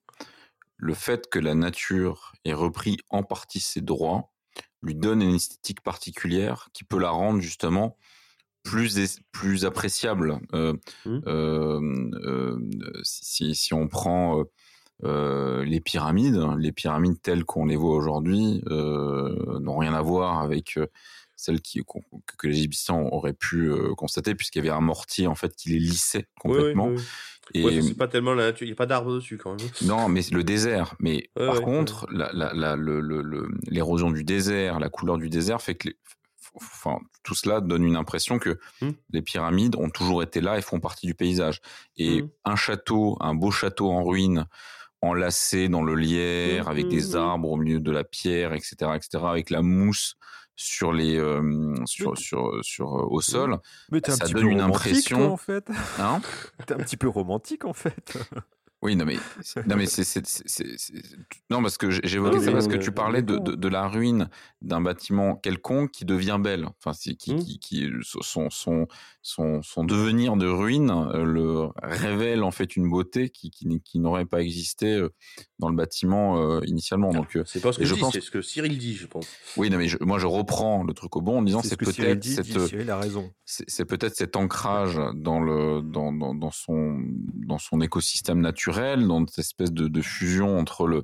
le 0.80 0.94
fait 0.94 1.30
que 1.30 1.40
la 1.40 1.56
nature 1.56 2.34
ait 2.46 2.54
repris 2.54 2.98
en 3.10 3.24
partie 3.24 3.60
ses 3.60 3.82
droits 3.82 4.32
lui 4.82 4.96
donne 4.96 5.22
une 5.22 5.36
esthétique 5.36 5.82
particulière 5.82 6.70
qui 6.74 6.86
peut 6.86 7.00
la 7.00 7.10
rendre 7.10 7.42
justement 7.42 7.98
plus 8.64 9.20
plus 9.32 9.66
appréciable. 9.66 10.40
Euh, 10.54 10.74
Mmh. 11.06 11.20
euh, 11.28 12.10
euh, 12.24 13.02
si, 13.04 13.56
si 13.56 13.74
on 13.74 13.88
prend 13.88 14.44
euh, 15.04 15.66
les 15.66 15.82
pyramides, 15.82 16.40
les 16.58 16.72
pyramides 16.72 17.22
telles 17.22 17.44
qu'on 17.44 17.66
les 17.66 17.76
voit 17.76 17.96
aujourd'hui 17.96 18.62
n'ont 18.68 19.78
rien 19.78 19.94
à 19.94 20.02
voir 20.02 20.40
avec 20.40 20.80
celles 21.36 21.62
qui, 21.62 21.82
que 22.38 22.48
les 22.48 22.58
Égyptiens 22.58 22.96
auraient 22.96 23.34
pu 23.34 23.72
constater, 23.98 24.36
puisqu'il 24.36 24.60
y 24.60 24.62
avait 24.62 24.78
un 24.78 24.82
mortier 24.82 25.28
en 25.28 25.36
fait 25.36 25.56
qui 25.56 25.70
les 25.70 25.80
lissait 25.80 26.28
complètement. 26.40 26.88
Oui, 26.88 26.96
oui, 26.96 27.02
oui. 27.02 27.08
Et 27.54 27.64
Ouais, 27.64 27.82
ça, 27.82 27.88
c'est 27.88 27.98
pas 27.98 28.08
tellement 28.08 28.34
la 28.34 28.46
nature. 28.48 28.66
Il 28.66 28.70
n'y 28.70 28.74
a 28.74 28.76
pas 28.76 28.86
d'arbre 28.86 29.14
dessus 29.16 29.38
quand 29.38 29.56
même. 29.60 29.70
non, 29.84 30.08
mais 30.10 30.22
le 30.32 30.44
désert. 30.44 30.96
Mais 31.00 31.30
Ouais, 31.38 31.46
par 31.48 31.56
ouais, 31.56 31.62
contre, 31.64 32.08
la- 32.12 32.32
la- 32.34 32.54
la- 32.54 32.76
le- 32.76 33.02
le- 33.02 33.22
le- 33.22 33.48
l'érosion 33.68 34.12
du 34.12 34.24
désert, 34.24 34.80
la 34.80 34.90
couleur 34.90 35.18
du 35.18 35.30
désert 35.30 35.62
fait 35.62 35.76
que 35.76 35.88
les- 35.90 35.98
enfin, 36.56 36.98
tout 37.24 37.36
cela 37.36 37.62
donne 37.62 37.84
une 37.84 37.96
impression 37.96 38.40
que 38.40 38.60
Hmm. 38.82 38.92
les 39.12 39.22
pyramides 39.22 39.76
ont 39.76 39.90
toujours 39.90 40.24
été 40.24 40.42
là 40.42 40.58
et 40.58 40.62
font 40.62 40.80
partie 40.80 41.06
du 41.08 41.16
paysage. 41.16 41.62
Et 41.98 42.22
Hmm. 42.24 42.30
un 42.46 42.56
château, 42.56 43.18
un 43.20 43.34
beau 43.36 43.52
château 43.52 43.90
en 43.92 44.04
ruine, 44.04 44.46
enlacé 45.02 45.70
dans 45.70 45.82
le 45.84 45.96
lierre, 45.96 46.66
Hmm, 46.66 46.72
avec 46.72 46.88
des 46.90 47.16
arbres 47.16 47.50
au 47.52 47.56
milieu 47.58 47.80
de 47.80 47.92
la 47.92 48.04
pierre, 48.04 48.54
etc., 48.54 48.92
etc., 48.96 49.24
avec 49.30 49.50
la 49.50 49.62
mousse 49.62 50.16
sur 50.62 50.92
les 50.92 51.16
euh, 51.18 51.74
sur 51.86 52.18
sur 52.18 52.60
sur 52.62 52.88
euh, 52.98 53.06
au 53.10 53.22
sol, 53.22 53.60
Mais 53.92 54.02
t'es 54.02 54.12
un 54.12 54.16
Ça 54.16 54.26
petit 54.26 54.34
donne 54.34 54.44
peu 54.44 54.50
une 54.50 54.60
impression- 54.60 55.18
toi, 55.20 55.28
en 55.30 55.38
fait. 55.38 55.70
hein 56.00 56.20
T'es 56.68 56.74
un 56.74 56.78
petit 56.80 56.98
peu 56.98 57.08
romantique, 57.08 57.64
en 57.64 57.74
fait. 57.74 58.18
Oui, 58.82 58.96
non 58.96 59.04
mais 59.04 59.18
non 59.68 59.76
mais 59.76 59.86
c'est 59.88 60.24
non 61.50 61.62
parce 61.62 61.78
que 61.78 61.90
j'évoquais 61.92 62.40
ça 62.40 62.54
parce 62.54 62.70
que 62.70 62.76
euh, 62.76 62.80
tu 62.80 62.94
parlais 62.94 63.22
de, 63.22 63.38
de, 63.38 63.54
de 63.56 63.68
la 63.68 63.90
ruine 63.90 64.30
d'un 64.62 64.80
bâtiment 64.80 65.36
quelconque 65.36 65.92
qui 65.92 66.06
devient 66.06 66.38
belle, 66.40 66.66
enfin 66.66 66.94
c'est 66.94 67.14
qui, 67.16 67.36
qui 67.36 67.60
qui 67.60 67.90
son 68.22 68.50
son 68.50 68.88
son 69.30 69.62
son 69.62 69.84
devenir 69.84 70.36
de 70.38 70.48
ruine 70.48 70.90
euh, 70.92 71.24
le 71.24 71.68
révèle 71.84 72.44
en 72.44 72.52
fait 72.52 72.76
une 72.76 72.90
beauté 72.90 73.30
qui 73.30 73.52
qui, 73.52 74.00
n'aurait 74.00 74.26
pas 74.26 74.42
existé 74.42 74.88
euh, 74.96 75.10
dans 75.60 75.70
le 75.70 75.76
bâtiment 75.76 76.40
euh, 76.42 76.62
initialement. 76.66 77.12
Donc 77.12 77.38
C'est 77.46 77.60
pas 77.62 77.72
ce 77.72 77.80
que 77.80 77.86
je 77.86 77.94
dis, 77.94 78.00
pense- 78.00 78.14
c'est 78.14 78.22
ce 78.22 78.32
que 78.32 78.42
Cyril 78.42 78.78
dit, 78.78 78.96
je 78.96 79.06
pense. 79.06 79.28
oui, 79.58 79.70
non 79.70 79.78
mais 79.78 79.88
je- 79.88 79.98
moi 80.02 80.18
je 80.20 80.26
reprends 80.26 80.84
le 80.84 80.94
truc 80.94 81.16
au 81.16 81.22
bon 81.22 81.40
en 81.40 81.42
disant 81.44 81.62
c'est 81.62 81.70
ce 81.70 81.76
peut-être 81.76 82.20
dit, 82.20 82.34
cette 82.34 82.46
dit 82.48 82.68
Cyril 82.68 82.90
a 82.90 82.98
raison. 82.98 83.32
c'est 83.46 83.86
peut-être 83.86 84.16
cet 84.16 84.36
ancrage 84.36 85.00
dans 85.16 85.40
le 85.40 85.82
dans, 85.82 86.12
dans, 86.12 86.34
dans 86.34 86.52
son 86.52 87.00
dans 87.48 87.60
son 87.60 87.82
écosystème 87.82 88.40
naturel, 88.42 89.08
dans 89.08 89.26
cette 89.28 89.40
espèce 89.40 89.72
de, 89.72 89.88
de 89.88 90.02
fusion 90.02 90.58
entre 90.58 90.88
le- 90.88 91.04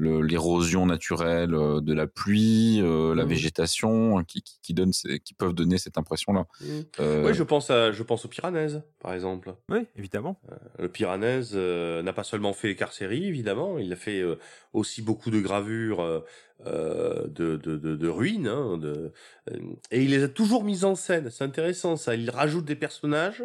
l'érosion 0.00 0.86
naturelle 0.86 1.54
euh, 1.54 1.80
de 1.80 1.92
la 1.92 2.06
pluie, 2.06 2.80
euh, 2.82 3.14
la 3.14 3.22
Mhm. 3.24 3.28
végétation, 3.30 4.18
hein, 4.18 4.24
qui, 4.24 4.42
qui, 4.42 4.58
qui 4.62 4.74
donne 4.74 4.92
ces- 4.92 5.20
qui 5.20 5.34
peuvent 5.34 5.52
donner 5.54 5.78
cette 5.78 5.98
impression-là. 5.98 6.46
Euh, 6.98 7.26
Oui, 7.26 7.34
je 7.34 7.42
pense 7.42 7.70
à, 7.70 7.92
je 7.92 8.02
pense 8.02 8.24
au 8.24 8.28
Piranèse, 8.28 8.82
par 9.00 9.12
exemple. 9.14 9.54
Oui, 9.68 9.86
évidemment. 9.96 10.40
Le 10.78 10.88
Piranèse 10.88 11.52
euh, 11.54 12.02
n'a 12.02 12.12
pas 12.12 12.24
seulement 12.24 12.52
fait 12.52 12.68
les 12.68 12.76
carcéries, 12.76 13.26
évidemment, 13.26 13.78
il 13.78 13.92
a 13.92 13.96
fait 13.96 14.20
euh, 14.20 14.36
aussi 14.72 15.02
beaucoup 15.02 15.30
de 15.30 15.40
gravures 15.40 16.24
de, 16.66 17.56
de, 17.56 17.56
de, 17.76 17.96
de 17.96 18.08
ruines, 18.08 18.46
hein, 18.48 18.76
de, 18.76 19.12
euh, 19.50 19.56
et 19.90 20.02
il 20.02 20.10
les 20.10 20.22
a 20.24 20.28
toujours 20.28 20.64
mises 20.64 20.84
en 20.84 20.94
scène. 20.94 21.30
C'est 21.30 21.44
intéressant, 21.44 21.96
ça. 21.96 22.14
Il 22.14 22.28
rajoute 22.30 22.64
des 22.64 22.76
personnages. 22.76 23.42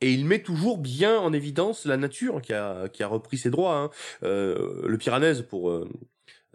Et 0.00 0.12
il 0.12 0.24
met 0.24 0.42
toujours 0.42 0.78
bien 0.78 1.18
en 1.18 1.32
évidence 1.32 1.84
la 1.84 1.96
nature 1.96 2.40
qui 2.40 2.52
a, 2.52 2.88
qui 2.88 3.02
a 3.02 3.06
repris 3.06 3.38
ses 3.38 3.50
droits. 3.50 3.76
Hein. 3.76 3.90
Euh, 4.22 4.82
le 4.86 4.98
Piranèse, 4.98 5.42
pour 5.42 5.70
euh, 5.70 5.88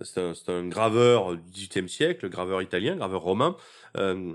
c'est 0.02 0.20
un, 0.20 0.34
un 0.48 0.68
graveur 0.68 1.36
du 1.36 1.68
XVIIIe 1.68 1.88
siècle, 1.88 2.28
graveur 2.30 2.62
italien, 2.62 2.96
graveur 2.96 3.22
romain, 3.22 3.56
euh, 3.98 4.34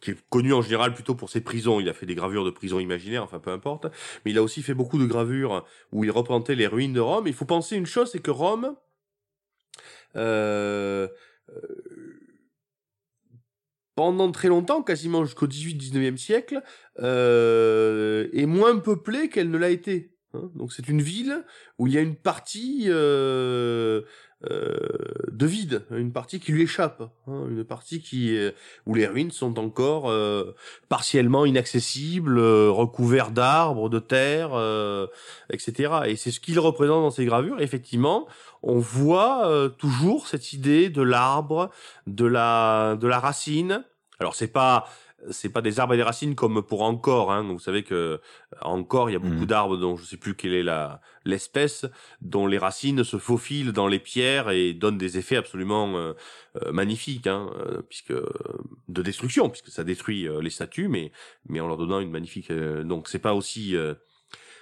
qui 0.00 0.12
est 0.12 0.28
connu 0.30 0.52
en 0.52 0.62
général 0.62 0.94
plutôt 0.94 1.14
pour 1.14 1.28
ses 1.28 1.40
prisons. 1.40 1.80
Il 1.80 1.88
a 1.88 1.92
fait 1.92 2.06
des 2.06 2.14
gravures 2.14 2.44
de 2.44 2.50
prisons 2.50 2.78
imaginaires, 2.78 3.22
enfin 3.22 3.40
peu 3.40 3.50
importe. 3.50 3.86
Mais 4.24 4.30
il 4.30 4.38
a 4.38 4.42
aussi 4.42 4.62
fait 4.62 4.74
beaucoup 4.74 4.98
de 4.98 5.06
gravures 5.06 5.64
où 5.92 6.04
il 6.04 6.10
représentait 6.10 6.54
les 6.54 6.66
ruines 6.66 6.92
de 6.94 7.00
Rome. 7.00 7.26
Il 7.26 7.34
faut 7.34 7.44
penser 7.44 7.76
une 7.76 7.86
chose, 7.86 8.10
c'est 8.10 8.22
que 8.22 8.30
Rome, 8.30 8.74
euh, 10.16 11.08
euh, 11.50 12.15
pendant 13.96 14.30
très 14.30 14.48
longtemps, 14.48 14.82
quasiment 14.82 15.24
jusqu'au 15.24 15.48
18-19e 15.48 16.16
siècle, 16.18 16.62
euh, 17.00 18.28
est 18.32 18.46
moins 18.46 18.76
peuplée 18.78 19.28
qu'elle 19.28 19.50
ne 19.50 19.58
l'a 19.58 19.70
été. 19.70 20.12
hein. 20.34 20.50
Donc 20.54 20.72
c'est 20.72 20.88
une 20.88 21.02
ville 21.02 21.44
où 21.78 21.86
il 21.88 21.94
y 21.94 21.98
a 21.98 22.02
une 22.02 22.14
partie 22.14 22.84
euh, 22.88 24.02
euh, 24.50 24.76
de 25.32 25.46
vide, 25.46 25.84
une 25.90 26.12
partie 26.12 26.40
qui 26.40 26.52
lui 26.52 26.62
échappe, 26.62 27.02
hein, 27.26 27.46
une 27.48 27.64
partie 27.64 28.02
qui 28.02 28.34
est- 28.36 28.54
où 28.84 28.94
les 28.94 29.06
ruines 29.06 29.30
sont 29.30 29.58
encore 29.58 30.10
euh, 30.10 30.54
partiellement 30.90 31.46
inaccessibles, 31.46 32.38
euh, 32.38 32.70
recouverts 32.70 33.30
d'arbres, 33.30 33.88
de 33.88 33.98
terre, 33.98 34.50
euh, 34.52 35.06
etc. 35.50 36.00
Et 36.06 36.16
c'est 36.16 36.30
ce 36.30 36.40
qu'il 36.40 36.58
représente 36.60 37.02
dans 37.02 37.10
ses 37.10 37.24
gravures. 37.24 37.60
Effectivement, 37.62 38.28
on 38.66 38.78
voit 38.80 39.46
euh, 39.48 39.68
toujours 39.70 40.26
cette 40.28 40.52
idée 40.52 40.90
de 40.90 41.02
l'arbre, 41.02 41.70
de 42.06 42.26
la 42.26 42.96
de 43.00 43.06
la 43.08 43.18
racine. 43.20 43.84
Alors 44.20 44.34
c'est 44.34 44.52
pas 44.52 44.86
c'est 45.30 45.48
pas 45.48 45.62
des 45.62 45.80
arbres 45.80 45.94
et 45.94 45.96
des 45.96 46.02
racines 46.02 46.34
comme 46.34 46.62
pour 46.62 46.82
encore. 46.82 47.32
Hein. 47.32 47.42
Vous 47.50 47.58
savez 47.58 47.82
que 47.82 48.20
encore 48.60 49.08
il 49.08 49.14
y 49.14 49.16
a 49.16 49.18
beaucoup 49.18 49.46
Mhm. 49.46 49.52
d'arbres 49.52 49.76
dont 49.78 49.96
je 49.96 50.04
sais 50.04 50.18
plus 50.18 50.34
quelle 50.36 50.52
est 50.54 50.62
la 50.62 51.00
l'espèce 51.24 51.86
dont 52.20 52.46
les 52.46 52.58
racines 52.58 53.02
se 53.02 53.18
faufilent 53.18 53.72
dans 53.72 53.88
les 53.88 53.98
pierres 53.98 54.50
et 54.50 54.74
donnent 54.74 54.98
des 54.98 55.16
effets 55.18 55.36
absolument 55.36 55.96
euh, 55.96 56.12
euh, 56.62 56.70
magnifiques, 56.72 57.26
hein, 57.26 57.50
euh, 57.58 57.82
puisque 57.88 58.12
de 58.88 59.02
destruction, 59.02 59.48
puisque 59.50 59.68
ça 59.70 59.84
détruit 59.84 60.28
euh, 60.28 60.40
les 60.40 60.50
statues, 60.50 60.88
mais 60.88 61.12
mais 61.48 61.60
en 61.60 61.66
leur 61.68 61.76
donnant 61.78 62.00
une 62.00 62.10
magnifique. 62.10 62.50
euh, 62.50 62.84
donc 62.84 63.08
c'est 63.08 63.18
pas 63.18 63.34
aussi 63.34 63.74
euh, 63.76 63.94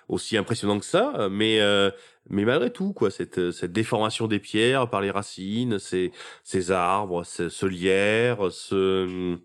aussi 0.08 0.36
impressionnant 0.36 0.78
que 0.78 0.84
ça, 0.86 1.14
euh, 1.16 1.28
mais 1.28 1.60
euh, 1.60 1.90
mais 2.30 2.44
malgré 2.44 2.70
tout 2.70 2.92
quoi, 2.92 3.10
cette 3.10 3.50
cette 3.52 3.72
déformation 3.72 4.26
des 4.26 4.38
pierres 4.38 4.88
par 4.90 5.00
les 5.00 5.10
racines, 5.10 5.78
ces 5.78 6.12
ces 6.42 6.70
arbres, 6.70 7.24
ce, 7.24 7.48
ce 7.48 7.66
lierre, 7.66 8.50
ce 8.52 9.38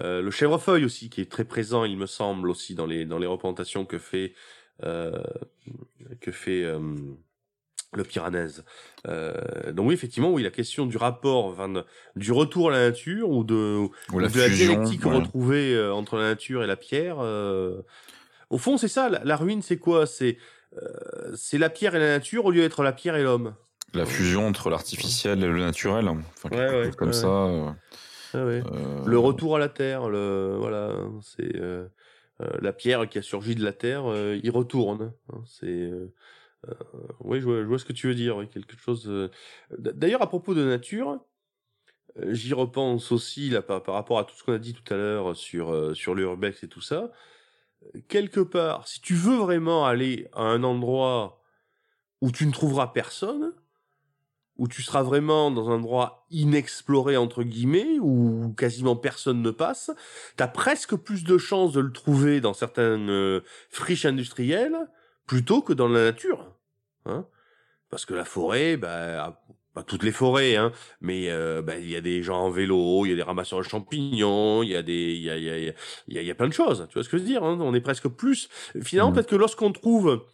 euh, 0.00 0.22
le 0.22 0.30
chèvrefeuille 0.30 0.84
aussi 0.84 1.08
qui 1.10 1.20
est 1.20 1.30
très 1.30 1.44
présent, 1.44 1.84
il 1.84 1.96
me 1.96 2.06
semble 2.06 2.50
aussi 2.50 2.74
dans 2.74 2.86
les 2.86 3.04
dans 3.04 3.18
les 3.18 3.26
représentations 3.28 3.84
que 3.84 3.98
fait 3.98 4.34
euh, 4.82 5.22
que 6.20 6.32
fait 6.32 6.64
euh, 6.64 6.80
le 7.92 8.02
Piranèse. 8.02 8.64
Euh, 9.06 9.72
donc 9.72 9.86
oui, 9.88 9.94
effectivement, 9.94 10.32
oui, 10.32 10.42
la 10.42 10.50
question 10.50 10.84
du 10.86 10.96
rapport, 10.96 11.44
enfin, 11.44 11.68
de- 11.68 11.84
du 12.16 12.32
retour 12.32 12.70
à 12.70 12.72
la 12.72 12.88
nature 12.90 13.30
ou 13.30 13.44
de 13.44 13.86
ou 14.12 14.18
la 14.18 14.28
de 14.28 14.38
la 14.38 14.48
dialectique 14.48 15.04
ouais. 15.04 15.14
retrouvée 15.14 15.74
euh, 15.74 15.94
entre 15.94 16.16
la 16.16 16.24
nature 16.24 16.64
et 16.64 16.66
la 16.66 16.76
pierre. 16.76 17.18
euh, 17.20 17.82
Au 18.54 18.58
fond, 18.58 18.76
c'est 18.76 18.88
ça. 18.88 19.08
La, 19.08 19.22
la 19.24 19.36
ruine, 19.36 19.62
c'est 19.62 19.78
quoi? 19.78 20.06
C'est 20.06 20.38
euh, 20.76 21.34
c'est 21.36 21.58
la 21.58 21.70
pierre 21.70 21.94
et 21.94 21.98
la 21.98 22.08
nature 22.08 22.44
au 22.46 22.50
lieu 22.50 22.60
d'être 22.62 22.82
la 22.82 22.92
pierre 22.92 23.16
et 23.16 23.22
l'homme. 23.22 23.54
la 23.94 24.06
fusion 24.06 24.46
entre 24.46 24.70
l'artificiel 24.70 25.42
et 25.42 25.46
le 25.46 25.60
naturel, 25.60 26.08
enfin, 26.08 26.48
quelque 26.48 26.58
Ouais, 26.58 26.68
ouais, 26.70 26.84
chose 26.86 26.96
comme 26.96 27.08
ouais, 27.08 27.12
ça. 27.12 27.26
euh, 27.28 27.70
Ah 28.32 28.44
ouais. 28.44 28.62
euh, 28.72 29.04
Le 29.06 29.18
retour 29.18 29.56
à 29.56 29.58
la 29.58 29.68
terre, 29.68 30.08
le 30.08 30.56
voilà, 30.58 30.96
c'est 31.22 31.56
euh, 31.56 31.86
la 32.60 32.72
pierre 32.72 33.08
qui 33.08 33.18
a 33.18 33.22
surgi 33.22 33.54
de 33.54 33.64
la 33.64 33.72
terre, 33.72 34.06
euh, 34.10 34.38
il 34.42 34.50
retourne. 34.50 35.12
hein, 35.32 35.42
c'est 35.46 35.90
oui, 37.20 37.40
je 37.40 37.44
vois, 37.44 37.60
je 37.60 37.66
vois 37.66 37.78
ce 37.78 37.84
que 37.84 37.92
tu 37.92 38.06
veux 38.08 38.14
dire. 38.14 38.36
Quelque 38.52 38.76
chose. 38.78 39.10
D'ailleurs, 39.78 40.22
à 40.22 40.28
propos 40.28 40.54
de 40.54 40.64
nature, 40.64 41.20
j'y 42.30 42.54
repense 42.54 43.12
aussi 43.12 43.50
là 43.50 43.62
par, 43.62 43.82
par 43.82 43.94
rapport 43.94 44.18
à 44.18 44.24
tout 44.24 44.34
ce 44.36 44.44
qu'on 44.44 44.54
a 44.54 44.58
dit 44.58 44.74
tout 44.74 44.94
à 44.94 44.96
l'heure 44.96 45.36
sur 45.36 45.96
sur 45.96 46.14
l'urbex 46.14 46.62
et 46.64 46.68
tout 46.68 46.80
ça. 46.80 47.10
Quelque 48.08 48.40
part, 48.40 48.88
si 48.88 49.00
tu 49.00 49.14
veux 49.14 49.36
vraiment 49.36 49.86
aller 49.86 50.28
à 50.32 50.42
un 50.42 50.62
endroit 50.62 51.40
où 52.20 52.30
tu 52.30 52.46
ne 52.46 52.52
trouveras 52.52 52.88
personne, 52.88 53.52
où 54.56 54.68
tu 54.68 54.82
seras 54.82 55.02
vraiment 55.02 55.50
dans 55.50 55.68
un 55.68 55.74
endroit 55.74 56.26
inexploré 56.30 57.16
entre 57.16 57.42
guillemets, 57.42 57.98
où 58.00 58.54
quasiment 58.56 58.96
personne 58.96 59.42
ne 59.42 59.50
passe, 59.50 59.90
t'as 60.36 60.48
presque 60.48 60.94
plus 60.94 61.24
de 61.24 61.38
chances 61.38 61.72
de 61.72 61.80
le 61.80 61.92
trouver 61.92 62.40
dans 62.40 62.54
certaines 62.54 63.10
euh, 63.10 63.40
friches 63.70 64.04
industrielles 64.04 64.76
plutôt 65.26 65.62
que 65.62 65.72
dans 65.72 65.88
la 65.88 66.04
nature. 66.04 66.54
Hein 67.06 67.26
Parce 67.90 68.04
que 68.04 68.14
la 68.14 68.24
forêt, 68.24 68.76
bah, 68.76 69.42
pas 69.74 69.82
toutes 69.82 70.04
les 70.04 70.12
forêts, 70.12 70.54
hein, 70.56 70.70
mais 71.00 71.28
euh, 71.30 71.60
bah, 71.60 71.76
il 71.76 71.90
y 71.90 71.96
a 71.96 72.00
des 72.00 72.22
gens 72.22 72.38
en 72.42 72.50
vélo, 72.50 73.04
il 73.06 73.10
y 73.10 73.12
a 73.12 73.16
des 73.16 73.22
ramasseurs 73.22 73.58
de 73.58 73.64
champignons, 73.64 74.62
il 74.62 74.70
y 74.70 74.76
a 74.76 74.82
des, 74.82 74.92
il 75.14 75.22
y 75.22 75.30
a, 75.30 75.36
il 75.36 75.44
y 75.44 75.50
a, 75.50 75.58
il 75.58 75.64
y 75.66 76.18
a, 76.18 76.22
il 76.22 76.26
y 76.26 76.30
a 76.30 76.34
plein 76.34 76.48
de 76.48 76.52
choses. 76.52 76.86
Tu 76.88 76.94
vois 76.94 77.02
ce 77.04 77.08
que 77.08 77.18
je 77.18 77.22
veux 77.22 77.28
dire 77.28 77.42
hein 77.42 77.58
On 77.60 77.74
est 77.74 77.80
presque 77.80 78.08
plus. 78.08 78.48
Finalement, 78.82 79.10
Mhm. 79.10 79.14
peut-être 79.16 79.28
que 79.30 79.36
lorsqu'on 79.36 79.72
trouve 79.72 80.24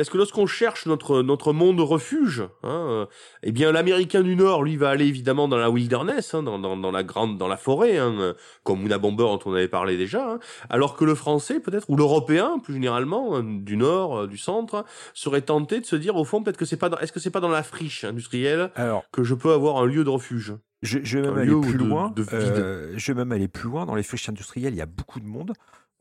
parce 0.00 0.10
que 0.10 0.18
lorsqu'on 0.18 0.46
cherche 0.46 0.86
notre 0.86 1.22
notre 1.22 1.52
monde 1.52 1.80
refuge, 1.80 2.40
hein, 2.62 2.86
euh, 2.88 3.06
eh 3.42 3.52
bien 3.52 3.70
l'Américain 3.72 4.22
du 4.22 4.34
Nord, 4.36 4.62
lui, 4.62 4.76
va 4.76 4.88
aller 4.90 5.06
évidemment 5.06 5.46
dans 5.48 5.56
la 5.58 5.70
wilderness, 5.70 6.34
hein, 6.34 6.42
dans, 6.42 6.58
dans, 6.58 6.76
dans 6.76 6.90
la 6.90 7.02
grande, 7.02 7.36
dans 7.38 7.48
la 7.48 7.56
forêt, 7.56 7.98
hein, 7.98 8.14
euh, 8.18 8.34
comme 8.64 8.84
Una 8.84 8.98
Bomber 8.98 9.24
dont 9.24 9.38
on 9.44 9.52
avait 9.54 9.68
parlé 9.68 9.96
déjà, 9.96 10.38
alors 10.68 10.96
que 10.96 11.04
le 11.04 11.14
Français 11.14 11.60
peut-être 11.60 11.88
ou 11.90 11.96
l'Européen 11.96 12.58
plus 12.58 12.74
généralement 12.74 13.42
du 13.42 13.76
Nord, 13.76 14.20
euh, 14.20 14.26
du 14.26 14.38
Centre, 14.38 14.84
serait 15.14 15.42
tenté 15.42 15.80
de 15.80 15.86
se 15.86 15.96
dire 15.96 16.16
au 16.16 16.24
fond 16.24 16.42
peut-être 16.42 16.56
que 16.56 16.64
c'est 16.64 16.76
pas, 16.76 16.90
est-ce 17.00 17.12
que 17.12 17.20
c'est 17.20 17.30
pas 17.30 17.40
dans 17.40 17.48
la 17.48 17.62
friche 17.62 18.04
industrielle 18.04 18.70
Alors, 18.74 19.04
que 19.12 19.22
je 19.22 19.34
peux 19.34 19.52
avoir 19.52 19.76
un 19.78 19.86
lieu 19.86 20.04
de 20.04 20.10
refuge? 20.10 20.54
Je, 20.82 20.98
je 21.02 21.18
vais 21.18 21.28
même 21.28 21.36
aller 21.38 21.60
plus 21.60 21.76
de- 21.78 21.84
loin. 21.84 22.10
de 22.16 22.24
euh, 22.32 22.94
je 22.96 23.12
vais 23.12 23.18
même 23.18 23.32
aller 23.32 23.48
plus 23.48 23.68
loin. 23.68 23.84
Dans 23.84 23.94
les 23.94 24.02
friches 24.02 24.28
industrielles, 24.30 24.72
il 24.72 24.78
y 24.78 24.82
a 24.82 24.86
beaucoup 24.86 25.20
de 25.20 25.26
monde. 25.26 25.52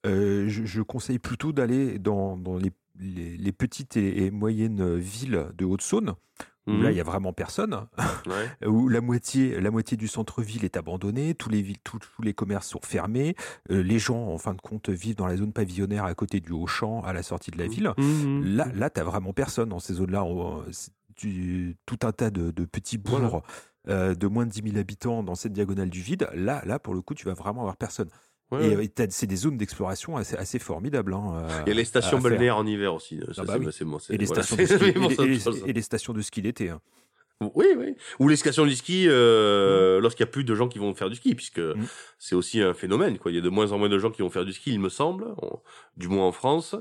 Euh, 0.06 0.46
je, 0.48 0.64
je 0.64 0.82
conseille 0.82 1.20
plutôt 1.20 1.52
d'aller 1.52 2.00
dans, 2.00 2.38
dans 2.38 2.56
les, 2.56 2.72
les, 3.00 3.38
les 3.38 3.52
petites 3.52 3.98
et, 3.98 4.26
et 4.26 4.32
moyennes 4.32 4.96
villes 4.98 5.48
de 5.58 5.66
Haute-Saône, 5.66 6.16
où 6.68 6.72
Mhm. 6.72 6.84
là, 6.84 6.92
il 6.92 6.98
y 6.98 7.02
a 7.02 7.04
vraiment 7.04 7.34
personne. 7.34 7.88
Ouais. 8.28 8.68
où 8.68 8.90
la 8.90 9.02
moitié, 9.02 9.60
la 9.60 9.72
moitié 9.72 9.98
du 9.98 10.08
centre-ville 10.08 10.64
est 10.66 10.78
abandonnée, 10.78 11.34
tous 11.34 11.50
les, 11.50 11.62
villes, 11.62 11.80
tous, 11.84 11.98
tous 12.00 12.22
les 12.22 12.34
commerces 12.34 12.68
sont 12.68 12.82
fermés, 12.84 13.36
euh, 13.72 13.82
les 13.82 13.98
gens, 13.98 14.28
en 14.28 14.38
fin 14.38 14.54
de 14.54 14.62
compte, 14.62 14.90
vivent 14.90 15.16
dans 15.16 15.26
la 15.26 15.38
zone 15.38 15.52
pavillonnaire 15.54 16.06
à 16.06 16.14
côté 16.14 16.40
du 16.42 16.52
Auchan, 16.52 17.02
à 17.02 17.14
la 17.14 17.24
sortie 17.24 17.50
de 17.52 17.58
la 17.58 17.68
ville. 17.68 17.92
Mhm. 17.98 18.44
Là, 18.56 18.68
là 18.76 18.90
tu 18.90 19.02
vraiment 19.02 19.34
personne 19.34 19.70
dans 19.70 19.80
ces 19.80 19.94
zones-là. 19.96 20.24
Tout 21.86 21.98
un 22.04 22.12
tas 22.12 22.30
de, 22.30 22.52
de 22.52 22.66
petits 22.66 22.98
bourgs 22.98 23.20
Voilà. 23.20 23.42
euh, 23.90 24.16
de 24.16 24.28
moins 24.28 24.46
de 24.46 24.52
10 24.52 24.62
000 24.72 24.78
habitants 24.78 25.24
dans 25.24 25.36
cette 25.36 25.52
diagonale 25.54 25.90
du 25.90 26.02
vide. 26.02 26.30
Là, 26.34 26.62
là 26.66 26.80
pour 26.80 26.94
le 26.94 27.02
coup, 27.02 27.14
tu 27.14 27.26
vas 27.26 27.34
vraiment 27.34 27.62
avoir 27.62 27.76
personne. 27.78 28.08
Ouais, 28.52 28.76
euh, 28.76 29.08
c'est 29.10 29.28
des 29.28 29.36
zones 29.36 29.58
d'exploration 29.58 30.18
assez, 30.18 30.36
assez 30.36 30.58
formidables. 30.58 31.14
hein, 31.14 31.44
euh, 31.44 31.62
Il 31.68 31.70
y 31.70 31.72
a 31.72 31.76
les 31.76 31.86
stations 31.86 32.20
balnéaires 32.20 32.58
en 32.58 32.66
hiver 32.66 32.94
aussi. 32.96 33.20
Ça, 33.32 33.44
Ah 33.44 33.44
bah 33.46 33.58
oui. 33.60 33.68
Et 34.10 34.18
les, 34.18 34.26
voilà, 34.26 34.42
stations 34.44 34.56
de 34.58 34.66
ski, 34.66 35.60
et, 35.66 35.70
et 35.70 35.74
les 35.74 35.82
stations 35.84 36.14
de 36.14 36.22
l'été. 36.42 36.70
hein. 36.70 36.82
Oui, 37.56 37.68
oui. 37.78 37.96
Ou 38.20 38.28
les 38.28 38.36
stations 38.36 38.66
du 38.66 38.76
ski 38.76 39.06
euh, 39.08 40.02
lorsqu'il 40.02 40.26
y 40.26 40.28
a 40.28 40.32
plus 40.32 40.44
de 40.44 40.56
gens 40.56 40.68
qui 40.68 40.78
vont 40.80 40.94
faire 40.94 41.10
du 41.10 41.16
ski, 41.16 41.36
puisque 41.36 41.60
Mm. 41.60 41.86
c'est 42.18 42.36
aussi 42.36 42.60
un 42.62 42.74
phénomène. 42.74 43.18
Quoi. 43.18 43.32
Il 43.32 43.36
y 43.36 43.38
a 43.38 43.42
de 43.42 43.50
moins 43.50 43.72
en 43.72 43.78
moins 43.78 43.88
de 43.88 43.98
gens 44.00 44.12
qui 44.12 44.22
vont 44.24 44.30
faire 44.30 44.46
du 44.46 44.52
ski, 44.54 44.72
il 44.74 44.80
me 44.80 44.90
semble, 44.90 45.26
on- 45.42 45.60
du 45.96 46.08
moins 46.08 46.26
en 46.28 46.32
France. 46.32 46.76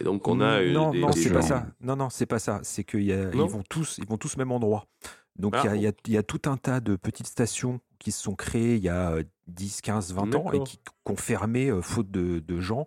Et 0.00 0.04
donc 0.04 0.26
on 0.28 0.40
a 0.40 0.62
non, 0.64 0.90
des, 0.92 1.00
non, 1.00 1.10
des 1.10 1.20
c'est 1.22 1.28
gens- 1.30 1.34
pas 1.34 1.42
ça. 1.42 1.66
Non, 1.80 1.96
non, 1.96 2.10
c'est 2.10 2.26
pas 2.26 2.38
ça. 2.38 2.60
C'est 2.62 2.84
qu'ils 2.84 3.12
vont 3.34 3.62
tous, 3.68 3.98
ils 3.98 4.06
vont 4.06 4.18
tous 4.18 4.36
au 4.36 4.38
même 4.38 4.52
endroit. 4.52 4.86
Donc 5.38 5.54
il 5.62 5.68
Ah. 5.68 5.68
y, 5.68 5.68
a, 5.68 5.76
il 5.76 5.82
y 5.82 5.86
a- 5.86 5.92
il 6.06 6.12
y 6.12 6.18
a 6.18 6.22
tout 6.22 6.42
un 6.50 6.56
tas 6.56 6.80
de 6.80 6.96
petites 6.96 7.26
stations 7.28 7.80
qui 7.98 8.10
se 8.12 8.22
sont 8.22 8.34
créées 8.34 8.76
il 8.76 8.82
y 8.82 8.88
a 8.88 9.10
euh, 9.12 9.22
10, 9.46 9.80
15, 9.80 10.12
20 10.12 10.34
ans 10.34 10.52
et 10.52 10.62
qui, 10.64 10.78
qui 10.78 11.12
ont 11.12 11.16
fermé 11.16 11.68
euh, 11.68 11.80
faute 11.82 12.10
de, 12.10 12.38
de 12.40 12.60
gens, 12.60 12.86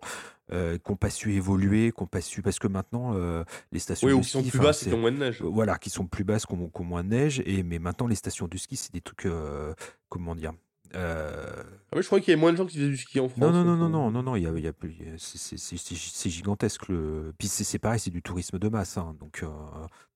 euh, 0.52 0.76
qui 0.78 0.90
n'ont 0.90 0.96
pas 0.96 1.10
su 1.10 1.32
évoluer, 1.34 1.92
qui 1.92 2.02
n'ont 2.02 2.06
pas 2.06 2.20
su 2.20 2.42
parce 2.42 2.58
que 2.58 2.68
maintenant 2.68 3.12
euh, 3.14 3.42
les 3.72 3.78
stations 3.78 4.06
Oui, 4.08 4.12
de 4.14 4.18
ou 4.18 4.22
qui 4.22 4.28
sont 4.30 4.40
ski, 4.40 4.50
plus 4.50 4.58
basses 4.60 4.84
qui 4.84 4.92
ont 4.92 4.98
moins 4.98 5.12
de 5.12 5.16
neige. 5.18 5.40
euh, 5.42 5.48
voilà, 5.48 5.78
qui 5.78 5.90
sont 5.90 6.06
plus 6.06 6.24
basses, 6.24 6.44
qui 6.46 6.52
ont, 6.54 6.68
qui 6.68 6.80
ont 6.80 6.84
moins 6.84 7.04
de 7.04 7.08
neige. 7.08 7.42
Et 7.46 7.62
mais 7.62 7.78
maintenant 7.78 8.06
les 8.06 8.14
stations 8.16 8.48
de 8.48 8.56
ski, 8.58 8.76
c'est 8.76 8.92
des 8.92 9.00
trucs, 9.00 9.26
euh, 9.26 9.74
comment 10.08 10.34
dire. 10.34 10.52
Euh, 10.94 11.62
Ah, 11.90 11.96
mais 11.96 12.02
je 12.02 12.06
crois 12.06 12.20
qu'il 12.20 12.30
y 12.32 12.34
a 12.34 12.36
moins 12.40 12.52
de 12.52 12.56
gens 12.56 12.66
qui 12.66 12.76
faisaient 12.78 12.88
du 12.88 12.96
ski 12.96 13.20
en 13.20 13.28
France. 13.28 13.40
non, 13.40 13.52
non, 13.52 13.64
non, 13.64 13.76
non, 13.76 13.88
non, 13.88 14.10
non, 14.10 14.22
non, 14.22 14.36
il 14.36 14.42
y 14.42 14.46
a, 14.46 14.50
il 14.56 14.64
y 14.64 14.68
a, 14.68 14.72
c'est- 15.18 16.28
gigantesque. 16.30 16.88
Le... 16.88 17.32
Puis 17.38 17.48
c'est 17.48 17.78
pareil, 17.78 17.98
c'est 18.00 18.10
du 18.10 18.22
tourisme 18.22 18.58
de 18.58 18.68
masse. 18.68 18.96
hein, 18.98 19.14
donc, 19.20 19.40
euh, 19.42 19.46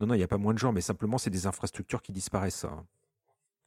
non, 0.01 0.07
non, 0.09 0.15
il 0.15 0.19
n'y 0.19 0.23
a 0.25 0.29
pas 0.29 0.39
moins 0.39 0.55
de 0.55 0.59
gens, 0.59 0.73
mais 0.73 0.81
simplement, 0.81 1.19
c'est 1.19 1.31
des 1.31 1.47
infrastructures 1.47 2.03
qui 2.03 2.13
disparaissent. 2.13 2.65
hein. 2.65 2.85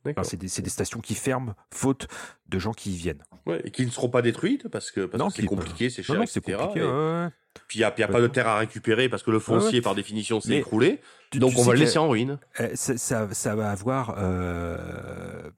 Enfin, 0.05 0.23
c'est 0.23 0.37
des, 0.37 0.47
des 0.47 0.69
stations 0.69 1.01
qui 1.01 1.13
ferment, 1.13 1.55
faute 1.71 2.07
de 2.47 2.57
gens 2.57 2.71
qui 2.71 2.93
y 2.93 2.95
viennent. 2.95 3.21
Ouais, 3.45 3.61
et 3.65 3.69
qui 3.71 3.85
ne 3.85 3.91
seront 3.91 4.07
pas 4.09 4.21
détruites 4.21 4.69
parce 4.69 4.91
que 4.91 5.01
parce 5.05 5.35
c'est 5.35 5.41
qui- 5.41 5.47
compliqué, 5.47 5.89
c'est 5.89 6.03
cher, 6.03 6.15
Non, 6.15 6.21
non, 6.21 6.25
etc. 6.25 6.57
compliqué. 6.57 6.79
Et 6.79 6.83
ouais, 6.83 6.89
ouais. 6.89 7.27
Puis 7.67 7.79
il 7.79 7.81
n'y 7.81 7.83
a, 7.83 7.93
y 7.97 8.03
a 8.03 8.07
pas 8.07 8.21
de 8.21 8.27
terre 8.27 8.47
à 8.47 8.57
récupérer 8.59 9.09
parce 9.09 9.23
que 9.23 9.31
le 9.31 9.39
foncier, 9.39 9.81
par 9.81 9.95
définition, 9.95 10.39
s'est 10.39 10.55
écroulé. 10.55 11.01
Tu- 11.31 11.39
Donc 11.39 11.51
tu 11.51 11.59
on 11.59 11.63
va 11.63 11.73
le 11.73 11.79
laisser 11.79 11.97
en 11.99 12.07
ruine. 12.07 12.39
euh, 12.61 12.69
ça, 12.75 12.95
ça- 12.97 13.33
ça 13.33 13.55
va 13.55 13.71
avoir 13.71 14.15
euh, 14.17 15.49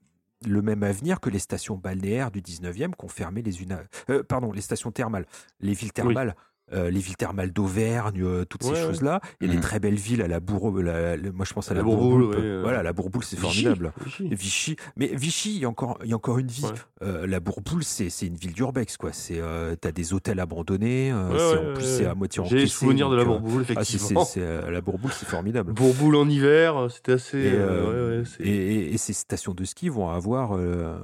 le 0.46 0.62
même 0.62 0.82
avenir 0.82 1.20
que 1.20 1.30
les 1.30 1.38
stations 1.38 1.76
balnéaires 1.76 2.30
du 2.30 2.40
19e 2.40 2.94
qui 2.94 3.04
ont 3.04 3.08
fermé 3.08 3.42
les 3.42 3.62
unes. 3.62 3.72
à- 3.72 3.82
euh, 4.10 4.22
pardon, 4.22 4.52
les 4.52 4.60
stations 4.60 4.90
thermales, 4.90 5.26
les 5.60 5.74
villes 5.74 5.92
thermales. 5.92 6.34
Euh, 6.72 6.90
les 6.90 7.00
villes 7.00 7.16
thermales 7.16 7.52
d'Auvergne, 7.52 8.22
euh, 8.22 8.44
toutes 8.44 8.62
Ouais, 8.64 8.70
ces 8.74 8.80
ouais. 8.80 8.86
choses-là, 8.88 9.20
et 9.40 9.46
les 9.46 9.56
Mhm. 9.56 9.60
très 9.60 9.78
belles 9.80 9.96
villes 9.96 10.22
à 10.22 10.28
la 10.28 10.38
la- 10.40 11.16
moi 11.32 11.44
je 11.44 11.52
pense 11.52 11.70
à 11.70 11.74
la, 11.74 11.80
La 11.80 11.84
Bourboule, 11.84 12.20
Bourboule, 12.22 12.36
ouais, 12.36 12.42
euh. 12.46 12.60
voilà, 12.62 12.82
la 12.82 12.92
Bourboule 12.92 13.24
c'est 13.24 13.36
formidable. 13.36 13.92
Vichy. 14.04 14.28
Vichy, 14.30 14.76
mais 14.96 15.08
Vichy, 15.14 15.54
il 15.56 15.60
y 15.62 15.64
a 15.64 15.68
encore, 15.68 15.98
il 16.04 16.10
y 16.10 16.12
a 16.12 16.16
encore 16.16 16.38
une 16.38 16.46
vie. 16.46 16.64
Ouais. 16.64 16.70
Euh, 17.02 17.26
la 17.26 17.40
Bourboule, 17.40 17.84
c'est 17.84 18.08
c'est 18.10 18.26
une 18.26 18.36
ville 18.36 18.52
d'urbex, 18.54 18.96
quoi. 18.96 19.12
C'est, 19.12 19.38
euh, 19.40 19.74
t'as 19.78 19.92
des 19.92 20.14
hôtels 20.14 20.40
abandonnés. 20.40 21.10
euh, 21.12 21.30
Ouais, 21.32 21.38
c'est- 21.38 21.44
ouais, 21.44 21.58
en 21.70 21.74
plus, 21.74 21.82
ouais, 21.84 21.90
c'est 21.90 22.02
ouais. 22.04 22.10
à 22.10 22.14
moitié 22.14 22.42
J'ai 22.46 22.54
les 22.56 22.62
encaissé, 22.62 22.76
souvenirs 22.78 23.10
de 23.10 23.16
la 23.16 23.22
euh, 23.22 23.26
Bourboule, 23.26 23.64
ah, 23.68 23.72
effectivement. 23.72 24.24
c'est, 24.24 24.40
euh, 24.40 24.70
la 24.70 24.80
Bourboule, 24.80 25.12
c'est 25.12 25.26
formidable. 25.28 25.72
Bourboule 25.72 26.16
en 26.16 26.28
hiver, 26.28 26.86
c'était 26.90 27.12
assez. 27.12 27.38
Et, 27.38 27.52
euh, 27.52 27.58
euh, 27.60 28.16
ouais, 28.16 28.18
ouais, 28.20 28.24
c'est- 28.24 28.42
Et, 28.44 28.74
et- 28.76 28.94
et 28.94 28.98
ces 28.98 29.12
stations 29.12 29.52
de 29.52 29.64
ski 29.64 29.88
vont 29.88 30.08
avoir 30.08 30.56
euh, 30.56 30.96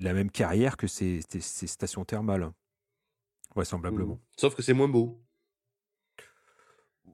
la 0.00 0.12
même 0.12 0.30
carrière 0.30 0.76
que 0.76 0.86
ces, 0.86 1.20
ces- 1.28 1.40
ces 1.40 1.66
stations 1.66 2.04
thermales, 2.04 2.50
vraisemblablement. 3.58 4.14
Mhm. 4.14 4.20
Sauf 4.36 4.54
que 4.54 4.62
c'est 4.62 4.72
moins 4.74 4.88
beau 4.88 5.20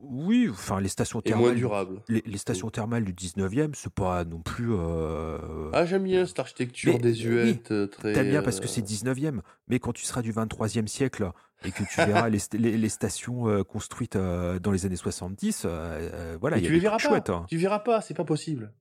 Oui, 0.01 0.49
enfin 0.51 0.81
les 0.81 0.89
stations 0.89 1.21
et 1.25 1.31
moins 1.31 1.39
thermales. 1.41 1.57
durable. 1.57 2.03
Les, 2.09 2.23
les 2.27 2.37
stations 2.39 2.69
thermales 2.71 3.05
du 3.05 3.13
19e, 3.15 3.71
c'est 3.75 3.93
pas 3.93 4.25
non 4.25 4.41
plus. 4.41 4.69
euh, 4.73 5.71
Ah, 5.73 5.87
j'aime 5.87 6.05
bien 6.05 6.27
cette 6.27 6.39
architecture 6.39 6.99
désuète, 6.99 7.71
euh, 7.71 7.87
très. 7.87 8.13
T'aimes 8.13 8.29
bien 8.29 8.43
parce 8.43 8.61
que 8.61 8.65
euh, 8.67 8.69
c'est 8.69 8.83
19e, 8.83 9.41
mais 9.69 9.79
quand 9.79 9.93
tu 9.93 10.05
seras 10.05 10.21
du 10.21 10.33
23e 10.33 10.87
siècle 10.89 11.31
et 11.65 11.71
que 11.73 11.85
tu 11.85 11.97
verras 12.05 12.29
les, 12.29 12.39
st- 12.39 12.59
les- 12.59 12.77
les 12.77 12.89
stations 12.91 13.49
euh, 13.49 13.63
construites 13.63 14.17
euh, 14.17 14.59
dans 14.59 14.73
les 14.73 14.85
années 14.85 14.97
70, 14.97 15.65
euh, 15.65 15.69
euh, 15.71 16.39
voilà, 16.39 16.59
il 16.59 16.65
y 16.65 16.67
a 16.67 16.69
tu 16.69 16.73
les 16.75 16.81
des 16.81 16.83
verras 16.83 16.99
trucs 16.99 17.09
pas. 17.11 17.15
chouettes. 17.17 17.31
hein. 17.31 17.47
Tu 17.49 17.57
verras 17.57 17.79
pas, 17.79 18.03
c'est 18.03 18.15
pas 18.15 18.25
possible. 18.25 18.75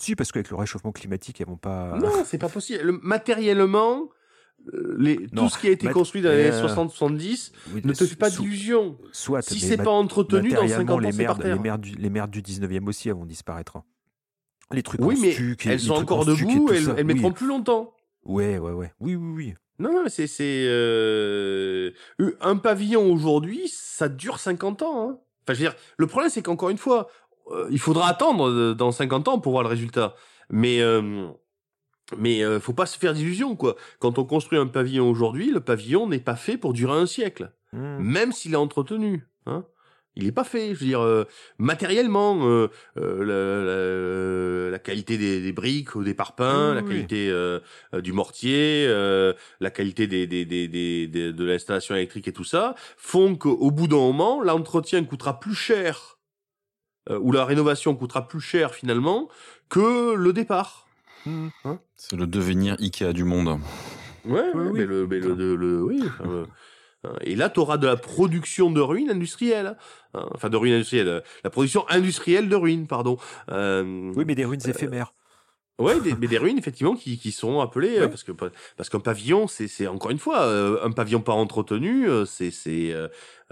Si, 0.00 0.14
parce 0.16 0.32
qu'avec 0.32 0.48
le 0.48 0.56
réchauffement 0.56 0.92
climatique, 0.92 1.40
elles 1.42 1.48
vont 1.48 1.56
pas. 1.58 1.98
Non, 1.98 2.24
c'est 2.24 2.38
pas 2.38 2.48
possible. 2.48 2.82
Le- 2.84 2.92
matériellement, 3.02 4.04
euh, 4.04 4.06
les, 4.98 5.18
Non, 5.32 5.44
tout 5.44 5.48
ce 5.54 5.58
qui 5.58 5.68
a 5.68 5.70
été 5.70 5.88
construit 5.88 6.22
dans 6.22 6.30
les 6.30 6.46
années 6.46 6.56
euh, 6.56 6.86
60-70 6.86 7.52
Oui, 7.74 7.80
ne 7.84 7.92
te 7.92 8.04
fait 8.04 8.16
pas 8.16 8.30
d'illusion. 8.30 8.98
Soit, 9.12 9.42
Si 9.42 9.60
c'est 9.60 9.76
pas 9.76 9.90
entretenu, 9.90 10.50
dans 10.50 10.66
50 10.66 10.68
matériellement, 10.68 10.94
ans, 10.94 10.98
les 10.98 11.12
c'est 11.12 11.24
par 11.24 11.38
merdes, 11.38 11.56
les 11.56 11.62
merdes 11.62 11.80
du, 11.80 11.94
les 11.94 12.10
merdes 12.10 12.30
du 12.30 12.42
19e 12.42 12.86
aussi, 12.88 13.08
elles 13.08 13.14
vont 13.14 13.26
disparaître. 13.26 13.78
Les 14.72 14.82
trucs 14.82 15.00
Oui, 15.00 15.16
en 15.16 15.20
mais 15.20 15.32
stuc 15.32 15.66
elles 15.66 15.72
les 15.72 15.78
sont 15.78 15.94
en 15.94 16.00
encore 16.02 16.22
et 16.22 16.36
debout, 16.36 16.68
elles, 16.72 16.82
ça, 16.84 16.94
elles 16.96 17.06
oui. 17.06 17.14
mettront 17.14 17.32
plus 17.32 17.46
longtemps. 17.46 17.94
Ouais, 18.24 18.58
ouais, 18.58 18.72
ouais. 18.72 18.92
Oui, 19.00 19.14
oui, 19.14 19.32
oui. 19.34 19.54
Non, 19.78 19.92
non, 19.92 20.02
mais 20.02 20.10
c'est 20.10 20.26
euh, 20.40 21.92
un 22.40 22.56
pavillon 22.56 23.10
aujourd'hui, 23.12 23.68
ça 23.68 24.08
dure 24.08 24.38
50 24.38 24.82
ans. 24.82 25.08
Hein. 25.08 25.18
Enfin, 25.44 25.54
je 25.54 25.64
veux 25.64 25.70
dire, 25.70 25.76
le 25.96 26.06
problème 26.06 26.30
c'est 26.30 26.42
qu'encore 26.42 26.68
une 26.68 26.78
fois, 26.78 27.08
euh, 27.52 27.68
il 27.70 27.78
faudra 27.78 28.08
attendre 28.08 28.48
euh, 28.50 28.74
dans 28.74 28.90
50 28.90 29.28
ans 29.28 29.38
pour 29.38 29.52
voir 29.52 29.62
le 29.62 29.68
résultat. 29.68 30.14
Mais 30.50 30.80
euh, 30.80 31.28
mais 32.16 32.42
euh, 32.42 32.58
faut 32.60 32.72
pas 32.72 32.86
se 32.86 32.98
faire 32.98 33.12
d'illusions 33.14 33.54
quoi. 33.56 33.76
Quand 33.98 34.18
on 34.18 34.24
construit 34.24 34.58
un 34.58 34.66
pavillon 34.66 35.10
aujourd'hui, 35.10 35.50
le 35.50 35.60
pavillon 35.60 36.08
n'est 36.08 36.20
pas 36.20 36.36
fait 36.36 36.56
pour 36.56 36.72
durer 36.72 36.98
un 36.98 37.06
siècle, 37.06 37.52
Hmm. 37.72 37.98
même 38.00 38.32
s'il 38.32 38.54
est 38.54 38.56
entretenu. 38.56 39.26
Hein. 39.44 39.64
Il 40.16 40.26
est 40.26 40.32
pas 40.32 40.42
fait, 40.42 40.74
je 40.74 40.80
veux 40.80 40.86
dire, 40.86 41.00
euh, 41.02 41.24
matériellement, 41.58 42.48
euh, 42.48 42.68
euh, 42.96 43.22
la, 43.24 44.68
la- 44.68 44.70
la 44.72 44.78
qualité 44.78 45.18
des, 45.18 45.40
des 45.42 45.52
briques 45.52 45.94
ou 45.94 46.02
des 46.02 46.14
parpaings, 46.14 46.74
la 46.74 46.80
oui, 46.80 46.88
qualité 46.88 47.28
euh, 47.30 47.60
euh, 47.94 48.00
du 48.00 48.12
mortier, 48.12 48.86
euh, 48.88 49.34
la 49.60 49.70
qualité 49.70 50.06
des, 50.06 50.26
des, 50.26 50.44
des, 50.46 50.66
des, 50.66 51.06
des- 51.06 51.32
de 51.32 51.44
l'installation 51.44 51.94
électrique 51.94 52.26
et 52.26 52.32
tout 52.32 52.42
ça, 52.42 52.74
font 52.96 53.36
qu'au 53.36 53.70
bout 53.70 53.86
d'un 53.86 53.96
moment, 53.96 54.42
l'entretien 54.42 55.04
coûtera 55.04 55.38
plus 55.38 55.54
cher, 55.54 56.18
euh, 57.10 57.18
ou 57.20 57.30
la 57.30 57.44
rénovation 57.44 57.94
coûtera 57.94 58.26
plus 58.26 58.40
cher 58.40 58.74
finalement, 58.74 59.28
que 59.68 60.14
le 60.14 60.32
départ. 60.32 60.87
Hmm. 61.26 61.48
C'est 61.96 62.16
le 62.16 62.26
devenir 62.26 62.76
Ikea 62.80 63.12
du 63.12 63.24
monde. 63.24 63.48
Ouais, 64.24 64.42
Oui, 64.54 64.60
ouais, 64.62 64.70
oui. 64.70 64.78
mais 64.80 64.86
le, 64.86 65.06
mais 65.06 65.18
le, 65.20 65.34
le- 65.34 65.56
le- 65.56 65.82
oui. 65.82 66.02
enfin, 66.04 66.28
euh, 66.30 66.46
hein. 67.04 67.12
et 67.22 67.34
là, 67.36 67.48
tu 67.50 67.60
auras 67.60 67.76
de 67.76 67.86
la 67.86 67.96
production 67.96 68.70
de 68.70 68.80
ruines 68.80 69.10
industrielles. 69.10 69.76
hein. 70.14 70.26
Enfin, 70.34 70.48
de 70.50 70.56
ruines 70.56 70.74
industrielles. 70.74 71.08
euh, 71.08 71.20
La 71.44 71.50
production 71.50 71.84
industrielle 71.88 72.48
de 72.48 72.56
ruines, 72.56 72.86
pardon. 72.86 73.16
Euh, 73.50 74.12
Oui, 74.16 74.24
mais 74.26 74.34
des 74.34 74.44
ruines 74.44 74.60
éphémères. 74.66 75.12
Ouais, 75.80 76.00
des, 76.00 76.12
mais 76.16 76.26
des 76.26 76.38
ruines 76.38 76.58
effectivement 76.58 76.96
qui, 76.96 77.18
qui 77.20 77.30
sont 77.30 77.60
appelées 77.60 77.98
euh, 77.98 78.02
Ouais. 78.02 78.08
parce 78.08 78.24
que 78.24 78.32
parce 78.76 78.88
qu'un 78.88 78.98
pavillon 78.98 79.46
c'est 79.46 79.68
c'est 79.68 79.86
encore 79.86 80.10
une 80.10 80.18
fois 80.18 80.40
euh, 80.42 80.80
un 80.82 80.90
pavillon 80.90 81.20
pas 81.20 81.34
entretenu 81.34 82.08
euh, 82.10 82.24
c'est 82.24 82.50
c'est 82.50 82.90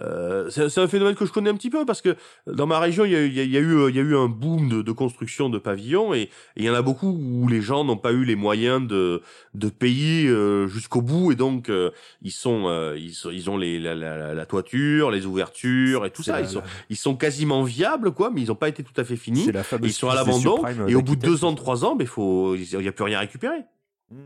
euh, 0.01 0.51
c'est 0.51 0.69
c'est 0.69 0.81
un 0.81 0.89
phénomène 0.89 1.15
que 1.15 1.25
je 1.25 1.33
connais 1.33 1.49
un 1.49 1.55
petit 1.55 1.71
peu 1.71 1.87
parce 1.87 2.03
que 2.03 2.17
dans 2.47 2.67
ma 2.67 2.79
région 2.79 3.05
il 3.07 3.13
y 3.13 3.17
a, 3.17 3.25
y 3.25 3.41
a, 3.41 3.43
il 3.45 3.51
y 3.51 3.57
a 3.57 3.61
eu 3.61 3.77
euh, 3.77 3.91
y 3.91 3.99
a 3.99 4.03
eu 4.03 4.15
un 4.15 4.29
boom 4.29 4.69
de, 4.69 4.83
de 4.83 4.93
construction 4.93 5.49
de 5.49 5.59
pavillons 5.59 6.13
et 6.13 6.29
il 6.57 6.65
y 6.65 6.71
en 6.71 6.75
a 6.75 6.83
beaucoup 6.83 7.09
où 7.09 7.49
les 7.49 7.63
gens 7.63 7.83
n'ont 7.85 7.97
pas 7.97 8.13
eu 8.13 8.25
les 8.25 8.37
moyens 8.37 8.87
de 8.87 9.23
de 9.55 9.69
payer 9.71 10.29
euh, 10.29 10.67
jusqu'au 10.69 11.01
bout 11.01 11.33
et 11.33 11.35
donc 11.35 11.71
euh, 11.71 11.91
ils 12.21 12.31
sont 12.31 12.65
euh, 12.67 12.95
ils 12.99 13.15
sont 13.15 13.31
ils 13.31 13.49
ont 13.49 13.57
les 13.57 13.79
la, 13.81 13.95
la, 13.95 14.35
la- 14.35 14.47
toiture 14.47 15.11
les 15.11 15.25
ouvertures 15.25 16.05
et 16.05 16.11
tout 16.11 16.23
ça 16.23 16.41
ils 16.41 16.49
sont 16.49 16.63
ils 16.91 16.97
sont 16.97 17.17
quasiment 17.17 17.63
viables 17.63 18.13
quoi 18.13 18.31
mais 18.31 18.43
ils 18.43 18.53
ont 18.53 18.57
pas 18.57 18.69
été 18.69 18.83
tout 18.83 18.99
à 19.01 19.05
fait 19.05 19.17
finis 19.17 19.45
ils 19.89 19.93
sont 19.93 20.09
à 20.11 20.15
l'abandon 20.27 20.57
et 20.89 20.95
au 20.95 21.03
bout 21.03 21.17
de 21.17 21.21
deux 21.27 21.45
ans, 21.45 21.55
trois 21.55 21.85
ans, 21.85 21.97
ben 21.97 22.07
faut, 22.07 22.55
il 22.55 22.65
y 22.83 22.89
a 22.89 22.93
plus 22.93 23.05
rien 23.05 23.17
à 23.19 23.21
récupérer. 23.21 23.65
Hmm. 24.11 24.17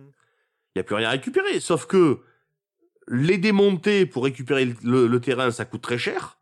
Il 0.75 0.79
y 0.79 0.81
a 0.81 0.83
plus 0.83 0.95
rien 0.97 1.09
à 1.09 1.13
récupérer. 1.13 1.61
Sauf 1.61 1.87
que 1.87 2.19
les 3.11 3.37
démonter 3.39 4.07
pour 4.07 4.25
récupérer 4.25 4.73
le, 4.83 5.07
le 5.07 5.21
terrain, 5.21 5.51
ça 5.51 5.65
coûte 5.67 5.83
très 5.83 5.99
cher. 5.99 6.39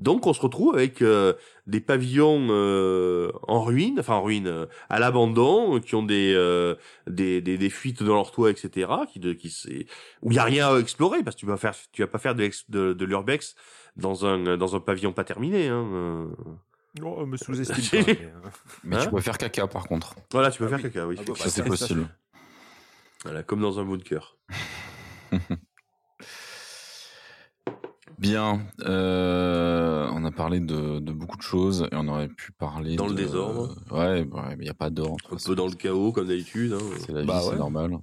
Donc 0.00 0.26
on 0.26 0.32
se 0.32 0.40
retrouve 0.40 0.74
avec 0.74 1.02
euh, 1.02 1.34
des 1.66 1.80
pavillons 1.80 2.46
euh, 2.50 3.30
en 3.46 3.62
ruine, 3.62 3.96
enfin 4.00 4.14
en 4.14 4.22
ruine, 4.22 4.46
euh, 4.46 4.66
à 4.88 4.98
l'abandon, 4.98 5.78
qui 5.78 5.94
ont 5.94 6.02
des, 6.02 6.32
euh, 6.34 6.74
des, 7.06 7.42
des 7.42 7.58
des 7.58 7.68
fuites 7.70 8.02
dans 8.02 8.14
leur 8.14 8.32
toit, 8.32 8.50
etc. 8.50 8.90
Qui 9.12 9.20
de 9.20 9.34
qui 9.34 9.50
c'est 9.50 9.86
où 10.22 10.30
il 10.32 10.36
y 10.36 10.38
a 10.38 10.44
rien 10.44 10.74
à 10.74 10.78
explorer 10.80 11.22
parce 11.22 11.36
que 11.36 11.40
tu 11.40 11.46
vas 11.46 11.58
faire 11.58 11.74
tu 11.92 12.00
vas 12.00 12.08
pas 12.08 12.18
faire 12.18 12.34
de 12.34 12.40
l'ex- 12.42 12.64
de, 12.70 12.94
de 12.94 13.04
l'urbex 13.04 13.54
dans 13.96 14.24
un 14.24 14.56
dans 14.56 14.74
un 14.74 14.80
pavillon 14.80 15.12
pas 15.12 15.24
terminé. 15.24 15.68
Hein. 15.68 15.86
euh. 15.92 16.26
Oh, 17.04 17.26
me 17.26 17.36
sous-estime 17.36 18.04
pas. 18.04 18.12
mais, 18.12 18.32
Mais 18.84 18.96
Hein 18.96 19.04
tu 19.04 19.10
peux 19.10 19.20
faire 19.20 19.36
caca 19.36 19.68
par 19.68 19.86
contre. 19.86 20.14
Voilà, 20.32 20.50
tu 20.50 20.58
peux 20.60 20.64
Ah 20.64 20.68
faire 20.70 20.78
oui. 20.78 20.82
caca, 20.84 21.06
oui. 21.06 21.16
Ah 21.18 21.22
bah, 21.26 21.34
Ça 21.36 21.50
c'est 21.50 21.60
ça, 21.60 21.64
possible. 21.64 22.08
Voilà, 23.24 23.42
comme 23.42 23.60
dans 23.60 23.78
un 23.78 23.84
bunker. 23.84 24.38
Bien, 28.20 28.60
euh, 28.84 30.08
on 30.12 30.24
a 30.26 30.30
parlé 30.30 30.60
de, 30.60 30.98
de 30.98 31.12
beaucoup 31.12 31.38
de 31.38 31.42
choses 31.42 31.88
et 31.90 31.96
on 31.96 32.06
aurait 32.08 32.28
pu 32.28 32.52
parler 32.52 32.94
Dans 32.96 33.06
le 33.08 33.14
désordre. 33.14 33.74
Ouais, 33.90 34.20
ouais, 34.22 34.26
mais 34.50 34.56
il 34.58 34.64
n'y 34.64 34.68
a 34.68 34.74
pas 34.74 34.90
d'ordre. 34.90 35.16
Un 35.32 35.36
peu 35.42 35.54
dans 35.54 35.66
le 35.66 35.72
chaos 35.72 36.12
comme 36.12 36.28
d'habitude. 36.28 36.74
Hein. 36.74 36.84
C'est 36.98 37.12
la 37.12 37.22
vie, 37.22 37.26
Bah 37.26 37.40
c'est 37.42 37.56
normal. 37.56 37.98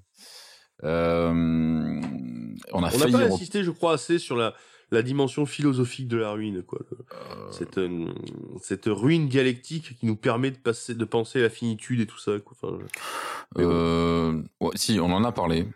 Euh, 0.83 1.31
on 1.31 2.03
a 2.03 2.77
On 2.77 2.81
n'a 2.81 2.89
failli. 2.89 3.11
pas 3.11 3.19
re- 3.27 3.33
insisté, 3.33 3.63
je 3.63 3.69
crois, 3.71 3.93
assez 3.93 4.17
sur 4.17 4.35
la, 4.35 4.53
la 4.91 5.03
dimension 5.03 5.45
philosophique 5.45 6.07
de 6.07 6.17
la 6.17 6.31
ruine, 6.31 6.63
quoi. 6.63 6.79
Euh, 6.91 7.51
Cette, 7.51 7.79
cette 8.61 8.85
ruine 8.87 9.27
dialectique 9.27 9.97
qui 9.99 10.05
nous 10.07 10.15
permet 10.15 10.49
de 10.51 10.57
passer, 10.57 10.95
de 10.95 11.05
penser 11.05 11.41
la 11.41 11.49
finitude 11.49 11.99
et 11.99 12.05
tout 12.07 12.19
ça, 12.19 12.33
quoi. 12.43 12.57
Enfin. 12.61 12.77
Euh, 13.59 14.41
ouais, 14.61 14.71
si, 14.75 14.99
on 14.99 15.11
en 15.13 15.23
a 15.23 15.31
parlé 15.31 15.67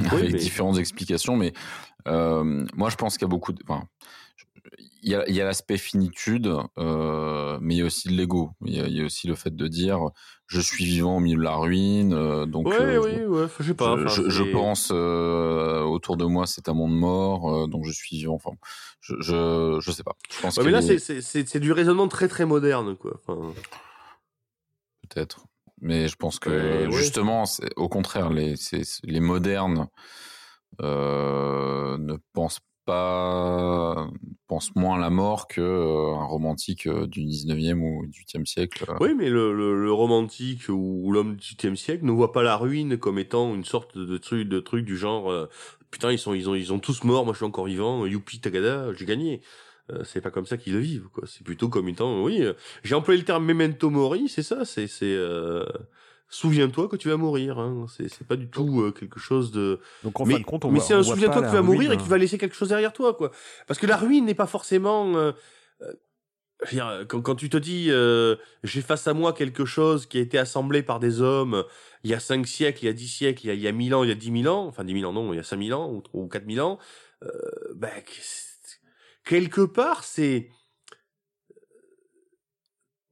avec 0.10 0.32
mais- 0.32 0.38
différentes 0.38 0.78
explications, 0.78 1.36
mais 1.36 1.52
moi 2.06 2.90
je 2.90 2.96
pense 2.96 3.14
qu'il 3.16 3.22
y 3.22 3.26
a 3.26 3.28
beaucoup 3.28 3.52
de. 3.52 3.62
Enfin, 3.68 3.84
il 5.02 5.10
y 5.10 5.14
a, 5.14 5.28
il 5.28 5.34
y 5.34 5.40
a 5.40 5.44
l'aspect 5.44 5.76
finitude, 5.78 6.54
euh, 6.78 7.58
mais 7.60 7.74
il 7.74 7.78
y 7.78 7.82
a 7.82 7.84
aussi 7.84 8.08
l'ego. 8.08 8.52
Il, 8.64 8.76
y 8.76 8.80
a- 8.80 8.86
il 8.86 8.96
y 8.96 9.00
a 9.00 9.04
aussi 9.04 9.26
le 9.26 9.34
fait 9.34 9.54
de 9.54 9.66
dire 9.66 9.98
je 10.46 10.60
suis 10.60 10.84
vivant 10.84 11.16
au 11.16 11.20
milieu 11.20 11.38
de 11.38 11.42
la 11.42 11.56
ruine, 11.56 12.12
euh, 12.12 12.46
donc 12.46 12.66
ouais, 12.68 12.74
euh, 12.80 13.26
oui, 13.26 13.40
ouais, 13.40 13.46
je 13.58 13.64
sais 13.68 13.74
pas. 13.74 13.96
je, 13.96 14.52
pense 14.52 14.90
euh, 14.92 15.80
autour 15.82 16.16
de 16.16 16.24
moi 16.24 16.46
c'est 16.46 16.68
un 16.68 16.74
monde 16.74 16.94
mort, 16.96 17.64
euh, 17.64 17.66
donc 17.66 17.84
je 17.86 17.92
suis 17.92 18.16
vivant. 18.18 18.34
Enfin, 18.34 18.50
je, 19.00 19.14
je, 19.20 19.78
je 19.80 19.90
sais 19.90 20.04
pas. 20.04 20.14
Je 20.30 20.40
pense 20.40 20.56
Ouais, 20.56 20.62
que 20.62 20.66
mais 20.68 20.72
là, 20.72 20.80
les- 20.80 20.98
c'est- 20.98 21.58
du 21.58 21.72
raisonnement 21.72 22.06
très 22.08 22.28
très 22.28 22.44
moderne, 22.44 22.96
quoi. 22.96 23.20
Enfin, 23.26 23.52
peut-être. 25.08 25.46
Mais 25.80 26.06
je 26.06 26.14
pense 26.16 26.38
que 26.38 26.88
justement, 26.92 27.44
au 27.76 27.88
contraire, 27.88 28.30
les, 28.30 28.54
les 29.02 29.20
modernes 29.20 29.80
euh, 29.80 29.86
ne 30.80 32.16
pensent 32.32 32.60
pas, 32.84 34.08
pensent 34.48 34.74
moins 34.74 34.96
à 34.96 35.00
la 35.00 35.10
mort 35.10 35.46
que 35.46 35.60
euh, 35.60 36.14
un 36.16 36.24
romantique 36.24 36.86
euh, 36.88 37.06
du 37.06 37.20
19e 37.22 37.80
ou 37.80 38.06
du 38.06 38.24
18e 38.24 38.44
siècle. 38.46 38.84
euh. 38.88 38.96
Oui, 39.00 39.14
mais 39.16 39.30
le, 39.30 39.54
le, 39.54 39.80
le 39.84 39.92
romantique 39.92 40.68
ou 40.68 41.10
l'homme 41.12 41.36
du 41.36 41.54
XVIIIe 41.54 41.76
siècle 41.76 42.04
ne 42.04 42.10
voit 42.10 42.32
pas 42.32 42.42
la 42.42 42.56
ruine 42.56 42.98
comme 42.98 43.18
étant 43.20 43.54
une 43.54 43.64
sorte 43.64 43.96
de 43.96 44.18
truc, 44.18 44.48
de 44.48 44.58
truc 44.60 44.84
du 44.84 44.96
genre 44.96 45.30
euh, 45.30 45.48
putain 45.92 46.10
ils 46.10 46.18
sont 46.18 46.34
ils 46.34 46.48
ont 46.50 46.54
ils 46.56 46.72
ont 46.72 46.80
tous 46.80 47.04
morts, 47.04 47.24
moi 47.24 47.34
je 47.34 47.38
suis 47.38 47.46
encore 47.46 47.66
vivant, 47.66 48.04
youpi 48.04 48.40
tagada, 48.40 48.92
j'ai 48.94 49.04
gagné. 49.04 49.42
Euh, 49.90 50.02
c'est 50.04 50.20
pas 50.20 50.30
comme 50.30 50.46
ça 50.46 50.56
qu'ils 50.56 50.72
le 50.74 50.78
vivent 50.80 51.08
quoi. 51.12 51.24
C'est 51.26 51.44
plutôt 51.44 51.68
comme 51.68 51.88
étant 51.88 52.22
oui, 52.22 52.42
euh, 52.42 52.54
j'ai 52.82 52.94
employé 52.96 53.20
le 53.20 53.24
terme 53.24 53.44
memento 53.44 53.90
mori, 53.90 54.28
c'est 54.28 54.42
ça, 54.42 54.64
c'est 54.64 54.86
c'est 54.88 55.04
euh, 55.14 55.64
souviens-toi 56.32 56.88
que 56.88 56.96
tu 56.96 57.08
vas 57.08 57.16
mourir. 57.16 57.58
Hein. 57.58 57.86
C'est 57.94 58.08
c'est 58.08 58.26
pas 58.26 58.36
du 58.36 58.48
tout 58.48 58.80
euh, 58.82 58.90
quelque 58.90 59.20
chose 59.20 59.52
de 59.52 59.80
Donc 60.02 60.20
en 60.20 60.24
mais 60.24 60.34
fin 60.34 60.40
de 60.40 60.44
compte, 60.44 60.64
on 60.64 60.70
mais 60.70 60.80
c'est 60.80 60.94
un 60.94 61.02
souviens-toi 61.02 61.42
que 61.42 61.46
tu 61.48 61.52
vas 61.52 61.62
mourir 61.62 61.92
et 61.92 61.96
que 61.96 62.02
tu 62.02 62.08
vas 62.08 62.18
laisser 62.18 62.38
quelque 62.38 62.56
chose 62.56 62.70
derrière 62.70 62.92
toi, 62.92 63.14
quoi. 63.14 63.30
Parce 63.66 63.78
que 63.78 63.86
la 63.86 63.96
ruine 63.96 64.24
n'est 64.24 64.34
pas 64.34 64.46
forcément. 64.46 65.16
euh, 65.16 65.32
euh, 65.82 65.92
dire, 66.70 67.04
quand, 67.08 67.20
quand 67.22 67.34
tu 67.34 67.48
te 67.50 67.56
dis, 67.56 67.86
euh, 67.90 68.36
j'ai 68.64 68.82
face 68.82 69.06
à 69.08 69.14
moi 69.14 69.32
quelque 69.32 69.64
chose 69.64 70.06
qui 70.06 70.18
a 70.18 70.20
été 70.20 70.38
assemblé 70.38 70.82
par 70.82 71.00
des 71.00 71.20
hommes 71.20 71.64
il 72.04 72.10
y 72.10 72.14
a 72.14 72.20
cinq 72.20 72.46
siècles, 72.46 72.84
il 72.84 72.86
y 72.86 72.90
a 72.90 72.92
dix 72.92 73.08
siècles, 73.08 73.44
il 73.44 73.48
y 73.48 73.50
a, 73.50 73.54
il 73.54 73.60
y 73.60 73.68
a 73.68 73.72
1000 73.72 73.94
ans, 73.94 74.04
il 74.04 74.08
y 74.08 74.12
a 74.12 74.16
dix 74.16 74.30
mille 74.30 74.48
ans, 74.48 74.66
enfin 74.66 74.84
dix 74.84 74.94
mille 74.94 75.06
ans 75.06 75.12
non, 75.12 75.32
il 75.32 75.36
y 75.36 75.40
a 75.40 75.44
cinq 75.44 75.56
mille 75.58 75.74
ans 75.74 75.90
ou, 75.90 76.02
ou 76.12 76.28
quatre 76.28 76.46
mille 76.46 76.60
ans, 76.60 76.78
euh, 77.22 77.28
ben, 77.76 77.90
c'est- 78.20 78.80
quelque 79.24 79.60
part, 79.62 80.02
c'est. 80.04 80.48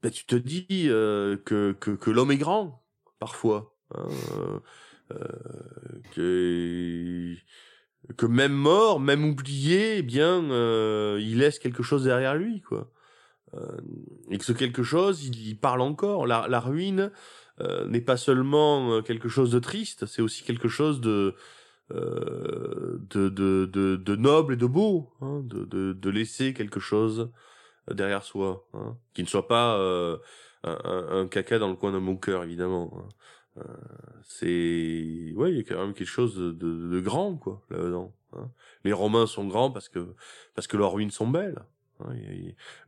Ben, 0.02 0.10
tu 0.10 0.24
te 0.24 0.34
dis 0.34 0.66
euh, 0.88 1.36
que, 1.44 1.72
que, 1.78 1.90
que 1.90 2.10
l'homme 2.10 2.30
est 2.32 2.38
grand, 2.38 2.79
parfois. 3.20 3.76
hein, 3.94 4.08
euh, 4.36 4.58
euh, 5.12 6.00
que 6.14 7.34
que 8.16 8.26
même 8.26 8.52
mort, 8.52 8.98
même 8.98 9.24
oublié, 9.24 9.98
eh 9.98 10.02
bien, 10.02 10.50
euh, 10.50 11.18
il 11.20 11.38
laisse 11.38 11.58
quelque 11.60 11.82
chose 11.82 12.04
derrière 12.04 12.34
lui, 12.34 12.60
quoi. 12.60 12.90
Et 14.30 14.38
que 14.38 14.44
ce 14.44 14.52
quelque 14.52 14.82
chose, 14.84 15.24
il, 15.24 15.58
parle 15.58 15.80
encore. 15.80 16.26
La, 16.26 16.60
ruine 16.60 17.10
n'est 17.88 18.00
pas 18.00 18.16
seulement 18.16 19.02
quelque 19.02 19.28
chose 19.28 19.50
de 19.50 19.58
triste, 19.58 20.06
c'est 20.06 20.22
aussi 20.22 20.44
quelque 20.44 20.68
chose 20.68 21.00
de 21.00 21.34
de, 21.90 23.28
de, 23.28 23.66
de, 23.66 24.16
noble 24.16 24.54
et 24.54 24.56
de 24.56 24.66
beau, 24.66 25.12
hein, 25.20 25.42
de, 25.44 25.64
de, 25.92 26.10
laisser 26.10 26.54
quelque 26.54 26.78
chose 26.78 27.32
derrière 27.90 28.22
soi, 28.22 28.68
hein, 28.74 28.96
qui 29.14 29.22
ne 29.22 29.28
soit 29.28 29.48
pas 29.48 29.76
un, 30.64 30.78
un- 31.10 31.28
caca 31.28 31.58
dans 31.58 31.68
le 31.68 31.76
coin 31.76 31.92
de 31.92 31.98
mon 31.98 32.16
cœur, 32.16 32.44
évidemment. 32.44 32.92
hein. 32.96 33.08
Euh, 33.58 33.62
c'est 34.22 35.32
ouais 35.34 35.50
il 35.50 35.56
y 35.56 35.60
a 35.60 35.64
quand 35.64 35.80
même 35.84 35.92
quelque 35.92 36.06
chose 36.06 36.36
de, 36.36 36.52
de, 36.52 36.88
de 36.88 37.00
grand 37.00 37.36
quoi 37.36 37.60
là 37.68 37.78
dedans 37.78 38.14
hein. 38.32 38.48
les 38.84 38.92
romains 38.92 39.26
sont 39.26 39.44
grands 39.48 39.72
parce 39.72 39.88
que 39.88 40.14
parce 40.54 40.68
que 40.68 40.76
leurs 40.76 40.92
ruines 40.92 41.10
sont 41.10 41.26
belles 41.26 41.58
hein. 41.98 42.12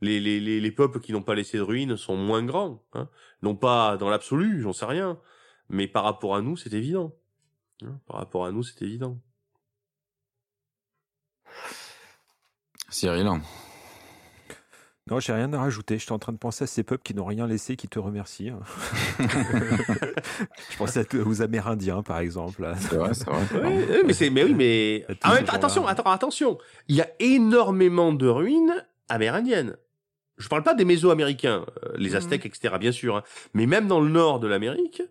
Les, 0.01 0.21
les, 0.21 0.39
les, 0.39 0.61
les 0.61 0.71
peuples 0.71 1.01
qui 1.01 1.13
n'ont 1.13 1.23
pas 1.25 1.35
laissé 1.35 1.59
de 1.59 1.63
ruines 1.63 1.97
sont 1.97 2.17
moins 2.17 2.45
grands 2.45 2.81
non 3.43 3.57
pas 3.57 3.97
dans 3.97 4.09
l'absolu 4.09 4.63
j'en 4.63 4.73
sais 4.73 4.85
rien 4.87 5.19
mais 5.69 5.89
par 5.89 6.05
rapport 6.05 6.37
à 6.37 6.43
nous 6.43 6.57
c'est 6.57 6.73
évident 6.73 7.13
par 8.07 8.19
rapport 8.19 8.47
à 8.47 8.53
nous 8.53 8.63
c'est 8.63 8.83
évident 8.83 9.19
Cyril, 12.89 13.29
Non, 15.11 15.19
j'ai 15.19 15.33
rien 15.33 15.53
à 15.53 15.59
rajouter. 15.59 15.99
J'étais 15.99 16.13
en 16.13 16.19
train 16.21 16.33
de 16.33 16.39
penser 16.39 16.63
à 16.65 16.67
ces 16.69 16.85
peuples 16.85 17.03
qui 17.03 17.13
n'ont 17.15 17.25
rien 17.25 17.47
laissé, 17.49 17.75
qui 17.77 17.89
te 17.89 17.99
remercient. 17.99 18.51
hein. 18.51 18.61
Je 20.71 20.77
pensais 20.77 21.07
aux 21.25 21.43
Amérindiens, 21.43 22.03
par 22.03 22.19
exemple. 22.21 22.73
c'est 22.79 22.95
vrai, 22.97 23.13
c'est 23.15 23.29
vrai. 23.29 23.61
Ouais, 23.69 24.03
mais 24.07 24.13
c'est 24.13 24.31
mais 24.31 24.45
oui 24.45 24.55
mais 24.55 25.05
Ah, 25.23 25.35
mais 25.41 25.49
attention 25.51 25.87
attends, 25.87 26.11
attention 26.11 26.59
il 26.89 26.97
y 26.97 27.01
a 27.01 27.09
énormément 27.19 28.13
de 28.13 28.29
ruines 28.29 28.85
amérindiennes 29.09 29.77
je 30.39 30.49
parle 30.49 30.63
pas 30.63 30.75
des 30.75 30.85
mésoaméricains 30.85 31.67
euh, 31.85 31.93
les 31.97 32.11
Mhm. 32.11 32.17
aztèques 32.17 32.47
etc 32.47 32.75
bien 32.81 32.93
sûr 32.93 33.17
hein. 33.17 33.23
mais 33.55 33.67
même 33.67 33.87
dans 33.89 34.01
le 34.01 34.09
nord 34.09 34.41
de 34.41 34.47
l'Amérique 34.49 35.03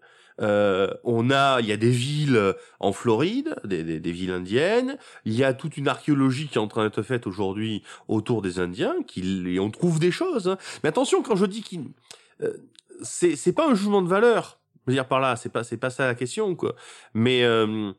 euh, 0.41 0.89
on 1.03 1.29
a 1.29 1.59
il 1.61 1.67
y 1.67 1.71
a 1.71 1.77
des 1.77 1.89
villes 1.89 2.35
euh, 2.35 2.53
en 2.79 2.91
Floride 2.91 3.55
des, 3.63 3.83
des, 3.83 3.99
des 3.99 4.11
villes 4.11 4.31
indiennes 4.31 4.97
il 5.25 5.33
y 5.33 5.43
a 5.43 5.53
toute 5.53 5.77
une 5.77 5.87
archéologie 5.87 6.47
qui 6.47 6.57
est 6.57 6.61
en 6.61 6.67
train 6.67 6.83
d'être 6.83 7.03
faite 7.03 7.27
aujourd'hui 7.27 7.83
autour 8.07 8.41
des 8.41 8.59
Indiens 8.59 8.95
qui 9.05 9.21
et 9.47 9.59
on 9.59 9.69
trouve 9.69 9.99
des 9.99 10.11
choses 10.11 10.47
hein. 10.47 10.57
mais 10.83 10.89
attention 10.89 11.21
quand 11.21 11.35
je 11.35 11.45
dis 11.45 11.61
qu'il 11.61 11.85
euh, 12.41 12.53
c'est 13.01 13.35
c'est 13.35 13.53
pas 13.53 13.69
un 13.69 13.75
jugement 13.75 14.01
de 14.01 14.07
valeur 14.07 14.59
je 14.85 14.91
veux 14.91 14.95
dire 14.95 15.07
par 15.07 15.19
là 15.19 15.35
c'est 15.35 15.49
pas 15.49 15.63
c'est 15.63 15.77
pas 15.77 15.89
ça 15.89 16.05
la 16.07 16.15
question 16.15 16.55
quoi 16.55 16.75
mais 17.13 17.43
euh, 17.43 17.93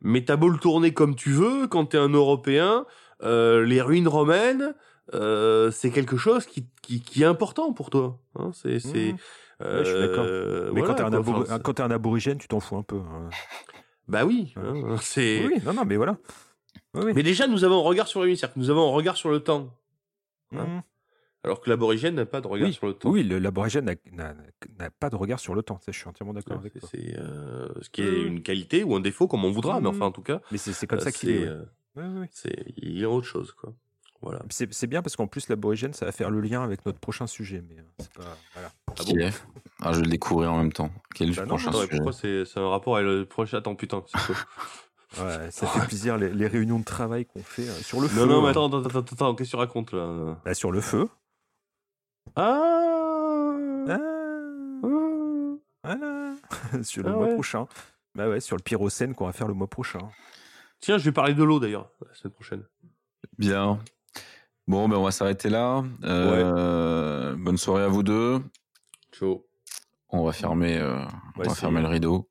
mais 0.00 0.24
t'as 0.24 0.36
beau 0.36 0.48
le 0.48 0.58
tourner 0.58 0.92
comme 0.92 1.14
tu 1.14 1.30
veux, 1.30 1.66
quand 1.66 1.86
t'es 1.86 1.98
un 1.98 2.10
Européen, 2.10 2.86
euh, 3.22 3.64
les 3.64 3.80
ruines 3.80 4.08
romaines, 4.08 4.74
euh, 5.14 5.70
c'est 5.70 5.90
quelque 5.90 6.16
chose 6.16 6.46
qui, 6.46 6.66
qui, 6.82 7.00
qui 7.00 7.22
est 7.22 7.26
important 7.26 7.72
pour 7.72 7.90
toi. 7.90 8.18
Hein, 8.38 8.50
c'est, 8.52 8.78
c'est, 8.78 9.12
Mhm. 9.12 9.18
Ouais, 9.60 9.84
je 9.84 9.90
suis 9.90 9.98
d'accord. 10.00 10.24
euh, 10.26 10.70
Mais 10.72 10.80
voilà, 10.80 10.86
quand 10.88 10.94
t'es 10.96 11.02
un, 11.02 11.06
Enfin, 11.06 11.12
un 11.82 11.90
aborigène, 11.90 12.38
tu 12.38 12.48
t'en 12.48 12.60
fous 12.60 12.76
un 12.76 12.82
peu. 12.82 12.96
hein. 12.96 13.30
bah 14.08 14.24
oui, 14.26 14.52
hein, 14.56 14.96
c'est. 15.00 15.46
Oui, 15.46 15.54
non, 15.64 15.72
non, 15.72 15.84
mais 15.84 15.96
voilà. 15.96 16.18
Oui. 16.94 17.12
Mais 17.14 17.22
déjà, 17.22 17.46
nous 17.46 17.64
avons 17.64 17.78
un 17.78 17.82
regard 17.82 18.06
sur 18.06 18.22
c'est-à-dire 18.36 18.54
que 18.54 18.60
nous 18.60 18.70
avons 18.70 18.88
un 18.88 18.92
regard 18.92 19.16
sur 19.16 19.30
le 19.30 19.40
temps, 19.40 19.70
Mhm. 20.52 20.82
alors 21.44 21.60
que 21.60 21.70
l'aborigène 21.70 22.14
n'a 22.16 22.26
pas 22.26 22.40
de 22.40 22.46
regard 22.46 22.68
Oui, 22.68 22.74
sur 22.74 22.86
le 22.86 22.92
temps. 22.94 23.10
Oui, 23.10 23.22
l'aborigène 23.24 23.84
n'a- 24.12 24.90
pas 24.90 25.08
de 25.10 25.16
regard 25.16 25.40
sur 25.40 25.54
le 25.54 25.62
temps. 25.62 25.78
Ça, 25.80 25.90
je 25.92 25.98
suis 25.98 26.08
entièrement 26.08 26.34
d'accord 26.34 26.58
avec 26.58 26.78
toi. 26.78 26.88
c'est, 26.92 27.16
euh, 27.18 27.68
ce 27.80 27.88
qui 27.90 28.02
est 28.02 28.22
une 28.22 28.42
qualité 28.42 28.84
ou 28.84 28.94
un 28.94 29.00
défaut, 29.00 29.26
comme 29.26 29.44
on 29.44 29.50
voudra, 29.50 29.80
mais 29.80 29.88
Mhm. 29.88 29.96
enfin, 29.96 30.06
en 30.06 30.12
tout 30.12 30.22
cas, 30.22 30.40
Mais 30.52 30.58
c'est 30.58 30.86
comme 30.86 30.98
euh, 30.98 31.02
ça 31.02 31.12
qu'il 31.12 31.30
est. 31.30 31.48
ouais. 31.48 31.56
Ouais, 31.96 32.04
ouais, 32.20 32.28
c'est, 32.30 32.74
il 32.76 32.98
y 32.98 33.04
a 33.04 33.10
autre 33.10 33.26
chose, 33.26 33.52
quoi. 33.52 33.72
Voilà. 34.22 34.40
C'est 34.50 34.72
c'est 34.72 34.86
bien 34.86 35.02
parce 35.02 35.14
qu'en 35.16 35.26
plus, 35.26 35.48
l'aborigène, 35.48 35.92
ça 35.92 36.04
va 36.06 36.12
faire 36.12 36.30
le 36.30 36.40
lien 36.40 36.62
avec 36.64 36.84
notre 36.86 36.98
prochain 36.98 37.26
sujet. 37.26 37.62
Mais 37.68 37.78
euh, 37.78 37.82
c'est 37.98 38.12
pas. 38.12 38.36
Voilà. 38.54 38.70
Qui 38.96 39.18
est 39.18 39.42
Ah, 39.82 39.92
je 39.92 39.98
vais 39.98 40.04
le 40.04 40.10
découvrir 40.10 40.52
en 40.52 40.58
même 40.58 40.72
temps. 40.72 40.90
Quel 41.14 41.28
est 41.28 41.30
le 41.32 41.36
Bah 41.36 41.42
non, 41.42 41.48
prochain 41.48 41.68
Attends, 41.70 41.82
et 41.82 42.12
sujet 42.12 42.44
c'est, 42.46 42.60
un 42.60 42.68
rapport 42.68 42.96
avec 42.96 43.06
le 43.08 43.24
prochain 43.26 43.58
Attends, 43.58 43.74
putain, 43.74 44.02
Ouais, 45.18 45.50
ça 45.50 45.66
fait 45.66 45.86
plaisir 45.86 46.16
les, 46.18 46.30
les 46.30 46.46
réunions 46.46 46.78
de 46.78 46.84
travail 46.84 47.24
qu'on 47.26 47.42
fait 47.42 47.68
euh, 47.68 47.74
sur 47.82 48.00
le 48.00 48.08
feu. 48.08 48.20
Non, 48.20 48.26
non, 48.26 48.42
mais 48.42 48.48
attends, 48.50 48.66
attends, 48.66 48.80
attends, 48.84 48.98
attends, 49.00 49.34
qu'est-ce 49.34 49.50
que 49.50 49.56
tu 49.56 49.60
racontes 49.60 49.92
là 49.92 50.36
Bah, 50.44 50.52
sur 50.54 50.72
le 50.72 50.80
feu. 50.80 51.08
Ah, 52.34 53.54
Ah, 53.88 53.98
voilà. 55.84 56.34
sur 56.82 57.02
le 57.02 57.10
Ah 57.10 57.12
mois 57.12 57.26
ouais. 57.26 57.34
prochain. 57.34 57.66
Bah 58.14 58.28
ouais, 58.28 58.40
sur 58.40 58.56
le 58.56 58.62
pyrocène 58.62 59.14
qu'on 59.14 59.26
va 59.26 59.32
faire 59.32 59.46
le 59.48 59.54
mois 59.54 59.68
prochain. 59.68 60.00
Tiens, 60.80 60.98
je 60.98 61.04
vais 61.04 61.12
parler 61.12 61.34
de 61.34 61.44
l'eau 61.44 61.60
d'ailleurs, 61.60 61.90
la 62.06 62.14
semaine 62.14 62.32
prochaine. 62.34 62.64
Bien. 63.38 63.78
Bon, 64.68 64.88
ben 64.88 64.96
on 64.96 65.04
va 65.04 65.12
s'arrêter 65.12 65.48
là. 65.48 65.84
Euh, 66.02 67.36
Bonne 67.38 67.56
soirée 67.56 67.84
à 67.84 67.88
vous 67.88 68.02
deux. 68.02 68.40
Ciao. 69.12 69.46
On 70.08 70.24
va 70.24 70.32
fermer, 70.32 70.76
euh, 70.78 71.04
on 71.36 71.42
va 71.42 71.54
fermer 71.54 71.80
le 71.80 71.86
rideau. 71.86 72.28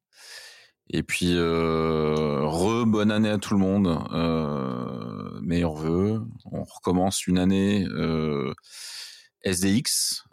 Et 0.90 1.02
puis, 1.02 1.34
euh, 1.36 2.45
re 2.45 2.86
bonne 2.86 3.10
année 3.10 3.30
à 3.30 3.38
tout 3.38 3.53
le 3.53 3.60
monde. 3.60 3.88
Euh, 4.12 5.40
meilleurs 5.41 5.76
vœux. 5.76 6.22
On 6.52 6.64
recommence 6.64 7.26
une 7.26 7.38
année 7.38 7.88
SDX. 9.41 10.24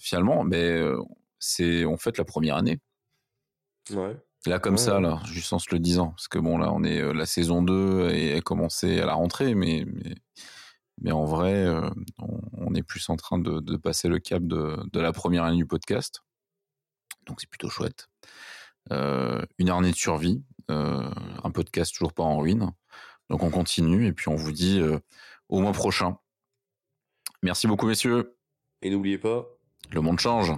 Finalement, 0.00 0.42
mais 0.42 0.64
euh, 0.64 0.98
c'est 1.38 1.84
on 1.84 1.96
fête 1.96 2.18
la 2.18 2.24
première 2.24 2.56
année. 2.56 2.80
Ouais. 3.92 4.16
Là, 4.46 4.58
comme 4.58 4.74
Ouais, 4.74 4.80
ça, 4.80 4.98
là, 5.00 5.20
juste 5.26 5.52
en 5.52 5.58
se 5.60 5.68
le 5.72 5.78
disant. 5.78 6.08
Parce 6.10 6.28
que 6.28 6.38
bon, 6.38 6.58
là, 6.58 6.72
on 6.72 6.82
est 6.82 7.12
la 7.14 7.26
saison 7.26 7.62
2 7.62 8.10
et 8.10 8.36
est 8.36 8.42
commencé 8.42 9.00
à 9.00 9.06
la 9.06 9.14
rentrée, 9.14 9.54
mais, 9.54 9.84
mais, 9.86 10.14
mais 11.00 11.12
en 11.12 11.24
vrai, 11.24 11.54
euh, 11.54 11.88
on, 12.18 12.40
on 12.52 12.74
est 12.74 12.82
plus 12.82 13.08
en 13.08 13.16
train 13.16 13.38
de, 13.38 13.60
de 13.60 13.76
passer 13.76 14.08
le 14.08 14.18
cap 14.18 14.42
de, 14.42 14.76
de 14.92 15.00
la 15.00 15.12
première 15.12 15.44
année 15.44 15.56
du 15.56 15.66
podcast. 15.66 16.22
Donc, 17.26 17.40
c'est 17.40 17.48
plutôt 17.48 17.68
chouette. 17.68 18.08
Euh, 18.90 19.44
une 19.58 19.70
année 19.70 19.90
de 19.90 19.96
survie, 19.96 20.42
euh, 20.70 21.10
un 21.44 21.50
podcast 21.50 21.94
toujours 21.94 22.12
pas 22.12 22.22
en 22.22 22.38
ruine. 22.38 22.72
Donc, 23.28 23.42
on 23.42 23.50
continue 23.50 24.06
et 24.06 24.12
puis 24.12 24.28
on 24.28 24.36
vous 24.36 24.52
dit 24.52 24.80
euh, 24.80 24.98
au 25.48 25.60
mois 25.60 25.72
prochain. 25.72 26.18
Merci 27.42 27.66
beaucoup, 27.66 27.86
messieurs. 27.86 28.36
Et 28.82 28.90
n'oubliez 28.90 29.18
pas, 29.18 29.46
Le 29.90 30.00
monde 30.00 30.18
change. 30.18 30.52